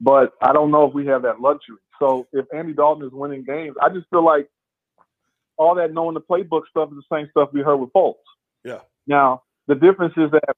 But 0.00 0.32
I 0.42 0.52
don't 0.52 0.70
know 0.70 0.86
if 0.86 0.94
we 0.94 1.06
have 1.06 1.22
that 1.22 1.40
luxury. 1.40 1.76
So 1.98 2.26
if 2.32 2.46
Andy 2.54 2.72
Dalton 2.72 3.06
is 3.06 3.12
winning 3.12 3.44
games, 3.44 3.76
I 3.80 3.88
just 3.88 4.08
feel 4.10 4.24
like 4.24 4.48
all 5.56 5.74
that 5.76 5.92
knowing 5.92 6.14
the 6.14 6.20
playbook 6.20 6.62
stuff 6.70 6.90
is 6.90 6.96
the 6.96 7.16
same 7.16 7.28
stuff 7.30 7.50
we 7.52 7.62
heard 7.62 7.76
with 7.76 7.92
Foles. 7.92 8.14
Yeah. 8.64 8.80
Now, 9.06 9.42
the 9.68 9.74
difference 9.74 10.14
is 10.16 10.30
that 10.32 10.54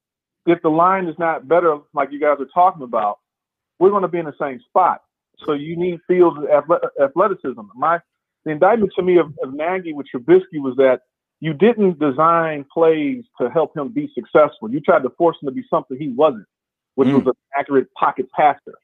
if 0.47 0.61
the 0.63 0.69
line 0.69 1.07
is 1.07 1.15
not 1.19 1.47
better, 1.47 1.79
like 1.95 2.11
you 2.11 2.21
guys 2.21 2.39
are 2.41 2.49
talking 2.53 2.83
about, 2.83 3.19
we're 3.79 3.91
going 3.91 4.03
to 4.03 4.09
be 4.09 4.19
in 4.19 4.25
the 4.25 4.35
same 4.41 4.61
spot. 4.69 5.03
So 5.47 5.53
you 5.53 5.77
need 5.77 6.01
Fields' 6.09 6.39
athle- 6.39 6.89
athleticism. 7.01 7.61
My 7.77 8.01
the 8.45 8.51
indictment 8.53 8.93
to 8.97 9.03
me 9.03 9.19
of, 9.19 9.27
of 9.43 9.53
Nagy 9.53 9.93
with 9.93 10.07
Trubisky 10.13 10.59
was 10.59 10.75
that 10.77 11.03
you 11.41 11.55
didn't 11.55 11.99
design 11.99 12.65
plays 12.73 13.25
to 13.41 13.49
help 13.49 13.77
him 13.77 13.89
be 13.89 14.11
successful. 14.15 14.71
You 14.71 14.81
tried 14.81 15.03
to 15.03 15.11
force 15.11 15.37
him 15.41 15.49
to 15.49 15.55
be 15.55 15.65
something 15.71 15.97
he 15.97 16.09
wasn't, 16.09 16.47
which 16.97 17.09
hmm. 17.09 17.17
was 17.17 17.27
an 17.27 17.33
accurate 17.57 17.93
pocket 17.95 18.27
passer. 18.33 18.79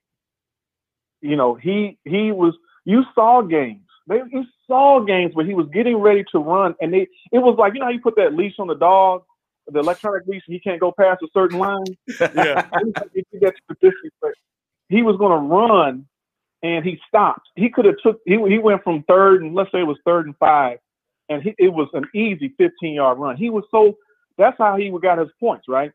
You 1.21 1.37
know, 1.37 1.55
he 1.55 1.99
he 2.05 2.33
was. 2.33 2.55
You 2.85 3.03
saw 3.15 3.41
games. 3.41 3.81
They, 4.07 4.17
you 4.31 4.45
saw 4.67 5.01
games 5.01 5.35
where 5.35 5.47
he 5.47 5.55
was 5.55 5.67
getting 5.73 5.97
ready 5.97 6.23
to 6.33 6.39
run, 6.39 6.75
and 6.81 6.93
they 6.93 7.09
it 7.33 7.39
was 7.39 7.57
like 7.59 7.75
you 7.75 7.81
know 7.81 7.87
how 7.87 7.93
you 7.93 8.01
put 8.01 8.17
that 8.17 8.35
leash 8.35 8.55
on 8.59 8.67
the 8.67 8.75
dog, 8.75 9.23
the 9.67 9.79
electronic 9.81 10.27
leash, 10.27 10.43
and 10.47 10.55
he 10.55 10.61
can't 10.61 10.81
go 10.81 10.93
past 10.93 11.23
a 11.23 11.29
certain 11.33 11.59
line. 11.59 11.85
Yeah. 12.21 12.69
He 13.15 13.25
did 13.33 13.41
that 13.41 13.55
to 13.69 13.75
Trubisky, 13.75 14.11
but 14.21 14.33
he 14.89 15.03
was 15.03 15.17
going 15.17 15.33
to 15.33 15.55
run, 15.55 16.07
and 16.63 16.85
he 16.85 17.01
stopped. 17.09 17.49
He 17.57 17.71
could 17.71 17.87
have 17.87 17.97
took. 18.03 18.21
He 18.27 18.37
he 18.49 18.59
went 18.59 18.85
from 18.85 19.03
third 19.09 19.43
and 19.43 19.55
let's 19.55 19.73
say 19.73 19.81
it 19.81 19.87
was 19.87 19.99
third 20.05 20.27
and 20.27 20.37
five, 20.37 20.79
and 21.29 21.43
he, 21.43 21.55
it 21.59 21.68
was 21.72 21.89
an 21.95 22.05
easy 22.14 22.55
15 22.59 22.95
yard 22.95 23.18
run. 23.18 23.37
He 23.37 23.51
was 23.51 23.64
so. 23.70 23.97
That's 24.39 24.59
how 24.59 24.77
he 24.77 24.91
got 25.03 25.18
his 25.18 25.29
points, 25.41 25.66
right? 25.68 25.93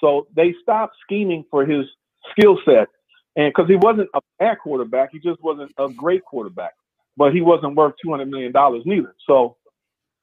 So 0.00 0.26
they 0.36 0.54
stopped 0.62 0.96
scheming 1.04 1.44
for 1.50 1.66
his 1.66 1.86
skill 2.32 2.58
set, 2.64 2.88
and 3.36 3.52
because 3.54 3.68
he 3.68 3.76
wasn't 3.76 4.10
a 4.14 4.20
bad 4.38 4.58
quarterback, 4.62 5.10
he 5.12 5.20
just 5.20 5.42
wasn't 5.42 5.72
a 5.78 5.88
great 5.88 6.24
quarterback. 6.24 6.74
But 7.16 7.34
he 7.34 7.42
wasn't 7.42 7.76
worth 7.76 7.94
200 8.04 8.26
million 8.28 8.52
dollars 8.52 8.82
neither. 8.86 9.14
So 9.26 9.56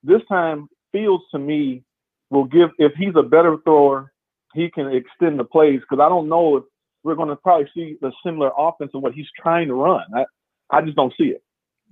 this 0.04 0.22
time, 0.30 0.68
Fields 0.92 1.24
to 1.32 1.40
me 1.40 1.84
will 2.30 2.46
give 2.46 2.72
if 2.80 2.94
he's 2.98 3.16
a 3.16 3.24
better 3.24 3.58
thrower, 3.64 4.12
he 4.54 4.70
can 4.70 4.88
extend 4.94 5.40
the 5.40 5.44
plays 5.44 5.82
because 5.82 6.04
I 6.04 6.10
don't 6.10 6.30
know 6.30 6.58
if 6.58 6.64
we're 7.04 7.16
going 7.16 7.30
to 7.30 7.36
probably 7.38 7.70
see 7.74 7.98
the 8.02 8.12
similar 8.26 8.52
offense 8.58 8.92
of 8.94 9.02
what 9.02 9.14
he's 9.14 9.28
trying 9.42 9.68
to 9.70 9.76
run. 9.76 10.04
I, 10.16 10.26
I 10.72 10.82
just 10.82 10.98
don't 10.98 11.14
see 11.18 11.26
it. 11.30 11.44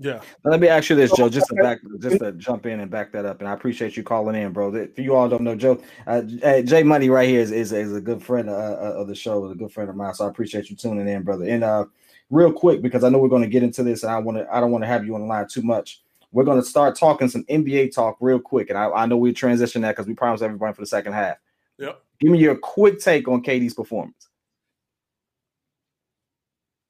Yeah. 0.01 0.21
Now, 0.45 0.51
Let 0.51 0.61
me 0.61 0.69
ask 0.69 0.89
you 0.89 0.95
this, 0.95 1.11
Joe, 1.11 1.27
just 1.27 1.47
to 1.47 1.55
back, 1.55 1.79
just 1.99 2.19
to 2.19 2.31
jump 2.31 2.65
in 2.65 2.79
and 2.79 2.89
back 2.89 3.11
that 3.11 3.25
up, 3.25 3.41
and 3.41 3.49
I 3.49 3.53
appreciate 3.53 3.97
you 3.97 4.03
calling 4.03 4.41
in, 4.41 4.53
bro. 4.53 4.73
If 4.73 4.97
you 4.97 5.13
all 5.13 5.27
don't 5.27 5.41
know, 5.41 5.55
Joe, 5.55 5.81
uh, 6.07 6.21
Jay 6.21 6.83
Money 6.83 7.09
right 7.09 7.27
here 7.27 7.41
is, 7.41 7.51
is, 7.51 7.73
is 7.73 7.93
a 7.93 7.99
good 7.99 8.23
friend 8.23 8.49
uh, 8.49 8.53
uh, 8.53 8.95
of 8.97 9.07
the 9.07 9.15
show, 9.15 9.45
is 9.45 9.51
a 9.51 9.55
good 9.55 9.73
friend 9.73 9.89
of 9.89 9.97
mine. 9.97 10.13
So 10.13 10.25
I 10.25 10.29
appreciate 10.29 10.69
you 10.69 10.77
tuning 10.77 11.09
in, 11.09 11.23
brother. 11.23 11.45
And 11.45 11.65
uh, 11.65 11.85
real 12.29 12.53
quick, 12.53 12.81
because 12.81 13.03
I 13.03 13.09
know 13.09 13.17
we're 13.17 13.27
going 13.27 13.41
to 13.41 13.49
get 13.49 13.61
into 13.61 13.83
this, 13.83 14.03
and 14.03 14.11
I 14.11 14.19
want 14.19 14.37
to, 14.37 14.47
I 14.53 14.61
don't 14.61 14.71
want 14.71 14.83
to 14.83 14.87
have 14.87 15.05
you 15.05 15.15
on 15.15 15.21
the 15.21 15.27
line 15.27 15.47
too 15.49 15.63
much. 15.63 16.01
We're 16.31 16.45
going 16.45 16.61
to 16.61 16.65
start 16.65 16.97
talking 16.97 17.27
some 17.27 17.43
NBA 17.45 17.93
talk 17.93 18.15
real 18.21 18.39
quick, 18.39 18.69
and 18.69 18.77
I, 18.77 18.89
I 18.89 19.05
know 19.05 19.17
we 19.17 19.33
transition 19.33 19.81
that 19.81 19.97
because 19.97 20.07
we 20.07 20.13
promised 20.13 20.43
everybody 20.43 20.73
for 20.73 20.81
the 20.81 20.87
second 20.87 21.11
half. 21.11 21.37
Yep. 21.77 22.01
Give 22.21 22.31
me 22.31 22.39
your 22.39 22.55
quick 22.55 22.99
take 22.99 23.27
on 23.27 23.43
KD's 23.43 23.73
performance. 23.73 24.29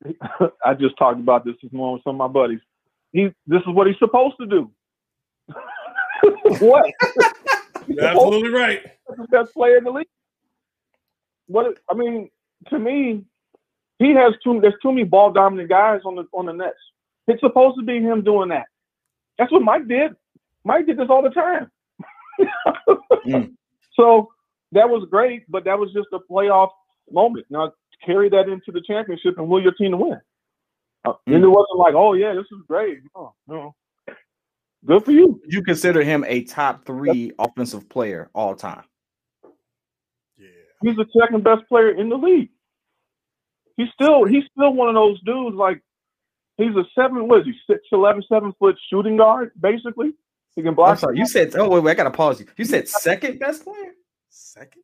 I 0.64 0.76
just 0.76 0.96
talked 0.98 1.20
about 1.20 1.44
this 1.44 1.56
this 1.64 1.74
morning 1.74 1.96
with 1.96 2.04
some 2.04 2.16
of 2.16 2.20
my 2.20 2.28
buddies. 2.28 2.60
He 3.12 3.30
this 3.48 3.62
is 3.62 3.74
what 3.74 3.88
he's 3.88 3.98
supposed 3.98 4.36
to 4.40 4.46
do. 4.46 4.72
what? 6.60 6.92
You're 7.88 8.06
absolutely 8.06 8.50
right. 8.50 8.82
He's 8.84 9.18
the 9.18 9.28
best 9.32 9.54
player 9.54 9.78
in 9.78 9.84
the 9.84 9.92
league. 9.92 10.08
What 11.48 11.78
I 11.90 11.96
mean, 11.96 12.30
to 12.70 12.78
me, 12.78 13.24
he 13.98 14.14
has 14.14 14.34
too 14.44 14.60
there's 14.62 14.76
too 14.82 14.92
many 14.92 15.04
ball 15.04 15.32
dominant 15.32 15.70
guys 15.70 16.02
on 16.06 16.16
the 16.16 16.26
on 16.34 16.46
the 16.46 16.54
Nets. 16.54 16.78
It's 17.28 17.42
supposed 17.42 17.78
to 17.80 17.86
be 17.86 18.00
him 18.00 18.24
doing 18.24 18.50
that. 18.50 18.66
That's 19.38 19.52
what 19.52 19.62
Mike 19.62 19.88
did. 19.88 20.12
Mike 20.64 20.86
did 20.86 20.98
this 20.98 21.08
all 21.10 21.24
the 21.24 21.30
time. 21.30 21.72
Mm. 23.26 23.54
So 23.96 24.30
that 24.72 24.88
was 24.88 25.06
great, 25.10 25.44
but 25.50 25.66
that 25.66 25.78
was 25.78 25.92
just 25.92 26.08
a 26.14 26.20
playoff 26.20 26.70
moment. 27.12 27.46
Now 27.50 27.74
carry 28.06 28.30
that 28.30 28.48
into 28.48 28.72
the 28.72 28.82
championship 28.88 29.38
and 29.38 29.50
will 29.50 29.62
your 29.62 29.74
team 29.74 29.92
to 29.92 29.98
win. 29.98 30.22
Uh, 31.06 31.14
And 31.28 31.44
it 31.44 31.48
wasn't 31.48 31.78
like, 31.78 31.94
oh 31.96 32.14
yeah, 32.14 32.34
this 32.34 32.46
is 32.52 32.60
great. 32.68 33.00
No, 33.16 33.34
no. 33.48 33.76
Good 34.86 35.04
for 35.04 35.12
you. 35.12 35.42
You 35.46 35.62
consider 35.62 36.04
him 36.04 36.24
a 36.28 36.44
top 36.44 36.86
three 36.86 37.32
offensive 37.38 37.90
player 37.90 38.30
all 38.34 38.56
time. 38.56 38.84
Yeah. 40.38 40.48
He's 40.82 40.96
the 40.96 41.06
second 41.20 41.44
best 41.44 41.68
player 41.68 41.92
in 41.92 42.10
the 42.10 42.16
league. 42.16 42.50
He's 43.76 43.90
still 43.94 44.26
he's 44.26 44.44
still 44.52 44.74
one 44.74 44.90
of 44.90 44.96
those 44.96 45.22
dudes 45.22 45.56
like 45.56 45.82
he's 46.58 46.76
a 46.76 46.84
seven 46.96 47.28
what 47.28 47.42
is 47.42 47.46
he 47.46 47.54
six 47.70 47.82
eleven 47.92 48.24
seven 48.30 48.54
foot 48.60 48.78
shooting 48.90 49.18
guard 49.18 49.52
basically. 49.60 50.14
He 50.56 50.62
can 50.62 50.76
block. 50.76 50.92
I'm 50.92 50.98
sorry, 50.98 51.18
you 51.18 51.26
said. 51.28 51.56
Oh 51.56 51.70
wait, 51.70 51.84
wait, 51.84 51.92
I 51.92 51.96
gotta 51.96 52.12
pause 52.12 52.40
you. 52.40 52.48
You 52.58 52.66
said 52.66 52.88
second 52.88 53.40
best 53.40 53.64
player. 53.64 53.94
Second 54.30 54.84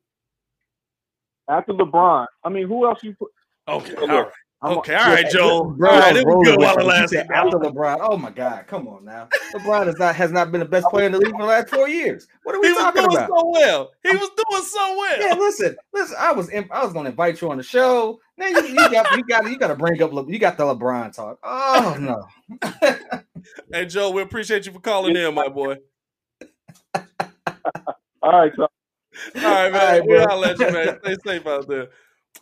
after 1.48 1.72
LeBron. 1.72 2.26
I 2.44 2.48
mean, 2.48 2.66
who 2.66 2.86
else 2.86 3.02
you 3.02 3.14
put? 3.14 3.30
Okay, 3.68 3.94
all 3.96 4.06
right. 4.06 4.32
I'm- 4.62 4.78
Okay, 4.78 4.94
all 4.94 5.06
right, 5.12 5.30
Joe. 5.30 5.64
Bro, 5.76 5.90
all 5.90 5.98
right, 5.98 6.16
it 6.16 6.24
was 6.26 6.34
rolling 6.34 6.44
good 6.44 6.58
while 6.60 6.74
it 6.74 6.78
you. 6.78 6.82
You 6.84 6.88
lasted. 6.88 7.08
said 7.18 7.30
After 7.30 7.58
LeBron, 7.58 7.98
oh 8.00 8.16
my 8.16 8.30
God, 8.30 8.66
come 8.66 8.88
on 8.88 9.04
now. 9.04 9.28
LeBron 9.54 9.86
is 9.88 9.98
not 9.98 10.16
has 10.16 10.32
not 10.32 10.50
been 10.50 10.60
the 10.60 10.64
best 10.66 10.86
player 10.88 11.04
in 11.06 11.12
the 11.12 11.18
league 11.18 11.32
for 11.32 11.42
the 11.42 11.46
last 11.46 11.68
four 11.68 11.88
years. 11.88 12.26
What 12.42 12.54
are 12.54 12.60
we 12.60 12.68
He 12.68 12.72
was 12.72 12.92
doing 12.94 13.04
about? 13.14 13.28
so 13.28 13.50
well. 13.50 13.90
He 14.02 14.10
was 14.16 14.30
doing 14.30 14.62
so 14.64 14.96
well. 14.98 15.20
Yeah, 15.20 15.34
listen, 15.34 15.76
listen. 15.92 16.16
I 16.18 16.32
was 16.32 16.48
in, 16.48 16.66
I 16.70 16.82
was 16.82 16.94
going 16.94 17.04
to 17.04 17.10
invite 17.10 17.40
you 17.42 17.50
on 17.50 17.58
the 17.58 17.62
show. 17.62 18.18
Now 18.38 18.46
you, 18.48 18.62
you 18.66 18.74
got 18.90 19.14
you 19.16 19.22
got 19.24 19.44
you 19.50 19.58
got 19.58 19.68
to 19.68 19.76
bring 19.76 20.02
up 20.02 20.12
Le- 20.12 20.26
you 20.30 20.38
got 20.38 20.56
the 20.56 20.64
LeBron 20.64 21.12
talk. 21.14 21.38
Oh 21.44 21.96
no, 22.00 22.26
Hey, 23.72 23.84
Joe, 23.86 24.10
we 24.10 24.22
appreciate 24.22 24.64
you 24.66 24.72
for 24.72 24.80
calling 24.80 25.14
in, 25.16 25.34
my 25.34 25.48
boy. 25.48 25.76
All 28.22 28.32
right, 28.40 28.52
so 28.56 28.62
All 28.62 28.68
right, 29.42 29.72
man. 29.72 29.74
All 29.74 29.88
right, 29.92 30.02
we'll 30.06 30.24
bro. 30.24 30.28
holler 30.28 30.48
at 30.48 30.58
you, 30.58 30.70
man. 30.72 30.98
Stay 31.04 31.16
safe 31.26 31.46
out 31.46 31.68
there. 31.68 31.88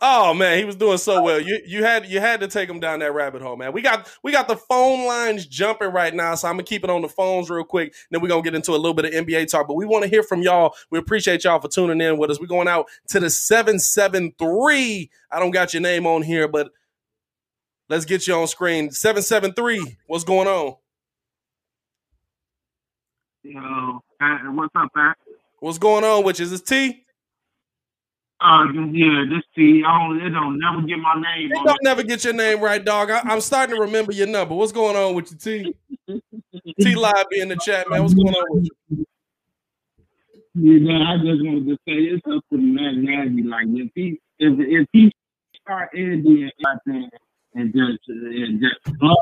Oh 0.01 0.33
man, 0.33 0.57
he 0.57 0.65
was 0.65 0.75
doing 0.75 0.97
so 0.97 1.21
well. 1.21 1.39
You 1.39 1.61
you 1.65 1.83
had 1.83 2.05
you 2.07 2.19
had 2.19 2.41
to 2.41 2.47
take 2.47 2.69
him 2.69 2.79
down 2.79 2.99
that 2.99 3.13
rabbit 3.13 3.41
hole, 3.41 3.55
man. 3.55 3.71
We 3.71 3.81
got 3.81 4.09
we 4.23 4.31
got 4.31 4.47
the 4.47 4.57
phone 4.57 5.05
lines 5.05 5.45
jumping 5.45 5.91
right 5.91 6.13
now, 6.13 6.35
so 6.35 6.47
I'm 6.47 6.55
gonna 6.55 6.63
keep 6.63 6.83
it 6.83 6.89
on 6.89 7.01
the 7.01 7.07
phones 7.07 7.49
real 7.49 7.63
quick. 7.63 7.93
Then 8.11 8.21
we're 8.21 8.27
gonna 8.27 8.41
get 8.41 8.55
into 8.55 8.71
a 8.71 8.73
little 8.73 8.93
bit 8.93 9.05
of 9.05 9.11
NBA 9.13 9.49
talk. 9.49 9.67
But 9.67 9.75
we 9.75 9.85
want 9.85 10.03
to 10.03 10.09
hear 10.09 10.23
from 10.23 10.41
y'all. 10.41 10.73
We 10.91 10.99
appreciate 10.99 11.43
y'all 11.43 11.59
for 11.59 11.69
tuning 11.69 12.01
in 12.01 12.17
with 12.17 12.29
us. 12.29 12.39
We're 12.39 12.47
going 12.47 12.67
out 12.67 12.87
to 13.09 13.19
the 13.19 13.29
773. 13.29 15.09
I 15.31 15.39
don't 15.39 15.51
got 15.51 15.73
your 15.73 15.81
name 15.81 16.05
on 16.05 16.23
here, 16.23 16.47
but 16.47 16.71
let's 17.87 18.05
get 18.05 18.27
you 18.27 18.35
on 18.35 18.47
screen. 18.47 18.91
773. 18.91 19.97
What's 20.07 20.23
going 20.25 20.47
on? 20.47 20.75
Yo, 23.43 24.01
what's 24.53 24.75
up, 24.75 24.91
Pat? 24.93 25.17
What's 25.59 25.77
going 25.77 26.03
on 26.03 26.23
which? 26.23 26.39
Is 26.39 26.51
this 26.51 26.61
T? 26.61 27.04
Uh, 28.45 28.65
yeah, 28.91 29.23
this 29.27 29.41
T. 29.55 29.83
I 29.83 29.97
don't, 29.97 30.21
it 30.21 30.29
don't 30.29 30.59
never 30.59 30.81
get 30.83 30.99
my 30.99 31.15
name 31.15 31.49
You 31.49 31.57
on 31.57 31.65
don't 31.65 31.79
never 31.81 32.03
get 32.03 32.23
your 32.23 32.33
name 32.33 32.61
right, 32.61 32.83
dog. 32.83 33.09
I, 33.09 33.21
I'm 33.21 33.41
starting 33.41 33.75
to 33.75 33.81
remember 33.81 34.11
your 34.11 34.27
number. 34.27 34.53
What's 34.53 34.71
going 34.71 34.95
on 34.95 35.15
with 35.15 35.31
you, 35.31 35.37
T? 35.37 35.75
T 36.79 36.95
Live 36.95 37.25
be 37.31 37.39
in 37.39 37.49
the 37.49 37.55
chat, 37.55 37.89
man. 37.89 38.03
What's 38.03 38.13
going 38.13 38.27
on 38.27 38.45
with 38.55 38.67
you? 38.89 39.07
You 40.53 40.79
know, 40.79 40.93
I 40.93 41.17
just 41.17 41.43
wanted 41.43 41.65
to 41.65 41.75
say 41.87 41.93
it's 41.93 42.21
up 42.27 42.43
to 42.51 42.57
the 42.57 42.61
man 42.61 43.03
Nagy. 43.03 43.41
Like 43.41 43.65
if 43.69 43.89
he 43.95 44.19
if 44.37 44.59
if 44.59 44.87
he 44.93 45.11
start 45.63 45.89
Andy 45.95 46.43
and 46.43 46.79
and 46.85 47.11
and 47.55 47.73
just 47.73 48.07
and 48.07 48.61
just 48.61 49.01
up, 49.01 49.17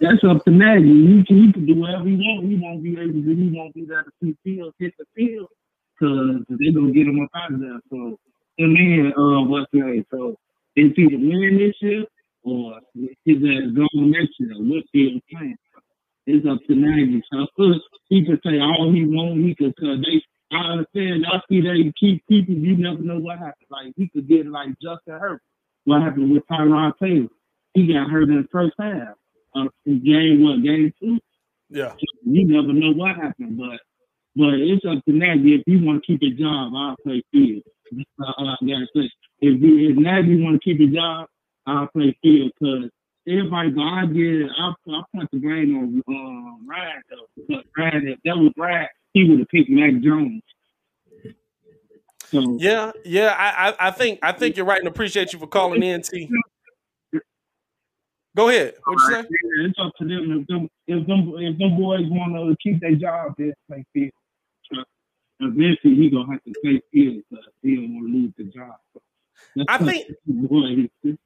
that's 0.00 0.24
up 0.24 0.44
to 0.46 0.50
Nagy. 0.50 0.88
He 0.88 1.24
can 1.24 1.36
he 1.44 1.52
can 1.52 1.64
do 1.64 1.76
whatever 1.76 2.08
he 2.08 2.16
want. 2.16 2.48
He 2.48 2.56
won't 2.56 2.82
be 2.82 2.98
able 2.98 3.22
to. 3.22 3.36
He 3.36 3.56
won't 3.56 3.72
be 3.72 3.84
there 3.84 4.02
to 4.02 4.10
see 4.20 4.36
field 4.42 4.74
hit 4.80 4.94
the 4.98 5.04
field 5.14 5.48
because 5.98 6.44
they 6.48 6.72
gonna 6.72 6.92
get 6.92 7.06
him 7.06 7.20
up 7.20 7.30
out 7.34 7.52
of 7.52 7.60
there. 7.60 7.80
So 7.90 8.18
and 8.58 8.76
then 8.76 9.12
uh 9.16 9.42
what's 9.42 9.70
the 9.72 9.80
name? 9.80 10.06
So 10.10 10.36
it's 10.74 10.98
either 10.98 11.16
win 11.16 11.58
this 11.58 11.74
year 11.80 12.04
or 12.42 12.80
his 13.24 13.36
ass 13.38 13.72
gone 13.74 14.10
next 14.10 14.34
year. 14.38 14.54
What 14.56 14.84
field 14.92 15.22
playing? 15.30 15.56
It's 16.26 16.46
up 16.46 16.58
to 16.66 16.74
Nagy. 16.74 17.22
So 17.32 17.46
he 18.08 18.24
can 18.24 18.40
say 18.44 18.58
all 18.60 18.92
he 18.92 19.04
want. 19.04 19.44
He 19.44 19.54
could 19.54 19.74
cause 19.76 19.98
they. 20.04 20.22
I 20.52 20.72
understand. 20.72 21.26
I 21.26 21.40
see 21.48 21.60
they 21.60 21.92
keep 21.98 22.26
people. 22.28 22.54
You 22.54 22.76
never 22.76 23.02
know 23.02 23.18
what 23.18 23.38
happens. 23.38 23.68
Like 23.70 23.92
he 23.96 24.08
could 24.08 24.28
get 24.28 24.46
like 24.46 24.70
Justin 24.80 25.18
Herbert. 25.18 25.42
What 25.84 26.02
happened 26.02 26.32
with 26.32 26.42
Tyrod 26.50 26.92
Taylor? 27.00 27.28
He 27.74 27.92
got 27.92 28.10
hurt 28.10 28.28
in 28.28 28.42
the 28.42 28.48
first 28.50 28.74
half. 28.78 29.14
Uh, 29.54 29.68
in 29.86 30.04
game 30.04 30.42
what? 30.42 30.62
Game 30.62 30.92
two. 31.00 31.18
Yeah. 31.68 31.94
You 32.24 32.46
never 32.46 32.72
know 32.72 32.92
what 32.92 33.16
happened, 33.16 33.58
but 33.58 33.80
but 34.36 34.54
it's 34.54 34.84
up 34.84 35.02
to 35.06 35.12
Nagy. 35.12 35.54
If 35.54 35.62
he 35.66 35.76
want 35.76 36.04
to 36.04 36.06
keep 36.06 36.22
his 36.22 36.38
job, 36.38 36.72
I'll 36.76 36.96
play 37.02 37.22
field. 37.32 37.62
That's 37.90 38.04
all 38.18 38.48
I 38.48 38.56
gotta 38.60 38.86
say. 38.94 39.10
If, 39.40 39.60
he, 39.60 39.88
if 39.90 39.96
Nagy 39.96 40.42
want 40.42 40.60
to 40.60 40.64
keep 40.64 40.78
his 40.78 40.94
job, 40.94 41.28
I'll 41.66 41.88
play 41.88 42.16
field 42.22 42.52
because 42.60 42.90
everybody 43.26 43.70
go, 43.70 43.82
I 43.82 44.06
get, 44.06 44.50
I, 44.58 44.72
I 44.88 45.02
point 45.14 45.30
the 45.32 45.38
blame 45.38 45.76
on 45.76 46.02
uh, 46.06 46.70
Ryan 46.70 47.02
though. 47.10 47.26
Because 47.36 47.64
Ryan, 47.76 48.08
if 48.08 48.18
that 48.24 48.36
was 48.36 48.52
Ryan, 48.56 48.88
he 49.14 49.28
would 49.28 49.38
have 49.38 49.48
picked 49.48 49.70
Mac 49.70 50.02
Jones. 50.02 50.42
So 52.30 52.56
Yeah, 52.60 52.92
yeah. 53.04 53.34
I, 53.38 53.70
I, 53.70 53.88
I 53.88 53.90
think 53.90 54.18
I 54.22 54.32
think 54.32 54.56
you're 54.56 54.66
right, 54.66 54.78
and 54.78 54.88
appreciate 54.88 55.32
you 55.32 55.38
for 55.38 55.46
calling 55.46 55.82
in. 55.82 56.02
T. 56.02 56.28
Go 58.36 58.50
ahead. 58.50 58.74
What 58.84 58.92
you 58.92 59.14
say? 59.14 59.20
Yeah, 59.20 59.66
it's 59.66 59.78
up 59.78 59.92
to 59.98 60.04
them 60.04 60.40
if 60.40 60.46
them 60.46 60.68
if 60.86 61.06
them 61.06 61.32
if 61.38 61.58
them 61.58 61.76
boys 61.78 62.04
want 62.04 62.34
to 62.34 62.56
keep 62.62 62.80
their 62.80 62.94
job, 62.94 63.34
then 63.38 63.54
play 63.66 63.82
field. 63.94 64.10
So, 65.40 65.46
eventually, 65.48 65.94
he 65.94 66.10
gonna 66.10 66.32
have 66.32 66.44
to 66.44 66.52
play 66.62 66.82
field 66.92 67.22
because 67.30 67.44
he 67.62 67.76
don't 67.76 67.94
want 67.94 68.06
to 68.06 68.12
lose 68.12 68.32
the 68.38 68.44
job. 68.44 68.76
So, 68.94 69.02
that's 69.56 69.66
I 69.68 69.78
think- 69.78 70.08
to 70.08 70.16
the 70.26 70.48
boys. 70.48 71.16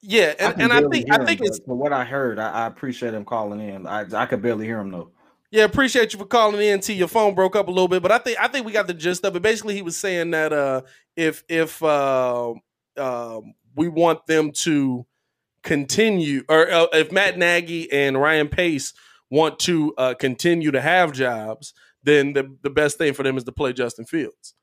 Yeah, 0.00 0.34
and, 0.38 0.54
can 0.54 0.62
and 0.62 0.72
I 0.72 0.88
think 0.88 1.10
I 1.10 1.24
think 1.24 1.40
but 1.40 1.48
it's 1.48 1.58
for 1.58 1.74
what 1.74 1.92
I 1.92 2.04
heard, 2.04 2.38
I, 2.38 2.50
I 2.50 2.66
appreciate 2.66 3.14
him 3.14 3.24
calling 3.24 3.60
in. 3.60 3.86
I 3.86 4.04
I 4.12 4.26
could 4.26 4.40
barely 4.40 4.64
hear 4.64 4.78
him 4.78 4.92
though. 4.92 5.10
Yeah, 5.50 5.64
appreciate 5.64 6.12
you 6.12 6.18
for 6.18 6.26
calling 6.26 6.60
in. 6.60 6.80
T, 6.80 6.92
your 6.92 7.08
phone 7.08 7.34
broke 7.34 7.56
up 7.56 7.68
a 7.68 7.70
little 7.70 7.88
bit, 7.88 8.02
but 8.02 8.12
I 8.12 8.18
think 8.18 8.38
I 8.38 8.48
think 8.48 8.64
we 8.64 8.72
got 8.72 8.86
the 8.86 8.94
gist 8.94 9.24
of 9.24 9.34
it. 9.34 9.42
Basically, 9.42 9.74
he 9.74 9.82
was 9.82 9.96
saying 9.96 10.30
that 10.32 10.52
uh, 10.52 10.82
if 11.16 11.42
if 11.48 11.82
uh, 11.82 12.52
um, 12.96 13.54
we 13.74 13.88
want 13.88 14.26
them 14.26 14.52
to 14.52 15.04
continue, 15.62 16.44
or 16.48 16.70
uh, 16.70 16.86
if 16.92 17.10
Matt 17.10 17.38
Nagy 17.38 17.90
and 17.90 18.20
Ryan 18.20 18.48
Pace 18.48 18.92
want 19.30 19.58
to 19.60 19.94
uh, 19.98 20.14
continue 20.14 20.70
to 20.70 20.80
have 20.80 21.12
jobs, 21.12 21.74
then 22.08 22.32
the 22.32 22.56
the 22.62 22.70
best 22.70 22.98
thing 22.98 23.12
for 23.12 23.22
them 23.22 23.36
is 23.36 23.44
to 23.44 23.52
play 23.52 23.72
Justin 23.72 24.04
Fields. 24.04 24.54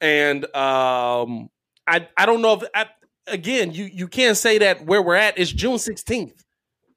And 0.00 0.44
um, 0.54 1.48
I 1.86 2.08
I 2.16 2.26
don't 2.26 2.42
know 2.42 2.54
if 2.54 2.62
I, 2.74 2.86
again 3.26 3.72
you 3.72 3.84
you 3.84 4.08
can't 4.08 4.36
say 4.36 4.58
that 4.58 4.84
where 4.84 5.02
we're 5.02 5.14
at 5.14 5.38
is 5.38 5.52
June 5.52 5.78
sixteenth. 5.78 6.44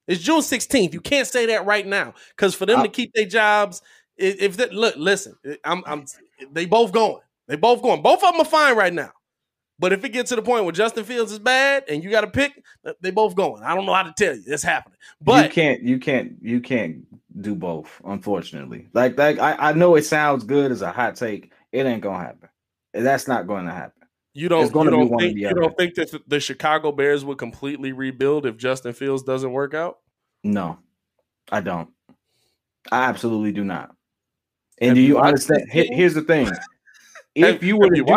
It's 0.08 0.22
June 0.22 0.40
16th. 0.40 0.92
You 0.92 1.00
can't 1.00 1.26
say 1.26 1.46
that 1.46 1.64
right 1.64 1.86
now 1.86 2.14
because 2.36 2.54
for 2.54 2.66
them 2.66 2.82
to 2.82 2.88
keep 2.88 3.12
their 3.14 3.24
jobs, 3.24 3.82
if 4.16 4.56
that 4.56 4.72
look, 4.72 4.94
listen, 4.96 5.36
I'm, 5.64 5.82
I'm, 5.86 6.06
they 6.50 6.66
both 6.66 6.92
going. 6.92 7.22
They 7.48 7.56
both 7.56 7.82
going. 7.82 8.02
Both 8.02 8.22
of 8.22 8.32
them 8.32 8.40
are 8.40 8.44
fine 8.44 8.76
right 8.76 8.92
now. 8.92 9.12
But 9.78 9.92
if 9.92 10.04
it 10.04 10.10
gets 10.10 10.28
to 10.28 10.36
the 10.36 10.42
point 10.42 10.64
where 10.64 10.72
Justin 10.72 11.04
Fields 11.04 11.32
is 11.32 11.38
bad 11.38 11.84
and 11.88 12.04
you 12.04 12.10
got 12.10 12.20
to 12.20 12.28
pick, 12.28 12.52
they 13.00 13.10
both 13.10 13.34
going. 13.34 13.62
I 13.62 13.74
don't 13.74 13.84
know 13.84 13.94
how 13.94 14.04
to 14.04 14.12
tell 14.16 14.36
you. 14.36 14.42
It's 14.46 14.62
happening. 14.62 14.98
But 15.20 15.44
you 15.44 15.50
can't 15.50 15.82
you 15.82 15.98
can't 15.98 16.32
you 16.40 16.60
can't 16.60 17.06
do 17.40 17.54
both, 17.54 18.00
unfortunately. 18.04 18.88
Like 18.92 19.16
like 19.18 19.38
I, 19.38 19.70
I 19.70 19.72
know 19.72 19.94
it 19.96 20.04
sounds 20.04 20.44
good 20.44 20.70
as 20.72 20.82
a 20.82 20.92
hot 20.92 21.16
take. 21.16 21.52
It 21.72 21.86
ain't 21.86 22.02
gonna 22.02 22.18
happen. 22.22 22.48
That's 22.92 23.26
not 23.26 23.46
going 23.46 23.64
to 23.66 23.72
happen. 23.72 24.02
you 24.34 24.48
don't, 24.50 24.66
you 24.74 24.84
be 24.84 24.90
don't 24.90 25.18
think 25.18 25.38
you 25.38 25.48
other. 25.48 25.60
don't 25.60 25.76
think 25.78 25.94
that 25.94 26.10
the- 26.26 26.40
Chicago 26.40 26.92
Bears 26.92 27.24
would 27.24 27.38
completely 27.38 27.92
rebuild 27.92 28.44
if 28.44 28.56
Justin 28.58 28.92
Fields 28.92 29.22
doesn't 29.22 29.50
work 29.52 29.72
out? 29.72 29.98
No, 30.44 30.78
I 31.50 31.60
don't. 31.62 31.88
I 32.90 33.04
absolutely 33.04 33.52
do 33.52 33.64
not. 33.64 33.94
And 34.78 34.88
Have 34.88 34.96
do 34.96 35.00
you 35.00 35.08
you 35.08 35.18
understand? 35.18 35.62
this 35.66 35.72
He- 35.72 35.82
team? 35.88 35.96
Here's 35.96 36.14
the 36.14 36.22
thing. 36.22 36.50
If 37.34 37.62
you 37.62 37.78
were 37.78 37.88
to 37.88 37.96
you 37.96 38.04
do 38.04 38.12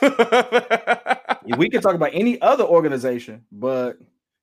that, 0.00 1.38
we 1.56 1.70
can 1.70 1.80
talk 1.80 1.94
about 1.94 2.10
any 2.12 2.40
other 2.40 2.64
organization, 2.64 3.44
but 3.52 3.96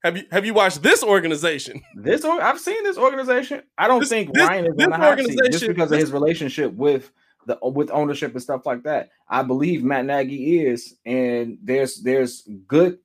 have 0.04 0.18
you 0.18 0.24
have 0.32 0.46
you 0.46 0.54
watched 0.54 0.82
this 0.82 1.04
organization? 1.04 1.82
This 1.96 2.24
or- 2.24 2.42
I've 2.42 2.60
seen 2.60 2.84
this 2.84 2.98
organization. 2.98 3.64
I 3.78 3.88
don't 3.88 4.00
This- 4.00 4.10
think 4.10 4.34
this- 4.34 4.48
Ryan 4.48 4.66
is 4.68 4.76
this 4.76 4.86
on 4.86 4.92
the 4.92 4.98
hot 4.98 5.18
seat 5.20 5.26
just 5.28 5.38
organization- 5.38 5.68
because 5.74 5.92
of 5.92 6.00
his 6.00 6.12
relationship 6.12 6.74
with 6.74 7.12
the 7.46 7.58
with 7.62 7.90
ownership 7.92 8.34
and 8.34 8.42
stuff 8.42 8.66
like 8.66 8.84
that. 8.84 9.10
I 9.28 9.44
believe 9.44 9.84
Matt 9.84 10.06
Nagy 10.06 10.66
is, 10.68 10.96
and 11.06 11.58
there's 11.64 12.02
there's 12.02 12.48
good 12.68 13.00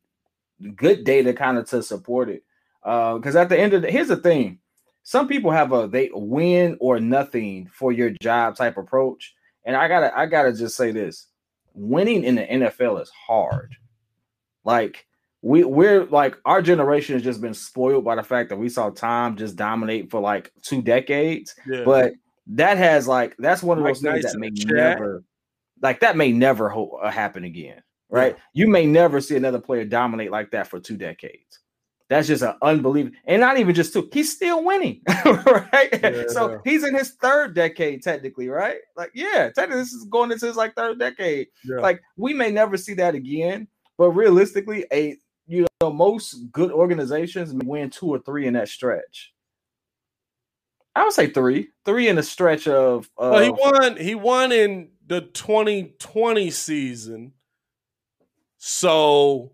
good 0.77 1.05
data 1.05 1.33
kind 1.33 1.59
of 1.59 1.67
to 1.71 1.83
support 1.83 2.29
it. 2.29 2.43
Uh, 2.83 3.15
because 3.17 3.35
at 3.37 3.49
the 3.49 3.59
end 3.59 3.73
of 3.75 3.83
the 3.83 3.91
here's 3.91 4.09
the 4.09 4.17
thing, 4.17 4.59
some 5.03 5.27
people 5.29 5.51
have 5.51 5.73
a 5.73 5.89
they 5.89 6.11
win 6.13 6.77
or 6.81 7.01
nothing 7.01 7.69
for 7.73 7.93
your 7.93 8.11
job 8.23 8.57
type 8.57 8.77
approach, 8.77 9.35
and 9.65 9.75
I 9.77 9.89
gotta 9.89 10.17
I 10.17 10.27
gotta 10.27 10.53
just 10.53 10.77
say 10.77 10.91
this: 10.93 11.27
winning 11.75 12.23
in 12.25 12.35
the 12.37 12.43
NFL 12.43 13.01
is 13.03 13.11
hard. 13.11 13.75
Like 14.65 15.07
we 15.45 15.63
we're 15.63 16.07
like 16.07 16.39
our 16.47 16.63
generation 16.63 17.15
has 17.15 17.23
just 17.23 17.43
been 17.43 17.53
spoiled 17.53 18.03
by 18.03 18.15
the 18.15 18.23
fact 18.23 18.49
that 18.49 18.57
we 18.57 18.71
saw 18.71 18.89
Tom 18.89 19.37
just 19.37 19.57
dominate 19.57 20.11
for 20.11 20.19
like 20.19 20.51
two 20.63 20.81
decades. 20.81 21.55
Yeah. 21.67 21.85
But 21.85 22.15
that 22.47 22.79
has 22.79 23.07
like 23.07 23.37
that's 23.39 23.63
one 23.63 23.77
of 23.77 23.85
those 23.85 24.01
things 24.01 24.25
Nice 24.25 24.33
that 24.33 24.39
may 24.39 24.51
never 24.51 25.23
like 25.83 26.01
that 26.01 26.17
may 26.17 26.33
never 26.33 26.71
ho- 26.71 26.99
uh, 27.03 27.11
happen 27.11 27.45
again, 27.45 27.83
right? 28.09 28.37
You 28.55 28.69
may 28.69 28.87
never 28.87 29.21
see 29.21 29.37
another 29.37 29.61
player 29.61 29.85
dominate 29.85 30.31
like 30.31 30.51
that 30.53 30.69
for 30.69 30.81
two 30.81 30.97
decades. 30.97 31.61
That's 32.09 32.27
just 32.29 32.43
an 32.43 32.55
unbelievable, 32.63 33.17
and 33.27 33.41
not 33.41 33.59
even 33.59 33.75
just 33.75 33.93
two. 33.93 34.09
He's 34.13 34.33
still 34.33 34.65
winning, 34.65 35.03
right? 35.25 36.27
So 36.29 36.61
he's 36.65 36.85
in 36.85 36.95
his 36.95 37.13
third 37.21 37.55
decade, 37.55 38.03
technically, 38.03 38.49
right? 38.49 38.77
Like, 38.97 39.11
yeah, 39.15 39.51
technically, 39.55 39.83
this 39.83 39.93
is 39.93 40.05
going 40.05 40.31
into 40.31 40.47
his 40.47 40.57
like 40.57 40.75
third 40.75 40.99
decade. 40.99 41.49
Yeah. 41.65 41.81
Like, 41.81 42.03
we 42.17 42.35
may 42.35 42.51
never 42.51 42.77
see 42.77 42.93
that 42.95 43.15
again, 43.15 43.69
but 43.97 44.11
realistically, 44.11 44.85
a 44.93 45.17
you 45.47 45.67
know, 45.81 45.93
most 45.93 46.51
good 46.53 46.71
organizations 46.73 47.53
win 47.53 47.91
two 47.91 48.07
or 48.07 48.19
three 48.19 48.47
in 48.47 48.55
that 48.55 48.69
stretch. 48.69 49.33
I 50.97 51.03
would 51.05 51.13
say 51.13 51.27
three, 51.29 51.69
three 51.85 52.09
in 52.09 52.19
a 52.19 52.23
stretch 52.23 52.69
of. 52.69 53.11
Well, 53.19 53.41
he 53.41 53.51
won. 53.51 53.97
He 53.97 54.15
won 54.15 54.53
in 54.53 54.91
the 55.07 55.23
2020 55.23 56.51
season. 56.51 57.33
So 58.59 59.53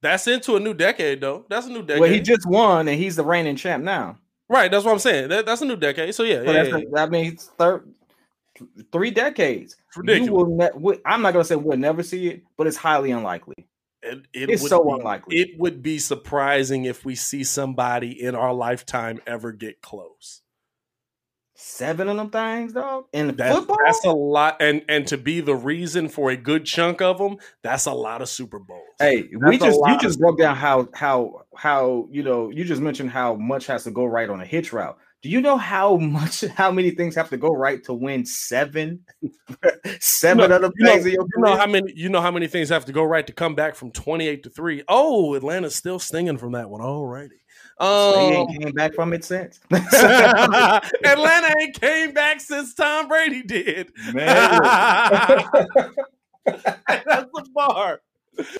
that's 0.00 0.26
into 0.26 0.56
a 0.56 0.60
new 0.60 0.74
decade, 0.74 1.20
though. 1.20 1.44
That's 1.48 1.66
a 1.66 1.70
new 1.70 1.82
decade. 1.82 2.00
well, 2.00 2.10
he 2.10 2.20
just 2.20 2.46
won, 2.48 2.88
and 2.88 2.98
he's 2.98 3.16
the 3.16 3.24
reigning 3.24 3.56
champ 3.56 3.84
now. 3.84 4.18
right. 4.48 4.70
That's 4.70 4.84
what 4.84 4.92
I'm 4.92 4.98
saying. 4.98 5.28
That, 5.28 5.46
that's 5.46 5.60
a 5.62 5.66
new 5.66 5.76
decade. 5.76 6.14
So 6.14 6.24
yeah, 6.24 6.42
So 6.44 6.50
yeah, 6.50 6.80
yeah, 6.94 7.06
means 7.06 7.50
third, 7.58 7.86
three 8.90 9.10
decades. 9.10 9.76
ridiculous. 9.94 10.26
You 10.26 10.32
will 10.34 10.56
ne- 10.56 10.98
I'm 11.04 11.22
not 11.22 11.32
going 11.34 11.42
to 11.44 11.48
say 11.48 11.56
we'll 11.56 11.78
never 11.78 12.02
see 12.02 12.28
it, 12.28 12.42
but 12.56 12.66
it's 12.66 12.76
highly 12.76 13.10
unlikely. 13.12 13.66
It, 14.02 14.26
it 14.32 14.50
It's 14.50 14.62
would 14.62 14.68
so 14.68 14.84
be- 14.84 14.92
unlikely. 14.92 15.38
It 15.38 15.58
would 15.58 15.82
be 15.82 15.98
surprising 15.98 16.84
if 16.84 17.04
we 17.04 17.14
see 17.14 17.44
somebody 17.44 18.10
in 18.20 18.34
our 18.34 18.52
lifetime 18.52 19.20
ever 19.26 19.52
get 19.52 19.80
close. 19.80 20.42
Seven 21.54 22.08
of 22.08 22.16
them 22.16 22.30
things, 22.30 22.72
dog. 22.72 23.04
In 23.12 23.36
That's, 23.36 23.56
football, 23.56 23.78
that's 23.84 24.04
a 24.04 24.10
lot, 24.10 24.56
and 24.60 24.82
and 24.88 25.06
to 25.08 25.16
be 25.18 25.40
the 25.40 25.54
reason 25.54 26.08
for 26.08 26.30
a 26.30 26.36
good 26.36 26.64
chunk 26.64 27.00
of 27.00 27.18
them, 27.18 27.36
that's 27.62 27.86
a 27.86 27.92
lot 27.92 28.20
of 28.20 28.28
Super 28.28 28.58
Bowls. 28.58 28.82
Hey, 28.98 29.28
we 29.30 29.58
That's 29.58 29.62
a 29.62 29.66
just 29.66 29.80
you 29.86 29.98
just 30.00 30.18
broke 30.18 30.38
down 30.38 30.56
how 30.56 30.88
how 30.92 31.42
how 31.54 32.08
you 32.10 32.24
know 32.24 32.50
you 32.50 32.64
just 32.64 32.80
mentioned 32.82 33.10
how 33.10 33.34
much 33.36 33.66
has 33.66 33.84
to 33.84 33.92
go 33.92 34.04
right 34.06 34.28
on 34.28 34.40
a 34.40 34.46
hitch 34.46 34.72
route. 34.72 34.98
Do 35.22 35.28
you 35.28 35.40
know 35.40 35.56
how 35.56 35.96
much 35.96 36.40
how 36.56 36.72
many 36.72 36.90
things 36.90 37.14
have 37.14 37.30
to 37.30 37.36
go 37.36 37.50
right 37.50 37.82
to 37.84 37.94
win 37.94 38.26
seven? 38.26 39.04
Seven 40.00 40.42
you 40.42 40.48
know, 40.48 40.56
of 40.56 40.62
them 40.62 40.72
you 40.76 40.84
know- 40.84 40.92
things 40.92 41.06
in 41.06 41.12
you 41.12 41.28
know 41.38 41.56
how 41.56 41.66
many 41.66 41.92
you 41.94 42.08
know 42.08 42.20
how 42.20 42.30
many 42.30 42.46
things 42.48 42.68
have 42.68 42.84
to 42.86 42.92
go 42.92 43.04
right 43.04 43.26
to 43.26 43.32
come 43.32 43.54
back 43.54 43.74
from 43.76 43.90
28 43.92 44.42
to 44.44 44.50
3 44.50 44.82
oh 44.88 45.34
atlanta's 45.34 45.76
still 45.76 45.98
stinging 45.98 46.38
from 46.38 46.52
that 46.52 46.68
one 46.68 46.80
all 46.80 47.06
righty 47.06 47.36
They 47.78 47.86
um, 47.86 48.32
ain't 48.32 48.62
came 48.62 48.72
back 48.72 48.94
from 48.94 49.12
it 49.12 49.24
since. 49.24 49.60
atlanta 49.70 51.54
ain't 51.60 51.80
came 51.80 52.12
back 52.12 52.40
since 52.40 52.74
tom 52.74 53.08
brady 53.08 53.42
did. 53.42 53.92
That's 54.14 55.50
the 57.32 57.46
bar. 57.54 58.00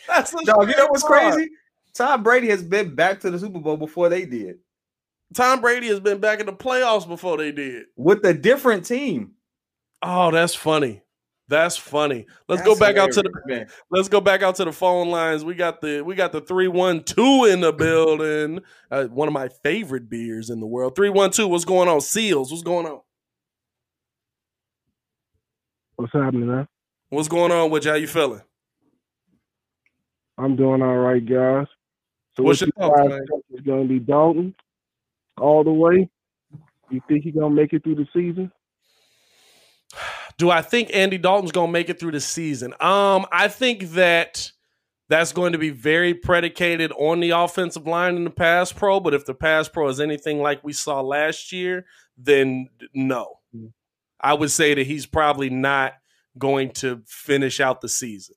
That's 0.07 0.31
the 0.31 0.43
Dog, 0.45 0.69
you 0.69 0.77
know 0.77 0.87
what's 0.89 1.03
bar. 1.03 1.33
crazy? 1.33 1.51
Tom 1.95 2.23
Brady 2.23 2.49
has 2.49 2.63
been 2.63 2.95
back 2.95 3.21
to 3.21 3.31
the 3.31 3.39
Super 3.39 3.59
Bowl 3.59 3.77
before 3.77 4.09
they 4.09 4.25
did 4.25 4.59
tom 5.33 5.61
brady 5.61 5.89
has 5.89 6.01
been 6.01 6.19
back 6.19 6.41
in 6.41 6.47
the 6.47 6.53
playoffs 6.53 7.07
before 7.07 7.37
they 7.37 7.53
did 7.53 7.85
with 7.97 8.25
a 8.25 8.35
different 8.35 8.85
team. 8.85 9.33
oh 10.03 10.31
that's 10.31 10.55
funny 10.55 11.03
that's 11.53 11.77
funny. 11.77 12.25
Let's 12.49 12.63
That's 12.63 12.79
go 12.79 12.81
back 12.81 12.97
out 12.97 13.13
to 13.13 13.21
the 13.21 13.31
man. 13.45 13.67
let's 13.91 14.09
go 14.09 14.23
back 14.23 14.43
out 14.43 14.55
to 14.55 14.65
the 14.65 14.73
phone 14.73 15.11
lines. 15.11 15.45
We 15.45 15.55
got 15.55 15.83
the 15.83 16.01
we 16.01 16.15
got 16.15 16.33
the 16.33 16.41
three 16.41 16.67
one 16.69 17.03
two 17.05 17.45
in 17.45 17.61
the 17.61 17.75
building. 17.75 18.61
Uh, 18.91 19.05
one 19.09 19.29
of 19.29 19.35
my 19.35 19.49
favorite 19.63 20.09
beers 20.09 20.49
in 20.49 20.61
the 20.61 20.67
world. 20.67 20.97
Three 20.97 21.11
one 21.11 21.31
two. 21.31 21.47
What's 21.49 21.67
going 21.67 21.91
on? 21.91 22.01
Seals. 22.01 22.51
What's 22.51 22.63
going 22.63 22.87
on? 22.87 23.01
What's 25.97 26.13
happening, 26.15 26.47
man? 26.47 26.69
What's 27.11 27.29
going 27.29 27.53
on 27.53 27.71
with 27.71 27.85
you? 27.85 27.91
How 27.91 27.97
you 27.99 28.07
feeling? 28.07 28.41
I'm 30.39 30.57
doing 30.57 30.81
all 30.81 30.97
right, 30.97 31.25
guys. 31.25 31.67
So 32.35 32.45
What's 32.45 32.63
your 32.63 32.69
you 32.69 32.73
thoughts, 32.81 32.99
guys 32.99 33.11
man? 33.11 33.27
think 33.31 33.45
is 33.51 33.61
going 33.61 33.89
to 33.89 33.93
be 33.93 33.99
Dalton 34.01 34.55
all 35.43 35.64
the 35.64 35.73
way? 35.73 36.09
You 36.90 37.01
think 37.09 37.24
he's 37.24 37.35
going 37.35 37.55
to 37.55 37.62
make 37.62 37.73
it 37.73 37.82
through 37.82 37.97
the 37.97 38.06
season? 38.12 38.52
Do 40.39 40.51
I 40.51 40.62
think 40.62 40.90
Andy 40.94 41.19
Dalton's 41.19 41.52
going 41.52 41.69
to 41.69 41.73
make 41.73 41.89
it 41.89 42.01
through 42.01 42.12
the 42.12 42.20
season? 42.20 42.73
Um, 42.81 43.27
I 43.32 43.48
think 43.48 43.90
that 43.93 44.51
that's 45.09 45.32
going 45.32 45.52
to 45.52 45.59
be 45.59 45.70
very 45.70 46.14
predicated 46.14 46.93
on 46.93 47.20
the 47.20 47.31
offensive 47.31 47.86
line 47.86 48.16
in 48.16 48.24
the 48.24 48.31
pass 48.31 48.73
pro. 48.73 49.01
But 49.01 49.14
if 49.14 49.27
the 49.27 49.35
pass 49.35 49.69
pro 49.69 49.89
is 49.89 50.01
anything 50.01 50.40
like 50.40 50.64
we 50.64 50.73
saw 50.73 51.01
last 51.01 51.52
year, 51.52 51.85
then 52.16 52.69
no. 52.94 53.39
I 54.20 54.35
would 54.35 54.51
say 54.51 54.74
that 54.74 54.86
he's 54.86 55.06
probably 55.06 55.51
not 55.51 55.94
going 56.39 56.70
to 56.70 57.02
finish 57.06 57.60
out 57.60 57.81
the 57.81 57.89
season. 57.89 58.36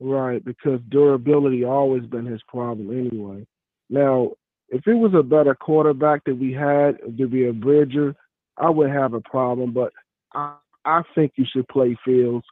Right, 0.00 0.44
because 0.44 0.80
durability 0.88 1.64
always 1.64 2.06
been 2.06 2.26
his 2.26 2.42
problem 2.46 2.90
anyway. 2.90 3.46
Now, 3.90 4.32
if 4.68 4.86
it 4.86 4.94
was 4.94 5.14
a 5.14 5.22
better 5.22 5.54
quarterback 5.54 6.24
that 6.24 6.36
we 6.36 6.52
had 6.52 6.98
to 7.18 7.26
be 7.26 7.46
a 7.46 7.52
bridger, 7.52 8.14
I 8.56 8.70
would 8.70 8.90
have 8.90 9.14
a 9.14 9.20
problem. 9.20 9.72
But 9.72 9.92
I, 10.34 10.54
I 10.84 11.02
think 11.14 11.32
you 11.36 11.44
should 11.50 11.68
play 11.68 11.96
Fields 12.04 12.44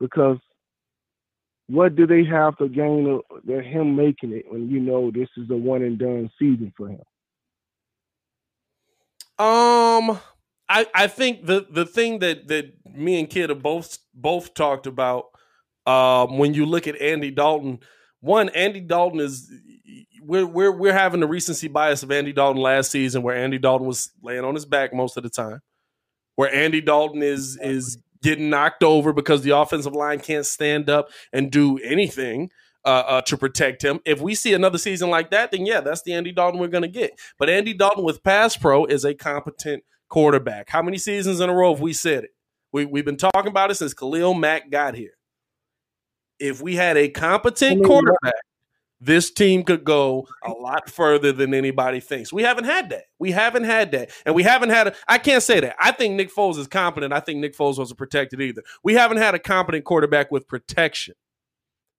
because 0.00 0.38
what 1.68 1.96
do 1.96 2.06
they 2.06 2.24
have 2.24 2.56
to 2.58 2.68
gain? 2.68 3.20
They're 3.44 3.62
him 3.62 3.96
making 3.96 4.32
it 4.32 4.44
when 4.50 4.68
you 4.68 4.80
know 4.80 5.10
this 5.10 5.28
is 5.36 5.50
a 5.50 5.56
one 5.56 5.82
and 5.82 5.98
done 5.98 6.30
season 6.38 6.72
for 6.76 6.88
him. 6.88 7.02
Um, 9.38 10.18
I 10.68 10.86
I 10.94 11.06
think 11.08 11.46
the 11.46 11.66
the 11.68 11.84
thing 11.84 12.20
that 12.20 12.48
that 12.48 12.72
me 12.94 13.18
and 13.18 13.28
Kid 13.28 13.50
have 13.50 13.62
both 13.62 13.98
both 14.14 14.54
talked 14.54 14.86
about. 14.86 15.26
Um, 15.86 16.38
when 16.38 16.52
you 16.52 16.66
look 16.66 16.88
at 16.88 17.00
Andy 17.00 17.30
Dalton, 17.30 17.78
one 18.26 18.48
Andy 18.50 18.80
Dalton 18.80 19.20
is 19.20 19.50
we're 20.20 20.46
we're 20.46 20.72
we're 20.72 20.92
having 20.92 21.20
the 21.20 21.26
recency 21.26 21.68
bias 21.68 22.02
of 22.02 22.10
Andy 22.10 22.32
Dalton 22.32 22.60
last 22.60 22.90
season, 22.90 23.22
where 23.22 23.36
Andy 23.36 23.58
Dalton 23.58 23.86
was 23.86 24.10
laying 24.22 24.44
on 24.44 24.54
his 24.54 24.66
back 24.66 24.92
most 24.92 25.16
of 25.16 25.22
the 25.22 25.30
time, 25.30 25.60
where 26.34 26.52
Andy 26.52 26.80
Dalton 26.80 27.22
is 27.22 27.58
is 27.62 27.98
getting 28.22 28.50
knocked 28.50 28.82
over 28.82 29.12
because 29.12 29.42
the 29.42 29.56
offensive 29.56 29.94
line 29.94 30.18
can't 30.18 30.44
stand 30.44 30.90
up 30.90 31.08
and 31.32 31.50
do 31.50 31.78
anything. 31.78 32.50
Uh, 32.84 33.02
uh, 33.08 33.20
to 33.20 33.36
protect 33.36 33.82
him. 33.82 33.98
If 34.04 34.20
we 34.20 34.36
see 34.36 34.52
another 34.52 34.78
season 34.78 35.10
like 35.10 35.32
that, 35.32 35.50
then 35.50 35.66
yeah, 35.66 35.80
that's 35.80 36.02
the 36.02 36.12
Andy 36.12 36.30
Dalton 36.30 36.60
we're 36.60 36.68
going 36.68 36.82
to 36.82 36.88
get. 36.88 37.18
But 37.36 37.50
Andy 37.50 37.74
Dalton 37.74 38.04
with 38.04 38.22
pass 38.22 38.56
pro 38.56 38.84
is 38.84 39.04
a 39.04 39.12
competent 39.12 39.82
quarterback. 40.08 40.70
How 40.70 40.82
many 40.82 40.96
seasons 40.96 41.40
in 41.40 41.50
a 41.50 41.52
row 41.52 41.74
have 41.74 41.80
we 41.80 41.92
said 41.92 42.22
it? 42.22 42.30
We, 42.72 42.84
we've 42.84 43.04
been 43.04 43.16
talking 43.16 43.48
about 43.48 43.72
it 43.72 43.74
since 43.74 43.92
Khalil 43.92 44.34
Mack 44.34 44.70
got 44.70 44.94
here. 44.94 45.15
If 46.38 46.60
we 46.60 46.76
had 46.76 46.96
a 46.96 47.08
competent 47.08 47.84
quarterback, 47.84 48.34
this 49.00 49.30
team 49.30 49.62
could 49.62 49.84
go 49.84 50.26
a 50.42 50.50
lot 50.50 50.88
further 50.88 51.32
than 51.32 51.52
anybody 51.52 52.00
thinks. 52.00 52.32
We 52.32 52.42
haven't 52.42 52.64
had 52.64 52.90
that. 52.90 53.04
We 53.18 53.30
haven't 53.30 53.64
had 53.64 53.92
that. 53.92 54.10
And 54.24 54.34
we 54.34 54.42
haven't 54.42 54.70
had 54.70 54.88
a, 54.88 54.94
I 55.06 55.18
can't 55.18 55.42
say 55.42 55.60
that. 55.60 55.76
I 55.78 55.92
think 55.92 56.14
Nick 56.14 56.34
Foles 56.34 56.58
is 56.58 56.66
competent. 56.66 57.12
I 57.12 57.20
think 57.20 57.40
Nick 57.40 57.56
Foles 57.56 57.78
wasn't 57.78 57.98
protected 57.98 58.40
either. 58.40 58.62
We 58.82 58.94
haven't 58.94 59.18
had 59.18 59.34
a 59.34 59.38
competent 59.38 59.84
quarterback 59.84 60.30
with 60.30 60.48
protection. 60.48 61.14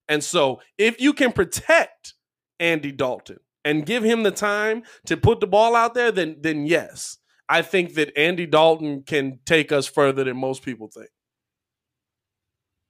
And 0.08 0.24
so 0.24 0.62
if 0.78 1.00
you 1.00 1.14
can 1.14 1.34
protect 1.34 2.16
Andy 2.60 2.92
Dalton 2.92 3.40
and 3.64 3.86
give 3.86 4.04
him 4.04 4.24
the 4.24 4.32
time 4.32 4.84
to 5.06 5.18
put 5.18 5.40
the 5.40 5.48
ball 5.48 5.76
out 5.76 5.94
there, 5.94 6.12
then 6.12 6.38
then 6.40 6.66
yes. 6.66 7.18
I 7.50 7.62
think 7.62 7.94
that 7.94 8.18
Andy 8.18 8.46
Dalton 8.46 9.04
can 9.04 9.40
take 9.46 9.72
us 9.72 9.88
further 9.88 10.24
than 10.24 10.36
most 10.36 10.64
people 10.64 10.88
think. 10.88 11.10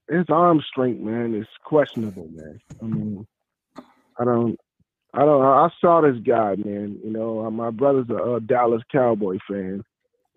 His 0.10 0.26
arm 0.30 0.62
strength, 0.68 1.02
man, 1.02 1.36
is 1.36 1.48
questionable, 1.64 2.30
man. 2.34 2.62
I 2.82 2.86
mean, 2.86 3.28
I 4.20 4.24
don't, 4.24 4.58
I 5.14 5.20
don't. 5.20 5.42
I 5.42 5.70
saw 5.82 6.02
this 6.02 6.18
guy, 6.26 6.56
man. 6.56 7.00
You 7.04 7.12
know, 7.12 7.46
uh, 7.46 7.52
my 7.52 7.72
brother's 7.72 8.10
a, 8.10 8.16
uh 8.16 8.40
Dallas 8.40 8.84
Cowboy 8.92 9.38
fan. 9.50 9.84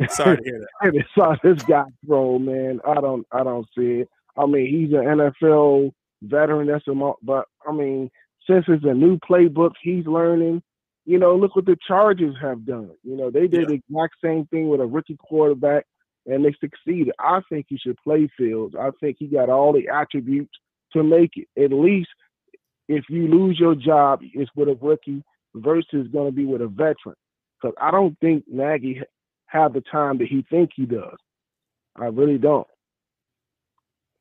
Sorry 0.08 0.38
to 0.38 0.42
hear 0.42 0.66
that. 0.82 0.94
I 0.94 1.04
saw 1.14 1.36
this 1.42 1.62
guy 1.62 1.84
throw, 2.04 2.38
man. 2.38 2.80
I 2.86 2.94
don't, 2.94 3.26
I 3.30 3.42
don't 3.42 3.66
see 3.76 4.00
it. 4.00 4.08
I 4.36 4.46
mean, 4.46 4.66
he's 4.66 4.92
an 4.92 5.04
NFL 5.04 5.92
veteran. 6.22 6.68
That's 6.68 6.86
a, 6.88 7.12
but 7.22 7.46
I 7.66 7.72
mean, 7.72 8.10
since 8.48 8.64
it's 8.68 8.84
a 8.84 8.94
new 8.94 9.18
playbook, 9.18 9.72
he's 9.82 10.06
learning. 10.06 10.62
You 11.06 11.18
know, 11.18 11.34
look 11.34 11.56
what 11.56 11.66
the 11.66 11.76
Chargers 11.86 12.36
have 12.40 12.64
done. 12.64 12.90
You 13.02 13.16
know, 13.16 13.30
they 13.30 13.46
did 13.46 13.68
the 13.68 13.74
exact 13.74 14.14
same 14.22 14.46
thing 14.46 14.68
with 14.68 14.80
a 14.80 14.86
rookie 14.86 15.16
quarterback, 15.18 15.86
and 16.30 16.44
they 16.44 16.54
succeeded. 16.60 17.12
I 17.18 17.40
think 17.48 17.66
he 17.68 17.76
should 17.76 17.96
play 18.02 18.30
Fields. 18.36 18.74
I 18.78 18.90
think 19.00 19.16
he 19.18 19.26
got 19.26 19.48
all 19.48 19.72
the 19.72 19.88
attributes 19.88 20.52
to 20.92 21.02
make 21.02 21.32
it. 21.36 21.48
At 21.62 21.72
least 21.72 22.08
if 22.88 23.04
you 23.08 23.28
lose 23.28 23.58
your 23.58 23.74
job, 23.74 24.20
it's 24.22 24.50
with 24.54 24.68
a 24.68 24.78
rookie 24.80 25.22
versus 25.54 26.08
going 26.12 26.30
to 26.30 26.34
be 26.34 26.44
with 26.44 26.60
a 26.60 26.68
veteran. 26.68 27.16
Because 27.60 27.74
I 27.80 27.90
don't 27.90 28.18
think 28.20 28.44
Nagy 28.48 28.94
ha- 28.94 29.04
have 29.46 29.72
the 29.72 29.80
time 29.80 30.18
that 30.18 30.28
he 30.28 30.44
think 30.48 30.70
he 30.74 30.86
does. 30.86 31.16
I 31.96 32.06
really 32.06 32.38
don't. 32.38 32.66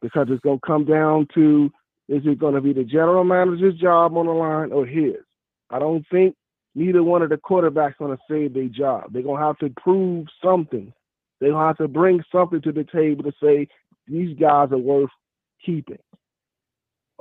Because 0.01 0.27
it's 0.29 0.41
going 0.41 0.59
to 0.59 0.65
come 0.65 0.85
down 0.85 1.27
to 1.35 1.71
is 2.07 2.23
it 2.25 2.39
going 2.39 2.55
to 2.55 2.61
be 2.61 2.73
the 2.73 2.83
general 2.83 3.23
manager's 3.23 3.75
job 3.75 4.17
on 4.17 4.25
the 4.25 4.31
line 4.31 4.71
or 4.71 4.85
his? 4.85 5.17
I 5.69 5.77
don't 5.77 6.03
think 6.11 6.35
neither 6.73 7.03
one 7.03 7.21
of 7.21 7.29
the 7.29 7.37
quarterbacks 7.37 7.97
going 7.99 8.17
to 8.17 8.23
save 8.29 8.55
their 8.55 8.67
job. 8.67 9.13
They're 9.13 9.21
going 9.21 9.39
to 9.39 9.45
have 9.45 9.59
to 9.59 9.69
prove 9.81 10.25
something. 10.43 10.91
They're 11.39 11.51
going 11.51 11.61
to 11.61 11.67
have 11.67 11.77
to 11.77 11.87
bring 11.87 12.23
something 12.31 12.61
to 12.61 12.71
the 12.71 12.83
table 12.83 13.23
to 13.23 13.31
say 13.41 13.67
these 14.07 14.37
guys 14.37 14.69
are 14.71 14.77
worth 14.77 15.09
keeping. 15.65 15.99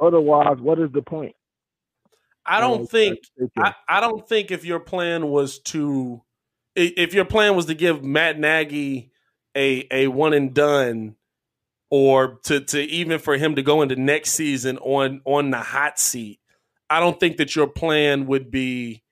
Otherwise, 0.00 0.58
what 0.60 0.78
is 0.78 0.90
the 0.92 1.02
point? 1.02 1.34
I 2.46 2.60
don't 2.60 2.88
think. 2.88 3.18
I, 3.58 3.74
I 3.88 4.00
don't 4.00 4.26
think 4.26 4.50
if 4.50 4.64
your 4.64 4.80
plan 4.80 5.28
was 5.28 5.58
to 5.60 6.22
if 6.74 7.12
your 7.12 7.24
plan 7.24 7.56
was 7.56 7.66
to 7.66 7.74
give 7.74 8.02
Matt 8.02 8.38
Nagy 8.38 9.10
a 9.56 9.86
a 9.90 10.08
one 10.08 10.32
and 10.32 10.54
done 10.54 11.16
or 11.90 12.38
to 12.44 12.60
to 12.60 12.80
even 12.80 13.18
for 13.18 13.36
him 13.36 13.56
to 13.56 13.62
go 13.62 13.82
into 13.82 13.96
next 13.96 14.32
season 14.32 14.78
on 14.78 15.20
on 15.24 15.50
the 15.50 15.58
hot 15.58 15.98
seat, 15.98 16.40
I 16.88 17.00
don't 17.00 17.20
think 17.20 17.36
that 17.36 17.54
your 17.54 17.66
plan 17.66 18.26
would 18.26 18.50
be 18.50 19.02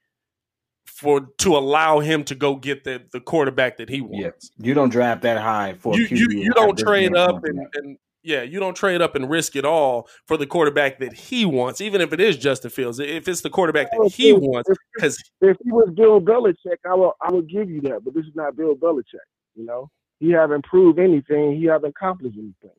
for 0.97 1.21
to 1.39 1.57
allow 1.57 2.01
him 2.01 2.25
to 2.25 2.35
go 2.35 2.57
get 2.57 2.83
the 2.85 3.03
the 3.13 3.21
quarterback 3.21 3.77
that 3.77 3.89
he 3.91 4.01
wants. 4.01 4.51
You 4.59 4.73
don't 4.73 4.89
draft 4.89 5.23
that 5.23 5.37
high 5.39 5.75
for 5.79 5.95
You 5.97 6.07
you, 6.11 6.27
you 6.31 6.53
don't 6.53 6.79
trade 6.79 7.15
up 7.15 7.45
and, 7.45 7.67
and 7.75 7.99
yeah, 8.23 8.43
you 8.43 8.59
don't 8.59 8.75
trade 8.75 9.03
up 9.03 9.15
and 9.15 9.29
risk 9.31 9.55
it 9.57 9.65
all 9.67 10.09
for 10.27 10.37
the 10.39 10.47
quarterback 10.47 10.99
that 10.99 11.13
he 11.13 11.45
wants, 11.45 11.81
even 11.83 12.01
if 12.01 12.13
it 12.13 12.21
is 12.21 12.37
Justin 12.37 12.71
Fields. 12.71 12.99
If 12.99 13.29
it's 13.29 13.43
the 13.43 13.51
quarterback 13.51 13.91
that 13.93 14.11
he 14.13 14.31
If- 14.31 14.41
wants, 14.41 14.71
if- 14.71 14.79
because 14.95 15.23
If 15.43 15.57
he 15.63 15.71
was 15.71 15.91
Bill 15.95 16.19
Belichick, 16.21 16.79
I 16.89 16.95
will 16.95 17.15
I 17.21 17.31
would 17.31 17.49
give 17.49 17.69
you 17.69 17.83
that. 17.83 18.03
But 18.03 18.15
this 18.15 18.25
is 18.25 18.35
not 18.35 18.57
Bill 18.57 18.75
Belichick. 18.75 19.27
You 19.55 19.67
know, 19.67 19.91
he 20.19 20.31
haven't 20.31 20.65
proved 20.65 20.99
anything. 20.99 21.57
He 21.57 21.67
haven't 21.67 21.91
accomplished 21.91 22.39
anything. 22.39 22.77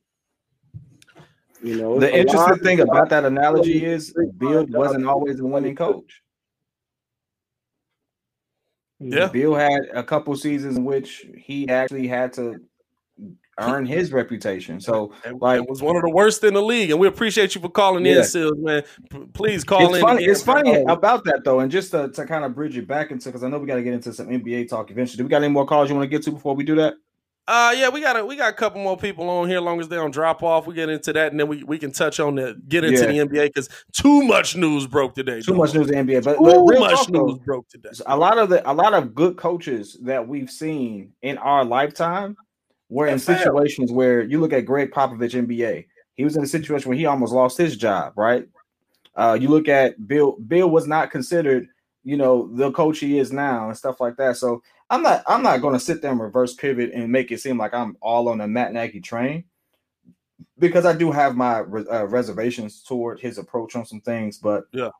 You 1.62 1.76
know, 1.80 1.98
The 2.00 2.14
interesting 2.16 2.62
thing 2.62 2.80
about 2.80 3.08
that 3.10 3.24
analogy 3.24 3.84
is 3.84 4.12
Bill 4.38 4.66
wasn't 4.68 5.06
always 5.06 5.38
a 5.40 5.46
winning 5.46 5.76
coach. 5.76 6.22
Yeah. 9.00 9.28
Bill 9.28 9.54
had 9.54 9.82
a 9.94 10.02
couple 10.02 10.34
seasons 10.36 10.76
in 10.76 10.84
which 10.84 11.26
he 11.36 11.68
actually 11.68 12.08
had 12.08 12.32
to 12.34 12.60
earn 13.60 13.84
his 13.86 14.12
reputation. 14.12 14.80
So, 14.80 15.12
like, 15.40 15.60
it 15.62 15.68
was 15.68 15.82
one 15.82 15.96
of 15.96 16.02
the 16.02 16.10
worst 16.10 16.44
in 16.44 16.54
the 16.54 16.62
league, 16.62 16.90
and 16.90 17.00
we 17.00 17.08
appreciate 17.08 17.54
you 17.56 17.60
for 17.60 17.68
calling 17.68 18.04
Yeah. 18.06 18.18
in, 18.18 18.24
Seals, 18.24 18.56
man. 18.58 18.82
P- 19.10 19.18
please 19.32 19.64
call 19.64 19.86
it's 19.86 19.96
in. 19.96 20.00
funny. 20.00 20.24
It's 20.24 20.42
funny 20.42 20.82
about 20.84 21.24
that 21.24 21.42
though, 21.44 21.60
and 21.60 21.70
just 21.70 21.90
to, 21.90 22.08
to 22.08 22.24
kind 22.24 22.44
of 22.44 22.54
bridge 22.54 22.76
it 22.78 22.86
back 22.86 23.10
into 23.10 23.28
because 23.28 23.42
I 23.42 23.48
know 23.48 23.58
we 23.58 23.66
got 23.66 23.76
to 23.76 23.82
get 23.82 23.94
into 23.94 24.12
some 24.12 24.28
NBA 24.28 24.68
talk 24.68 24.90
eventually. 24.92 25.16
Do 25.18 25.24
we 25.24 25.30
got 25.30 25.42
any 25.42 25.52
more 25.52 25.66
calls 25.66 25.88
you 25.88 25.96
want 25.96 26.04
to 26.04 26.08
get 26.08 26.22
to 26.24 26.30
before 26.30 26.54
we 26.54 26.62
do 26.64 26.76
that? 26.76 26.94
Uh, 27.50 27.72
yeah, 27.74 27.88
we 27.88 28.02
got 28.02 28.14
a 28.14 28.26
we 28.26 28.36
got 28.36 28.50
a 28.50 28.54
couple 28.54 28.78
more 28.82 28.96
people 28.98 29.30
on 29.30 29.48
here. 29.48 29.58
Long 29.58 29.80
as 29.80 29.88
they 29.88 29.96
don't 29.96 30.10
drop 30.10 30.42
off, 30.42 30.66
we 30.66 30.74
get 30.74 30.90
into 30.90 31.14
that, 31.14 31.30
and 31.32 31.40
then 31.40 31.48
we, 31.48 31.62
we 31.64 31.78
can 31.78 31.90
touch 31.90 32.20
on 32.20 32.34
the 32.34 32.60
get 32.68 32.84
into 32.84 33.00
Yeah. 33.00 33.24
the 33.24 33.28
NBA 33.30 33.46
because 33.54 33.70
too 33.92 34.22
much 34.22 34.54
news 34.54 34.86
broke 34.86 35.14
today. 35.14 35.40
Too 35.40 35.52
dog. 35.52 35.56
much 35.56 35.74
news 35.74 35.90
in 35.90 36.06
the 36.06 36.12
NBA, 36.14 36.24
but, 36.24 36.36
Too 36.36 36.44
but 36.44 36.78
much 36.78 37.06
talk, 37.06 37.08
news 37.08 37.38
broke 37.38 37.66
today. 37.70 37.88
a 38.04 38.14
lot 38.18 38.36
of 38.36 38.50
the 38.50 38.70
a 38.70 38.74
lot 38.74 38.92
of 38.92 39.14
good 39.14 39.38
coaches 39.38 39.96
that 40.02 40.28
we've 40.28 40.50
seen 40.50 41.14
in 41.22 41.38
our 41.38 41.64
lifetime 41.64 42.36
were 42.90 43.06
in 43.06 43.14
They 43.16 43.24
failed. 43.24 43.38
situations 43.38 43.92
where 43.92 44.20
you 44.20 44.40
look 44.40 44.52
at 44.52 44.66
Gregg 44.66 44.90
Popovich 44.90 45.32
NBA. 45.34 45.86
He 46.16 46.24
was 46.24 46.36
in 46.36 46.42
a 46.44 46.46
situation 46.46 46.90
where 46.90 46.98
he 46.98 47.06
almost 47.06 47.32
lost 47.32 47.56
his 47.56 47.78
job, 47.78 48.12
right? 48.16 48.46
Uh, 49.16 49.38
you 49.40 49.48
look 49.48 49.68
at 49.68 50.06
Bill. 50.06 50.32
Bill 50.46 50.68
was 50.68 50.86
not 50.86 51.10
considered, 51.10 51.66
you 52.04 52.18
know, 52.18 52.50
the 52.54 52.70
coach 52.72 52.98
he 52.98 53.18
is 53.18 53.32
now 53.32 53.68
and 53.68 53.76
stuff 53.76 54.00
like 54.00 54.16
that. 54.16 54.36
So 54.36 54.62
I'm 54.90 55.02
not. 55.02 55.22
I'm 55.26 55.42
not 55.42 55.60
going 55.60 55.74
to 55.74 55.80
sit 55.80 56.00
there 56.00 56.10
and 56.10 56.20
reverse 56.20 56.54
pivot 56.54 56.92
and 56.94 57.12
make 57.12 57.30
it 57.30 57.40
seem 57.40 57.58
like 57.58 57.74
I'm 57.74 57.96
all 58.00 58.28
on 58.28 58.38
the 58.38 58.48
Matt 58.48 58.72
Nagy 58.72 59.00
train 59.00 59.44
because 60.58 60.86
I 60.86 60.94
do 60.94 61.10
have 61.10 61.36
my 61.36 61.60
uh, 61.60 62.06
reservations 62.06 62.82
toward 62.82 63.20
his 63.20 63.38
approach 63.38 63.76
on 63.76 63.84
some 63.84 64.00
things. 64.00 64.38
But 64.38 64.64
Yeah. 64.72 64.90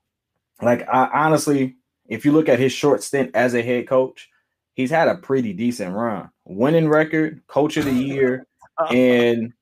like 0.61 0.87
I 0.89 1.09
honestly, 1.13 1.77
if 2.07 2.25
you 2.25 2.33
look 2.33 2.49
at 2.49 2.59
his 2.59 2.73
short 2.73 3.03
stint 3.03 3.31
as 3.35 3.55
a 3.55 3.63
head 3.63 3.89
coach, 3.89 4.29
he's 4.75 4.91
had 4.91 5.09
a 5.09 5.17
pretty 5.17 5.53
decent 5.53 5.95
run. 5.95 6.31
Winning 6.45 6.89
record, 6.89 7.43
coach 7.47 7.77
of 7.77 7.85
the 7.87 7.93
year, 7.93 8.47
and 8.91 9.53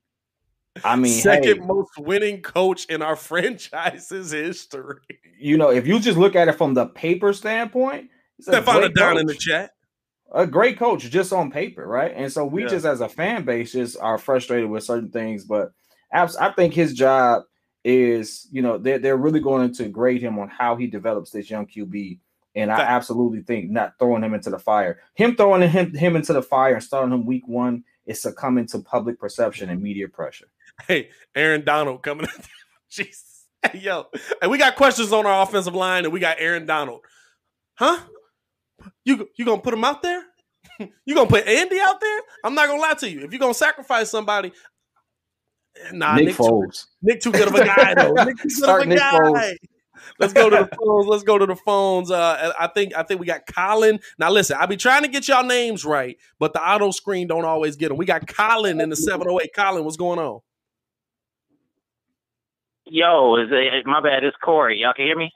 I 0.84 0.96
mean, 0.96 1.20
second 1.20 1.60
hey, 1.60 1.66
most 1.66 1.90
winning 1.98 2.42
coach 2.42 2.86
in 2.86 3.00
our 3.00 3.16
franchise's 3.16 4.32
history. 4.32 5.00
you 5.38 5.56
know, 5.56 5.70
if 5.70 5.86
you 5.86 6.00
just 6.00 6.18
look 6.18 6.34
at 6.34 6.48
it 6.48 6.52
from 6.52 6.74
the 6.74 6.86
paper 6.86 7.32
standpoint, 7.32 8.10
Stefano 8.40 8.88
down 8.88 9.18
in 9.18 9.26
the 9.26 9.34
chat. 9.34 9.70
A 10.32 10.46
great 10.46 10.78
coach 10.78 11.02
just 11.10 11.32
on 11.32 11.50
paper, 11.50 11.86
right? 11.86 12.12
And 12.14 12.30
so 12.32 12.44
we 12.44 12.62
Yeah. 12.62 12.68
just 12.68 12.86
as 12.86 13.00
a 13.00 13.08
fan 13.08 13.44
base 13.44 13.72
just 13.72 13.96
are 14.00 14.18
frustrated 14.18 14.68
with 14.68 14.84
certain 14.84 15.10
things, 15.10 15.44
but 15.44 15.72
I 16.12 16.52
think 16.52 16.72
his 16.74 16.94
job 16.94 17.44
is, 17.84 18.48
you 18.50 18.62
know, 18.62 18.78
they're 18.78 18.98
they're 18.98 19.16
really 19.16 19.40
going 19.40 19.72
to 19.74 19.88
grade 19.88 20.22
him 20.22 20.38
on 20.38 20.48
how 20.48 20.76
he 20.76 20.86
develops 20.86 21.30
this 21.30 21.50
young 21.50 21.66
QB. 21.66 22.18
And 22.54 22.72
I 22.72 22.80
absolutely 22.80 23.42
think 23.42 23.70
not 23.70 23.92
throwing 23.98 24.22
him 24.22 24.32
into 24.32 24.48
the 24.50 24.58
fire, 24.58 25.00
him 25.14 25.36
throwing 25.36 25.68
him 25.68 25.94
him 25.94 26.16
into 26.16 26.32
the 26.32 26.42
fire 26.42 26.74
and 26.74 26.82
starting 26.82 27.12
him 27.12 27.26
week 27.26 27.46
one 27.46 27.84
is 28.06 28.22
succumbing 28.22 28.66
to 28.68 28.78
public 28.78 29.18
perception 29.20 29.68
and 29.68 29.82
media 29.82 30.08
pressure. 30.08 30.46
Hey, 30.88 31.10
Aaron 31.34 31.64
Donald 31.64 32.02
coming. 32.02 32.26
Up. 32.26 32.32
Jesus. 32.90 33.44
Hey, 33.62 33.78
yo, 33.80 34.06
and 34.42 34.50
we 34.50 34.58
got 34.58 34.76
questions 34.76 35.12
on 35.12 35.26
our 35.26 35.42
offensive 35.42 35.74
line, 35.74 36.04
and 36.04 36.12
we 36.12 36.20
got 36.20 36.36
Aaron 36.40 36.66
Donald. 36.66 37.00
Huh? 37.74 37.98
You 39.04 39.28
you 39.36 39.44
gonna 39.44 39.60
put 39.60 39.74
him 39.74 39.84
out 39.84 40.02
there? 40.02 40.22
you 41.04 41.14
gonna 41.14 41.28
put 41.28 41.46
Andy 41.46 41.80
out 41.80 42.00
there? 42.00 42.20
I'm 42.44 42.54
not 42.54 42.68
gonna 42.68 42.80
lie 42.80 42.94
to 42.94 43.10
you. 43.10 43.20
If 43.24 43.32
you're 43.32 43.40
gonna 43.40 43.54
sacrifice 43.54 44.10
somebody, 44.10 44.52
nah, 45.92 46.16
Nick 46.16 46.26
Nick, 46.26 46.36
too, 46.36 46.42
Foles. 46.42 46.86
Nick 47.02 47.20
too 47.20 47.32
good 47.32 47.48
of 47.48 47.54
a 47.54 47.64
guy 47.64 47.94
though. 47.94 48.12
Nick 48.24 48.36
too 48.36 48.42
good 48.44 48.52
Start 48.52 48.82
of 48.82 48.86
a 48.86 48.88
Nick 48.90 48.98
guy. 48.98 49.18
Foles. 49.18 49.56
Let's 50.18 50.32
go 50.32 50.50
to 50.50 50.56
the 50.56 50.76
phones. 50.76 51.06
Let's 51.06 51.22
go 51.22 51.38
to 51.38 51.46
the 51.46 51.56
phones. 51.56 52.10
Uh, 52.10 52.52
I 52.58 52.66
think 52.68 52.96
I 52.96 53.02
think 53.02 53.20
we 53.20 53.26
got 53.26 53.46
Colin. 53.46 54.00
Now 54.18 54.30
listen, 54.30 54.56
I 54.58 54.66
be 54.66 54.76
trying 54.76 55.02
to 55.02 55.08
get 55.08 55.28
y'all 55.28 55.44
names 55.44 55.84
right, 55.84 56.16
but 56.38 56.52
the 56.52 56.60
auto 56.60 56.90
screen 56.90 57.26
don't 57.26 57.44
always 57.44 57.76
get 57.76 57.88
them. 57.88 57.96
We 57.96 58.06
got 58.06 58.26
Colin 58.26 58.80
in 58.80 58.90
the 58.90 58.96
708. 58.96 59.54
Colin, 59.54 59.84
what's 59.84 59.96
going 59.96 60.18
on? 60.18 60.40
Yo, 62.86 63.36
is 63.36 63.48
it, 63.50 63.86
my 63.86 64.00
bad. 64.00 64.22
It's 64.22 64.36
Corey. 64.42 64.78
Y'all 64.78 64.92
can 64.94 65.06
hear 65.06 65.16
me? 65.16 65.32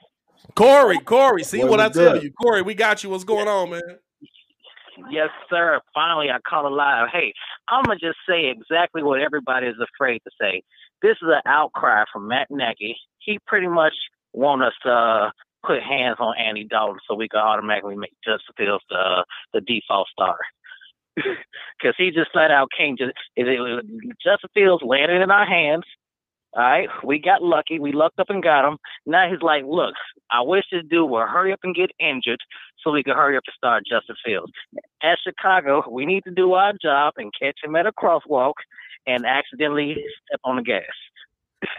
Corey, 0.55 0.99
Corey. 0.99 1.43
See 1.43 1.61
Boy, 1.61 1.69
what 1.69 1.79
I 1.79 1.89
tell 1.89 2.13
good. 2.13 2.23
you, 2.23 2.31
Corey. 2.31 2.61
We 2.61 2.73
got 2.73 3.03
you. 3.03 3.09
What's 3.09 3.23
going 3.23 3.47
on, 3.47 3.69
man? 3.71 3.81
Yes, 5.09 5.29
sir. 5.49 5.79
Finally, 5.93 6.29
I 6.29 6.37
call 6.47 6.67
it 6.67 6.71
live. 6.71 7.07
Hey, 7.11 7.33
I'm 7.69 7.83
gonna 7.83 7.99
just 7.99 8.17
say 8.27 8.49
exactly 8.49 9.03
what 9.03 9.19
everybody 9.19 9.67
is 9.67 9.75
afraid 9.81 10.19
to 10.23 10.31
say. 10.39 10.63
This 11.01 11.17
is 11.21 11.27
an 11.27 11.41
outcry 11.45 12.03
from 12.11 12.27
Matt 12.27 12.47
Nagy. 12.51 12.95
He 13.19 13.39
pretty 13.47 13.67
much 13.67 13.93
want 14.33 14.63
us 14.63 14.73
to 14.83 14.91
uh, 14.91 15.29
put 15.65 15.81
hands 15.81 16.17
on 16.19 16.35
Andy 16.37 16.65
Dalton 16.65 16.99
so 17.07 17.15
we 17.15 17.29
can 17.29 17.39
automatically 17.39 17.95
make 17.95 18.13
Justin 18.23 18.53
Fields 18.57 18.83
the 18.89 18.97
uh, 18.97 19.23
the 19.53 19.61
default 19.61 20.07
star. 20.09 20.37
Because 21.15 21.95
he 21.97 22.11
just 22.11 22.31
flat 22.31 22.51
out 22.51 22.69
can't 22.77 22.97
just 22.97 23.13
it, 23.35 23.47
it, 23.47 23.85
Justin 24.23 24.49
Fields 24.53 24.83
landed 24.85 25.21
in 25.21 25.31
our 25.31 25.45
hands. 25.45 25.83
All 26.53 26.61
right, 26.63 26.89
we 27.05 27.17
got 27.19 27.41
lucky. 27.41 27.79
We 27.79 27.93
lucked 27.93 28.19
up 28.19 28.29
and 28.29 28.43
got 28.43 28.67
him. 28.67 28.77
Now 29.05 29.29
he's 29.29 29.41
like, 29.41 29.63
look, 29.65 29.93
I 30.31 30.41
wish 30.41 30.65
this 30.71 30.83
dude 30.89 31.09
would 31.09 31.27
hurry 31.29 31.53
up 31.53 31.59
and 31.63 31.73
get 31.73 31.91
injured 31.99 32.39
so 32.83 32.91
we 32.91 33.03
could 33.03 33.15
hurry 33.15 33.37
up 33.37 33.43
and 33.47 33.53
start 33.55 33.83
Justin 33.89 34.15
Fields. 34.25 34.51
At 35.01 35.17
Chicago, 35.23 35.83
we 35.89 36.05
need 36.05 36.23
to 36.25 36.31
do 36.31 36.53
our 36.53 36.73
job 36.81 37.13
and 37.17 37.31
catch 37.41 37.57
him 37.63 37.75
at 37.77 37.85
a 37.85 37.91
crosswalk 37.93 38.53
and 39.07 39.25
accidentally 39.25 39.93
step 40.27 40.41
on 40.43 40.57
the 40.57 40.61
gas. 40.61 40.83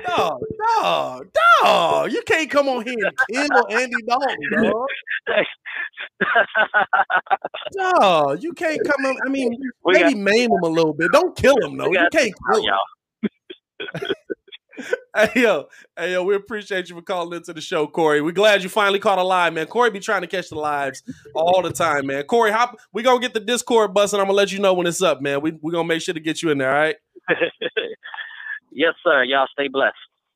Dog, 0.07 0.41
dog, 0.81 1.27
dog. 1.63 2.13
You 2.13 2.23
can't 2.27 2.49
come 2.49 2.69
on 2.69 2.85
here 2.87 2.95
and 3.05 3.51
kill 3.51 3.67
Andy 3.79 3.95
Dalton, 4.07 4.37
dog. 4.63 4.87
Dog, 7.77 8.43
you 8.43 8.53
can't 8.55 8.81
come 8.87 9.05
on. 9.07 9.17
I 9.27 9.29
mean, 9.29 9.51
We 9.85 9.93
maybe 9.95 10.15
got- 10.15 10.23
maim 10.23 10.51
him 10.51 10.63
a 10.63 10.69
little 10.69 10.95
bit. 10.95 11.11
Don't 11.13 11.37
kill 11.37 11.57
him, 11.63 11.77
though. 11.77 11.91
You 11.93 12.09
can't 12.13 12.33
kill 12.53 12.63
him. 12.63 14.09
y'all. 14.83 14.97
Hey 15.15 15.43
yo, 15.43 15.67
hey 15.99 16.13
yo, 16.13 16.25
we 16.25 16.35
appreciate 16.35 16.89
you 16.89 16.95
for 16.97 17.03
calling 17.03 17.37
into 17.37 17.53
the 17.53 17.61
show, 17.61 17.87
Corey. 17.87 18.23
We're 18.23 18.33
glad 18.33 18.63
you 18.63 18.71
finally 18.71 18.99
caught 18.99 19.19
a 19.19 19.23
live, 19.23 19.53
man. 19.53 19.67
Corey 19.67 19.91
be 19.91 20.01
trying 20.01 20.23
to 20.23 20.27
catch 20.27 20.49
the 20.49 20.55
lives 20.59 21.03
all 21.35 21.61
the 21.61 21.71
time, 21.71 22.07
man. 22.07 22.25
Corey, 22.25 22.51
hop, 22.51 22.79
we 22.95 23.03
gonna 23.03 23.21
get 23.21 23.35
the 23.35 23.41
Discord 23.41 23.93
bus, 23.93 24.15
and 24.15 24.23
I'm 24.23 24.27
gonna 24.29 24.37
let 24.39 24.53
you 24.53 24.59
know 24.59 24.73
when 24.73 24.87
it's 24.87 25.03
up, 25.03 25.21
man. 25.21 25.43
We 25.43 25.53
we 25.61 25.71
gonna 25.71 25.87
make 25.87 26.01
sure 26.01 26.15
to 26.15 26.21
get 26.21 26.43
you 26.43 26.51
in 26.51 26.57
there, 26.57 26.71
all 26.71 26.81
right? 26.81 26.97
yes, 28.73 28.95
sir. 29.05 29.23
Y'all 29.25 29.47
stay 29.53 29.69
blessed. 29.69 29.95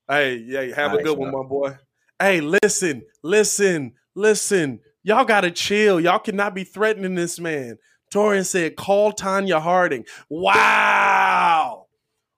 Hey, 0.09 0.36
yeah, 0.47 0.74
have 0.77 0.93
a 0.93 0.97
Nice, 0.97 1.05
good 1.05 1.18
one, 1.18 1.31
man. 1.31 1.43
my 1.43 1.48
boy. 1.48 1.77
Hey, 2.20 2.40
listen, 2.43 3.02
listen, 3.23 3.94
listen. 4.14 4.81
Y'all 5.02 5.24
gotta 5.24 5.51
chill. 5.51 6.01
Y'all 6.01 6.18
cannot 6.18 6.55
be 6.55 6.64
threatening 6.64 7.14
this 7.14 7.40
man. 7.40 7.78
Torian 8.12 8.44
said, 8.44 8.77
call 8.77 9.12
Tonya 9.12 9.60
Harding. 9.60 10.05
Wow. 10.28 11.85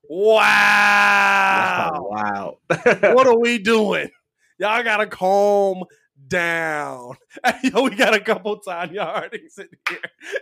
Wow. 0.09 2.05
Wow. 2.19 2.59
what 2.67 3.27
are 3.29 3.39
we 3.39 3.59
doing? 3.59 4.11
Y'all 4.59 4.83
gotta 4.83 5.07
calm 5.07 5.85
down. 6.27 7.15
Hey, 7.45 7.71
yo, 7.75 7.83
we 7.85 7.95
got 7.95 8.15
a 8.15 8.21
couple 8.21 8.61
Tonya 8.61 9.05
Hardings 9.05 9.59
in 9.59 9.69
here. 9.89 9.99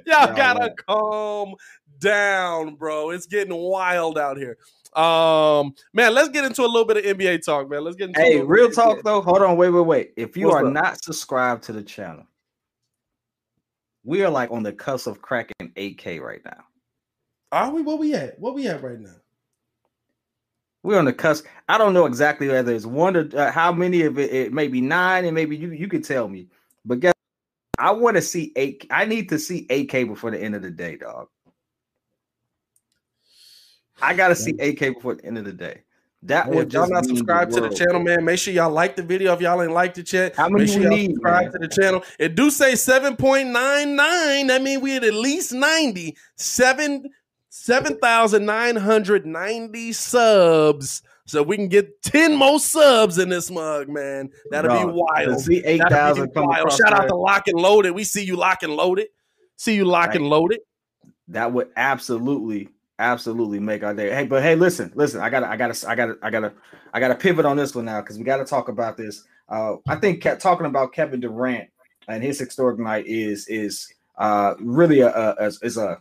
Y'all 0.07 0.29
Y'all 0.29 0.37
gotta 0.37 0.75
calm 0.87 1.55
down, 1.99 2.77
bro. 2.77 3.11
It's 3.11 3.27
getting 3.27 3.55
wild 3.55 4.19
out 4.19 4.37
here. 4.39 4.57
Um, 4.95 5.75
man, 5.93 6.15
let's 6.15 6.31
get 6.31 6.45
into 6.45 6.63
a 6.63 6.67
little 6.67 6.87
bit 6.87 6.99
of 6.99 7.05
NBA 7.05 7.45
talk, 7.45 7.69
man. 7.69 7.85
Let's 7.85 7.97
get 7.97 8.09
into 8.09 8.21
Hey, 8.21 8.41
real 8.41 8.71
talk 8.71 9.03
though. 9.03 9.21
Hold 9.21 9.43
on, 9.43 9.57
wait, 9.57 9.71
wait, 9.71 9.81
wait. 9.87 10.13
If 10.17 10.37
you 10.37 10.47
What's 10.47 10.63
are 10.63 10.67
up? 10.67 10.73
not 10.73 11.05
subscribed 11.05 11.65
to 11.65 11.73
the 11.73 11.83
channel, 11.83 12.27
we 14.05 14.23
are 14.25 14.31
like 14.31 14.51
on 14.51 14.63
the 14.63 14.73
cusp 14.73 15.07
of 15.07 15.21
cracking 15.21 15.73
8K 15.77 16.21
right 16.21 16.41
now. 16.45 16.65
Are 17.53 17.71
we? 17.71 17.83
What 17.83 17.99
we 17.99 18.15
at? 18.15 18.39
What 18.39 18.55
we 18.55 18.67
at 18.69 18.83
right 18.83 18.99
now? 18.99 19.17
We're 20.87 21.01
on 21.01 21.05
the 21.05 21.13
cusp. 21.13 21.47
I 21.69 21.79
don't 21.79 21.95
know 21.95 22.07
exactly 22.07 22.47
whether 22.47 22.73
it's 22.73 22.87
one 22.87 23.15
to 23.15 23.37
uh, 23.37 23.51
how 23.51 23.73
many 23.73 24.03
of 24.03 24.21
it. 24.21 24.33
It 24.33 24.53
may 24.53 24.69
be 24.69 24.81
nine, 24.81 25.25
and 25.25 25.35
maybe 25.35 25.57
you 25.57 25.73
you 25.73 25.89
could 25.89 26.05
tell 26.05 26.29
me. 26.29 26.47
But 26.85 27.01
guess, 27.01 27.13
I 27.77 27.91
want 27.91 28.15
to 28.15 28.23
see 28.23 28.53
eight. 28.55 28.87
I 28.89 29.05
need 29.05 29.29
to 29.31 29.39
see 29.41 29.67
8K 29.67 30.07
before 30.07 30.31
the 30.31 30.41
end 30.41 30.55
of 30.55 30.63
the 30.63 30.71
day, 30.71 30.97
dog. 30.97 31.27
I 34.01 34.15
gotta 34.15 34.37
see 34.37 34.53
8K 34.53 34.95
before 34.95 35.17
the 35.17 35.25
end 35.25 35.39
of 35.39 35.45
the 35.45 35.53
day. 35.53 35.83
That 36.23 36.49
would 36.49 36.73
y'all 36.73 36.89
not 36.89 37.05
mean 37.05 37.17
subscribed 37.17 37.53
to 37.55 37.63
the 37.63 37.71
channel, 37.71 38.01
man, 38.01 38.25
make 38.25 38.39
sure 38.39 38.55
y'all 38.55 38.71
like 38.71 38.95
the 38.95 39.03
video. 39.03 39.33
If 39.33 39.41
y'all 39.41 39.61
ain't 39.61 39.73
like 39.73 39.95
the 39.95 40.05
chat, 40.05 40.37
How 40.37 40.49
many 40.49 40.67
make 40.67 40.73
sure 40.73 40.79
we 40.79 40.85
y'all 40.85 40.97
need, 40.97 41.11
subscribe 41.15 41.43
man? 41.43 41.53
to 41.53 41.59
the 41.59 41.69
channel. 41.69 42.05
It 42.21 42.37
do 42.37 42.49
say 42.51 42.75
7.99. 42.75 44.47
That 44.47 44.63
mean 44.63 44.81
we 44.81 44.97
at 44.97 45.03
at 45.03 45.15
least 45.15 45.53
90. 45.53 46.17
Seven 46.37 47.11
7,990 47.57 49.93
subs. 49.93 51.03
So 51.25 51.43
we 51.43 51.57
can 51.57 51.69
get 51.69 52.03
10 52.03 52.37
more 52.37 52.61
subs 52.61 53.17
in 53.19 53.31
this 53.31 53.51
mug, 53.51 53.89
man. 53.89 54.31
That'll 54.51 54.71
Bro, 54.71 54.87
be 54.87 54.93
wild. 54.95 55.41
see 55.41 55.65
8,000 55.65 56.27
be 56.27 56.33
come 56.33 56.47
wild. 56.47 56.71
Shout 56.73 56.93
out 56.93 57.09
to 57.09 57.17
Lock 57.17 57.49
and 57.49 57.59
Loaded. 57.59 57.91
We 57.93 58.05
see 58.05 58.23
you 58.23 58.37
lock 58.37 58.63
and 58.63 58.77
loaded. 58.77 59.09
See 59.57 59.75
you 59.75 59.87
lock 59.87 60.15
and 60.15 60.29
loaded. 60.29 60.61
That 61.29 61.51
would 61.53 61.71
absolutely, 61.77 62.69
absolutely 63.01 63.59
make 63.59 63.83
our 63.83 63.95
day. 63.95 64.15
Hey, 64.15 64.27
but 64.27 64.43
hey, 64.43 64.55
listen, 64.55 64.93
listen. 64.95 65.21
I 65.21 65.29
gotta, 65.31 65.49
I 65.49 65.57
gotta, 65.57 65.89
I 65.89 65.97
gotta, 65.97 66.17
I 66.23 66.31
gotta, 66.31 66.53
I 66.93 67.01
gotta 67.01 67.17
pivot 67.17 67.47
on 67.47 67.57
this 67.57 67.75
one 67.75 67.87
now 67.87 68.03
because 68.03 68.19
we 68.19 68.25
got 68.25 68.37
to 68.37 68.45
talk 68.45 68.69
about 68.69 68.97
this. 68.97 69.25
Uh, 69.49 69.77
I 69.89 69.97
think 69.97 70.25
talking 70.39 70.67
about 70.67 70.93
Kevin 70.93 71.19
Durant 71.21 71.69
and 72.07 72.23
his 72.23 72.39
historic 72.39 72.79
night 72.79 73.07
is 73.07 73.49
is 73.49 73.93
uh 74.19 74.55
really 74.61 75.01
a, 75.01 75.09
a 75.09 75.51
is 75.63 75.77
a 75.77 75.99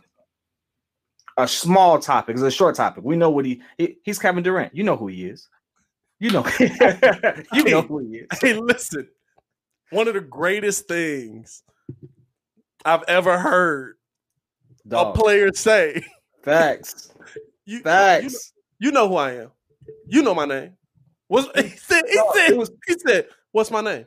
a 1.36 1.46
small 1.46 1.98
topic. 1.98 2.34
It's 2.34 2.42
a 2.42 2.50
short 2.50 2.74
topic. 2.74 3.04
We 3.04 3.16
know 3.16 3.30
what 3.30 3.44
he, 3.44 3.62
he 3.78 3.98
he's 4.04 4.18
Kevin 4.18 4.42
Durant. 4.42 4.74
You 4.74 4.84
know 4.84 4.96
who 4.96 5.08
he 5.08 5.26
is. 5.26 5.48
You 6.18 6.30
know, 6.30 6.46
you 7.52 7.64
know 7.64 7.82
who 7.82 7.98
he 7.98 8.18
is. 8.18 8.26
Hey, 8.40 8.54
listen. 8.54 9.08
One 9.90 10.08
of 10.08 10.14
the 10.14 10.20
greatest 10.20 10.88
things 10.88 11.62
I've 12.84 13.04
ever 13.08 13.38
heard 13.38 13.96
Dog. 14.88 15.16
a 15.16 15.18
player 15.18 15.50
say. 15.52 16.04
Facts. 16.42 17.12
You, 17.68 17.80
Facts. 17.80 18.52
You, 18.78 18.92
know 18.92 19.08
who 19.08 19.16
I 19.16 19.32
am. 19.38 19.50
You 20.06 20.22
know 20.22 20.36
my 20.36 20.44
name. 20.44 20.74
What's, 21.26 21.48
he 21.60 21.76
said, 21.76 22.04
he, 22.08 22.20
said, 22.32 22.56
was- 22.56 22.70
he 22.86 22.94
said, 23.04 23.26
What's 23.50 23.72
my 23.72 23.80
name? 23.80 24.06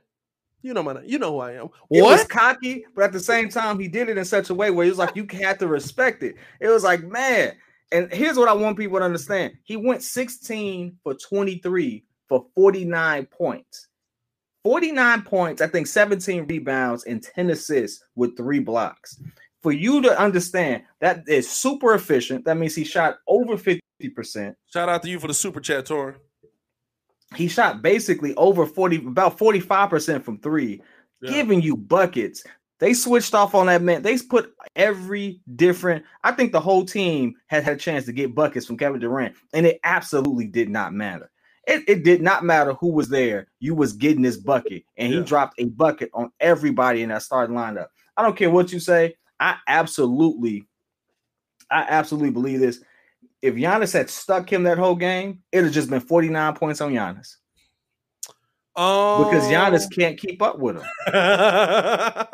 You 0.62 0.74
know 0.74 0.84
my 0.84 0.94
name. 0.94 1.04
You 1.06 1.20
know 1.20 1.32
who 1.34 1.40
I 1.40 1.54
am. 1.54 1.66
It 1.90 2.02
was 2.02 2.20
What? 2.20 2.30
cocky, 2.30 2.86
but 2.96 3.06
at 3.06 3.12
the 3.14 3.20
same 3.20 3.50
time, 3.50 3.80
he 3.80 3.88
did 3.88 4.10
it 4.10 4.18
in 4.18 4.26
such 4.26 4.50
a 4.50 4.54
way 4.54 4.72
where 4.72 4.84
he 4.84 4.90
was 4.92 5.00
like, 5.00 5.16
you 5.16 5.26
had 5.32 5.60
to 5.60 5.68
respect 5.68 6.22
it. 6.24 6.36
It 6.60 6.68
was 6.68 6.84
like, 6.84 7.04
man. 7.04 7.54
And 7.92 8.12
here's 8.14 8.38
what 8.38 8.50
I 8.50 8.54
want 8.54 8.78
people 8.78 9.00
to 9.00 9.06
understand: 9.06 9.54
he 9.64 9.76
went 9.76 10.04
16 10.04 10.98
for 11.04 11.16
23 11.16 12.04
for 12.28 12.46
49 12.56 13.26
points. 13.26 13.88
49 14.64 15.22
points, 15.24 15.62
I 15.62 15.68
think 15.68 15.88
17 15.88 16.46
rebounds 16.46 17.06
and 17.06 17.24
10 17.24 17.50
assists 17.50 18.04
with 18.16 18.36
three 18.38 18.60
blocks. 18.60 19.20
For 19.64 19.72
you 19.72 20.02
to 20.04 20.20
understand 20.20 20.84
that 21.00 21.24
is 21.28 21.50
super 21.50 21.94
efficient. 21.94 22.46
That 22.46 22.58
means 22.58 22.76
he 22.76 22.84
shot 22.84 23.18
over 23.28 23.58
50%. 23.58 24.56
Shout 24.68 24.90
out 24.90 25.02
to 25.04 25.10
you 25.10 25.20
for 25.20 25.28
the 25.28 25.34
super 25.34 25.60
chat, 25.60 25.86
Tor. 25.86 26.18
He 27.36 27.48
shot 27.48 27.82
basically 27.82 28.34
over 28.36 28.66
40, 28.66 28.98
about 28.98 29.38
45% 29.38 30.24
from 30.24 30.40
three, 30.40 30.82
Yeah. 31.22 31.32
giving 31.32 31.62
you 31.62 31.76
buckets. 31.78 32.44
They 32.80 32.94
switched 32.94 33.34
off 33.36 33.54
on 33.56 33.66
that 33.68 33.82
man. 33.82 34.02
They 34.02 34.18
put 34.18 34.54
every 34.76 35.42
different. 35.56 36.06
I 36.24 36.32
think 36.32 36.52
the 36.52 36.62
whole 36.62 36.86
team 36.86 37.36
had 37.48 37.64
had 37.64 37.76
a 37.76 37.80
chance 37.80 38.06
to 38.06 38.14
get 38.14 38.34
buckets 38.34 38.66
from 38.66 38.78
Kevin 38.78 39.02
Durant, 39.02 39.36
and 39.54 39.66
it 39.66 39.80
absolutely 39.84 40.48
did 40.48 40.70
not 40.70 40.94
matter. 40.94 41.30
It, 41.68 41.84
it 41.88 42.04
did 42.04 42.22
not 42.22 42.46
matter 42.46 42.74
who 42.74 42.92
was 42.94 43.10
there. 43.10 43.48
You 43.60 43.76
was 43.76 43.94
getting 43.94 44.22
this 44.24 44.38
bucket, 44.38 44.84
and 44.98 45.14
he 45.14 45.22
dropped 45.22 45.60
a 45.60 45.66
bucket 45.66 46.10
on 46.14 46.32
everybody 46.40 47.04
in 47.04 47.10
that 47.10 47.22
starting 47.22 47.56
lineup. 47.56 47.88
I 48.16 48.24
don't 48.24 48.36
care 48.38 48.50
what 48.50 48.72
you 48.72 48.80
say. 48.80 49.16
I 49.40 49.58
absolutely, 49.68 50.66
I 51.70 51.82
absolutely 51.82 52.32
believe 52.32 52.60
this. 52.62 52.82
If 53.42 53.56
Giannis 53.56 53.94
had 53.94 54.10
stuck 54.10 54.52
him 54.52 54.64
that 54.64 54.78
whole 54.78 54.96
game, 54.96 55.40
it'd 55.52 55.66
have 55.66 55.74
just 55.74 55.90
been 55.90 56.02
49 56.02 56.56
points 56.56 56.82
on 56.82 56.92
Giannis. 56.92 57.38
Um, 58.76 59.24
Because 59.26 59.46
Giannis 59.48 59.90
can't 59.94 60.18
keep 60.18 60.42
up 60.42 60.60
with 60.60 60.78
him. 60.78 60.84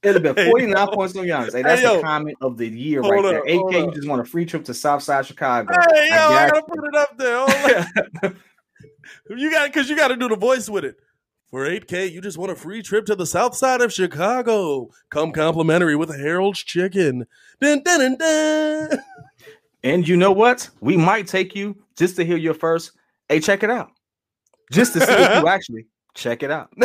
It'd 0.00 0.24
have 0.24 0.36
been 0.36 0.50
49 0.50 0.76
yo. 0.76 0.86
points 0.94 1.16
on 1.16 1.24
Giannis. 1.24 1.52
Hey, 1.52 1.58
Hey, 1.58 1.62
that's 1.62 1.82
yo. 1.82 1.96
the 1.96 2.02
comment 2.02 2.36
of 2.40 2.56
the 2.56 2.68
year 2.68 3.00
right 3.00 3.24
up, 3.24 3.24
there. 3.24 3.42
AK, 3.42 3.72
you 3.72 3.92
just 3.92 4.08
want 4.08 4.20
a 4.20 4.24
free 4.24 4.46
trip 4.46 4.64
to 4.66 4.74
Southside 4.74 5.26
Chicago. 5.26 5.74
Hey, 5.92 6.06
yo, 6.10 6.14
I, 6.16 6.48
got 6.48 6.52
gotta 6.52 6.66
put 6.66 6.84
it 6.84 6.94
up 6.94 7.18
there. 8.22 8.36
You 9.30 9.50
got 9.50 9.72
because 9.72 9.90
you 9.90 9.96
got 9.96 10.08
to 10.08 10.16
do 10.16 10.28
the 10.28 10.36
voice 10.36 10.68
with 10.68 10.84
it. 10.84 10.96
For 11.50 11.66
8K, 11.66 12.12
you 12.12 12.20
just 12.20 12.36
want 12.36 12.52
a 12.52 12.54
free 12.54 12.82
trip 12.82 13.06
to 13.06 13.14
the 13.14 13.24
south 13.24 13.56
side 13.56 13.80
of 13.80 13.90
Chicago. 13.90 14.90
Come 15.08 15.32
complimentary 15.32 15.96
with 15.96 16.14
Harold's 16.14 16.62
Chicken. 16.62 17.26
Dun, 17.58 17.82
dun, 17.82 18.00
dun, 18.00 18.16
dun. 18.18 18.90
And 19.84 20.06
you 20.06 20.16
know 20.16 20.32
what? 20.32 20.68
We 20.80 20.96
might 20.96 21.26
take 21.26 21.54
you 21.54 21.76
just 21.96 22.16
to 22.16 22.24
hear 22.24 22.36
your 22.36 22.54
first. 22.54 22.92
Hey, 23.28 23.40
check 23.40 23.62
it 23.62 23.70
out. 23.70 23.90
Just 24.72 24.92
to 24.94 25.00
see 25.00 25.12
if 25.12 25.42
you 25.42 25.48
actually 25.48 25.86
check 26.14 26.42
it 26.42 26.50
out. 26.50 26.70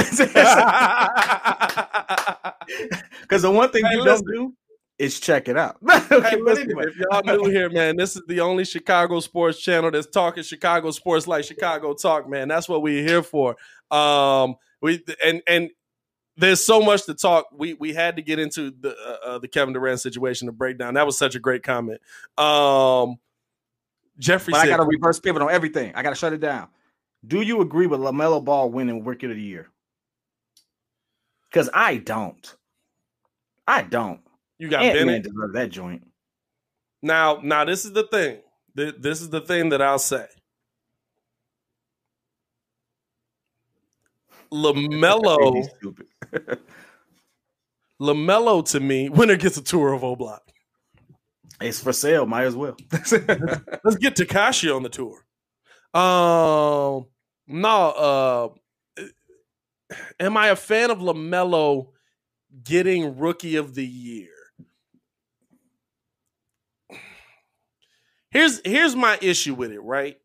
Because 3.21 3.41
the 3.41 3.51
one 3.51 3.69
thing 3.71 3.83
Hey, 3.85 3.95
you 3.95 4.03
listen. 4.03 4.25
don't 4.25 4.33
do 4.35 4.53
is 4.99 5.19
check 5.19 5.47
it 5.47 5.57
out. 5.57 5.77
Okay, 6.11 6.35
but 6.35 6.41
listen, 6.41 6.65
anyway. 6.65 6.83
if 6.87 6.95
y'all 6.97 7.23
new 7.23 7.49
here, 7.49 7.69
man, 7.69 7.95
this 7.97 8.15
is 8.15 8.21
the 8.27 8.39
only 8.39 8.65
Chicago 8.65 9.19
sports 9.19 9.59
channel 9.59 9.89
that's 9.89 10.07
talking 10.07 10.43
Chicago 10.43 10.91
sports 10.91 11.27
like 11.27 11.43
Chicago 11.43 11.93
talk, 11.93 12.29
man. 12.29 12.47
That's 12.47 12.69
what 12.69 12.81
we're 12.83 13.03
here 13.03 13.23
for. 13.23 13.55
Um, 13.89 14.55
we 14.81 15.03
and 15.25 15.41
and 15.47 15.71
there's 16.37 16.63
so 16.63 16.81
much 16.81 17.05
to 17.05 17.13
talk. 17.13 17.47
We 17.53 17.73
we 17.73 17.93
had 17.93 18.15
to 18.15 18.21
get 18.21 18.39
into 18.39 18.71
the 18.71 18.95
uh, 18.95 19.27
uh, 19.27 19.39
the 19.39 19.47
Kevin 19.47 19.73
Durant 19.73 19.99
situation 19.99 20.47
to 20.47 20.51
break 20.51 20.77
down. 20.77 20.95
That 20.95 21.05
was 21.05 21.17
such 21.17 21.35
a 21.35 21.39
great 21.39 21.63
comment. 21.63 22.01
Um, 22.37 23.17
Jeffrey 24.19 24.51
But 24.51 24.61
I 24.61 24.67
got 24.67 24.77
to 24.77 24.83
reverse 24.83 25.19
pivot 25.19 25.41
on 25.41 25.49
everything. 25.49 25.93
I 25.95 26.03
got 26.03 26.09
to 26.09 26.15
shut 26.15 26.33
it 26.33 26.39
down. 26.39 26.67
Do 27.25 27.41
you 27.41 27.61
agree 27.61 27.87
with 27.87 27.99
Lamelo 27.99 28.43
Ball 28.43 28.69
winning 28.69 29.03
Rookie 29.03 29.27
of 29.27 29.35
the 29.35 29.41
Year? 29.41 29.69
Because 31.49 31.69
I 31.73 31.97
don't. 31.97 32.55
I 33.67 33.83
don't. 33.83 34.19
You 34.59 34.69
got 34.69 34.83
Ant-Man 34.83 35.07
Bennett. 35.07 35.23
deserve 35.23 35.53
that 35.53 35.69
joint. 35.69 36.05
Now, 37.01 37.39
now 37.43 37.65
this 37.65 37.85
is 37.85 37.93
the 37.93 38.03
thing. 38.03 38.39
This 38.75 39.21
is 39.21 39.29
the 39.29 39.41
thing 39.41 39.69
that 39.69 39.81
I'll 39.81 39.99
say. 39.99 40.25
Lamelo. 44.53 45.67
Lamelo 48.01 48.69
to 48.71 48.79
me, 48.79 49.09
winner 49.09 49.35
gets 49.35 49.57
a 49.57 49.63
tour 49.63 49.93
of 49.93 50.03
O 50.03 50.15
Block. 50.15 50.43
It's 51.61 51.79
for 51.79 51.93
sale. 51.93 52.25
Might 52.25 52.45
as 52.45 52.55
well. 52.55 52.75
Let's 52.91 53.97
get 53.97 54.15
Tekashi 54.15 54.75
on 54.75 54.83
the 54.83 54.89
tour. 54.89 55.25
Um, 55.93 57.05
no. 57.47 58.53
Uh, 59.89 59.95
am 60.19 60.37
I 60.37 60.47
a 60.47 60.55
fan 60.55 60.91
of 60.91 60.99
Lamelo 60.99 61.89
getting 62.63 63.17
Rookie 63.17 63.55
of 63.55 63.75
the 63.75 63.85
Year? 63.85 64.29
Here's 68.29 68.61
here's 68.65 68.95
my 68.95 69.17
issue 69.21 69.53
with 69.53 69.71
it. 69.71 69.79
Right. 69.79 70.17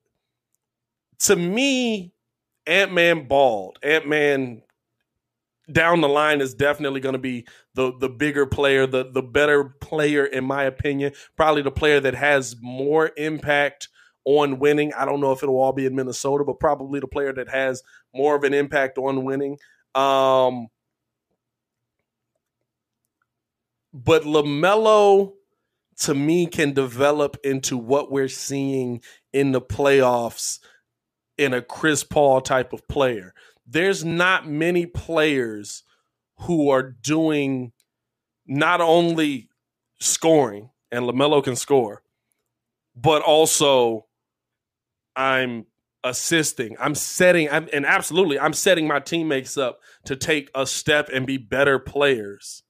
To 1.21 1.37
me, 1.37 2.15
Ant 2.69 2.93
Man 2.93 3.27
bald. 3.27 3.79
Ant 3.83 4.07
Man 4.07 4.63
down 5.71 6.01
the 6.01 6.09
line 6.09 6.41
is 6.41 6.55
definitely 6.55 7.01
going 7.01 7.15
to 7.15 7.19
be 7.19 7.47
the 7.75 7.93
the 7.99 8.09
bigger 8.09 8.47
player, 8.47 8.87
the 8.87 9.11
the 9.11 9.23
better 9.23 9.65
player 9.65 10.25
in 10.25 10.45
my 10.45 10.65
opinion. 10.65 11.13
Probably 11.37 11.63
the 11.63 11.71
player 11.71 12.01
that 12.01 12.15
has 12.15 12.57
more 12.61 13.11
impact 13.17 13.89
on 14.25 14.59
winning. 14.59 14.93
I 14.93 15.05
don't 15.05 15.21
know 15.21 15.33
if 15.33 15.43
it'll 15.43 15.59
all 15.59 15.73
be 15.73 15.87
in 15.87 15.95
Minnesota, 15.95 16.45
but 16.45 16.61
probably 16.61 17.01
the 17.01 17.07
player 17.07 17.33
that 17.33 17.49
has 17.49 17.83
more 18.15 18.37
of 18.37 18.45
an 18.45 18.55
impact 18.55 18.99
on 18.99 19.25
winning. 19.25 19.59
Um, 19.95 20.69
but 23.93 24.25
LaMelo 24.25 25.33
to 26.01 26.15
me 26.15 26.47
can 26.47 26.73
develop 26.73 27.37
into 27.43 27.77
what 27.77 28.13
we're 28.13 28.29
seeing 28.29 29.01
in 29.33 29.53
the 29.53 29.61
playoffs 29.61 30.61
in 31.39 31.55
a 31.55 31.63
Chris 31.63 32.05
Paul 32.05 32.41
type 32.41 32.73
of 32.73 32.87
player. 32.89 33.33
There's 33.67 34.05
not 34.05 34.49
many 34.49 34.87
players 34.87 35.85
who 36.41 36.71
are 36.71 36.83
doing 36.83 37.73
not 38.47 38.81
only 38.81 39.49
scoring, 40.01 40.71
and 40.91 41.05
LaMelo 41.05 41.43
can 41.43 41.57
score, 41.57 42.03
but 42.97 43.23
also 43.23 44.07
I'm 45.15 45.67
assisting. 46.05 46.77
I'm 46.81 46.95
setting, 46.95 47.51
I'm, 47.51 47.69
and 47.73 47.85
absolutely, 47.85 48.39
I'm 48.39 48.53
setting 48.53 48.87
my 48.87 49.01
teammates 49.01 49.59
up 49.59 49.81
to 50.05 50.17
take 50.17 50.51
a 50.55 50.67
step 50.67 51.11
and 51.13 51.27
be 51.27 51.37
better 51.37 51.79
players. 51.79 52.63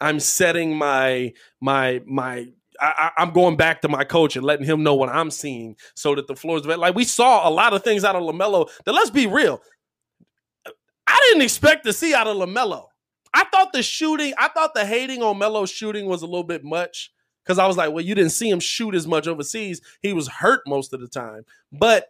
I'm 0.00 0.20
setting 0.20 0.76
my 0.76 1.32
my 1.60 2.02
my. 2.06 2.52
I, 2.80 3.10
I'm 3.16 3.32
going 3.32 3.56
back 3.56 3.82
to 3.82 3.88
my 3.88 4.04
coach 4.04 4.36
and 4.36 4.44
letting 4.44 4.66
him 4.66 4.82
know 4.82 4.94
what 4.94 5.08
I'm 5.08 5.30
seeing, 5.30 5.76
so 5.94 6.14
that 6.14 6.26
the 6.26 6.36
floor 6.36 6.58
is 6.58 6.66
like 6.66 6.94
we 6.94 7.04
saw 7.04 7.48
a 7.48 7.50
lot 7.50 7.74
of 7.74 7.82
things 7.82 8.04
out 8.04 8.16
of 8.16 8.22
Lamelo. 8.22 8.68
That 8.84 8.92
let's 8.92 9.10
be 9.10 9.26
real, 9.26 9.60
I 11.06 11.18
didn't 11.28 11.42
expect 11.42 11.84
to 11.84 11.92
see 11.92 12.14
out 12.14 12.26
of 12.26 12.36
Lamelo. 12.36 12.86
I 13.34 13.44
thought 13.44 13.72
the 13.72 13.82
shooting, 13.82 14.32
I 14.38 14.48
thought 14.48 14.74
the 14.74 14.84
hating 14.84 15.22
on 15.22 15.36
Melo's 15.38 15.70
shooting 15.70 16.06
was 16.06 16.22
a 16.22 16.26
little 16.26 16.44
bit 16.44 16.64
much 16.64 17.12
because 17.44 17.58
I 17.58 17.66
was 17.66 17.76
like, 17.76 17.92
well, 17.92 18.04
you 18.04 18.14
didn't 18.14 18.32
see 18.32 18.48
him 18.50 18.60
shoot 18.60 18.94
as 18.94 19.06
much 19.06 19.26
overseas. 19.26 19.80
He 20.00 20.12
was 20.12 20.28
hurt 20.28 20.60
most 20.66 20.92
of 20.92 21.00
the 21.00 21.08
time, 21.08 21.44
but 21.72 22.08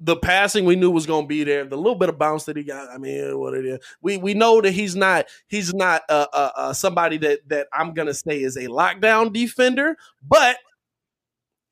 the 0.00 0.16
passing 0.16 0.64
we 0.64 0.76
knew 0.76 0.90
was 0.90 1.06
going 1.06 1.24
to 1.24 1.28
be 1.28 1.44
there. 1.44 1.64
The 1.64 1.76
little 1.76 1.96
bit 1.96 2.08
of 2.08 2.18
bounce 2.18 2.44
that 2.44 2.56
he 2.56 2.62
got, 2.62 2.88
I 2.88 2.98
mean, 2.98 3.38
what 3.38 3.54
it 3.54 3.66
is. 3.66 3.78
We 4.00 4.16
we 4.16 4.34
know 4.34 4.60
that 4.60 4.70
he's 4.70 4.94
not 4.94 5.26
he's 5.48 5.74
not 5.74 6.02
uh, 6.08 6.26
uh, 6.32 6.50
uh, 6.56 6.72
somebody 6.72 7.18
that 7.18 7.48
that 7.48 7.68
I'm 7.72 7.94
gonna 7.94 8.14
say 8.14 8.40
is 8.40 8.56
a 8.56 8.66
lockdown 8.66 9.32
defender, 9.32 9.96
but 10.22 10.58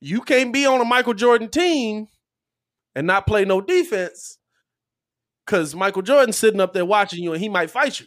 you 0.00 0.20
can't 0.20 0.52
be 0.52 0.66
on 0.66 0.80
a 0.80 0.84
Michael 0.84 1.14
Jordan 1.14 1.48
team 1.48 2.08
and 2.94 3.06
not 3.06 3.26
play 3.26 3.44
no 3.44 3.60
defense 3.60 4.38
because 5.44 5.74
Michael 5.74 6.02
Jordan's 6.02 6.36
sitting 6.36 6.60
up 6.60 6.72
there 6.72 6.84
watching 6.84 7.22
you 7.22 7.32
and 7.32 7.40
he 7.40 7.48
might 7.48 7.70
fight 7.70 8.00
you. 8.00 8.06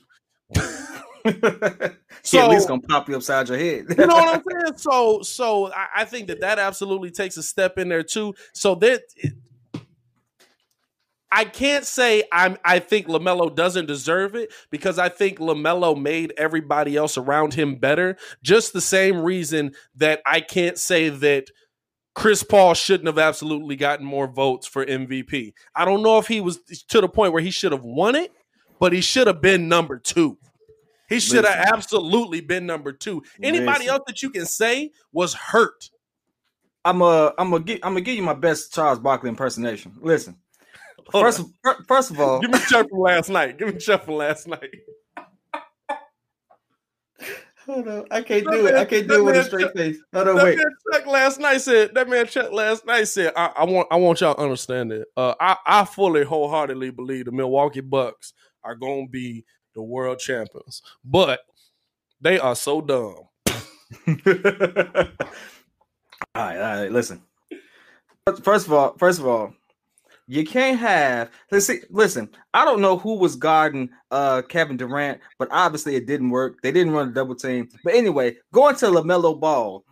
He 2.24 2.38
at 2.38 2.50
least 2.50 2.68
gonna 2.68 2.82
pop 2.82 3.10
you 3.10 3.16
upside 3.16 3.50
your 3.50 3.58
head. 3.58 3.86
you 3.90 3.96
know 3.96 4.16
what 4.16 4.36
I'm 4.36 4.44
saying? 4.66 4.78
So, 4.78 5.22
so 5.22 5.72
I, 5.72 5.88
I 5.98 6.06
think 6.06 6.28
that 6.28 6.42
that 6.42 6.60
absolutely 6.60 7.12
takes 7.12 7.38
a 7.38 7.44
step 7.44 7.78
in 7.78 7.90
there 7.90 8.04
too. 8.04 8.36
So 8.54 8.76
that 8.76 9.02
I 11.32 11.46
can't 11.46 11.86
say 11.86 12.24
I'm. 12.32 12.58
I 12.64 12.80
think 12.80 13.08
Lamelo 13.08 13.54
doesn't 13.54 13.86
deserve 13.86 14.36
it 14.36 14.52
because 14.72 14.98
I 14.98 15.10
think 15.10 15.38
Lamelo 15.40 16.00
made 16.00 16.34
everybody 16.38 16.96
else 16.96 17.18
around 17.18 17.54
him 17.54 17.76
better. 17.76 18.18
Just 18.42 18.74
the 18.74 18.82
same 18.82 19.22
reason 19.22 19.74
that 19.96 20.22
I 20.26 20.42
can't 20.42 20.78
say 20.78 21.10
that 21.10 21.52
Chris 22.16 22.44
Paul 22.44 22.74
shouldn't 22.74 23.08
have 23.08 23.20
absolutely 23.20 23.76
gotten 23.76 24.06
more 24.06 24.28
votes 24.28 24.68
for 24.68 24.86
MVP. 24.86 25.54
I 25.76 25.86
don't 25.86 26.04
know 26.04 26.18
if 26.18 26.28
he 26.28 26.42
was 26.42 26.60
to 26.90 27.02
the 27.02 27.08
point 27.08 27.34
where 27.34 27.42
he 27.42 27.52
should 27.52 27.72
have 27.72 27.84
won 27.84 28.16
it, 28.16 28.32
but 28.80 28.92
he 28.92 29.02
should 29.02 29.28
have 29.28 29.42
been 29.42 29.68
number 29.68 30.00
two. 30.00 30.38
He 31.10 31.20
should 31.20 31.44
have 31.44 31.72
absolutely 31.74 32.42
been 32.42 32.66
number 32.66 32.92
two. 32.92 33.24
Anybody 33.42 33.80
Listen. 33.80 33.90
else 33.90 34.04
that 34.08 34.22
you 34.22 34.30
can 34.30 34.46
say 34.46 34.92
was 35.12 35.34
hurt. 35.34 35.90
I'm 36.86 37.02
uh 37.02 37.32
I'm 37.38 37.52
gonna 37.52 37.64
give 37.64 37.80
I'm 37.84 37.94
gonna 37.94 38.02
give 38.02 38.16
you 38.16 38.24
my 38.24 38.34
best 38.34 38.74
Charles 38.74 39.00
Barkley 39.00 39.30
impersonation. 39.30 39.94
Listen, 40.00 40.38
first 41.12 41.40
on. 41.40 41.54
of, 41.66 41.86
first 41.88 42.12
of 42.12 42.20
all, 42.20 42.40
Give 42.40 42.52
me 42.52 42.60
Chuck 42.68 42.90
from 42.90 43.00
last 43.00 43.30
night. 43.30 43.58
Give 43.58 43.74
me 43.74 43.80
Chuck 43.80 44.06
from 44.06 44.16
last 44.16 44.48
night. 44.48 44.70
Hold 47.66 47.88
on, 47.88 48.06
I 48.10 48.22
can't 48.24 48.46
That 48.46 48.52
do 48.52 48.66
it. 48.66 48.74
I 48.76 48.86
can't 48.86 49.08
do 49.08 49.16
it 49.20 49.24
with 49.24 49.36
a 49.36 49.44
straight 49.44 49.66
Chuck- 49.66 49.76
face. 49.76 49.98
Hold 50.14 50.28
on, 50.30 50.36
that 50.38 50.44
wait. 50.44 50.58
man 50.58 50.66
Chuck 50.92 51.06
last 51.06 51.40
night 51.40 51.62
said. 51.62 51.94
That 51.94 52.10
man 52.10 52.26
Chuck 52.26 52.52
last 52.52 52.86
night 52.86 53.04
said. 53.08 53.32
I, 53.36 53.52
I 53.58 53.66
want. 53.66 53.88
I 53.92 53.96
want 53.98 54.22
y'all 54.22 54.34
to 54.34 54.42
understand 54.42 54.92
it. 54.92 55.08
Uh, 55.16 55.36
I, 55.40 55.56
I 55.68 55.86
fully, 55.86 56.24
wholeheartedly 56.24 56.90
believe 56.92 57.26
the 57.26 57.32
Milwaukee 57.32 57.82
Bucks 57.82 58.34
are 58.64 58.76
going 58.76 59.06
to 59.08 59.12
be 59.12 59.46
the 59.76 59.84
world 59.84 60.18
champions, 60.18 60.82
but 61.06 61.42
they 62.22 62.40
are 62.40 62.56
so 62.56 62.82
dumb. 62.82 63.26
All 66.36 66.46
right, 66.46 66.58
all 66.58 66.62
right. 66.82 66.92
Listen. 66.92 67.22
First 68.44 68.68
of 68.68 68.74
all, 68.74 68.96
first 68.98 69.20
of 69.20 69.26
all, 69.28 69.54
you 70.30 70.46
can't 70.46 70.78
have. 70.80 71.32
Let's 71.52 71.66
see. 71.66 71.80
Listen, 71.90 72.30
I 72.54 72.64
don't 72.64 72.82
know 72.82 72.98
who 73.00 73.16
was 73.18 73.36
guarding 73.36 73.90
uh 74.12 74.44
Kevin 74.44 74.78
Durant, 74.78 75.20
but 75.40 75.48
obviously 75.52 75.96
it 75.96 76.06
didn't 76.06 76.30
work. 76.30 76.62
They 76.62 76.72
didn't 76.72 76.94
run 76.94 77.10
a 77.10 77.12
double 77.12 77.36
team. 77.36 77.68
But 77.84 77.96
anyway, 77.96 78.38
going 78.54 78.76
to 78.76 78.86
Lamelo 78.86 79.38
Ball, 79.40 79.84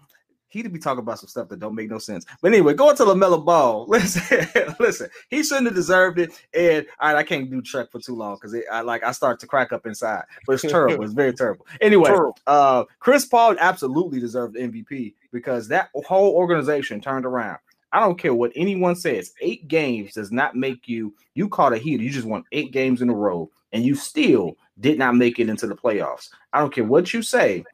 he'd 0.50 0.72
be 0.72 0.78
talking 0.78 1.00
about 1.00 1.18
some 1.18 1.28
stuff 1.28 1.50
that 1.50 1.60
don't 1.60 1.74
make 1.74 1.90
no 1.90 1.98
sense. 1.98 2.24
But 2.40 2.54
anyway, 2.54 2.76
going 2.76 2.96
to 2.98 3.04
Lamelo 3.04 3.44
Ball. 3.44 3.86
Listen, 3.90 4.48
listen. 4.80 5.10
He 5.32 5.42
shouldn't 5.42 5.68
have 5.68 5.76
deserved 5.76 6.20
it. 6.20 6.32
And 6.54 6.86
all 7.00 7.10
right, 7.14 7.18
I 7.18 7.24
can't 7.24 7.50
do 7.50 7.60
Chuck 7.62 7.92
for 7.92 8.00
too 8.00 8.16
long 8.16 8.36
because 8.36 8.56
I 8.72 8.82
like 8.82 9.04
I 9.04 9.14
start 9.14 9.40
to 9.40 9.48
crack 9.48 9.72
up 9.74 9.88
inside. 9.88 10.24
But 10.46 10.54
it's 10.54 10.62
terrible. 10.62 11.04
it's 11.04 11.14
very 11.14 11.34
terrible. 11.34 11.66
Anyway, 11.82 12.10
Terrible. 12.10 12.38
uh, 12.46 12.84
Chris 13.00 13.26
Paul 13.26 13.56
absolutely 13.60 14.20
deserved 14.20 14.56
MVP 14.56 15.16
because 15.32 15.68
that 15.70 15.90
whole 16.08 16.36
organization 16.36 17.02
turned 17.02 17.26
around. 17.26 17.58
I 17.92 18.00
don't 18.00 18.20
care 18.20 18.34
what 18.34 18.52
anyone 18.56 18.96
says. 18.96 19.32
Eight 19.42 19.68
games 19.68 20.14
does 20.14 20.32
not 20.32 20.56
make 20.56 20.88
you. 20.88 21.14
You 21.36 21.48
caught 21.50 21.74
a 21.74 21.78
heater. 21.78 22.04
You 22.04 22.10
just 22.10 22.28
won 22.28 22.44
eight 22.52 22.72
games 22.72 23.02
in 23.02 23.10
a 23.10 23.16
row, 23.16 23.50
and 23.72 23.84
you 23.84 23.96
still 23.96 24.58
did 24.80 24.98
not 24.98 25.16
make 25.16 25.40
it 25.40 25.50
into 25.50 25.68
the 25.68 25.76
playoffs. 25.76 26.30
I 26.54 26.60
don't 26.60 26.74
care 26.74 26.84
what 26.84 27.14
you 27.14 27.22
say. 27.22 27.66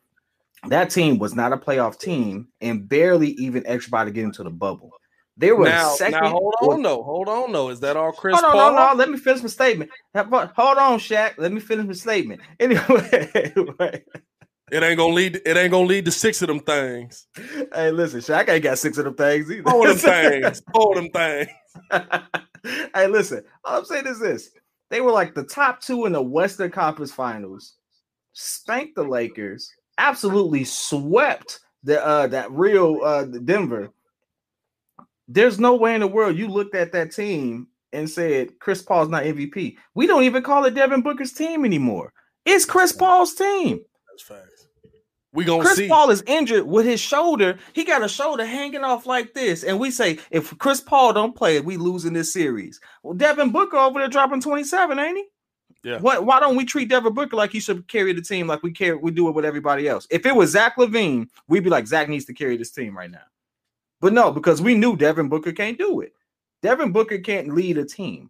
That 0.68 0.90
team 0.90 1.20
was 1.20 1.36
not 1.36 1.52
a 1.52 1.58
playoff 1.58 2.00
team 2.00 2.48
and 2.62 2.88
barely 2.88 3.32
even 3.32 3.68
edged 3.68 3.92
by 3.92 4.06
to 4.06 4.12
get 4.12 4.24
into 4.24 4.44
the 4.44 4.50
bubble. 4.50 4.92
There 5.36 5.56
was 5.56 5.70
now, 5.70 5.90
second. 5.96 6.22
now 6.22 6.30
hold 6.30 6.54
on, 6.62 6.82
though. 6.84 7.04
Hold 7.04 7.28
on, 7.28 7.52
though. 7.52 7.70
Is 7.70 7.80
that 7.80 7.98
all 7.98 8.12
Chris 8.12 8.36
Hold 8.36 8.46
on, 8.46 8.52
Paul? 8.52 8.76
no, 8.76 8.92
no. 8.92 8.96
Let 8.96 9.10
me 9.10 9.18
finish 9.18 9.42
my 9.42 9.50
statement. 9.50 9.90
Hold 10.16 10.78
on, 10.78 11.00
Shaq. 11.00 11.34
Let 11.38 11.52
me 11.52 11.60
finish 11.60 11.86
my 11.86 11.94
statement. 11.94 12.42
Anyway, 12.60 14.04
It 14.74 14.82
ain't 14.82 14.98
gonna 14.98 15.14
lead. 15.14 15.40
It 15.46 15.56
ain't 15.56 15.70
gonna 15.70 15.86
lead 15.86 16.06
to 16.06 16.12
six 16.12 16.42
of 16.42 16.48
them 16.48 16.60
things. 16.60 17.28
hey, 17.76 17.92
listen, 17.92 18.22
Shaq 18.22 18.50
ain't 18.50 18.64
got 18.64 18.80
six 18.80 18.98
of 18.98 19.06
them 19.06 19.14
things 19.14 19.52
either. 19.52 19.70
All 19.70 19.84
them 19.88 19.98
things. 19.98 20.64
All 20.74 20.96
them 20.96 21.10
things. 21.12 21.48
hey, 22.96 23.06
listen. 23.08 23.44
All 23.64 23.78
I'm 23.78 23.86
saying 23.86 24.08
is 24.08 24.20
this: 24.20 24.50
they 24.90 25.00
were 25.00 25.12
like 25.12 25.36
the 25.36 25.44
top 25.44 25.80
two 25.80 26.08
in 26.08 26.12
the 26.14 26.22
Western 26.24 26.72
Conference 26.72 27.12
Finals, 27.12 27.76
spanked 28.32 28.96
the 28.96 29.04
Lakers, 29.04 29.72
absolutely 30.00 30.64
swept 30.64 31.60
the 31.84 32.04
uh 32.04 32.26
that 32.28 32.52
real 32.52 33.00
uh 33.04 33.26
Denver. 33.26 33.92
There's 35.28 35.60
no 35.60 35.76
way 35.76 35.94
in 35.94 36.02
the 36.02 36.08
world 36.08 36.36
you 36.36 36.48
looked 36.48 36.74
at 36.74 36.92
that 36.94 37.12
team 37.12 37.68
and 37.92 38.10
said 38.10 38.58
Chris 38.58 38.82
Paul's 38.82 39.10
not 39.10 39.22
MVP. 39.22 39.76
We 39.94 40.08
don't 40.08 40.24
even 40.24 40.42
call 40.42 40.66
it 40.66 40.74
Devin 40.74 41.04
Booker's 41.04 41.32
team 41.32 41.64
anymore. 41.64 42.12
It's 42.44 42.66
Chris 42.66 42.92
Paul's 42.92 43.36
team. 43.36 43.82
That's 44.10 44.24
facts. 44.24 44.53
We 45.34 45.46
gonna 45.46 45.64
Chris 45.64 45.78
see. 45.78 45.88
Paul 45.88 46.12
is 46.12 46.24
injured 46.28 46.68
with 46.68 46.86
his 46.86 47.00
shoulder. 47.00 47.58
He 47.74 47.84
got 47.84 48.04
a 48.04 48.08
shoulder 48.08 48.46
hanging 48.46 48.84
off 48.84 49.08
like 49.08 49.34
this, 49.34 49.64
and 49.64 49.80
we 49.80 49.90
say 49.90 50.20
if 50.30 50.56
Chris 50.60 50.80
Paul 50.80 51.14
don't 51.14 51.36
play, 51.36 51.60
we 51.60 51.76
losing 51.76 52.14
this 52.14 52.32
series. 52.32 52.80
Well, 53.02 53.16
Devin 53.16 53.52
Booker 53.52 53.78
over 53.78 54.00
there 54.00 54.08
dropping 54.08 54.42
twenty 54.42 54.64
seven, 54.64 55.00
ain't 55.00 55.18
he? 55.18 55.26
Yeah. 55.84 56.00
What? 56.00 56.26
Why 56.26 56.40
don't 56.40 56.56
we 56.56 56.66
treat 56.66 56.88
Devin 56.88 57.14
Booker 57.14 57.36
like 57.36 57.52
he 57.52 57.60
should 57.60 57.88
carry 57.88 58.14
the 58.14 58.22
team 58.22 58.46
like 58.46 58.62
we 58.62 58.72
carry 58.72 58.96
we 58.96 59.10
do 59.10 59.28
it 59.28 59.34
with 59.34 59.44
everybody 59.44 59.88
else? 59.88 60.08
If 60.12 60.26
it 60.28 60.36
was 60.36 60.52
Zach 60.52 60.78
LaVine, 60.78 61.28
we'd 61.48 61.64
be 61.64 61.70
like 61.72 61.88
Zach 61.88 62.10
needs 62.10 62.26
to 62.26 62.34
carry 62.34 62.56
this 62.56 62.72
team 62.72 62.96
right 62.96 63.12
now. 63.12 63.26
But 64.02 64.14
no, 64.14 64.32
because 64.32 64.62
we 64.62 64.76
knew 64.76 64.96
Devin 64.96 65.30
Booker 65.30 65.52
can't 65.52 65.80
do 65.80 66.02
it. 66.02 66.14
Devin 66.62 66.92
Booker 66.92 67.18
can't 67.18 67.56
lead 67.56 67.80
a 67.80 67.86
team. 67.86 68.30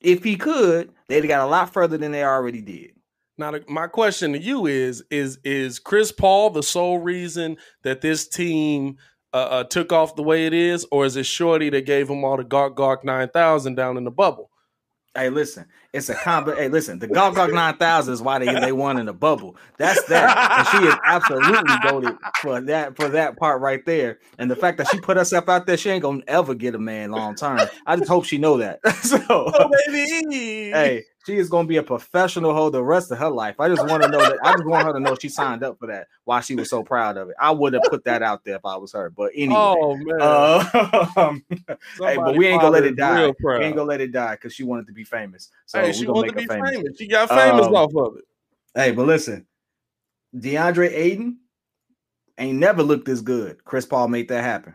If 0.00 0.24
he 0.24 0.36
could, 0.36 0.92
they'd 1.08 1.26
got 1.26 1.46
a 1.46 1.50
lot 1.50 1.72
further 1.72 1.98
than 1.98 2.10
they 2.10 2.24
already 2.24 2.60
did. 2.60 2.93
Now, 3.36 3.52
my 3.68 3.86
question 3.88 4.32
to 4.32 4.38
you 4.38 4.66
is: 4.66 5.04
is 5.10 5.38
is 5.44 5.78
Chris 5.78 6.12
Paul 6.12 6.50
the 6.50 6.62
sole 6.62 6.98
reason 6.98 7.56
that 7.82 8.00
this 8.00 8.28
team 8.28 8.98
uh, 9.32 9.36
uh, 9.36 9.64
took 9.64 9.92
off 9.92 10.14
the 10.16 10.22
way 10.22 10.46
it 10.46 10.52
is, 10.52 10.86
or 10.92 11.04
is 11.04 11.16
it 11.16 11.26
Shorty 11.26 11.68
that 11.70 11.86
gave 11.86 12.08
him 12.08 12.24
all 12.24 12.36
the 12.36 12.44
Gark 12.44 12.76
Gark 12.76 13.04
nine 13.04 13.28
thousand 13.28 13.74
down 13.74 13.96
in 13.96 14.04
the 14.04 14.10
bubble? 14.10 14.50
Hey, 15.16 15.30
listen, 15.30 15.66
it's 15.92 16.08
a 16.08 16.14
combo. 16.16 16.56
hey, 16.56 16.66
listen, 16.68 16.98
the 16.98 17.06
Gog 17.06 17.36
Gog 17.36 17.52
9000 17.54 18.12
is 18.14 18.20
why 18.20 18.40
they, 18.40 18.52
they 18.52 18.72
won 18.72 18.98
in 18.98 19.06
the 19.06 19.12
bubble. 19.12 19.54
That's 19.78 20.02
that. 20.06 20.58
And 20.58 20.66
she 20.82 20.88
is 20.88 20.94
absolutely 21.06 21.72
voted 21.88 22.16
for 22.42 22.60
that 22.62 22.96
for 22.96 23.08
that 23.10 23.36
part 23.36 23.60
right 23.60 23.86
there. 23.86 24.18
And 24.40 24.50
the 24.50 24.56
fact 24.56 24.78
that 24.78 24.88
she 24.88 24.98
put 24.98 25.16
herself 25.16 25.48
out 25.48 25.66
there, 25.68 25.76
she 25.76 25.90
ain't 25.90 26.02
gonna 26.02 26.24
ever 26.26 26.52
get 26.52 26.74
a 26.74 26.80
man 26.80 27.12
long 27.12 27.36
term. 27.36 27.60
I 27.86 27.94
just 27.94 28.08
hope 28.08 28.24
she 28.24 28.38
know 28.38 28.56
that. 28.56 28.80
so 29.02 29.20
Oh, 29.28 29.70
baby. 29.86 30.70
hey, 30.72 31.04
she 31.26 31.36
is 31.36 31.48
gonna 31.48 31.66
be 31.66 31.78
a 31.78 31.82
professional 31.82 32.54
hoe 32.54 32.70
the 32.70 32.82
rest 32.82 33.10
of 33.10 33.18
her 33.18 33.30
life. 33.30 33.58
I 33.58 33.68
just 33.68 33.82
want 33.82 34.02
to 34.02 34.08
know 34.08 34.24
that 34.26 34.38
I 34.42 34.52
just 34.52 34.64
want 34.64 34.86
her 34.86 34.92
to 34.92 35.00
know 35.00 35.14
she 35.14 35.28
signed 35.28 35.64
up 35.64 35.78
for 35.78 35.86
that. 35.86 36.08
Why 36.24 36.40
she 36.40 36.54
was 36.54 36.68
so 36.68 36.82
proud 36.82 37.16
of 37.16 37.30
it. 37.30 37.36
I 37.40 37.50
would 37.50 37.72
have 37.72 37.84
put 37.88 38.04
that 38.04 38.22
out 38.22 38.44
there 38.44 38.56
if 38.56 38.64
I 38.64 38.76
was 38.76 38.92
her. 38.92 39.10
But 39.10 39.32
anyway, 39.34 39.56
Oh 39.58 39.96
man, 39.96 40.20
uh, 40.20 41.10
um, 41.16 41.44
hey, 41.98 42.16
but 42.16 42.36
we 42.36 42.46
ain't 42.46 42.60
gonna 42.60 42.72
let 42.72 42.84
it 42.84 42.96
die. 42.96 43.32
We 43.42 43.64
ain't 43.64 43.76
gonna 43.76 43.88
let 43.88 44.00
it 44.00 44.12
die 44.12 44.34
because 44.34 44.54
she 44.54 44.64
wanted 44.64 44.86
to 44.86 44.92
be 44.92 45.04
famous. 45.04 45.50
So 45.66 45.80
hey, 45.80 45.92
she 45.92 46.06
wanted 46.06 46.32
to 46.32 46.36
be 46.36 46.46
her 46.46 46.62
famous. 46.62 46.98
She 46.98 47.06
got 47.08 47.28
famous 47.30 47.66
Um, 47.66 47.74
off 47.74 47.94
of 47.96 48.18
it. 48.18 48.24
Hey, 48.74 48.90
but 48.92 49.06
listen, 49.06 49.46
DeAndre 50.36 50.90
Ayton 50.90 51.38
ain't 52.38 52.58
never 52.58 52.82
looked 52.82 53.06
this 53.06 53.20
good. 53.20 53.64
Chris 53.64 53.86
Paul 53.86 54.08
made 54.08 54.28
that 54.28 54.42
happen. 54.42 54.74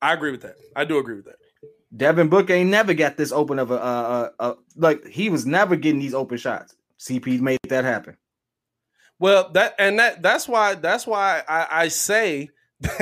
I 0.00 0.14
agree 0.14 0.32
with 0.32 0.42
that. 0.42 0.56
I 0.74 0.84
do 0.84 0.98
agree 0.98 1.14
with 1.14 1.26
that. 1.26 1.36
Devin 1.96 2.28
Booker 2.28 2.52
ain't 2.54 2.70
never 2.70 2.94
got 2.94 3.16
this 3.16 3.32
open 3.32 3.58
of 3.58 3.70
a, 3.70 3.74
uh, 3.74 4.30
uh, 4.38 4.54
like 4.76 5.06
he 5.06 5.28
was 5.28 5.44
never 5.44 5.76
getting 5.76 6.00
these 6.00 6.14
open 6.14 6.38
shots. 6.38 6.74
CP 6.98 7.40
made 7.40 7.58
that 7.68 7.84
happen. 7.84 8.16
Well, 9.18 9.50
that 9.52 9.74
and 9.78 9.98
that 9.98 10.22
that's 10.22 10.48
why 10.48 10.74
that's 10.74 11.06
why 11.06 11.42
I, 11.48 11.66
I 11.70 11.88
say 11.88 12.50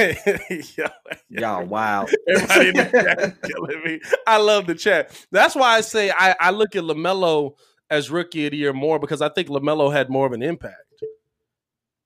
Y'all, 1.28 1.64
wow. 1.64 2.06
Everybody 2.28 2.68
in 2.68 2.74
the 2.74 2.84
chat 2.92 3.42
killing 3.42 3.82
me. 3.84 4.00
I 4.26 4.36
love 4.36 4.66
the 4.66 4.74
chat. 4.74 5.10
That's 5.30 5.54
why 5.54 5.76
I 5.76 5.80
say 5.80 6.10
I, 6.10 6.36
I 6.38 6.50
look 6.50 6.76
at 6.76 6.82
Lamelo 6.84 7.54
as 7.88 8.10
rookie 8.10 8.46
of 8.46 8.52
the 8.52 8.58
year 8.58 8.72
more 8.72 8.98
because 8.98 9.22
I 9.22 9.28
think 9.30 9.48
Lamelo 9.48 9.92
had 9.92 10.10
more 10.10 10.26
of 10.26 10.32
an 10.32 10.42
impact. 10.42 10.76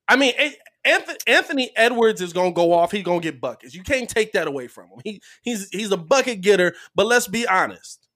I 0.08 0.16
mean, 0.16 0.34
Anthony, 0.84 1.18
Anthony 1.26 1.70
Edwards 1.76 2.20
is 2.20 2.32
gonna 2.32 2.52
go 2.52 2.72
off. 2.72 2.92
He's 2.92 3.04
gonna 3.04 3.20
get 3.20 3.40
buckets. 3.40 3.74
You 3.74 3.82
can't 3.82 4.08
take 4.08 4.32
that 4.32 4.46
away 4.46 4.66
from 4.68 4.88
him. 4.88 5.00
He 5.02 5.22
he's 5.42 5.68
he's 5.70 5.90
a 5.92 5.96
bucket 5.96 6.40
getter. 6.40 6.74
But 6.94 7.06
let's 7.06 7.26
be 7.26 7.46
honest. 7.46 8.06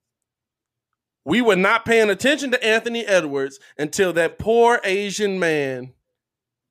We 1.24 1.42
were 1.42 1.56
not 1.56 1.84
paying 1.84 2.08
attention 2.08 2.52
to 2.52 2.64
Anthony 2.64 3.04
Edwards 3.04 3.60
until 3.76 4.14
that 4.14 4.38
poor 4.38 4.80
Asian 4.82 5.38
man 5.38 5.92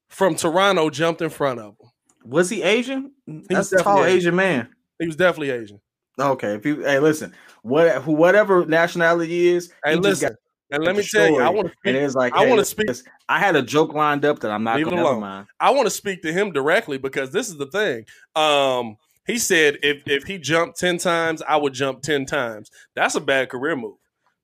from 0.07 0.35
Toronto 0.35 0.89
jumped 0.89 1.22
in 1.22 1.30
front 1.30 1.60
of 1.60 1.76
him. 1.80 1.91
Was 2.26 2.49
he 2.49 2.64
Asian? 2.64 3.11
was 3.27 3.45
That's 3.48 3.72
a 3.72 3.77
tall 3.77 3.98
definitely 3.98 4.18
Asian 4.18 4.35
man. 4.35 4.69
He 4.99 5.06
was 5.06 5.15
definitely 5.15 5.52
Asian. 5.52 5.80
Okay, 6.19 6.56
if 6.56 6.65
you 6.65 6.81
hey, 6.81 6.99
listen, 6.99 7.34
what 7.61 8.06
whatever 8.07 8.65
nationality 8.65 9.30
he 9.30 9.48
is, 9.49 9.72
Hey, 9.84 9.91
he 9.91 9.98
just 9.98 10.03
listen, 10.03 10.30
got 10.30 10.38
and 10.69 10.84
let 10.84 10.95
me 10.95 11.03
tell 11.03 11.27
you, 11.27 11.39
I 11.39 11.49
want 11.49 11.68
to 11.68 11.73
speak. 11.73 11.95
And 11.95 11.98
it's 11.98 12.15
like 12.15 12.35
I 12.35 12.44
hey, 12.44 12.49
want 12.49 12.60
to 12.60 12.65
speak. 12.65 12.89
I 13.30 13.39
had 13.39 13.56
a 13.56 13.61
joke 13.61 13.94
lined 13.94 14.26
up 14.26 14.39
that 14.39 14.52
I'm 14.52 14.64
not 14.64 14.80
never 14.80 15.19
mind. 15.19 15.48
I 15.60 15.72
want 15.72 15.85
to 15.85 15.91
speak 15.91 16.22
to 16.23 16.34
him 16.34 16.52
directly 16.52 16.98
because 16.98 17.31
this 17.31 17.48
is 17.49 17.57
the 17.57 17.68
thing. 17.68 18.06
Um, 18.35 18.98
he 19.26 19.38
said 19.38 19.77
if 19.81 20.03
if 20.07 20.23
he 20.23 20.38
jumped 20.38 20.80
ten 20.80 20.98
times, 20.98 21.41
I 21.41 21.57
would 21.57 21.73
jump 21.73 22.02
ten 22.02 22.26
times. 22.26 22.69
That's 22.95 23.15
a 23.15 23.22
bad 23.22 23.49
career 23.49 23.76
move. 23.76 23.98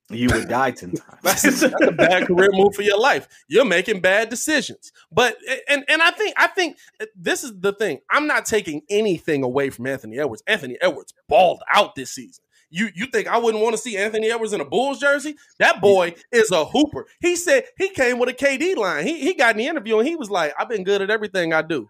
You 0.10 0.30
would 0.32 0.48
die 0.48 0.72
ten 0.72 0.92
times. 0.94 1.20
That's, 1.24 1.42
that's 1.62 1.64
a 1.64 1.92
bad 1.92 2.28
career 2.28 2.50
move 2.54 2.76
for 2.76 2.84
your 2.84 3.00
life. 3.00 3.28
You're 3.48 3.66
making 3.66 4.00
bad 4.00 4.30
decisions. 4.30 4.92
But 5.12 5.38
and 5.68 5.84
and 5.90 6.02
I 6.02 6.12
think 6.12 6.36
I 6.38 6.48
think 6.48 6.78
this 7.16 7.44
is 7.44 7.60
the 7.60 7.74
thing. 7.74 8.00
I'm 8.10 8.28
not 8.28 8.46
taking 8.46 8.82
anything 8.90 9.44
away 9.44 9.70
from 9.70 9.88
Anthony 9.88 10.20
Edwards. 10.20 10.44
Anthony 10.48 10.78
Edwards 10.82 11.14
balled 11.28 11.64
out 11.74 11.96
this 11.96 12.12
season. 12.12 12.43
You 12.74 12.90
you 12.96 13.06
think 13.06 13.28
I 13.28 13.38
wouldn't 13.38 13.64
want 13.64 13.76
to 13.76 13.82
see 13.82 13.98
Anthony 13.98 14.32
Edwards 14.32 14.52
in 14.52 14.60
a 14.60 14.66
Bulls 14.66 15.00
jersey? 15.00 15.36
That 15.60 15.80
boy 15.80 16.16
is 16.32 16.50
a 16.50 16.66
hooper. 16.66 17.06
He 17.22 17.36
said 17.36 17.66
he 17.78 17.90
came 17.90 18.18
with 18.18 18.30
a 18.30 18.34
KD 18.34 18.76
line. 18.76 19.06
He 19.06 19.20
he 19.20 19.36
got 19.36 19.52
in 19.52 19.58
the 19.58 19.68
interview 19.68 20.00
and 20.00 20.08
he 20.08 20.16
was 20.16 20.32
like, 20.32 20.54
"I've 20.60 20.70
been 20.70 20.84
good 20.84 21.04
at 21.04 21.12
everything 21.12 21.54
I 21.54 21.62
do." 21.62 21.88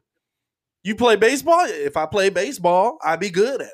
You 0.83 0.95
play 0.95 1.15
baseball? 1.15 1.61
If 1.65 1.95
I 1.95 2.05
play 2.05 2.29
baseball, 2.29 2.97
I'd 3.01 3.21
be 3.21 3.29
good 3.29 3.61
at 3.61 3.67
it. 3.67 3.73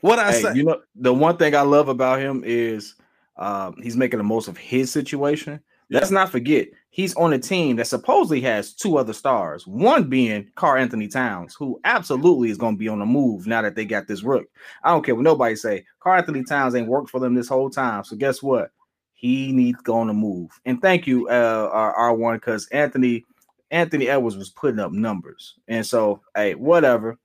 What 0.00 0.20
I 0.20 0.30
Hey, 0.30 0.42
say? 0.42 0.54
you 0.54 0.62
know, 0.62 0.80
the 0.94 1.12
one 1.12 1.36
thing 1.38 1.56
I 1.56 1.62
love 1.62 1.88
about 1.88 2.20
him 2.20 2.44
is 2.46 2.94
um, 3.36 3.74
he's 3.82 3.96
making 3.96 4.18
the 4.18 4.24
most 4.24 4.46
of 4.46 4.56
his 4.56 4.92
situation. 4.92 5.60
Let's 5.90 6.12
not 6.12 6.30
forget 6.30 6.68
he's 6.98 7.14
on 7.14 7.32
a 7.32 7.38
team 7.38 7.76
that 7.76 7.86
supposedly 7.86 8.40
has 8.40 8.74
two 8.74 8.98
other 8.98 9.12
stars. 9.12 9.64
One 9.68 10.08
being 10.08 10.50
Karl-Anthony 10.56 11.06
Towns, 11.06 11.54
who 11.54 11.80
absolutely 11.84 12.50
is 12.50 12.58
going 12.58 12.74
to 12.74 12.78
be 12.78 12.88
on 12.88 12.98
the 12.98 13.06
move 13.06 13.46
now 13.46 13.62
that 13.62 13.76
they 13.76 13.84
got 13.84 14.08
this 14.08 14.24
rook. 14.24 14.48
I 14.82 14.90
don't 14.90 15.06
care 15.06 15.14
what 15.14 15.22
nobody 15.22 15.54
say. 15.54 15.84
Karl-Anthony 16.00 16.42
Towns 16.42 16.74
ain't 16.74 16.88
worked 16.88 17.08
for 17.08 17.20
them 17.20 17.36
this 17.36 17.48
whole 17.48 17.70
time. 17.70 18.02
So 18.02 18.16
guess 18.16 18.42
what? 18.42 18.72
He 19.14 19.52
needs 19.52 19.80
going 19.82 20.08
to 20.08 20.12
move. 20.12 20.50
And 20.64 20.82
thank 20.82 21.06
you, 21.06 21.28
uh, 21.28 21.70
R 21.72 22.14
one, 22.14 22.34
because 22.34 22.66
Anthony 22.68 23.24
Anthony 23.70 24.08
Edwards 24.08 24.36
was 24.36 24.50
putting 24.50 24.80
up 24.80 24.90
numbers. 24.90 25.54
And 25.68 25.86
so, 25.86 26.20
hey, 26.34 26.56
whatever. 26.56 27.16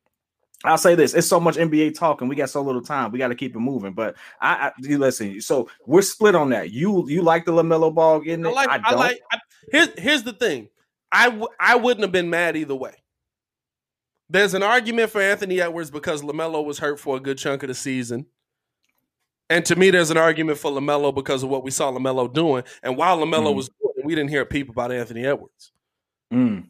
I'll 0.64 0.77
say 0.77 0.95
this: 0.95 1.14
it's 1.14 1.27
so 1.27 1.40
much 1.40 1.56
NBA 1.56 1.98
talk, 1.98 2.22
and 2.22 2.30
we 2.30 2.35
got 2.35 2.49
so 2.49 2.61
little 2.61 2.81
time. 2.81 3.11
We 3.11 3.19
got 3.19 3.30
to 3.30 3.35
keep 3.35 3.56
it 3.56 3.60
moving. 3.60 3.94
But 3.94 4.15
I, 4.40 4.68
I 4.68 4.72
you 4.80 4.98
listen. 4.98 5.41
So 5.41 5.69
we're 5.85 6.02
split 6.02 6.35
on 6.35 6.49
that. 6.52 6.72
You 6.72 7.07
you 7.10 7.22
like 7.22 7.45
the 7.45 7.52
Lamelo 7.52 7.94
Ball 7.94 8.22
getting 8.22 8.45
it? 8.45 8.49
I 8.49 8.52
like. 8.52 8.69
I, 8.69 8.77
don't. 8.90 8.99
like. 8.99 9.22
I, 9.31 9.38
here's 9.72 9.90
here's 9.99 10.23
the 10.23 10.34
thing. 10.34 10.69
I 11.11 11.26
w- 11.26 11.48
I 11.60 11.76
wouldn't 11.76 12.02
have 12.03 12.11
been 12.11 12.30
mad 12.30 12.56
either 12.56 12.76
way. 12.76 12.95
There's 14.30 14.53
an 14.53 14.64
argument 14.64 15.11
for 15.11 15.22
Anthony 15.22 15.61
Edwards 15.61 15.91
because 15.91 16.22
Lamelo 16.23 16.64
was 16.65 16.80
hurt 16.80 16.99
for 16.99 17.18
a 17.18 17.19
good 17.19 17.38
chunk 17.38 17.61
of 17.64 17.68
the 17.68 17.76
season, 17.76 18.26
and 19.49 19.65
to 19.65 19.76
me, 19.76 19.91
there's 19.91 20.11
an 20.11 20.18
argument 20.18 20.57
for 20.57 20.72
Lamelo 20.72 21.14
because 21.14 21.44
of 21.44 21.49
what 21.49 21.64
we 21.64 21.72
saw 21.72 21.91
Lamelo 21.91 22.31
doing. 22.34 22.64
And 22.81 22.98
while 22.98 23.18
Lamelo 23.19 23.52
Mm. 23.52 23.56
was 23.56 23.68
doing 23.69 23.94
it, 23.98 24.06
we 24.06 24.15
didn't 24.15 24.30
hear 24.30 24.41
a 24.41 24.45
peep 24.45 24.69
about 24.69 24.91
Anthony 24.91 25.26
Edwards. 25.26 25.72
Mm, 26.34 26.68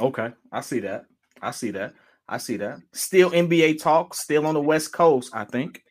okay, 0.00 0.30
I 0.50 0.60
see 0.62 0.78
that. 0.80 1.04
I 1.42 1.50
see 1.50 1.72
that. 1.72 1.92
I 2.28 2.38
see 2.38 2.56
that. 2.58 2.80
Still 2.92 3.30
NBA 3.30 3.82
talk. 3.82 4.14
Still 4.14 4.46
on 4.46 4.54
the 4.54 4.60
West 4.60 4.92
Coast. 4.92 5.30
I 5.34 5.44
think. 5.44 5.82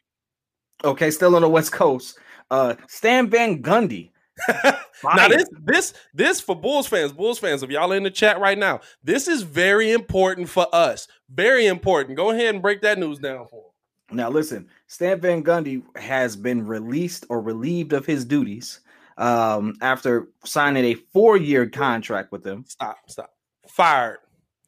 Okay, 0.84 1.12
still 1.12 1.36
on 1.36 1.42
the 1.42 1.50
West 1.50 1.72
Coast. 1.72 2.18
Uh, 2.50 2.76
Stan 2.88 3.30
Van 3.30 3.62
Gundy. 3.62 4.12
Now 5.04 5.28
this 5.28 5.46
this 5.64 5.94
this 6.14 6.42
for 6.42 6.56
Bulls 6.56 6.88
fans, 6.88 7.12
Bulls 7.12 7.40
fans, 7.40 7.64
if 7.64 7.70
y'all 7.70 7.92
in 7.92 8.04
the 8.04 8.12
chat 8.12 8.40
right 8.40 8.58
now, 8.58 8.82
this 9.04 9.28
is 9.28 9.42
very 9.42 9.92
important 9.92 10.48
for 10.48 10.68
us. 10.74 11.08
Very 11.30 11.66
important. 11.66 12.18
Go 12.18 12.30
ahead 12.30 12.54
and 12.54 12.62
break 12.62 12.82
that 12.82 13.00
news 13.00 13.20
down 13.20 13.48
for. 13.48 13.72
Now, 14.12 14.30
listen, 14.30 14.68
Stan 14.88 15.20
Van 15.22 15.44
Gundy 15.44 15.84
has 15.96 16.36
been 16.36 16.66
released 16.66 17.26
or 17.30 17.42
relieved 17.42 17.94
of 17.94 18.06
his 18.06 18.26
duties 18.26 18.82
um, 19.18 19.76
after 19.82 20.28
signing 20.44 20.86
a 20.86 20.96
four-year 21.14 21.70
contract 21.70 22.32
with 22.32 22.44
them. 22.44 22.66
Stop, 22.68 22.98
stop. 23.08 23.34
Fired. 23.68 24.20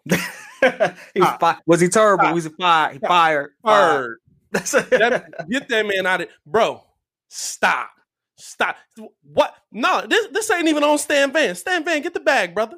he 0.10 1.20
was, 1.22 1.30
ah. 1.30 1.38
fi- 1.40 1.58
was 1.66 1.82
he 1.82 1.88
terrible? 1.88 2.26
Ah. 2.28 2.34
Was 2.34 2.44
he 2.46 2.50
fired? 2.52 2.94
He 2.94 3.00
fired. 3.00 3.52
Fired. 3.64 4.18
That- 4.52 5.48
get 5.50 5.68
that 5.70 5.86
man 5.86 6.06
out 6.06 6.22
of 6.22 6.28
bro. 6.46 6.84
Stop. 7.30 7.90
Stop. 8.38 8.76
What? 9.24 9.56
No, 9.72 10.06
this 10.08 10.28
this 10.32 10.52
ain't 10.52 10.68
even 10.68 10.84
on 10.84 10.98
Stan 10.98 11.32
Van. 11.32 11.56
Stan 11.56 11.84
Van, 11.84 12.02
get 12.02 12.14
the 12.14 12.20
bag, 12.20 12.54
brother. 12.54 12.78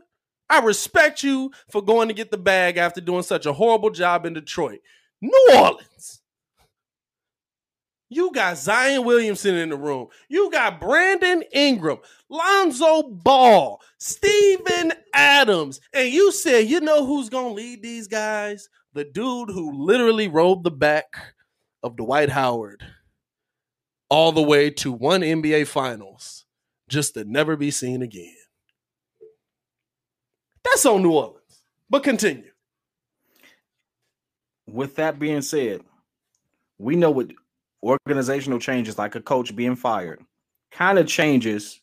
I 0.50 0.60
respect 0.60 1.24
you 1.24 1.52
for 1.72 1.82
going 1.82 2.08
to 2.08 2.14
get 2.14 2.32
the 2.32 2.38
bag 2.38 2.78
after 2.78 3.02
doing 3.02 3.24
such 3.24 3.46
a 3.46 3.54
horrible 3.54 3.90
job 3.90 4.26
in 4.26 4.34
Detroit. 4.34 4.80
New 5.22 5.50
Orleans. 5.56 6.22
You 8.10 8.32
got 8.32 8.58
Zion 8.58 9.04
Williamson 9.04 9.56
in 9.56 9.70
the 9.70 9.78
room. 9.78 10.08
You 10.30 10.52
got 10.52 10.80
Brandon 10.80 11.44
Ingram, 11.52 11.98
Lonzo 12.30 13.04
Ball, 13.04 13.82
Steven 13.98 14.94
Adams. 15.14 15.82
And 15.94 16.10
you 16.14 16.32
said, 16.32 16.68
you 16.68 16.82
know 16.82 17.06
who's 17.06 17.30
going 17.30 17.50
to 17.50 17.54
lead 17.54 17.82
these 17.82 18.08
guys? 18.08 18.70
The 18.94 19.04
dude 19.04 19.50
who 19.50 19.84
literally 19.84 20.28
rode 20.28 20.64
the 20.64 20.72
back 20.72 21.34
of 21.82 21.98
Dwight 21.98 22.30
Howard 22.30 22.84
all 24.10 24.32
the 24.32 24.42
way 24.42 24.70
to 24.70 24.92
one 24.92 25.22
NBA 25.22 25.68
Finals 25.68 26.46
just 26.88 27.16
to 27.16 27.24
never 27.24 27.56
be 27.56 27.72
seen 27.72 28.02
again. 28.02 28.36
That's 30.64 30.86
on 30.86 31.02
New 31.02 31.12
Orleans. 31.12 31.42
But 31.90 32.04
continue. 32.04 32.52
With 34.68 34.96
that 34.96 35.20
being 35.20 35.42
said, 35.42 35.82
we 36.78 36.96
know 36.96 37.12
what 37.12 37.32
organizational 37.86 38.60
changes, 38.60 38.98
like 38.98 39.16
a 39.16 39.22
coach 39.22 39.56
being 39.56 39.76
fired, 39.76 40.22
kind 40.72 40.98
of 40.98 41.08
changes 41.08 41.82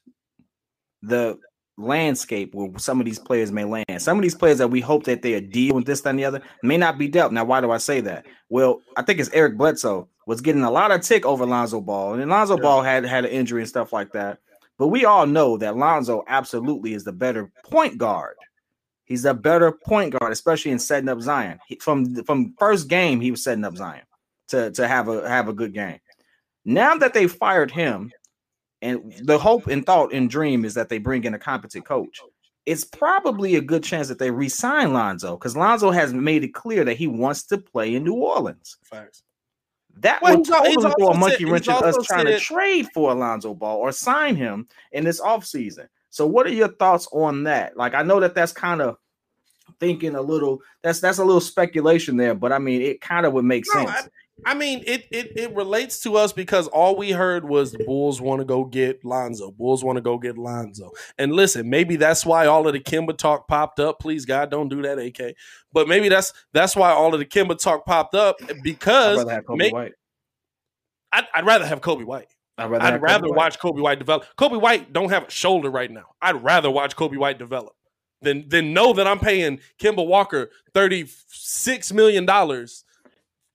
the 1.03 1.39
landscape 1.79 2.55
where 2.55 2.71
some 2.79 3.01
of 3.01 3.07
these 3.07 3.19
players 3.19 3.51
may 3.53 3.65
land. 3.65 4.03
Some 4.03 4.19
of 4.19 4.23
these 4.23 4.35
players 4.35 4.59
that 4.59 4.69
we 4.69 4.81
hope 4.81 5.05
that 5.05 5.23
they 5.23 5.35
are 5.35 5.41
deal 5.41 5.75
with 5.75 5.87
this, 5.87 6.03
that, 6.03 6.11
and 6.11 6.19
the 6.19 6.25
other 6.25 6.43
may 6.63 6.77
not 6.77 6.99
be 6.99 7.09
dealt. 7.09 7.33
Now, 7.33 7.45
why 7.45 7.61
do 7.61 7.71
I 7.71 7.79
say 7.79 8.01
that? 8.01 8.27
Well, 8.49 8.83
I 8.97 9.03
think 9.03 9.21
it's 9.21 9.31
Eric 9.33 9.57
Bledsoe 9.57 10.09
was 10.27 10.41
getting 10.41 10.63
a 10.63 10.71
lot 10.71 10.91
of 10.91 11.01
tick 11.01 11.25
over 11.25 11.47
Lonzo 11.47 11.81
Ball, 11.81 12.15
and 12.15 12.31
Lonzo 12.31 12.57
Ball 12.57 12.83
had 12.83 13.05
had 13.05 13.25
an 13.25 13.31
injury 13.31 13.63
and 13.63 13.69
stuff 13.69 13.93
like 13.93 14.13
that. 14.13 14.39
But 14.79 14.89
we 14.89 15.05
all 15.05 15.27
know 15.27 15.57
that 15.59 15.77
Lonzo 15.77 16.25
absolutely 16.29 16.95
is 16.95 17.05
the 17.05 17.13
better 17.13 17.51
point 17.65 17.99
guard. 17.99 18.37
He's 19.05 19.25
a 19.25 19.35
better 19.35 19.73
point 19.73 20.15
guard, 20.19 20.33
especially 20.33 20.71
in 20.71 20.79
setting 20.79 21.09
up 21.09 21.21
Zion. 21.21 21.59
He, 21.67 21.77
from 21.77 22.15
from 22.25 22.55
first 22.59 22.89
game, 22.89 23.21
he 23.21 23.31
was 23.31 23.43
setting 23.43 23.65
up 23.65 23.77
Zion 23.77 24.03
to, 24.53 24.71
to 24.71 24.87
have 24.89 25.09
a 25.09 25.29
have 25.29 25.49
a 25.49 25.53
good 25.53 25.75
game. 25.75 25.99
Now 26.65 26.95
that 26.97 27.13
they 27.15 27.27
fired 27.27 27.71
him, 27.71 28.13
and 28.81 29.13
the 29.25 29.39
hope 29.39 29.67
and 29.67 29.85
thought 29.85 30.13
and 30.13 30.31
dream 30.31 30.65
is 30.65 30.75
that 30.75 30.89
they 30.89 30.99
bring 30.99 31.25
in 31.25 31.35
a 31.35 31.39
competent 31.39 31.85
coach. 31.85 32.21
It's 32.65 32.85
probably 32.85 33.57
a 33.57 33.61
good 33.61 33.83
chance 33.83 34.07
that 34.07 34.21
they 34.21 34.31
re-sign 34.31 34.93
Lonzo 34.93 35.37
because 35.37 35.57
Lonzo 35.57 35.91
has 35.91 36.15
made 36.15 36.45
it 36.45 36.55
clear 36.55 36.85
that 36.85 36.97
he 36.97 37.09
wants 37.09 37.43
to 37.49 37.59
play 37.59 37.97
in 37.97 38.05
New 38.05 38.15
Orleans. 38.15 38.77
Facts. 38.85 39.25
That 39.99 40.23
Well, 40.23 40.37
would 40.39 40.47
totally 40.47 40.77
throw 40.77 41.09
a 41.09 41.17
monkey 41.19 41.45
said- 41.45 41.49
wrench 41.53 41.67
in 41.69 41.75
us 41.75 41.97
trying 42.07 42.27
to 42.27 42.39
trade 42.39 42.87
for 42.95 43.11
Alonzo 43.11 43.53
Ball 43.53 43.77
or 43.79 43.91
sign 43.93 44.37
him 44.37 44.69
in 44.93 45.05
this 45.05 45.21
offseason. 45.21 45.89
So, 46.11 46.25
what 46.27 46.47
are 46.47 46.53
your 46.53 46.69
thoughts 46.69 47.09
on 47.13 47.43
that? 47.45 47.77
Like, 47.77 47.95
I 47.95 48.03
know 48.03 48.21
that 48.21 48.35
that's 48.35 48.53
kind 48.53 48.81
of 48.81 48.97
thinking 49.81 50.15
a 50.15 50.23
little. 50.23 50.61
That's 50.83 51.01
that's 51.01 51.19
a 51.19 51.25
little 51.25 51.41
speculation 51.41 52.17
there, 52.17 52.35
but 52.35 52.53
I 52.53 52.59
mean, 52.59 52.81
it 52.81 53.01
kind 53.01 53.27
of 53.27 53.33
would 53.33 53.45
make 53.45 53.65
No, 53.75 53.85
sense. 53.87 54.09
I 54.45 54.55
mean, 54.55 54.83
it, 54.87 55.07
it 55.11 55.33
it 55.37 55.55
relates 55.55 56.01
to 56.01 56.17
us 56.17 56.33
because 56.33 56.67
all 56.69 56.97
we 56.97 57.11
heard 57.13 57.45
was 57.49 57.73
the 57.73 57.85
Bulls 57.85 58.21
want 58.21 58.41
to 58.41 58.45
go 58.45 58.65
get 58.65 59.05
Lonzo. 59.05 59.51
Bulls 59.53 59.85
want 59.85 59.97
to 59.97 60.01
go 60.03 60.19
get 60.19 60.37
Lonzo. 60.39 60.91
And 61.19 61.33
listen, 61.33 61.71
maybe 61.71 61.97
that's 61.97 62.27
why 62.27 62.47
all 62.47 62.67
of 62.67 62.73
the 62.73 62.81
Kemba 62.81 63.17
talk 63.17 63.47
popped 63.47 63.79
up. 63.81 64.01
Please 64.01 64.25
God, 64.25 64.51
don't 64.51 64.69
do 64.69 64.83
that, 64.83 64.99
AK. 64.99 65.37
But 65.73 65.87
maybe 65.89 66.09
that's 66.09 66.33
that's 66.53 66.75
why 66.75 66.91
all 66.91 67.13
of 67.15 67.21
the 67.21 67.27
Kemba 67.27 67.59
talk 67.59 67.87
popped 67.87 68.15
up 68.15 68.37
because 68.63 69.19
I'd 69.19 69.27
rather 69.27 69.33
have 69.35 69.45
Coby 69.45 69.59
make- 69.59 69.73
White. 69.73 69.93
I'd, 71.13 71.27
I'd 71.35 71.47
rather 71.47 71.67
have 71.67 71.81
Coby 71.81 72.05
White. 72.05 72.29
I'd 72.59 72.71
rather, 72.71 72.85
I'd 72.85 73.03
rather 73.03 73.27
Coby 73.27 73.31
White. 73.31 73.37
watch 73.37 73.59
Coby 73.59 73.81
White 73.83 73.99
develop. 73.99 74.25
Coby 74.37 74.61
White 74.61 74.93
don't 74.93 75.11
have 75.11 75.29
a 75.29 75.31
shoulder 75.31 75.71
right 75.71 75.91
now. 75.91 76.07
I'd 76.21 76.43
rather 76.43 76.71
watch 76.71 76.97
Coby 76.97 77.17
White 77.19 77.39
develop 77.39 77.75
than 78.23 78.49
than 78.49 78.73
know 78.73 78.93
that 78.95 79.07
I'm 79.07 79.19
paying 79.19 79.61
Kemba 79.81 80.07
Walker 80.07 80.51
thirty 80.75 81.07
six 81.29 81.93
million 81.93 82.25
dollars 82.27 82.85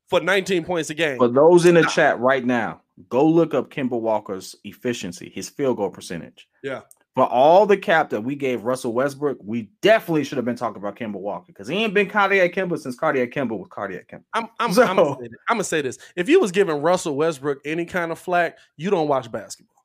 for 0.10 0.20
19 0.22 0.64
points 0.64 0.90
a 0.90 0.94
game. 0.94 1.18
For 1.18 1.28
those 1.28 1.66
in 1.66 1.76
the 1.76 1.84
chat 1.84 2.20
right 2.20 2.46
now, 2.46 2.82
go 3.10 3.26
look 3.26 3.54
up 3.54 3.70
Kemba 3.70 4.00
Walker's 4.00 4.56
efficiency, 4.64 5.32
his 5.34 5.50
field 5.50 5.78
goal 5.78 5.90
percentage. 5.90 6.48
yeah. 6.64 6.82
For 7.16 7.26
all 7.26 7.66
the 7.66 7.78
cap 7.78 8.12
that 8.12 8.22
we 8.22 8.36
gave 8.36 8.64
Russell 8.64 8.94
Westbrook, 8.94 9.40
we 9.44 9.72
definitely 9.82 10.24
should 10.24 10.36
have 10.36 10.46
been 10.46 10.56
talking 10.56 10.78
about 10.80 10.96
Kemba 10.96 11.16
Walker 11.16 11.46
because 11.48 11.68
he 11.68 11.84
ain't 11.84 11.96
been 11.96 12.08
cardiac 12.08 12.54
Kemba 12.54 12.78
since 12.78 12.96
cardiac 12.96 13.32
Kemba 13.32 13.58
was 13.58 13.68
cardiac 13.72 14.08
Kemba. 14.08 14.22
I'm 14.36 14.48
I'm, 14.60 14.72
So- 14.72 14.84
I'm, 14.84 14.98
gonna 14.98 15.16
say 15.16 15.24
this. 15.24 15.40
I'm 15.50 15.56
gonna 15.56 15.64
say 15.64 15.82
this. 15.82 15.98
If 16.16 16.30
you 16.30 16.40
was 16.40 16.52
giving 16.52 16.80
Russell 16.80 17.16
Westbrook 17.16 17.62
any 17.66 17.86
kind 17.86 18.12
of 18.12 18.20
flack, 18.20 18.60
you 18.76 18.92
don't 18.92 19.08
watch 19.08 19.32
basketball. 19.32 19.84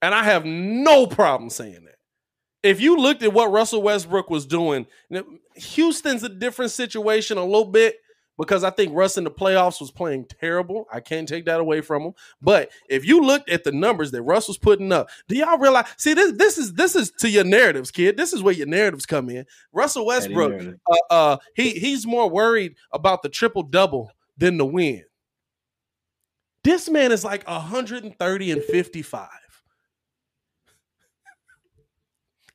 And 0.00 0.14
I 0.14 0.22
have 0.22 0.44
no 0.44 1.08
problem 1.08 1.50
saying 1.50 1.86
that. 1.86 1.96
If 2.62 2.80
you 2.80 2.98
looked 2.98 3.24
at 3.24 3.32
what 3.32 3.50
Russell 3.50 3.82
Westbrook 3.82 4.30
was 4.30 4.46
doing, 4.46 4.86
Houston's 5.56 6.22
a 6.22 6.28
different 6.28 6.70
situation 6.70 7.36
a 7.36 7.44
little 7.44 7.64
bit 7.64 7.96
because 8.42 8.64
I 8.64 8.70
think 8.70 8.92
Russ 8.92 9.16
in 9.16 9.22
the 9.22 9.30
playoffs 9.30 9.80
was 9.80 9.92
playing 9.92 10.26
terrible. 10.40 10.88
I 10.92 10.98
can't 10.98 11.28
take 11.28 11.44
that 11.44 11.60
away 11.60 11.80
from 11.80 12.02
him. 12.02 12.14
But 12.40 12.70
if 12.88 13.06
you 13.06 13.22
looked 13.22 13.48
at 13.48 13.62
the 13.62 13.70
numbers 13.70 14.10
that 14.10 14.22
Russ 14.22 14.48
was 14.48 14.58
putting 14.58 14.90
up, 14.90 15.10
do 15.28 15.36
y'all 15.36 15.58
realize? 15.58 15.86
See, 15.96 16.12
this 16.12 16.32
this 16.32 16.58
is 16.58 16.72
this 16.72 16.96
is 16.96 17.12
to 17.20 17.30
your 17.30 17.44
narratives, 17.44 17.92
kid. 17.92 18.16
This 18.16 18.32
is 18.32 18.42
where 18.42 18.52
your 18.52 18.66
narratives 18.66 19.06
come 19.06 19.30
in. 19.30 19.46
Russell 19.72 20.06
Westbrook, 20.06 20.74
uh, 20.90 20.96
uh, 21.14 21.36
he 21.54 21.70
he's 21.70 22.04
more 22.04 22.28
worried 22.28 22.74
about 22.92 23.22
the 23.22 23.28
triple 23.28 23.62
double 23.62 24.10
than 24.36 24.56
the 24.56 24.66
win. 24.66 25.04
This 26.64 26.88
man 26.88 27.12
is 27.12 27.24
like 27.24 27.46
130 27.46 28.50
and 28.50 28.64
55. 28.64 29.28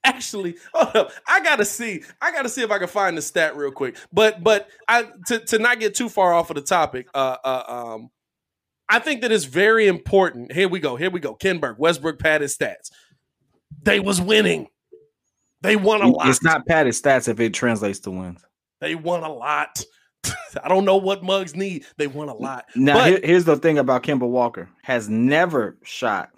Actually, 0.08 0.56
hold 0.74 0.96
up. 0.96 1.12
I 1.28 1.42
gotta 1.42 1.66
see. 1.66 2.04
I 2.22 2.32
gotta 2.32 2.50
see 2.50 2.62
if 2.62 2.72
I 2.72 2.80
can 2.80 2.88
find 2.88 3.18
the 3.18 3.22
stat 3.22 3.56
real 3.56 3.72
quick. 3.72 3.98
But 4.12 4.44
but 4.44 4.70
I 4.88 5.08
to, 5.28 5.40
to 5.40 5.60
not 5.60 5.80
get 5.80 5.96
too 5.96 6.10
far 6.10 6.34
off 6.34 6.50
of 6.50 6.56
the 6.56 6.62
topic, 6.62 7.08
uh, 7.14 7.38
uh 7.44 7.64
um 7.68 8.10
I 8.90 9.00
think 9.00 9.22
that 9.22 9.32
it's 9.32 9.46
very 9.46 9.88
important. 9.88 10.52
Here 10.52 10.70
we 10.70 10.80
go. 10.80 10.96
Here 10.96 11.10
we 11.10 11.20
go. 11.20 11.36
Kenberg, 11.36 11.78
Westbrook 11.78 12.20
padded 12.20 12.50
stats. 12.50 12.90
They 13.84 14.00
was 14.00 14.22
winning. 14.22 14.68
They 15.62 15.76
won 15.76 16.02
a 16.02 16.08
lot. 16.08 16.30
It's 16.30 16.44
not 16.44 16.66
padded 16.66 16.94
stats 16.94 17.28
if 17.28 17.40
it 17.40 17.54
translates 17.54 18.00
to 18.02 18.12
wins. 18.12 18.46
They 18.80 18.96
won 18.96 19.24
a 19.24 19.32
lot. 19.32 19.84
I 20.64 20.70
don't 20.70 20.86
know 20.86 20.98
what 20.98 21.24
mugs 21.24 21.56
need. 21.56 21.86
They 21.98 22.08
won 22.08 22.30
a 22.30 22.34
lot. 22.34 22.66
Now, 22.76 22.94
But- 22.94 23.08
here- 23.08 23.20
here's 23.24 23.46
the 23.46 23.58
thing 23.58 23.78
about 23.78 24.04
Kemba 24.04 24.28
Walker 24.28 24.70
has 24.84 25.10
never 25.10 25.78
shot. 25.84 26.30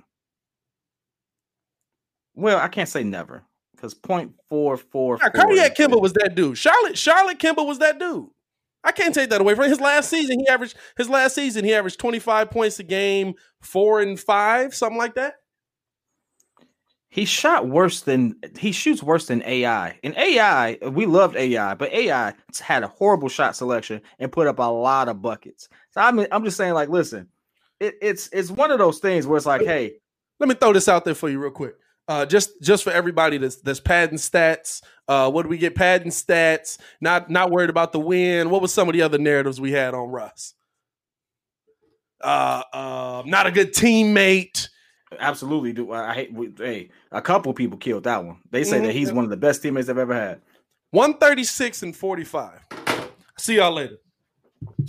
Well, 2.33 2.57
I 2.57 2.69
can't 2.69 2.89
say 2.89 3.03
never 3.03 3.43
because 3.79 3.93
point 3.93 4.33
four 4.49 4.77
four. 4.77 5.17
Yeah, 5.21 5.29
Cardiac 5.29 5.75
Kemba 5.75 6.01
was 6.01 6.13
that 6.13 6.35
dude. 6.35 6.57
Charlotte 6.57 6.97
Charlotte 6.97 7.39
Kemba 7.39 7.65
was 7.65 7.79
that 7.79 7.99
dude. 7.99 8.29
I 8.83 8.91
can't 8.93 9.13
take 9.13 9.29
that 9.31 9.41
away 9.41 9.55
from 9.55 9.65
him. 9.65 9.71
his 9.71 9.81
last 9.81 10.09
season. 10.09 10.39
He 10.39 10.47
averaged 10.47 10.77
his 10.97 11.09
last 11.09 11.35
season. 11.35 11.65
He 11.65 11.73
averaged 11.73 11.99
twenty 11.99 12.19
five 12.19 12.51
points 12.51 12.79
a 12.79 12.83
game, 12.83 13.35
four 13.61 14.01
and 14.01 14.19
five, 14.19 14.75
something 14.75 14.97
like 14.97 15.15
that. 15.15 15.35
He 17.11 17.25
shot 17.25 17.67
worse 17.67 18.01
than 18.01 18.35
he 18.57 18.71
shoots 18.71 19.01
worse 19.01 19.27
than 19.27 19.43
AI. 19.43 19.99
And 20.03 20.15
AI, 20.15 20.77
we 20.91 21.07
loved 21.07 21.35
AI, 21.35 21.73
but 21.75 21.91
AI 21.91 22.33
had 22.61 22.83
a 22.83 22.87
horrible 22.87 23.29
shot 23.29 23.55
selection 23.55 24.01
and 24.19 24.31
put 24.31 24.47
up 24.47 24.59
a 24.59 24.63
lot 24.63 25.09
of 25.09 25.21
buckets. 25.21 25.69
So 25.91 26.01
I'm 26.01 26.19
I'm 26.31 26.43
just 26.43 26.57
saying, 26.57 26.73
like, 26.75 26.89
listen, 26.89 27.27
it, 27.79 27.95
it's 28.01 28.29
it's 28.31 28.51
one 28.51 28.71
of 28.71 28.77
those 28.79 28.99
things 28.99 29.25
where 29.27 29.37
it's 29.37 29.45
like, 29.47 29.63
hey, 29.63 29.93
Let 30.39 30.49
me 30.49 30.55
throw 30.55 30.73
this 30.73 30.87
out 30.87 31.03
there 31.05 31.15
for 31.15 31.29
you 31.29 31.39
real 31.39 31.51
quick. 31.51 31.75
Uh, 32.09 32.25
just 32.25 32.59
just 32.61 32.83
for 32.83 32.89
everybody 32.91 33.37
that's 33.37 33.57
that's 33.57 33.79
padding 33.79 34.17
stats. 34.17 34.81
Uh, 35.07 35.29
what 35.29 35.43
do 35.43 35.49
we 35.49 35.59
get? 35.59 35.75
Padding 35.75 36.09
stats. 36.11 36.79
Not 36.99 37.29
not 37.29 37.51
worried 37.51 37.69
about 37.69 37.91
the 37.91 37.99
win. 37.99 38.49
What 38.49 38.63
was 38.63 38.73
some 38.73 38.89
of 38.89 38.93
the 38.93 39.03
other 39.03 39.19
narratives 39.19 39.61
we 39.61 39.71
had 39.71 39.93
on 39.93 40.09
Russ? 40.09 40.55
Uh, 42.19 42.63
uh, 42.73 43.23
not 43.27 43.45
a 43.45 43.51
good 43.51 43.73
teammate. 43.73 44.69
absolutely 45.19 45.71
do. 45.71 45.91
I 45.91 46.13
hate. 46.15 46.33
We, 46.33 46.51
hey, 46.57 46.89
a 47.11 47.21
couple 47.21 47.53
people 47.53 47.77
killed 47.77 48.05
that 48.05 48.25
one. 48.25 48.39
They 48.49 48.63
say 48.63 48.79
that 48.79 48.89
Mhm. 48.89 48.93
he's 48.93 49.13
one 49.13 49.23
of 49.23 49.29
the 49.29 49.37
best 49.37 49.61
teammates 49.61 49.87
I've 49.87 49.97
ever 49.99 50.13
had. 50.15 50.41
136 50.91 51.83
and 51.83 51.95
45. 51.95 52.59
See 53.37 53.57
y'all 53.57 53.71
later. 53.71 53.97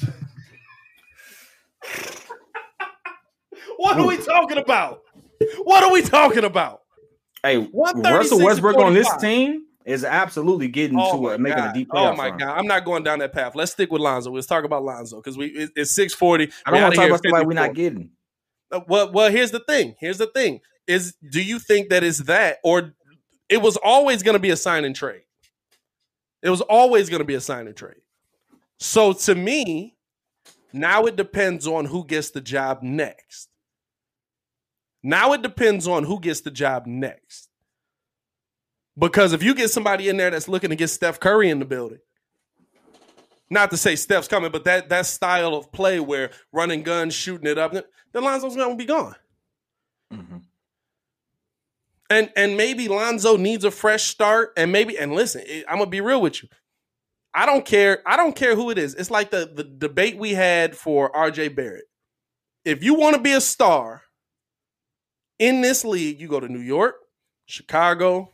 what 3.77 3.99
are 3.99 4.07
we 4.07 4.17
talking 4.17 4.57
about? 4.59 5.03
What 5.65 5.85
are 5.85 5.93
we 5.93 6.03
talking 6.03 6.45
about? 6.45 6.81
Hey, 7.43 7.69
Russell 7.73 8.41
Westbrook 8.45 8.77
on 8.77 8.95
this 8.95 9.09
team 9.17 9.65
is 9.87 10.05
absolutely 10.05 10.69
getting 10.69 10.99
Oh 11.01 11.31
to 11.31 11.39
making 11.39 11.59
a 11.65 11.73
deep 11.73 11.91
play. 11.91 12.01
Oh 12.01 12.15
my 12.15 12.29
run. 12.29 12.39
god! 12.39 12.59
I'm 12.59 12.67
not 12.67 12.85
going 12.85 13.03
down 13.03 13.19
that 13.21 13.33
path. 13.33 13.55
Let's 13.55 13.73
stick 13.73 13.91
with 13.91 14.03
Lonzo. 14.03 14.31
Let's 14.31 14.47
talk 14.47 14.65
about 14.65 14.85
Lonzo 14.85 15.17
because 15.17 15.39
we 15.39 15.47
it- 15.47 15.71
it's 15.75 15.93
640. 15.95 16.53
I 16.67 16.71
don't 16.71 16.83
want 16.83 16.95
to 16.95 17.01
talk 17.01 17.09
about 17.09 17.23
somebody 17.23 17.47
we're 17.47 17.55
not 17.55 17.75
getting. 17.75 18.11
Uh, 18.71 18.81
Well, 18.87 19.11
well, 19.13 19.31
here's 19.31 19.51
the 19.51 19.61
thing. 19.61 19.97
Here's 19.99 20.19
the 20.19 20.27
thing. 20.27 20.61
Is 20.87 21.15
do 21.31 21.43
you 21.43 21.59
think 21.59 21.89
that 21.91 22.03
is 22.05 22.19
that, 22.25 22.59
or 22.63 22.95
it 23.49 23.63
was 23.63 23.77
always 23.79 24.23
going 24.23 24.35
to 24.35 24.41
be 24.41 24.51
a 24.51 24.57
sign 24.57 24.85
and 24.85 24.95
trade? 24.95 25.23
It 26.43 26.51
was 26.51 26.61
always 26.63 27.09
going 27.09 27.21
to 27.21 27.25
be 27.25 27.35
a 27.35 27.41
sign 27.41 27.67
and 27.67 27.77
trade. 27.77 28.01
So 28.79 29.13
to 29.13 29.35
me, 29.35 29.97
now 30.73 31.05
it 31.05 31.17
depends 31.17 31.67
on 31.67 31.85
who 31.85 32.05
gets 32.07 32.31
the 32.31 32.41
job 32.41 32.83
next. 32.83 33.49
Now 35.03 35.33
it 35.33 35.43
depends 35.43 35.89
on 35.89 36.05
who 36.05 36.21
gets 36.21 36.41
the 36.43 36.51
job 36.51 36.87
next. 36.87 37.49
Because 38.99 39.33
if 39.33 39.43
you 39.43 39.55
get 39.55 39.71
somebody 39.71 40.09
in 40.09 40.17
there 40.17 40.31
that's 40.31 40.49
looking 40.49 40.71
to 40.71 40.77
get 40.77 40.89
Steph 40.89 41.21
Curry 41.21 41.49
in 41.49 41.59
the 41.59 41.65
building, 41.65 42.01
not 43.49 43.71
to 43.71 43.77
say 43.77 43.97
Steph's 43.97 44.29
coming, 44.29 44.53
but 44.53 44.65
that 44.65 44.89
that 44.91 45.07
style 45.07 45.55
of 45.55 45.73
play 45.73 46.01
where 46.01 46.31
running 46.53 46.83
guns, 46.83 47.15
shooting 47.15 47.49
it 47.49 47.59
up, 47.59 47.73
then 47.73 47.83
Lonzo's 48.15 48.57
gonna 48.57 48.77
be 48.77 48.85
gone. 48.85 49.17
Mm-hmm. 50.13 50.37
And 52.11 52.31
and 52.37 52.57
maybe 52.57 52.89
Lonzo 52.89 53.37
needs 53.37 53.65
a 53.65 53.71
fresh 53.71 54.05
start. 54.05 54.53
And 54.57 54.71
maybe 54.71 54.99
and 54.99 55.15
listen, 55.15 55.43
I'm 55.69 55.79
gonna 55.79 55.91
be 55.91 56.01
real 56.01 56.21
with 56.21 56.43
you. 56.43 56.49
I 57.35 57.47
don't 57.47 57.65
care. 57.65 58.03
I 58.07 58.17
don't 58.17 58.37
care 58.37 58.55
who 58.55 58.71
it 58.71 58.79
is. 58.79 58.95
It's 58.95 59.11
like 59.11 59.31
the 59.31 59.51
the 59.53 59.65
debate 59.65 60.17
we 60.17 60.33
had 60.33 60.77
for 60.77 61.11
RJ 61.13 61.57
Barrett. 61.57 61.85
If 62.65 62.85
you 62.85 62.95
want 62.95 63.17
to 63.17 63.23
be 63.23 63.33
a 63.33 63.41
star 63.41 64.03
in 65.41 65.63
this 65.63 65.85
league, 65.85 66.21
you 66.21 66.29
go 66.29 66.39
to 66.39 66.49
New 66.49 66.61
York, 66.61 66.95
Chicago. 67.47 68.33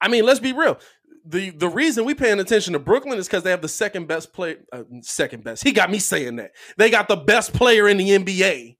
I 0.00 0.08
mean, 0.08 0.26
let's 0.26 0.40
be 0.40 0.52
real. 0.52 0.78
The 1.24 1.50
the 1.50 1.68
reason 1.68 2.04
we 2.04 2.14
paying 2.14 2.38
attention 2.38 2.74
to 2.74 2.78
Brooklyn 2.78 3.18
is 3.18 3.26
because 3.26 3.44
they 3.44 3.50
have 3.50 3.62
the 3.62 3.68
second 3.68 4.06
best 4.06 4.32
player. 4.34 4.58
Uh, 4.70 4.82
second 5.00 5.44
best. 5.44 5.64
He 5.64 5.72
got 5.72 5.90
me 5.90 5.98
saying 5.98 6.36
that. 6.36 6.52
They 6.76 6.90
got 6.90 7.08
the 7.08 7.16
best 7.16 7.54
player 7.54 7.88
in 7.88 7.96
the 7.96 8.10
NBA 8.10 8.76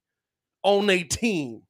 on 0.63 0.87
their 0.87 1.05
team. 1.05 1.63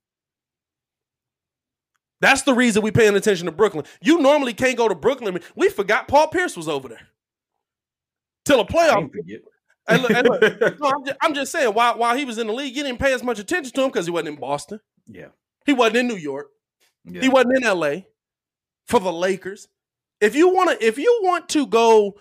That's 2.20 2.42
the 2.42 2.54
reason 2.54 2.82
we 2.82 2.90
paying 2.90 3.14
attention 3.14 3.46
to 3.46 3.52
Brooklyn. 3.52 3.84
You 4.00 4.18
normally 4.20 4.54
can't 4.54 4.76
go 4.76 4.88
to 4.88 4.94
Brooklyn. 4.94 5.38
We 5.54 5.68
forgot 5.68 6.08
Paul 6.08 6.28
Pierce 6.28 6.56
was 6.56 6.68
over 6.68 6.88
there 6.88 7.08
till 8.46 8.60
a 8.60 8.66
playoff. 8.66 9.10
And 9.88 10.02
look, 10.02 10.10
and 10.10 10.28
look, 10.28 10.42
no, 10.80 10.88
I'm, 10.88 11.04
just, 11.04 11.18
I'm 11.22 11.34
just 11.34 11.52
saying, 11.52 11.72
while 11.72 11.98
while 11.98 12.16
he 12.16 12.24
was 12.24 12.38
in 12.38 12.46
the 12.46 12.52
league, 12.52 12.76
you 12.76 12.82
didn't 12.82 12.98
pay 12.98 13.12
as 13.12 13.22
much 13.22 13.38
attention 13.38 13.72
to 13.72 13.82
him 13.82 13.88
because 13.88 14.06
he 14.06 14.12
wasn't 14.12 14.30
in 14.30 14.36
Boston. 14.36 14.80
Yeah. 15.06 15.28
He 15.64 15.72
wasn't 15.72 15.96
in 15.96 16.08
New 16.08 16.16
York. 16.16 16.48
He 17.08 17.28
wasn't 17.28 17.58
in 17.58 17.62
LA 17.62 18.00
for 18.86 18.98
the 19.00 19.12
Lakers. 19.12 19.68
If 20.20 20.34
you 20.34 20.48
want 20.48 20.70
to, 20.70 20.86
if 20.86 20.98
you 20.98 21.20
want 21.22 21.48
to 21.50 21.66
go 21.66 22.14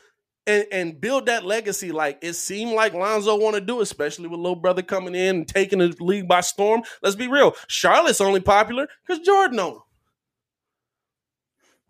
and, 0.46 0.66
and 0.72 1.02
build 1.02 1.26
that 1.26 1.46
legacy, 1.46 1.92
like 1.92 2.20
it 2.22 2.34
seemed 2.34 2.74
like 2.74 2.94
Lonzo 2.94 3.36
want 3.36 3.56
to 3.56 3.62
do, 3.62 3.82
especially 3.82 4.28
with 4.28 4.40
little 4.40 4.56
brother 4.56 4.82
coming 4.82 5.16
in 5.16 5.38
and 5.38 5.48
taking 5.48 5.80
the 5.80 5.96
league 6.00 6.28
by 6.28 6.42
storm. 6.42 6.84
Let's 7.02 7.16
be 7.16 7.28
real. 7.28 7.56
Charlotte's 7.68 8.22
only 8.22 8.42
popular 8.42 8.88
because 9.06 9.26
Jordan 9.26 9.60
owned. 9.60 9.80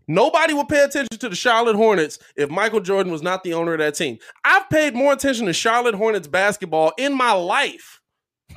Nobody 0.07 0.53
would 0.53 0.68
pay 0.69 0.84
attention 0.84 1.18
to 1.19 1.30
the 1.30 1.36
Charlotte 1.36 1.76
Hornets 1.76 2.19
if 2.36 2.49
Michael 2.49 2.80
Jordan 2.80 3.11
was 3.11 3.22
not 3.23 3.44
the 3.44 3.53
owner 3.53 3.73
of 3.73 3.80
that 3.80 3.95
team. 3.95 4.18
I've 4.44 4.69
paid 4.69 4.94
more 4.95 5.14
attention 5.14 5.45
to 5.48 5.53
Charlotte 5.53 5.95
Hornets 5.95 6.27
basketball 6.27 6.94
in 6.98 7.15
my 7.18 7.32
life 7.34 8.02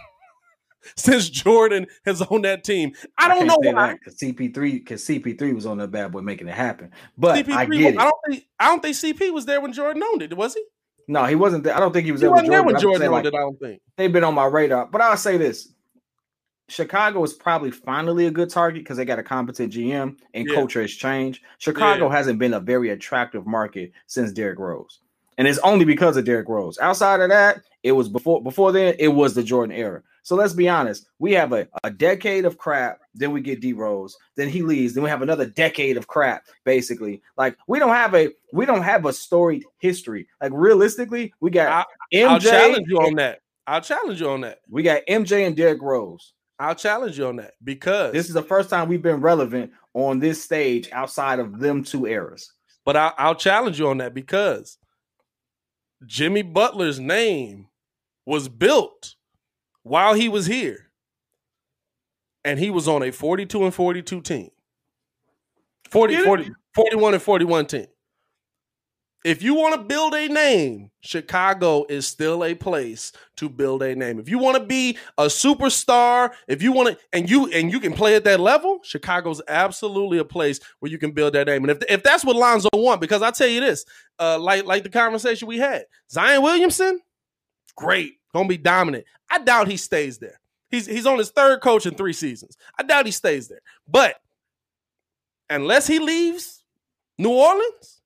since 0.97 1.29
Jordan 1.31 1.87
has 2.05 2.23
owned 2.31 2.45
that 2.45 2.65
team. 2.65 2.93
I 3.17 3.29
don't 3.29 3.47
know 3.47 3.57
why. 3.61 3.95
because 3.95 4.17
CP3 4.19 4.55
because 4.73 5.05
CP3 5.05 5.55
was 5.55 5.67
on 5.67 5.79
that 5.79 5.91
bad 5.91 6.13
boy 6.13 6.21
making 6.21 6.49
it 6.49 6.55
happen. 6.55 6.91
But 7.17 7.45
CP3 7.47 7.53
I 7.55 7.67
get 7.67 7.95
it. 7.95 7.99
I 7.99 8.05
don't 8.05 8.15
think 8.31 8.45
I 8.61 8.67
don't 8.69 8.83
think 8.83 8.97
CP 8.97 9.33
was 9.33 9.47
there 9.47 9.61
when 9.61 9.73
Jordan 9.73 10.03
owned 10.03 10.23
it, 10.23 10.37
was 10.37 10.55
he? 10.55 10.63
No, 11.11 11.25
he 11.25 11.35
wasn't 11.35 11.65
there. 11.65 11.75
I 11.75 11.81
don't 11.81 11.93
think 11.93 12.05
he 12.05 12.13
was 12.13 12.21
He 12.21 12.27
there 12.27 12.31
with 12.33 12.43
wasn't 12.47 12.51
there 12.51 12.59
Jordan. 12.61 12.75
when 12.75 12.83
Jordan 12.83 13.03
owned 13.07 13.13
like, 13.13 13.25
it, 13.25 13.35
I 13.35 13.41
don't 13.41 13.59
think. 13.59 13.81
They've 13.97 14.13
been 14.13 14.25
on 14.25 14.35
my 14.35 14.45
radar. 14.45 14.85
But 14.87 15.01
I'll 15.01 15.17
say 15.17 15.39
this. 15.39 15.73
Chicago 16.69 17.23
is 17.25 17.33
probably 17.33 17.71
finally 17.71 18.27
a 18.27 18.31
good 18.31 18.51
target 18.51 18.83
because 18.85 18.99
they 18.99 19.05
got 19.05 19.19
a 19.19 19.23
competent 19.23 19.73
GM 19.73 20.17
and 20.35 20.49
Yeah. 20.49 20.55
culture 20.55 20.83
has 20.83 20.93
changed. 20.93 21.43
Chicago 21.59 22.07
Yeah. 22.07 22.17
hasn't 22.17 22.39
been 22.39 22.55
a 22.55 22.61
very 22.61 22.91
attractive 22.91 23.47
market 23.47 23.93
since 24.07 24.33
Derrick 24.33 24.59
Rose. 24.59 25.01
And 25.39 25.49
it's 25.49 25.59
only 25.61 25.85
because 25.85 26.17
of 26.17 26.25
Derrick 26.25 26.49
Rose. 26.49 26.79
Outside 26.79 27.21
of 27.21 27.29
that, 27.31 27.63
it 27.83 27.93
was 27.93 28.09
before 28.09 28.43
before 28.43 28.73
then, 28.73 28.95
it 28.99 29.09
was 29.09 29.35
the 29.35 29.43
Jordan 29.43 29.75
era. 29.75 30.03
So 30.25 30.37
let's 30.37 30.53
be 30.53 30.69
honest. 30.69 31.09
We 31.21 31.33
have 31.33 31.55
a, 31.55 31.67
a 31.85 31.91
decade 31.91 32.45
of 32.45 32.59
crap, 32.59 33.01
then 33.15 33.33
we 33.33 33.41
get 33.41 33.61
D 33.61 33.73
Rose, 33.73 34.17
then 34.35 34.49
he 34.49 34.61
leaves, 34.61 34.93
then 34.93 35.03
we 35.03 35.09
have 35.09 35.23
another 35.23 35.47
decade 35.47 35.97
of 35.97 36.07
crap, 36.07 36.45
basically. 36.65 37.23
Like 37.39 37.57
we 37.67 37.79
don't 37.79 37.95
have 37.95 38.15
a 38.15 38.29
we 38.53 38.67
don't 38.67 38.83
have 38.83 39.07
a 39.07 39.13
storied 39.13 39.65
history. 39.79 40.29
Like 40.43 40.53
realistically, 40.55 41.33
we 41.41 41.51
got 41.51 41.87
MJ. 42.13 42.27
I'll 42.27 42.41
challenge 42.41 42.89
you 42.89 42.99
on 42.99 43.15
that. 43.15 43.41
I'll 43.67 43.81
challenge 43.81 44.21
you 44.21 44.29
on 44.29 44.43
that. 44.43 44.61
We 44.69 44.83
got 44.83 45.03
MJ 45.09 45.47
and 45.47 45.57
Derrick 45.57 45.81
Rose. 45.81 46.35
I'll 46.59 46.75
challenge 46.75 47.19
you 47.19 47.27
on 47.27 47.37
that 47.37 47.55
because 47.63 48.13
This 48.13 48.29
is 48.29 48.35
the 48.35 48.43
first 48.43 48.69
time 48.69 48.89
we've 48.89 49.03
been 49.03 49.21
relevant 49.21 49.73
on 49.95 50.19
this 50.19 50.43
stage 50.43 50.89
outside 50.93 51.39
of 51.39 51.61
them 51.61 51.85
two 51.85 52.07
eras. 52.07 52.53
But 52.85 52.97
I, 52.97 53.13
I'll 53.19 53.35
challenge 53.35 53.79
you 53.79 53.89
on 53.89 53.99
that 53.99 54.15
because 54.15 54.79
Jimmy 56.07 56.43
Butler's 56.43 56.99
name 56.99 57.69
was 58.27 58.49
built 58.49 59.15
while 59.83 60.15
he 60.15 60.29
was 60.29 60.47
here, 60.47 60.91
and 62.45 62.59
he 62.59 62.71
was 62.71 62.89
on 62.89 63.03
a 63.03 63.11
42 63.11 63.65
and 63.65 63.75
42 63.75 64.21
team. 64.23 64.51
40, 65.91 66.17
40 66.25 66.51
41 66.75 67.15
and 67.15 67.23
41 67.23 67.67
team. 67.67 67.87
If 69.25 69.43
you 69.43 69.55
want 69.55 69.75
to 69.75 69.83
build 69.83 70.15
a 70.15 70.29
name, 70.29 70.91
Chicago 71.01 71.85
is 71.89 72.07
still 72.07 72.45
a 72.45 72.55
place 72.55 73.13
to 73.37 73.49
build 73.49 73.83
a 73.83 73.95
name. 73.95 74.21
If 74.21 74.29
you 74.29 74.39
want 74.39 74.57
to 74.59 74.65
be 74.65 74.97
a 75.19 75.25
superstar, 75.25 76.33
if 76.47 76.63
you 76.63 76.71
want 76.71 76.91
to 76.91 76.99
and 77.13 77.29
you 77.29 77.51
and 77.53 77.71
you 77.73 77.81
can 77.81 77.93
play 77.93 78.15
at 78.15 78.25
that 78.25 78.39
level, 78.39 78.79
Chicago's 78.85 79.43
absolutely 79.49 80.19
a 80.19 80.25
place 80.25 80.61
where 80.79 80.91
you 80.91 80.99
can 80.99 81.11
build 81.11 81.33
that 81.33 81.49
name. 81.49 81.65
And 81.65 81.71
if 81.73 81.83
if 81.89 82.03
that's 82.05 82.25
what 82.25 82.37
Lonzo 82.37 82.69
want, 82.73 83.01
because 83.01 83.23
I 83.23 83.33
tell 83.33 83.49
you 83.49 83.61
this, 83.61 83.85
uh, 84.21 84.39
like 84.39 84.65
like 84.67 84.85
the 84.85 84.89
conversation 84.89 85.49
we 85.49 85.59
had, 85.59 85.85
Zion 86.11 86.43
Williamson, 86.43 87.01
great, 87.77 88.15
gonna 88.33 88.49
be 88.49 88.57
dominant. 88.57 89.05
I 89.29 89.39
doubt 89.41 89.67
he 89.67 89.77
stays 89.77 90.19
there. 90.19 90.41
He's 90.71 90.87
he's 90.87 91.07
on 91.07 91.19
his 91.19 91.31
third 91.31 91.61
coach 91.61 91.87
in 91.87 91.95
three 91.95 92.13
seasons. 92.13 92.57
I 92.79 92.85
doubt 92.85 93.07
he 93.07 93.13
stays 93.13 93.49
there. 93.49 93.63
But 93.89 94.15
unless 95.51 95.89
he 95.89 95.99
leaves 95.99 96.63
New 97.19 97.33
Orleans, 97.33 97.98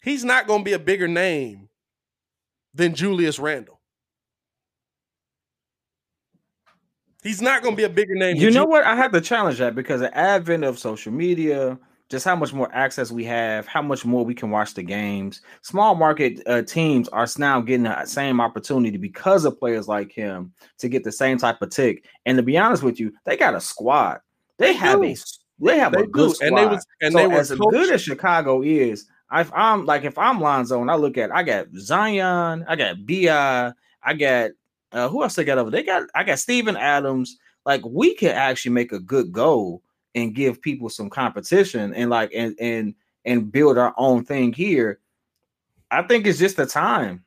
he's 0.00 0.24
not 0.24 0.46
going 0.46 0.60
to 0.60 0.64
be 0.64 0.72
a 0.72 0.78
bigger 0.78 1.08
name 1.08 1.68
than 2.74 2.94
Julius 2.94 3.38
Randle. 3.38 3.80
He's 7.22 7.42
not 7.42 7.62
going 7.62 7.74
to 7.74 7.76
be 7.76 7.84
a 7.84 7.88
bigger 7.88 8.14
name. 8.14 8.36
You 8.36 8.50
know 8.50 8.64
what? 8.64 8.84
I 8.84 8.94
have 8.94 9.12
to 9.12 9.20
challenge 9.20 9.58
that 9.58 9.74
because 9.74 10.00
the 10.00 10.16
advent 10.16 10.62
of 10.64 10.78
social 10.78 11.12
media, 11.12 11.78
just 12.08 12.24
how 12.24 12.36
much 12.36 12.54
more 12.54 12.72
access 12.72 13.10
we 13.10 13.24
have, 13.24 13.66
how 13.66 13.82
much 13.82 14.04
more 14.04 14.24
we 14.24 14.34
can 14.34 14.50
watch 14.50 14.74
the 14.74 14.82
games. 14.82 15.42
Small 15.62 15.94
market 15.94 16.40
uh, 16.46 16.62
teams 16.62 17.08
are 17.08 17.26
now 17.36 17.60
getting 17.60 17.82
the 17.82 18.04
same 18.06 18.40
opportunity 18.40 18.96
because 18.96 19.44
of 19.44 19.58
players 19.58 19.88
like 19.88 20.12
him 20.12 20.52
to 20.78 20.88
get 20.88 21.02
the 21.04 21.12
same 21.12 21.38
type 21.38 21.60
of 21.60 21.70
tick. 21.70 22.04
And 22.24 22.36
to 22.38 22.42
be 22.42 22.56
honest 22.56 22.82
with 22.82 23.00
you, 23.00 23.12
they 23.24 23.36
got 23.36 23.54
a 23.54 23.60
squad. 23.60 24.20
They, 24.58 24.72
have 24.74 25.02
a 25.02 25.16
they 25.58 25.78
have 25.78 25.92
They 25.92 26.02
a 26.02 26.06
good 26.06 26.28
do. 26.28 26.34
squad. 26.34 26.46
And 26.46 26.56
they 26.56 26.66
was- 26.66 26.86
and 27.00 27.12
so 27.12 27.18
they 27.18 27.26
were 27.26 27.34
as 27.34 27.50
good 27.50 27.92
as 27.92 28.00
Chicago 28.02 28.62
is, 28.62 29.06
if 29.32 29.52
I'm 29.52 29.84
like 29.84 30.04
if 30.04 30.16
I'm 30.18 30.40
Lonzo 30.40 30.80
and 30.80 30.90
I 30.90 30.94
look 30.94 31.18
at 31.18 31.34
I 31.34 31.42
got 31.42 31.66
Zion, 31.76 32.64
I 32.66 32.76
got 32.76 33.06
Bi, 33.06 33.72
I 34.02 34.14
got 34.14 34.50
uh, 34.92 35.08
who 35.08 35.22
else 35.22 35.34
they 35.34 35.44
got 35.44 35.58
over? 35.58 35.70
They 35.70 35.82
got 35.82 36.04
I 36.14 36.24
got 36.24 36.38
Steven 36.38 36.76
Adams. 36.76 37.38
Like 37.66 37.82
we 37.84 38.14
could 38.14 38.30
actually 38.30 38.72
make 38.72 38.92
a 38.92 39.00
good 39.00 39.32
goal 39.32 39.82
and 40.14 40.34
give 40.34 40.62
people 40.62 40.88
some 40.88 41.10
competition 41.10 41.92
and 41.94 42.10
like 42.10 42.30
and 42.34 42.54
and 42.58 42.94
and 43.24 43.52
build 43.52 43.76
our 43.76 43.94
own 43.98 44.24
thing 44.24 44.52
here. 44.52 45.00
I 45.90 46.02
think 46.02 46.26
it's 46.26 46.38
just 46.38 46.56
the 46.56 46.66
time. 46.66 47.24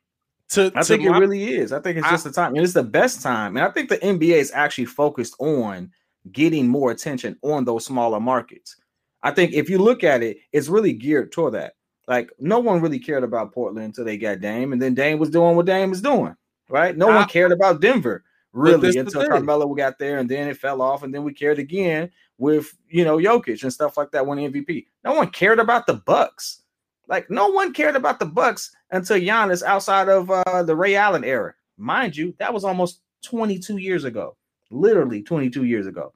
To, 0.50 0.72
I 0.76 0.82
to 0.82 0.86
think 0.86 1.04
it 1.04 1.12
really 1.12 1.54
is. 1.54 1.72
I 1.72 1.80
think 1.80 1.98
it's 1.98 2.08
I- 2.08 2.12
just 2.12 2.26
the 2.26 2.32
time, 2.32 2.56
and 2.56 2.64
it's 2.64 2.74
the 2.74 2.84
best 2.84 3.22
time. 3.22 3.56
And 3.56 3.66
I 3.66 3.70
think 3.70 3.90
the 3.90 3.98
NBA 3.98 4.36
is 4.36 4.52
actually 4.52 4.86
focused 4.86 5.36
on 5.40 5.92
getting 6.32 6.68
more 6.68 6.92
attention 6.92 7.38
on 7.42 7.64
those 7.64 7.86
smaller 7.86 8.20
markets. 8.20 8.76
I 9.24 9.32
think 9.32 9.54
if 9.54 9.70
you 9.70 9.78
look 9.78 10.04
at 10.04 10.24
it, 10.24 10.38
it's 10.52 10.68
really 10.68 10.94
geared 10.94 11.32
toward 11.32 11.54
that. 11.54 11.76
Like 12.08 12.32
no 12.40 12.60
one 12.60 12.82
really 12.82 13.00
cared 13.00 13.24
about 13.24 13.54
Portland 13.54 13.86
until 13.86 14.06
they 14.06 14.18
got 14.18 14.40
Dame, 14.42 14.74
and 14.74 14.82
then 14.82 14.94
Dame 14.94 15.20
was 15.20 15.30
doing 15.30 15.56
what 15.56 15.66
Dame 15.66 15.90
was 15.90 16.02
doing, 16.02 16.36
right? 16.70 16.98
No 16.98 17.10
I- 17.10 17.16
one 17.16 17.28
cared 17.28 17.52
about 17.52 17.82
Denver 17.82 18.24
really 18.54 18.98
until. 18.98 19.28
Carmelo 19.28 19.74
got 19.76 20.00
there, 20.00 20.20
and 20.20 20.30
then 20.30 20.48
it 20.50 20.58
fell 20.58 20.82
off, 20.82 21.04
and 21.04 21.14
then 21.14 21.24
we 21.24 21.34
cared 21.34 21.60
again 21.60 22.10
with 22.38 22.76
you 22.90 23.06
know 23.06 23.18
Jokic 23.18 23.64
and 23.64 23.72
stuff 23.72 23.98
like 23.98 24.12
that. 24.12 24.26
When 24.26 24.40
MVP, 24.40 24.88
no 25.04 25.14
one 25.14 25.30
cared 25.30 25.60
about 25.60 25.88
the 25.88 25.96
Bucks. 25.96 26.64
Like 27.08 27.30
no 27.30 27.50
one 27.50 27.74
cared 27.74 27.96
about 27.96 28.20
the 28.20 28.26
Bucks 28.26 28.72
until 28.92 29.18
Giannis 29.18 29.64
outside 29.64 30.10
of 30.10 30.32
uh, 30.32 30.64
the 30.64 30.76
Ray 30.76 30.96
Allen 30.96 31.24
era. 31.24 31.54
Mind 31.78 32.16
you, 32.16 32.34
that 32.40 32.54
was 32.54 32.64
almost 32.64 33.02
22 33.24 33.78
years 33.78 34.04
ago. 34.06 34.38
Literally 34.70 35.22
22 35.22 35.66
years 35.66 35.88
ago. 35.88 36.14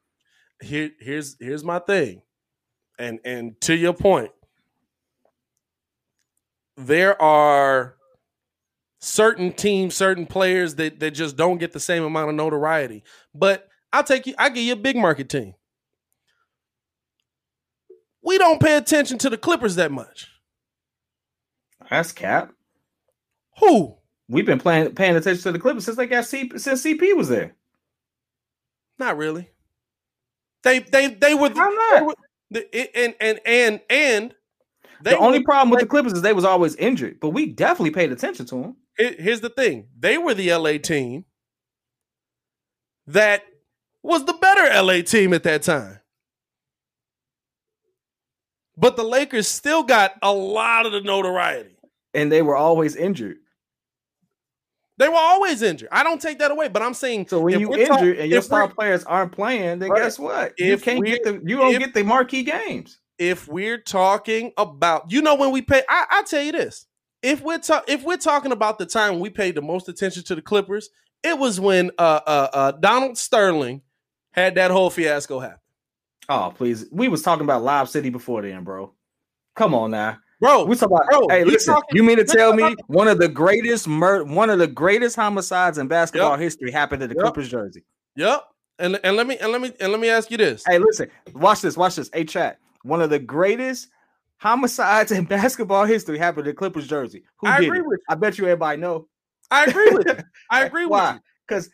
here 0.62 0.92
here's 1.00 1.36
here's 1.40 1.64
my 1.64 1.80
thing 1.80 2.22
and 2.98 3.20
and 3.26 3.60
to 3.60 3.76
your 3.76 3.94
point 3.94 4.32
there 6.78 7.22
are 7.22 7.96
certain 9.00 9.54
teams 9.54 9.96
certain 9.96 10.26
players 10.26 10.76
that 10.76 11.00
that 11.00 11.12
just 11.12 11.38
don't 11.38 11.60
get 11.60 11.74
the 11.74 11.80
same 11.80 12.04
amount 12.04 12.30
of 12.30 12.36
notoriety 12.36 13.04
but 13.36 13.68
i'll 13.94 14.04
take 14.04 14.26
you 14.26 14.34
i 14.40 14.50
give 14.50 14.64
you 14.64 14.74
a 14.74 14.78
big 14.78 14.96
market 14.96 15.30
team 15.30 15.54
we 18.24 18.38
don't 18.38 18.62
pay 18.62 18.78
attention 18.78 19.18
to 19.18 19.30
the 19.30 19.38
clippers 19.38 19.76
that 19.76 19.92
much 19.92 20.28
That's 21.90 22.12
cap. 22.12 22.52
Who? 23.60 23.96
We've 24.28 24.46
been 24.46 24.60
playing 24.60 24.96
paying 24.96 25.16
attention 25.16 25.44
to 25.44 25.52
the 25.52 25.60
Clippers 25.60 25.86
since 25.86 25.98
they 25.98 26.08
got 26.08 26.26
C, 26.26 26.52
since 26.58 26.84
CP 26.84 27.16
was 27.16 27.30
there. 27.30 27.56
Not 28.98 29.18
really. 29.18 29.50
They 30.64 30.80
they 30.80 31.08
they 31.08 31.36
were. 31.36 31.50
They 31.50 32.02
were 32.02 32.16
the, 32.50 32.98
and 32.98 33.16
and 33.20 33.40
and 33.46 33.82
and 33.90 34.36
they 35.02 35.12
the 35.12 35.18
only 35.18 35.40
were- 35.40 35.46
problem 35.46 35.70
with 35.70 35.80
the 35.80 35.86
Clippers 35.86 36.14
is 36.14 36.22
they 36.22 36.34
was 36.34 36.46
always 36.46 36.76
injured, 36.76 37.20
but 37.20 37.30
we 37.30 37.48
definitely 37.48 37.92
paid 37.92 38.12
attention 38.12 38.46
to 38.48 38.56
them. 38.56 38.76
Here's 38.98 39.42
the 39.42 39.50
thing: 39.50 39.88
they 40.00 40.18
were 40.18 40.34
the 40.34 40.52
LA 40.54 40.78
team 40.78 41.26
that 43.08 43.44
was 44.02 44.26
the 44.26 44.34
better 44.34 44.64
LA 44.82 45.02
team 45.02 45.34
at 45.34 45.44
that 45.44 45.62
time. 45.64 46.00
But 48.78 48.98
the 48.98 49.04
Lakers 49.04 49.48
still 49.48 49.84
got 49.84 50.14
a 50.22 50.34
lot 50.34 50.86
of 50.86 50.92
the 50.92 51.02
notoriety. 51.02 51.72
And 52.14 52.32
they 52.32 52.42
were 52.42 52.56
always 52.56 52.96
injured. 52.96 53.38
They 54.98 55.10
were 55.10 55.16
always 55.18 55.62
injured. 55.62 55.90
I 55.92 56.04
don't 56.04 56.22
take 56.22 56.40
that 56.40 56.52
away, 56.52 56.70
but 56.70 56.82
I'm 56.82 56.94
saying 56.94 57.28
So 57.28 57.42
when 57.42 57.56
if 57.56 57.60
you 57.60 57.70
we're 57.70 57.86
talk- 57.86 58.00
injured 58.00 58.18
and 58.20 58.32
your 58.32 58.42
star 58.42 58.70
players 58.70 59.04
aren't 59.04 59.34
playing, 59.34 59.80
then 59.80 59.90
Right. 59.90 60.04
guess 60.04 60.18
what? 60.18 60.54
You 60.58 60.78
can't 60.78 61.04
get 61.06 61.24
the 61.24 61.42
you 61.46 61.58
don't 61.58 61.78
get 61.78 61.94
the 61.94 62.04
marquee 62.04 62.44
games. 62.44 63.00
If 63.18 63.48
we're 63.48 63.78
talking 63.78 64.52
about 64.58 65.12
you 65.12 65.22
know 65.22 65.36
when 65.36 65.52
we 65.52 65.62
pay 65.62 65.82
I, 65.88 66.06
i 66.10 66.24
tell 66.24 66.42
you 66.44 66.52
this 66.52 66.86
if 67.22 67.42
we're 67.42 67.60
ta- 67.60 67.84
if 67.88 68.04
we're 68.04 68.18
talking 68.18 68.52
about 68.52 68.78
the 68.78 68.86
time 68.86 69.20
we 69.20 69.30
paid 69.30 69.56
the 69.56 69.62
most 69.62 69.88
attention 69.88 70.24
to 70.26 70.36
the 70.36 70.42
clippers 70.42 70.90
it 71.24 71.38
was 71.40 71.60
when 71.60 71.92
uh 71.98 72.20
uh, 72.28 72.50
uh 72.54 72.72
donald 72.74 73.18
sterling 73.18 73.82
had 74.34 74.56
that 74.56 74.70
whole 74.72 74.90
fiasco 74.90 75.40
happen 75.40 75.60
Oh, 76.28 76.52
please. 76.58 76.88
We 76.92 77.08
was 77.08 77.22
talking 77.22 77.44
about 77.44 77.62
Lob 77.62 77.88
City 77.88 78.10
before 78.10 78.42
then, 78.42 78.64
bro. 78.64 78.92
Come 79.56 79.76
on 79.76 79.92
now. 79.92 80.18
Bro, 80.42 80.66
we 80.66 80.76
talking 80.76 80.98
about 80.98 81.08
bro, 81.08 81.28
hey, 81.30 81.44
listen, 81.44 81.76
talking- 81.76 81.96
you 81.96 82.04
mean 82.04 82.18
to 82.18 82.24
tell 82.24 82.52
me 82.54 82.76
one 82.88 83.08
of 83.08 83.20
the 83.20 83.28
greatest 83.28 83.88
mur- 83.88 84.24
one 84.24 84.50
of 84.50 84.58
the 84.58 84.66
greatest 84.66 85.16
homicides 85.16 85.78
in 85.78 85.88
basketball 85.88 86.36
history 86.36 86.72
happened 86.72 87.04
in 87.04 87.10
the 87.10 87.16
Yep. 87.16 87.24
Clippers 87.24 87.48
jersey. 87.50 87.84
yep 88.16 88.42
and 88.80 89.00
and 89.04 89.16
let 89.16 89.28
me 89.28 89.38
and 89.38 89.52
let 89.52 89.62
me 89.62 89.72
and 89.80 89.92
let 89.92 90.02
me 90.02 90.10
ask 90.10 90.32
you 90.32 90.38
this 90.38 90.64
Hey, 90.68 90.80
listen, 90.80 91.12
watch 91.36 91.62
this, 91.62 91.78
watch 91.78 91.96
this. 91.96 92.10
Hey, 92.12 92.24
chat. 92.26 92.58
One 92.86 93.02
of 93.02 93.10
the 93.10 93.20
greatest 93.20 93.90
homicides 94.38 95.12
in 95.12 95.26
basketball 95.36 95.86
history 95.86 96.18
happened 96.18 96.48
in 96.48 96.56
Clippers 96.56 96.88
jersey. 96.88 97.24
Who 97.38 97.48
I 97.48 97.60
did 97.60 97.66
agree 97.68 97.80
it? 97.80 97.86
with 97.88 98.00
I 98.10 98.16
bet 98.16 98.38
you 98.38 98.46
everybody 98.46 98.80
know. 98.80 99.08
i 99.52 99.66
agree 99.66 99.92
with 99.92 100.08
you 100.08 100.18
i 100.52 100.66
agree 100.66 100.86
with 100.86 100.92
Why? 100.92 101.14
you 101.14 101.20
Because 101.48 101.70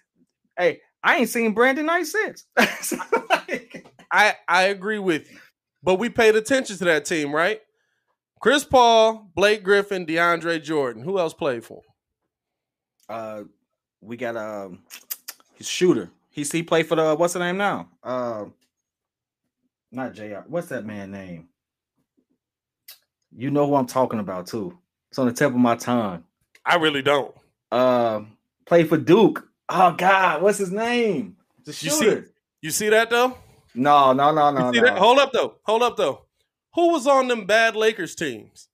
hey, 0.57 0.81
I 1.03 1.17
ain't 1.17 1.29
seen 1.29 1.53
Brandon 1.53 1.85
Knight 1.85 2.05
since. 2.05 2.45
I 4.11 4.35
I 4.47 4.63
agree 4.63 4.99
with 4.99 5.31
you. 5.31 5.37
But 5.83 5.95
we 5.95 6.09
paid 6.09 6.35
attention 6.35 6.77
to 6.77 6.85
that 6.85 7.05
team, 7.05 7.33
right? 7.33 7.59
Chris 8.39 8.63
Paul, 8.63 9.29
Blake 9.35 9.63
Griffin, 9.63 10.05
DeAndre 10.05 10.61
Jordan. 10.61 11.03
Who 11.03 11.17
else 11.19 11.33
played 11.33 11.63
for 11.63 11.81
uh 13.09 13.43
we 14.01 14.15
got 14.17 14.35
um 14.37 14.79
his 15.55 15.67
shooter. 15.67 16.09
He's 16.29 16.51
he 16.51 16.63
played 16.63 16.87
for 16.87 16.95
the 16.95 17.15
what's 17.15 17.33
the 17.33 17.39
name 17.39 17.57
now? 17.57 17.89
Uh 18.03 18.45
not 19.91 20.13
JR. 20.13 20.41
What's 20.47 20.67
that 20.69 20.85
man 20.85 21.11
name? 21.11 21.49
You 23.35 23.51
know 23.51 23.67
who 23.67 23.75
I'm 23.75 23.87
talking 23.87 24.19
about 24.19 24.47
too. 24.47 24.77
It's 25.09 25.19
on 25.19 25.27
the 25.27 25.33
tip 25.33 25.49
of 25.49 25.55
my 25.57 25.75
tongue. 25.75 26.23
I 26.65 26.75
really 26.75 27.01
don't. 27.01 27.33
Uh 27.71 28.21
played 28.65 28.89
for 28.89 28.97
Duke. 28.97 29.47
Oh 29.69 29.93
God, 29.93 30.41
what's 30.41 30.57
his 30.57 30.71
name? 30.71 31.37
The 31.65 31.71
You 31.71 31.89
see, 31.91 32.21
you 32.61 32.71
see 32.71 32.89
that 32.89 33.09
though? 33.09 33.37
No, 33.75 34.13
no, 34.13 34.33
no, 34.33 34.51
no, 34.51 34.71
see 34.71 34.79
no. 34.79 34.85
that? 34.85 34.97
Hold 34.97 35.19
up 35.19 35.31
though. 35.33 35.55
Hold 35.63 35.83
up 35.83 35.97
though. 35.97 36.25
Who 36.75 36.91
was 36.91 37.07
on 37.07 37.27
them 37.27 37.45
bad 37.45 37.75
Lakers 37.75 38.15
teams? 38.15 38.67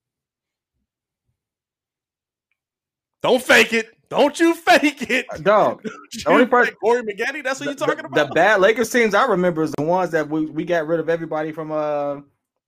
Don't 3.22 3.42
fake 3.44 3.74
it. 3.74 3.97
Don't 4.10 4.40
you 4.40 4.54
fake 4.54 5.10
it. 5.10 5.26
Dog. 5.44 5.84
The 6.24 6.30
only 6.30 6.46
person 6.46 6.74
Corey 6.76 7.04
Maggette, 7.04 7.44
that's 7.44 7.60
what 7.60 7.68
you're 7.68 7.76
talking 7.76 7.98
the 7.98 8.06
about? 8.06 8.30
The 8.30 8.34
bad 8.34 8.62
Lakers 8.62 8.90
teams 8.90 9.14
I 9.14 9.26
remember 9.26 9.64
is 9.64 9.72
the 9.74 9.84
ones 9.84 10.12
that 10.12 10.30
we, 10.30 10.46
we 10.46 10.66
got 10.66 10.88
rid 10.88 11.00
of 11.00 11.10
everybody 11.10 11.52
from 11.52 11.72
uh 11.72 12.22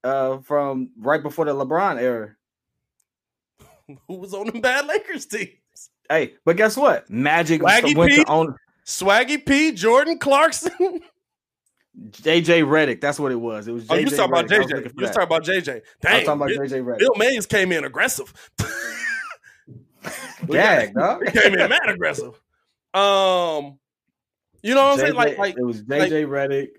uh 0.03 0.39
from 0.39 0.89
right 0.97 1.21
before 1.23 1.45
the 1.45 1.53
LeBron 1.53 1.99
era. 1.99 2.35
Who 4.07 4.15
was 4.15 4.33
on 4.33 4.47
the 4.47 4.59
bad 4.59 4.85
Lakers 4.85 5.25
teams? 5.25 5.49
Hey, 6.09 6.35
but 6.45 6.57
guess 6.57 6.75
what? 6.77 7.09
Magic 7.09 7.61
Swaggy 7.61 7.95
went 7.95 8.11
P? 8.11 8.23
to 8.23 8.29
own 8.29 8.55
Swaggy 8.85 9.43
P, 9.43 9.71
Jordan 9.71 10.19
Clarkson. 10.19 10.71
JJ 12.11 12.63
Redick. 12.65 13.01
That's 13.01 13.19
what 13.19 13.31
it 13.31 13.35
was. 13.35 13.67
It 13.67 13.71
was. 13.71 13.85
Oh, 13.89 13.95
you 13.95 14.09
talking 14.09 14.25
about 14.25 14.47
Redick. 14.47 14.67
JJ. 14.67 14.99
You 14.99 15.07
talking 15.07 15.23
about 15.23 15.43
JJ. 15.43 15.81
Dang, 16.01 16.25
talking 16.25 16.41
about 16.41 16.49
JJ 16.49 16.83
Redick. 16.83 16.99
Bill 16.99 17.13
Mays 17.17 17.45
came 17.45 17.71
in 17.71 17.83
aggressive. 17.83 18.33
Gag, 20.47 20.93
dog. 20.95 21.25
He 21.25 21.39
came 21.39 21.53
in 21.53 21.69
mad 21.69 21.89
aggressive. 21.89 22.39
Um, 22.93 23.79
you 24.61 24.73
know 24.75 24.83
what 24.83 24.93
I'm 24.93 24.99
saying? 24.99 25.15
Like, 25.15 25.37
like 25.37 25.57
it 25.57 25.63
was 25.63 25.83
like 25.87 26.11
JJ 26.11 26.27
Redick. 26.27 26.69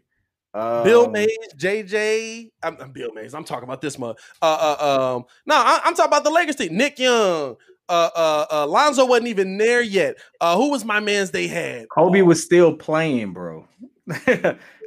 Uh, 0.52 0.82
Bill 0.82 1.08
Mays, 1.08 1.28
JJ. 1.56 2.50
I'm, 2.62 2.76
I'm 2.80 2.92
Bill 2.92 3.12
Mays. 3.12 3.34
I'm 3.34 3.44
talking 3.44 3.64
about 3.64 3.80
this 3.80 3.98
month. 3.98 4.18
Uh, 4.42 4.76
uh, 4.80 5.16
um, 5.16 5.24
no, 5.46 5.54
I, 5.54 5.80
I'm 5.84 5.94
talking 5.94 6.10
about 6.10 6.24
the 6.24 6.30
Lakers 6.30 6.56
team. 6.56 6.76
Nick 6.76 6.98
Young. 6.98 7.56
Uh, 7.88 8.08
uh, 8.14 8.46
uh, 8.52 8.66
Lonzo 8.68 9.04
wasn't 9.04 9.28
even 9.28 9.58
there 9.58 9.82
yet. 9.82 10.16
Uh, 10.40 10.56
who 10.56 10.70
was 10.70 10.84
my 10.84 11.00
man's 11.00 11.32
they 11.32 11.48
had? 11.48 11.88
Kobe 11.88 12.22
was 12.22 12.42
still 12.42 12.74
playing, 12.74 13.32
bro. 13.32 13.66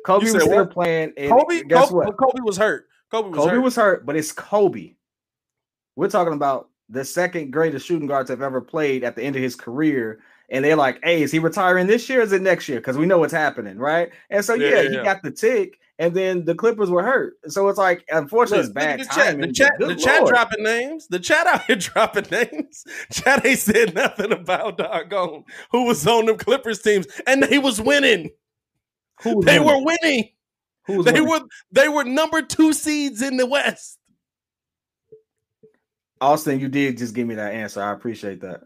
Kobe 0.05 0.31
was 0.31 0.31
still 0.31 0.49
what? 0.49 0.71
playing. 0.71 1.13
And 1.17 1.31
Kobe. 1.31 1.63
guess 1.63 1.89
Kobe, 1.89 1.95
what? 1.95 2.17
Kobe 2.17 2.39
was 2.43 2.57
hurt. 2.57 2.87
Kobe 3.11 3.29
was 3.29 3.37
Kobe 3.37 3.51
hurt. 3.51 3.61
was 3.61 3.75
hurt, 3.75 4.05
but 4.05 4.15
it's 4.15 4.31
Kobe. 4.31 4.95
We're 5.97 6.09
talking 6.09 6.33
about 6.33 6.69
the 6.93 7.03
second 7.03 7.51
greatest 7.51 7.85
shooting 7.85 8.07
guards 8.07 8.29
have 8.29 8.41
ever 8.41 8.61
played 8.61 9.03
at 9.03 9.15
the 9.15 9.23
end 9.23 9.35
of 9.35 9.41
his 9.41 9.55
career. 9.55 10.19
And 10.49 10.63
they're 10.63 10.75
like, 10.75 10.99
hey, 11.03 11.23
is 11.23 11.31
he 11.31 11.39
retiring 11.39 11.87
this 11.87 12.07
year 12.07 12.19
or 12.19 12.23
is 12.23 12.31
it 12.31 12.41
next 12.41 12.69
year? 12.69 12.79
Because 12.79 12.97
we 12.97 13.07
know 13.07 13.17
what's 13.17 13.33
happening, 13.33 13.77
right? 13.77 14.11
And 14.29 14.45
so, 14.45 14.53
Yeah, 14.53 14.69
yeah, 14.69 14.81
yeah, 14.81 14.89
he 14.89 14.95
got 14.97 15.23
the 15.23 15.31
tick, 15.31 15.79
and 15.97 16.13
then 16.13 16.45
the 16.45 16.53
Clippers 16.53 16.91
were 16.91 17.01
hurt. 17.01 17.37
So 17.47 17.67
it's 17.69 17.79
like, 17.79 18.05
unfortunately, 18.09 18.67
Look, 18.67 18.67
it's 18.67 18.73
bad 18.73 18.99
the 18.99 19.05
chat. 19.05 19.39
The 19.39 19.51
chat, 19.51 19.71
the 19.79 19.95
chat 19.95 20.27
dropping 20.27 20.63
names. 20.63 21.07
The 21.07 21.19
chat 21.19 21.47
out 21.47 21.65
here 21.65 21.75
dropping 21.77 22.25
names. 22.29 22.85
Chat 23.11 23.43
ain't 23.45 23.59
said 23.59 23.95
nothing 23.95 24.31
about 24.31 24.77
doggone 24.77 25.45
who 25.71 25.85
was 25.85 26.05
on 26.05 26.27
them 26.27 26.37
Clippers 26.37 26.81
teams, 26.81 27.07
and 27.25 27.41
they 27.41 27.57
was 27.57 27.81
winning. 27.81 28.29
Who 29.23 29.37
was 29.37 29.45
they 29.45 29.59
winning? 29.59 29.85
were 29.85 29.95
winning. 30.03 30.29
Who 30.85 30.97
was 30.97 31.05
they 31.05 31.13
winning? 31.13 31.29
were 31.29 31.41
they 31.71 31.89
were 31.89 32.03
number 32.03 32.41
two 32.43 32.73
seeds 32.73 33.21
in 33.21 33.37
the 33.37 33.45
West. 33.45 33.97
Austin, 36.23 36.59
you 36.59 36.69
did 36.69 36.97
just 36.97 37.13
give 37.13 37.27
me 37.27 37.35
that 37.35 37.53
answer. 37.53 37.81
I 37.81 37.91
appreciate 37.91 38.41
that. 38.41 38.61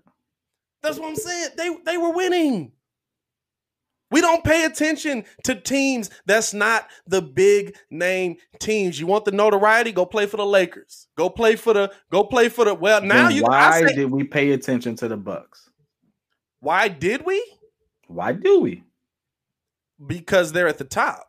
That's 0.84 0.99
what 0.99 1.09
I'm 1.09 1.15
saying. 1.15 1.49
They 1.57 1.75
they 1.85 1.97
were 1.97 2.11
winning. 2.11 2.71
We 4.09 4.21
don't 4.21 4.43
pay 4.43 4.63
attention 4.63 5.25
to 5.43 5.55
teams 5.55 6.09
that's 6.25 6.53
not 6.53 6.88
the 7.07 7.21
big 7.21 7.75
name 7.91 8.38
teams. 8.59 8.99
You 8.99 9.07
want 9.07 9.25
the 9.25 9.31
notoriety? 9.31 9.91
Go 9.91 10.05
play 10.05 10.27
for 10.27 10.38
the 10.38 10.45
Lakers. 10.45 11.07
Go 11.17 11.29
play 11.29 11.55
for 11.57 11.73
the 11.73 11.91
go 12.09 12.23
play 12.23 12.47
for 12.47 12.63
the 12.63 12.73
well 12.73 13.01
now 13.01 13.27
Then 13.27 13.35
you 13.35 13.43
why 13.43 13.85
say, 13.85 13.95
did 13.95 14.11
we 14.11 14.23
pay 14.23 14.51
attention 14.51 14.95
to 14.97 15.07
the 15.07 15.17
Bucks? 15.17 15.69
why 16.61 16.88
did 16.88 17.25
we? 17.25 17.43
Why 18.07 18.31
do 18.31 18.61
we? 18.61 18.84
Because 20.05 20.53
they're 20.53 20.67
at 20.67 20.77
the 20.77 20.85
top. 20.85 21.27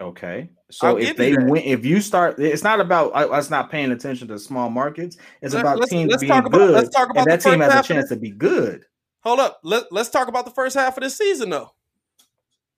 Okay. 0.00 0.50
So 0.70 0.88
I'll 0.88 0.96
if 0.98 1.16
they 1.16 1.34
win, 1.36 1.62
if 1.64 1.84
you 1.86 2.00
start, 2.00 2.38
it's 2.38 2.62
not 2.62 2.80
about 2.80 3.12
us 3.14 3.50
not 3.50 3.70
paying 3.70 3.92
attention 3.92 4.28
to 4.28 4.38
small 4.38 4.68
markets. 4.68 5.16
It's 5.40 5.54
Let- 5.54 5.60
about 5.60 5.78
let's- 5.78 5.90
teams 5.90 6.10
let's 6.10 6.20
being 6.20 6.32
talk 6.32 6.46
about- 6.46 6.58
good, 6.58 6.70
let's 6.70 6.88
talk 6.90 7.08
about 7.10 7.22
and 7.22 7.30
that 7.30 7.40
team 7.40 7.60
has 7.60 7.72
a 7.74 7.82
chance 7.94 8.08
to 8.10 8.16
be 8.16 8.30
good. 8.30 8.84
Hold 9.20 9.40
up. 9.40 9.60
Let, 9.62 9.90
let's 9.90 10.08
talk 10.10 10.28
about 10.28 10.44
the 10.44 10.50
first 10.50 10.76
half 10.76 10.96
of 10.96 11.02
this 11.02 11.16
season 11.16 11.50
though. 11.50 11.70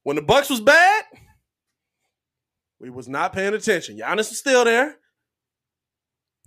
When 0.02 0.16
the 0.16 0.22
Bucks 0.22 0.48
was 0.48 0.60
bad, 0.60 1.04
we 2.80 2.90
was 2.90 3.08
not 3.08 3.32
paying 3.32 3.54
attention. 3.54 3.98
Giannis 3.98 4.28
was 4.30 4.38
still 4.38 4.64
there. 4.64 4.96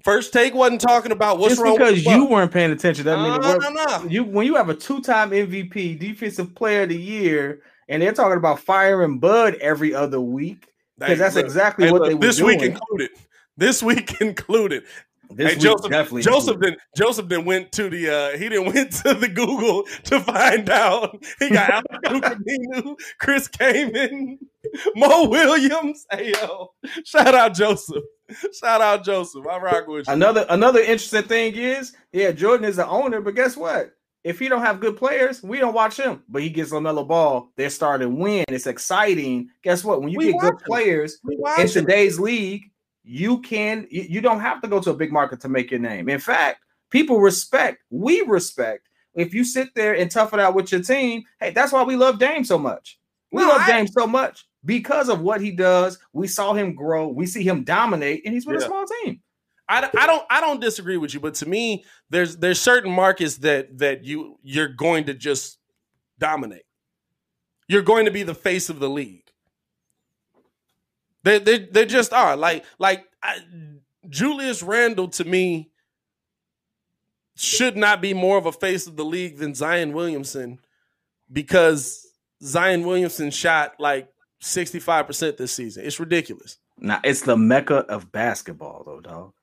First 0.03 0.33
take 0.33 0.55
wasn't 0.55 0.81
talking 0.81 1.11
about 1.11 1.37
what's 1.37 1.53
Just 1.55 1.61
wrong 1.63 1.77
because 1.77 2.03
you 2.03 2.25
weren't 2.25 2.51
paying 2.51 2.71
attention 2.71 3.05
doesn't 3.05 3.21
mean 3.21 3.41
No, 3.41 3.69
no, 3.69 3.85
no. 3.99 4.09
You 4.09 4.23
when 4.23 4.47
you 4.47 4.55
have 4.55 4.69
a 4.69 4.73
two-time 4.73 5.29
MVP, 5.31 5.99
defensive 5.99 6.55
player 6.55 6.83
of 6.83 6.89
the 6.89 6.97
year, 6.97 7.61
and 7.91 8.01
they're 8.01 8.13
talking 8.13 8.37
about 8.37 8.59
firing 8.59 9.19
Bud 9.19 9.55
every 9.55 9.93
other 9.93 10.21
week 10.21 10.69
because 10.97 11.19
that's 11.19 11.35
look, 11.35 11.45
exactly 11.45 11.85
hey, 11.85 11.91
what 11.91 12.01
look, 12.01 12.09
they 12.09 12.15
were 12.15 12.21
this 12.21 12.37
doing. 12.37 12.59
week 12.59 12.69
included. 12.71 13.09
This 13.57 13.83
week 13.83 14.21
included. 14.21 14.83
This 15.29 15.49
hey, 15.49 15.55
week 15.55 15.63
Joseph, 15.63 15.91
definitely 15.91 16.21
Joseph 16.23 16.59
didn't 16.61 16.79
Joseph 16.95 17.27
didn't 17.27 17.45
went 17.45 17.71
to 17.73 17.89
the 17.89 18.09
uh 18.09 18.37
he 18.37 18.47
didn't 18.47 18.73
went 18.73 18.93
to 19.03 19.13
the 19.13 19.27
Google 19.27 19.83
to 20.05 20.21
find 20.21 20.69
out. 20.69 21.21
He 21.39 21.49
got 21.49 21.83
Camino, 22.03 22.95
Chris 23.19 23.49
Kaman, 23.49 24.39
Mo 24.95 25.27
Williams. 25.27 26.05
Hey 26.11 26.31
yo. 26.31 26.73
Shout 27.03 27.35
out 27.35 27.53
Joseph. 27.53 28.03
Shout 28.53 28.79
out 28.79 29.03
Joseph. 29.03 29.45
I 29.45 29.57
rock 29.57 29.87
with 29.87 30.07
you. 30.07 30.13
Another 30.13 30.45
another 30.49 30.79
interesting 30.79 31.23
thing 31.23 31.55
is, 31.55 31.93
yeah, 32.13 32.31
Jordan 32.31 32.65
is 32.65 32.77
the 32.77 32.87
owner, 32.87 33.19
but 33.19 33.35
guess 33.35 33.57
what? 33.57 33.93
If 34.23 34.37
he 34.39 34.47
don't 34.49 34.61
have 34.61 34.79
good 34.79 34.97
players, 34.97 35.41
we 35.41 35.57
don't 35.59 35.73
watch 35.73 35.97
him. 35.97 36.23
But 36.29 36.43
he 36.43 36.49
gets 36.49 36.71
Lamelo 36.71 37.07
Ball, 37.07 37.49
they're 37.55 37.69
starting 37.71 38.09
to 38.09 38.15
win. 38.15 38.45
It's 38.49 38.67
exciting. 38.67 39.49
Guess 39.63 39.83
what? 39.83 40.01
When 40.01 40.09
you 40.09 40.17
We 40.19 40.31
get 40.33 40.41
good 40.41 40.53
him. 40.53 40.59
players 40.65 41.19
in 41.29 41.39
watch 41.39 41.59
him. 41.59 41.67
today's 41.85 42.19
league, 42.19 42.71
you 43.03 43.39
can 43.41 43.87
you, 43.89 44.03
you 44.03 44.21
don't 44.21 44.39
have 44.41 44.61
to 44.61 44.67
go 44.67 44.79
to 44.79 44.91
a 44.91 44.95
big 44.95 45.11
market 45.11 45.39
to 45.41 45.49
make 45.49 45.71
your 45.71 45.79
name. 45.79 46.09
In 46.09 46.19
fact, 46.19 46.63
People 46.91 47.21
respect. 47.21 47.81
We 47.89 48.19
respect. 48.27 48.89
If 49.15 49.33
you 49.33 49.45
sit 49.45 49.73
there 49.75 49.93
and 49.95 50.11
tough 50.11 50.33
it 50.33 50.41
out 50.41 50.53
with 50.55 50.73
your 50.73 50.83
team, 50.83 51.23
hey, 51.39 51.51
that's 51.51 51.71
why 51.71 51.83
we 51.83 51.95
love 51.95 52.19
Dame 52.19 52.43
so 52.43 52.57
much. 52.59 52.99
We 53.31 53.41
No, 53.43 53.47
love 53.47 53.61
I- 53.61 53.67
Dame 53.67 53.87
so 53.87 54.05
much 54.05 54.45
because 54.65 55.07
of 55.07 55.21
what 55.21 55.39
he 55.39 55.51
does. 55.51 55.97
We 56.11 56.27
saw 56.27 56.51
him 56.53 56.75
grow. 56.75 57.07
We 57.07 57.27
see 57.27 57.43
him 57.43 57.63
dominate, 57.63 58.23
and 58.25 58.33
he's 58.33 58.45
with 58.45 58.59
Yeah. 58.59 58.65
a 58.65 58.67
small 58.67 58.85
team. 59.05 59.20
I, 59.71 59.89
I 59.97 60.05
don't 60.05 60.25
I 60.29 60.41
don't 60.41 60.59
disagree 60.59 60.97
with 60.97 61.13
you, 61.13 61.21
but 61.21 61.35
to 61.35 61.47
me, 61.47 61.85
there's 62.09 62.35
there's 62.35 62.59
certain 62.59 62.91
markets 62.91 63.37
that 63.37 63.77
that 63.79 64.03
you 64.03 64.37
you're 64.43 64.67
going 64.67 65.05
to 65.05 65.13
just 65.13 65.59
dominate. 66.19 66.65
You're 67.69 67.81
going 67.81 68.03
to 68.03 68.11
be 68.11 68.23
the 68.23 68.35
face 68.35 68.69
of 68.69 68.79
the 68.79 68.89
league. 68.89 69.31
They 71.23 71.39
they 71.39 71.59
they 71.59 71.85
just 71.85 72.11
are 72.11 72.35
like 72.35 72.65
like 72.79 73.05
I, 73.23 73.37
Julius 74.09 74.61
Randle 74.61 75.07
to 75.09 75.23
me 75.23 75.71
should 77.37 77.77
not 77.77 78.01
be 78.01 78.13
more 78.13 78.37
of 78.37 78.45
a 78.45 78.51
face 78.51 78.87
of 78.87 78.97
the 78.97 79.05
league 79.05 79.37
than 79.37 79.55
Zion 79.55 79.93
Williamson 79.93 80.59
because 81.31 82.05
Zion 82.43 82.85
Williamson 82.85 83.31
shot 83.31 83.75
like 83.79 84.09
65% 84.41 85.37
this 85.37 85.53
season. 85.53 85.85
It's 85.85 85.99
ridiculous. 85.99 86.57
Now 86.77 86.99
it's 87.05 87.21
the 87.21 87.37
mecca 87.37 87.85
of 87.87 88.11
basketball, 88.11 88.83
though, 88.85 88.99
dog. 88.99 89.33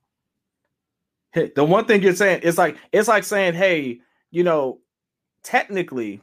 The 1.34 1.64
one 1.64 1.84
thing 1.84 2.02
you're 2.02 2.14
saying 2.14 2.40
it's 2.42 2.58
like 2.58 2.76
it's 2.92 3.08
like 3.08 3.24
saying, 3.24 3.54
hey, 3.54 4.00
you 4.30 4.44
know, 4.44 4.80
technically, 5.42 6.20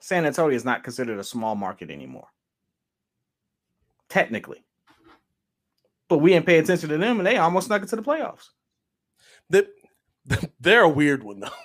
San 0.00 0.26
Antonio 0.26 0.54
is 0.54 0.64
not 0.64 0.84
considered 0.84 1.18
a 1.18 1.24
small 1.24 1.54
market 1.54 1.90
anymore. 1.90 2.28
Technically, 4.08 4.64
but 6.08 6.18
we 6.18 6.30
didn't 6.30 6.46
pay 6.46 6.58
attention 6.58 6.88
to 6.90 6.98
them, 6.98 7.18
and 7.18 7.26
they 7.26 7.36
almost 7.36 7.68
snuck 7.68 7.82
into 7.82 7.96
the 7.96 8.02
playoffs. 8.02 8.48
They, 9.48 9.64
they're 10.60 10.82
a 10.82 10.88
weird 10.88 11.22
one 11.22 11.40
though. 11.40 11.48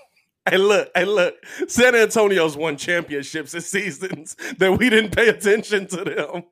Hey, 0.48 0.58
look, 0.60 0.92
hey, 0.94 1.06
look. 1.06 1.34
San 1.68 1.96
Antonio's 1.96 2.56
won 2.56 2.78
championships 2.78 3.54
this 3.54 3.68
seasons 3.68 4.36
that 4.60 4.78
we 4.78 4.92
didn't 4.92 5.16
pay 5.16 5.28
attention 5.30 5.88
to 5.88 6.04
them. 6.04 6.44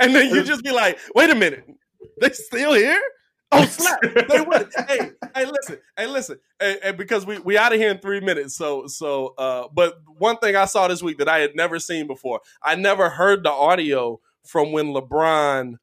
And 0.00 0.14
then 0.14 0.32
you 0.32 0.44
just 0.44 0.62
be 0.62 0.70
like, 0.70 1.00
wait 1.16 1.28
a 1.28 1.34
minute, 1.34 1.68
they 2.20 2.30
still 2.30 2.74
here? 2.74 3.02
Oh, 3.52 3.64
snap. 3.64 3.98
They 4.28 4.40
won. 4.40 4.68
hey, 4.88 5.10
hey, 5.34 5.46
listen, 5.46 5.78
hey, 5.96 6.06
listen. 6.06 6.38
And, 6.60 6.78
and 6.84 6.96
because 6.98 7.24
we 7.26 7.38
we 7.38 7.56
out 7.56 7.72
of 7.72 7.78
here 7.80 7.90
in 7.90 7.98
three 7.98 8.20
minutes. 8.20 8.54
So 8.56 8.86
so 8.86 9.34
uh, 9.38 9.68
but 9.72 9.98
one 10.18 10.36
thing 10.38 10.54
I 10.56 10.66
saw 10.66 10.88
this 10.88 11.02
week 11.02 11.18
that 11.18 11.28
I 11.28 11.38
had 11.40 11.56
never 11.56 11.78
seen 11.78 12.06
before, 12.06 12.40
I 12.62 12.74
never 12.74 13.08
heard 13.08 13.44
the 13.44 13.50
audio 13.50 14.20
from 14.46 14.72
when 14.72 14.88
LeBron 14.88 15.76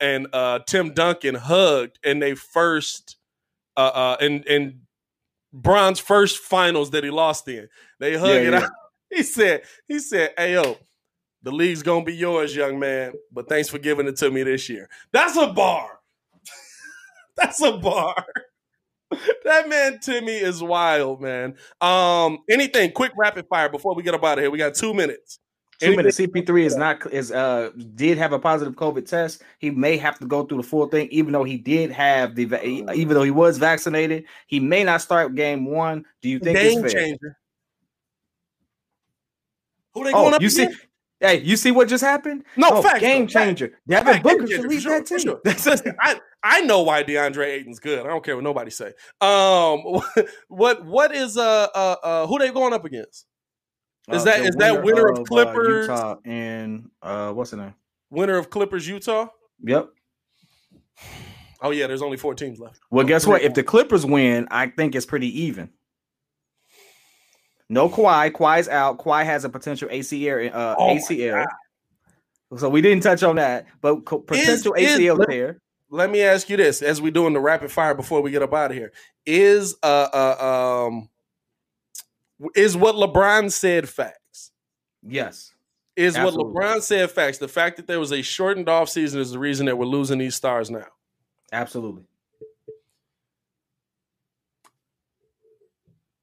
and 0.00 0.28
uh 0.32 0.60
Tim 0.66 0.94
Duncan 0.94 1.34
hugged 1.34 1.98
in 2.04 2.20
they 2.20 2.34
first 2.36 3.16
uh 3.76 3.80
uh 3.80 4.16
in 4.20 4.44
in 4.44 4.80
Bron's 5.52 5.98
first 5.98 6.38
finals 6.38 6.90
that 6.90 7.02
he 7.04 7.10
lost 7.10 7.48
in. 7.48 7.68
They 7.98 8.16
hug 8.16 8.28
Yeah, 8.30 8.34
it 8.48 8.52
yeah. 8.52 8.58
out. 8.64 8.70
He 9.10 9.22
said, 9.22 9.62
he 9.88 10.00
said, 10.00 10.34
hey 10.36 10.52
yo, 10.52 10.76
the 11.42 11.50
league's 11.50 11.82
gonna 11.82 12.04
be 12.04 12.14
yours, 12.14 12.54
young 12.54 12.78
man. 12.78 13.14
But 13.32 13.48
thanks 13.48 13.68
for 13.70 13.78
giving 13.78 14.06
it 14.06 14.16
to 14.18 14.30
me 14.30 14.42
this 14.42 14.68
year. 14.68 14.88
That's 15.12 15.36
a 15.36 15.46
bar. 15.46 15.97
That's 17.38 17.60
a 17.62 17.72
bar. 17.78 18.24
that 19.44 19.68
man 19.68 19.98
Timmy 20.00 20.36
is 20.36 20.62
wild, 20.62 21.20
man. 21.20 21.56
Um, 21.80 22.38
anything 22.50 22.92
quick 22.92 23.12
rapid 23.16 23.46
fire 23.48 23.68
before 23.68 23.94
we 23.94 24.02
get 24.02 24.14
up 24.14 24.24
out 24.24 24.38
of 24.38 24.42
here. 24.42 24.50
We 24.50 24.58
got 24.58 24.74
two 24.74 24.92
minutes. 24.92 25.38
Two 25.80 25.94
minutes. 25.96 26.18
CP3 26.18 26.64
is 26.64 26.76
not 26.76 27.12
is 27.12 27.30
uh 27.30 27.70
did 27.94 28.18
have 28.18 28.32
a 28.32 28.38
positive 28.38 28.74
COVID 28.74 29.08
test. 29.08 29.42
He 29.60 29.70
may 29.70 29.96
have 29.96 30.18
to 30.18 30.26
go 30.26 30.44
through 30.44 30.58
the 30.58 30.68
full 30.68 30.88
thing, 30.88 31.06
even 31.12 31.32
though 31.32 31.44
he 31.44 31.56
did 31.56 31.92
have 31.92 32.34
the 32.34 32.42
even 32.66 33.14
though 33.14 33.22
he 33.22 33.30
was 33.30 33.58
vaccinated. 33.58 34.24
He 34.48 34.58
may 34.58 34.82
not 34.82 35.00
start 35.02 35.36
game 35.36 35.64
one. 35.66 36.04
Do 36.20 36.28
you 36.28 36.40
think 36.40 36.58
Game 36.58 36.84
it's 36.84 36.92
fair? 36.92 37.02
changer. 37.04 37.38
Who 39.94 40.04
they 40.04 40.12
going 40.12 40.32
Oh, 40.32 40.36
up 40.36 40.42
you 40.42 40.50
see, 40.50 40.64
against? 40.64 40.80
Hey, 41.20 41.40
you 41.40 41.56
see 41.56 41.70
what 41.70 41.88
just 41.88 42.04
happened? 42.04 42.44
No, 42.56 42.68
Oh, 42.70 42.82
facts, 42.82 43.00
game 43.00 43.22
though, 43.26 43.32
facts. 43.32 43.44
changer. 43.46 43.72
Devin 43.88 44.12
Fact, 44.14 44.24
Booker 44.24 44.46
should 44.46 44.50
changer, 44.62 44.68
lead 44.68 44.82
for 44.82 44.88
that 44.90 45.06
team. 45.06 45.18
for 45.18 45.22
sure. 45.22 45.40
Listen, 45.44 45.96
I 46.00 46.20
I 46.42 46.60
know 46.62 46.82
why 46.82 47.02
DeAndre 47.04 47.46
Ayton's 47.46 47.80
good. 47.80 48.00
I 48.04 48.08
don't 48.08 48.24
care 48.24 48.34
what 48.36 48.44
nobody 48.44 48.70
say. 48.70 48.92
Um, 49.20 49.82
what 50.48 50.84
what 50.84 51.14
is 51.14 51.36
uh 51.36 51.68
uh, 51.74 51.96
uh 52.02 52.26
who 52.26 52.38
they 52.38 52.50
going 52.50 52.72
up 52.72 52.84
against? 52.84 53.26
Is 54.10 54.22
Uh, 54.22 54.24
that 54.26 54.42
the 54.52 54.58
that 54.58 54.82
winner 54.84 55.06
of 55.08 55.18
uh, 55.20 55.22
Clippers? 55.24 55.86
Utah 55.88 56.16
and 56.24 56.90
uh 57.02 57.32
what's 57.32 57.50
the 57.50 57.56
name? 57.58 57.74
Winner 58.10 58.36
of 58.38 58.48
Clippers 58.50 58.86
Utah? 58.88 59.26
Yep. 59.64 59.88
Oh 61.60 61.70
yeah, 61.70 61.86
there's 61.88 62.02
only 62.02 62.16
four 62.16 62.34
teams 62.34 62.60
left. 62.60 62.78
Well, 62.90 63.04
guess 63.04 63.26
what? 63.26 63.42
If 63.42 63.54
the 63.54 63.62
Clippers 63.64 64.06
win, 64.06 64.46
I 64.50 64.68
think 64.68 64.94
it's 64.94 65.06
pretty 65.06 65.42
even. 65.42 65.70
No 67.68 67.88
Kawhi. 67.88 68.32
Kawhi's 68.32 68.68
out. 68.68 68.98
Kawhi 68.98 69.24
has 69.24 69.44
a 69.44 69.48
potential 69.48 69.88
ACL. 69.88 70.54
Uh, 70.54 70.74
Oh 70.78 70.96
ACL. 70.96 71.44
So 72.56 72.68
we 72.70 72.80
didn't 72.80 73.02
touch 73.02 73.22
on 73.22 73.36
that, 73.36 73.66
but 73.82 74.04
potential 74.06 74.72
Is- 74.74 74.98
ACL 74.98 75.26
tear. 75.26 75.60
Let 75.90 76.10
me 76.10 76.22
ask 76.22 76.48
you 76.50 76.56
this: 76.56 76.82
as 76.82 77.00
we 77.00 77.10
doing 77.10 77.32
the 77.32 77.40
rapid 77.40 77.70
fire 77.72 77.94
before 77.94 78.20
we 78.20 78.30
get 78.30 78.42
up 78.42 78.52
out 78.52 78.70
of 78.70 78.76
here, 78.76 78.92
is 79.24 79.74
uh 79.82 80.08
uh 80.12 80.86
um 80.86 81.08
is 82.54 82.76
what 82.76 82.94
LeBron 82.94 83.50
said 83.50 83.88
facts? 83.88 84.50
Yes. 85.02 85.52
Is 85.96 86.16
Absolutely. 86.16 86.52
what 86.52 86.54
LeBron 86.54 86.82
said 86.82 87.10
facts? 87.10 87.38
The 87.38 87.48
fact 87.48 87.76
that 87.76 87.86
there 87.86 87.98
was 87.98 88.12
a 88.12 88.22
shortened 88.22 88.66
offseason 88.66 89.16
is 89.16 89.32
the 89.32 89.38
reason 89.38 89.66
that 89.66 89.76
we're 89.76 89.86
losing 89.86 90.18
these 90.18 90.34
stars 90.34 90.70
now. 90.70 90.86
Absolutely. 91.52 92.04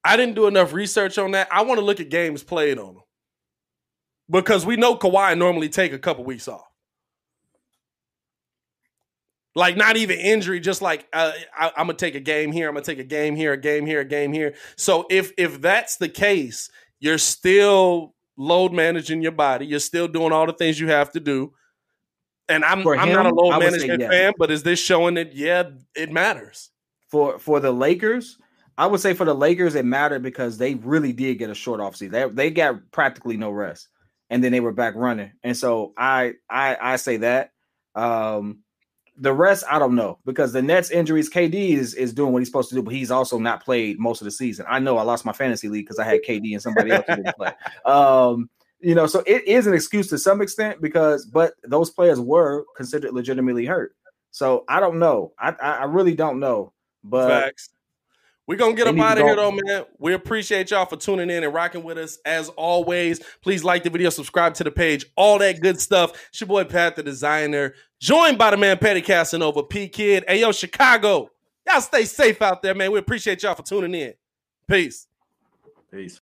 I 0.05 0.17
didn't 0.17 0.35
do 0.35 0.45
enough 0.45 0.71
research 0.71 1.17
on 1.17 1.31
that. 1.31 1.47
I 1.51 1.63
want 1.63 1.79
to 1.79 1.85
look 1.85 1.99
at 1.99 2.09
games 2.09 2.43
played 2.43 2.77
on 2.77 2.93
them 2.93 3.03
because 4.29 4.63
we 4.63 4.75
know 4.75 4.95
Kawhi 4.95 5.35
normally 5.35 5.67
take 5.67 5.93
a 5.93 5.99
couple 5.99 6.23
weeks 6.23 6.47
off. 6.47 6.61
Like 9.55 9.77
not 9.77 9.97
even 9.97 10.19
injury, 10.19 10.59
just 10.59 10.81
like 10.81 11.07
uh, 11.11 11.31
I, 11.57 11.71
I'm 11.77 11.87
gonna 11.87 11.93
take 11.93 12.13
a 12.13 12.19
game 12.19 12.51
here, 12.51 12.67
I'm 12.67 12.75
gonna 12.75 12.85
take 12.85 12.99
a 12.99 13.03
game 13.03 13.35
here, 13.35 13.53
a 13.53 13.57
game 13.57 13.85
here, 13.85 14.01
a 14.01 14.05
game 14.05 14.31
here. 14.31 14.53
So 14.75 15.07
if 15.09 15.31
if 15.37 15.61
that's 15.61 15.97
the 15.97 16.09
case, 16.09 16.69
you're 16.99 17.17
still 17.17 18.13
load 18.37 18.73
managing 18.73 19.21
your 19.21 19.31
body. 19.31 19.65
You're 19.65 19.79
still 19.79 20.07
doing 20.07 20.33
all 20.33 20.45
the 20.45 20.53
things 20.53 20.79
you 20.79 20.89
have 20.89 21.11
to 21.13 21.19
do. 21.19 21.53
And 22.47 22.63
I'm 22.63 22.85
I'm 22.85 23.11
not 23.11 23.25
a 23.25 23.33
load 23.33 23.57
management 23.57 24.01
yes. 24.01 24.11
fan, 24.11 24.33
but 24.37 24.51
is 24.51 24.61
this 24.61 24.79
showing 24.79 25.15
that 25.15 25.33
yeah, 25.33 25.63
it 25.95 26.11
matters? 26.11 26.69
For 27.07 27.39
for 27.39 27.59
the 27.59 27.71
Lakers, 27.71 28.37
I 28.77 28.87
would 28.87 28.99
say 28.99 29.13
for 29.13 29.25
the 29.25 29.33
Lakers 29.33 29.75
it 29.75 29.85
mattered 29.85 30.23
because 30.23 30.57
they 30.57 30.75
really 30.75 31.13
did 31.13 31.39
get 31.39 31.49
a 31.49 31.55
short 31.55 31.79
offseason. 31.79 32.11
They 32.11 32.29
they 32.29 32.51
got 32.51 32.91
practically 32.91 33.37
no 33.37 33.51
rest, 33.51 33.87
and 34.29 34.43
then 34.43 34.51
they 34.51 34.59
were 34.59 34.73
back 34.73 34.95
running. 34.95 35.31
And 35.43 35.55
so 35.55 35.93
I 35.97 36.33
I 36.49 36.77
I 36.79 36.95
say 36.97 37.17
that. 37.17 37.51
Um, 37.95 38.59
the 39.17 39.33
rest 39.33 39.63
I 39.69 39.79
don't 39.79 39.95
know 39.95 40.19
because 40.25 40.51
the 40.51 40.61
Nets 40.61 40.91
injuries, 40.91 41.29
KD 41.29 41.53
is 41.53 41.93
is 41.93 42.13
doing 42.13 42.33
what 42.33 42.39
he's 42.39 42.49
supposed 42.49 42.69
to 42.69 42.75
do, 42.75 42.83
but 42.83 42.93
he's 42.93 43.11
also 43.11 43.39
not 43.39 43.63
played 43.63 43.97
most 43.99 44.21
of 44.21 44.25
the 44.25 44.31
season. 44.31 44.65
I 44.67 44.79
know 44.79 44.97
I 44.97 45.03
lost 45.03 45.25
my 45.25 45.31
fantasy 45.31 45.69
league 45.69 45.85
because 45.85 45.99
I 45.99 46.03
had 46.03 46.21
KD 46.27 46.51
and 46.51 46.61
somebody 46.61 46.91
else 46.91 47.05
who 47.07 47.15
didn't 47.15 47.35
play. 47.35 47.51
Um, 47.85 48.49
you 48.81 48.93
know, 48.93 49.07
so 49.07 49.23
it 49.25 49.47
is 49.47 49.67
an 49.67 49.73
excuse 49.73 50.09
to 50.09 50.17
some 50.17 50.41
extent 50.41 50.81
because, 50.81 51.25
but 51.25 51.53
those 51.63 51.89
players 51.89 52.19
were 52.19 52.65
considered 52.75 53.13
legitimately 53.13 53.65
hurt. 53.65 53.95
So 54.31 54.65
I 54.67 54.79
don't 54.79 54.99
know. 54.99 55.31
I 55.39 55.55
I, 55.61 55.71
I 55.77 55.83
really 55.85 56.13
don't 56.13 56.39
know. 56.39 56.73
But 57.03 57.29
Facts. 57.29 57.69
We're 58.47 58.57
gonna 58.57 58.75
get 58.75 58.85
They 58.85 58.91
up 58.91 59.05
out 59.05 59.17
of 59.17 59.23
here 59.23 59.35
though, 59.35 59.51
man. 59.51 59.85
We 59.97 60.13
appreciate 60.13 60.69
y'all 60.69 60.85
for 60.85 60.97
tuning 60.97 61.29
in 61.29 61.43
and 61.43 61.53
rocking 61.53 61.83
with 61.83 61.97
us 61.97 62.19
as 62.25 62.49
always. 62.49 63.19
Please 63.41 63.63
like 63.63 63.83
the 63.83 63.89
video, 63.89 64.09
subscribe 64.11 64.53
to 64.55 64.63
the 64.63 64.71
page, 64.71 65.05
all 65.15 65.39
that 65.39 65.61
good 65.61 65.79
stuff. 65.79 66.11
It's 66.29 66.41
your 66.41 66.47
boy 66.47 66.63
Pat 66.65 66.95
the 66.95 67.03
Designer, 67.03 67.73
joined 67.99 68.37
by 68.37 68.51
the 68.51 68.57
man 68.57 68.77
Petty 68.77 69.01
Casanova, 69.01 69.63
P 69.63 69.87
Kid. 69.87 70.25
Hey 70.27 70.41
yo, 70.41 70.51
Chicago. 70.51 71.31
Y'all 71.67 71.81
stay 71.81 72.05
safe 72.05 72.41
out 72.43 72.61
there, 72.61 72.75
man. 72.75 72.91
We 72.91 72.99
appreciate 72.99 73.41
y'all 73.41 73.55
for 73.55 73.63
tuning 73.63 73.95
in. 73.99 74.13
Peace. 74.67 75.07
Peace. 75.91 76.21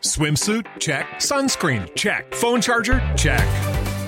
Swimsuit? 0.00 0.66
Check. 0.80 1.06
Sunscreen? 1.18 1.94
Check. 1.94 2.34
Phone 2.34 2.60
charger? 2.60 3.00
Check. 3.16 3.71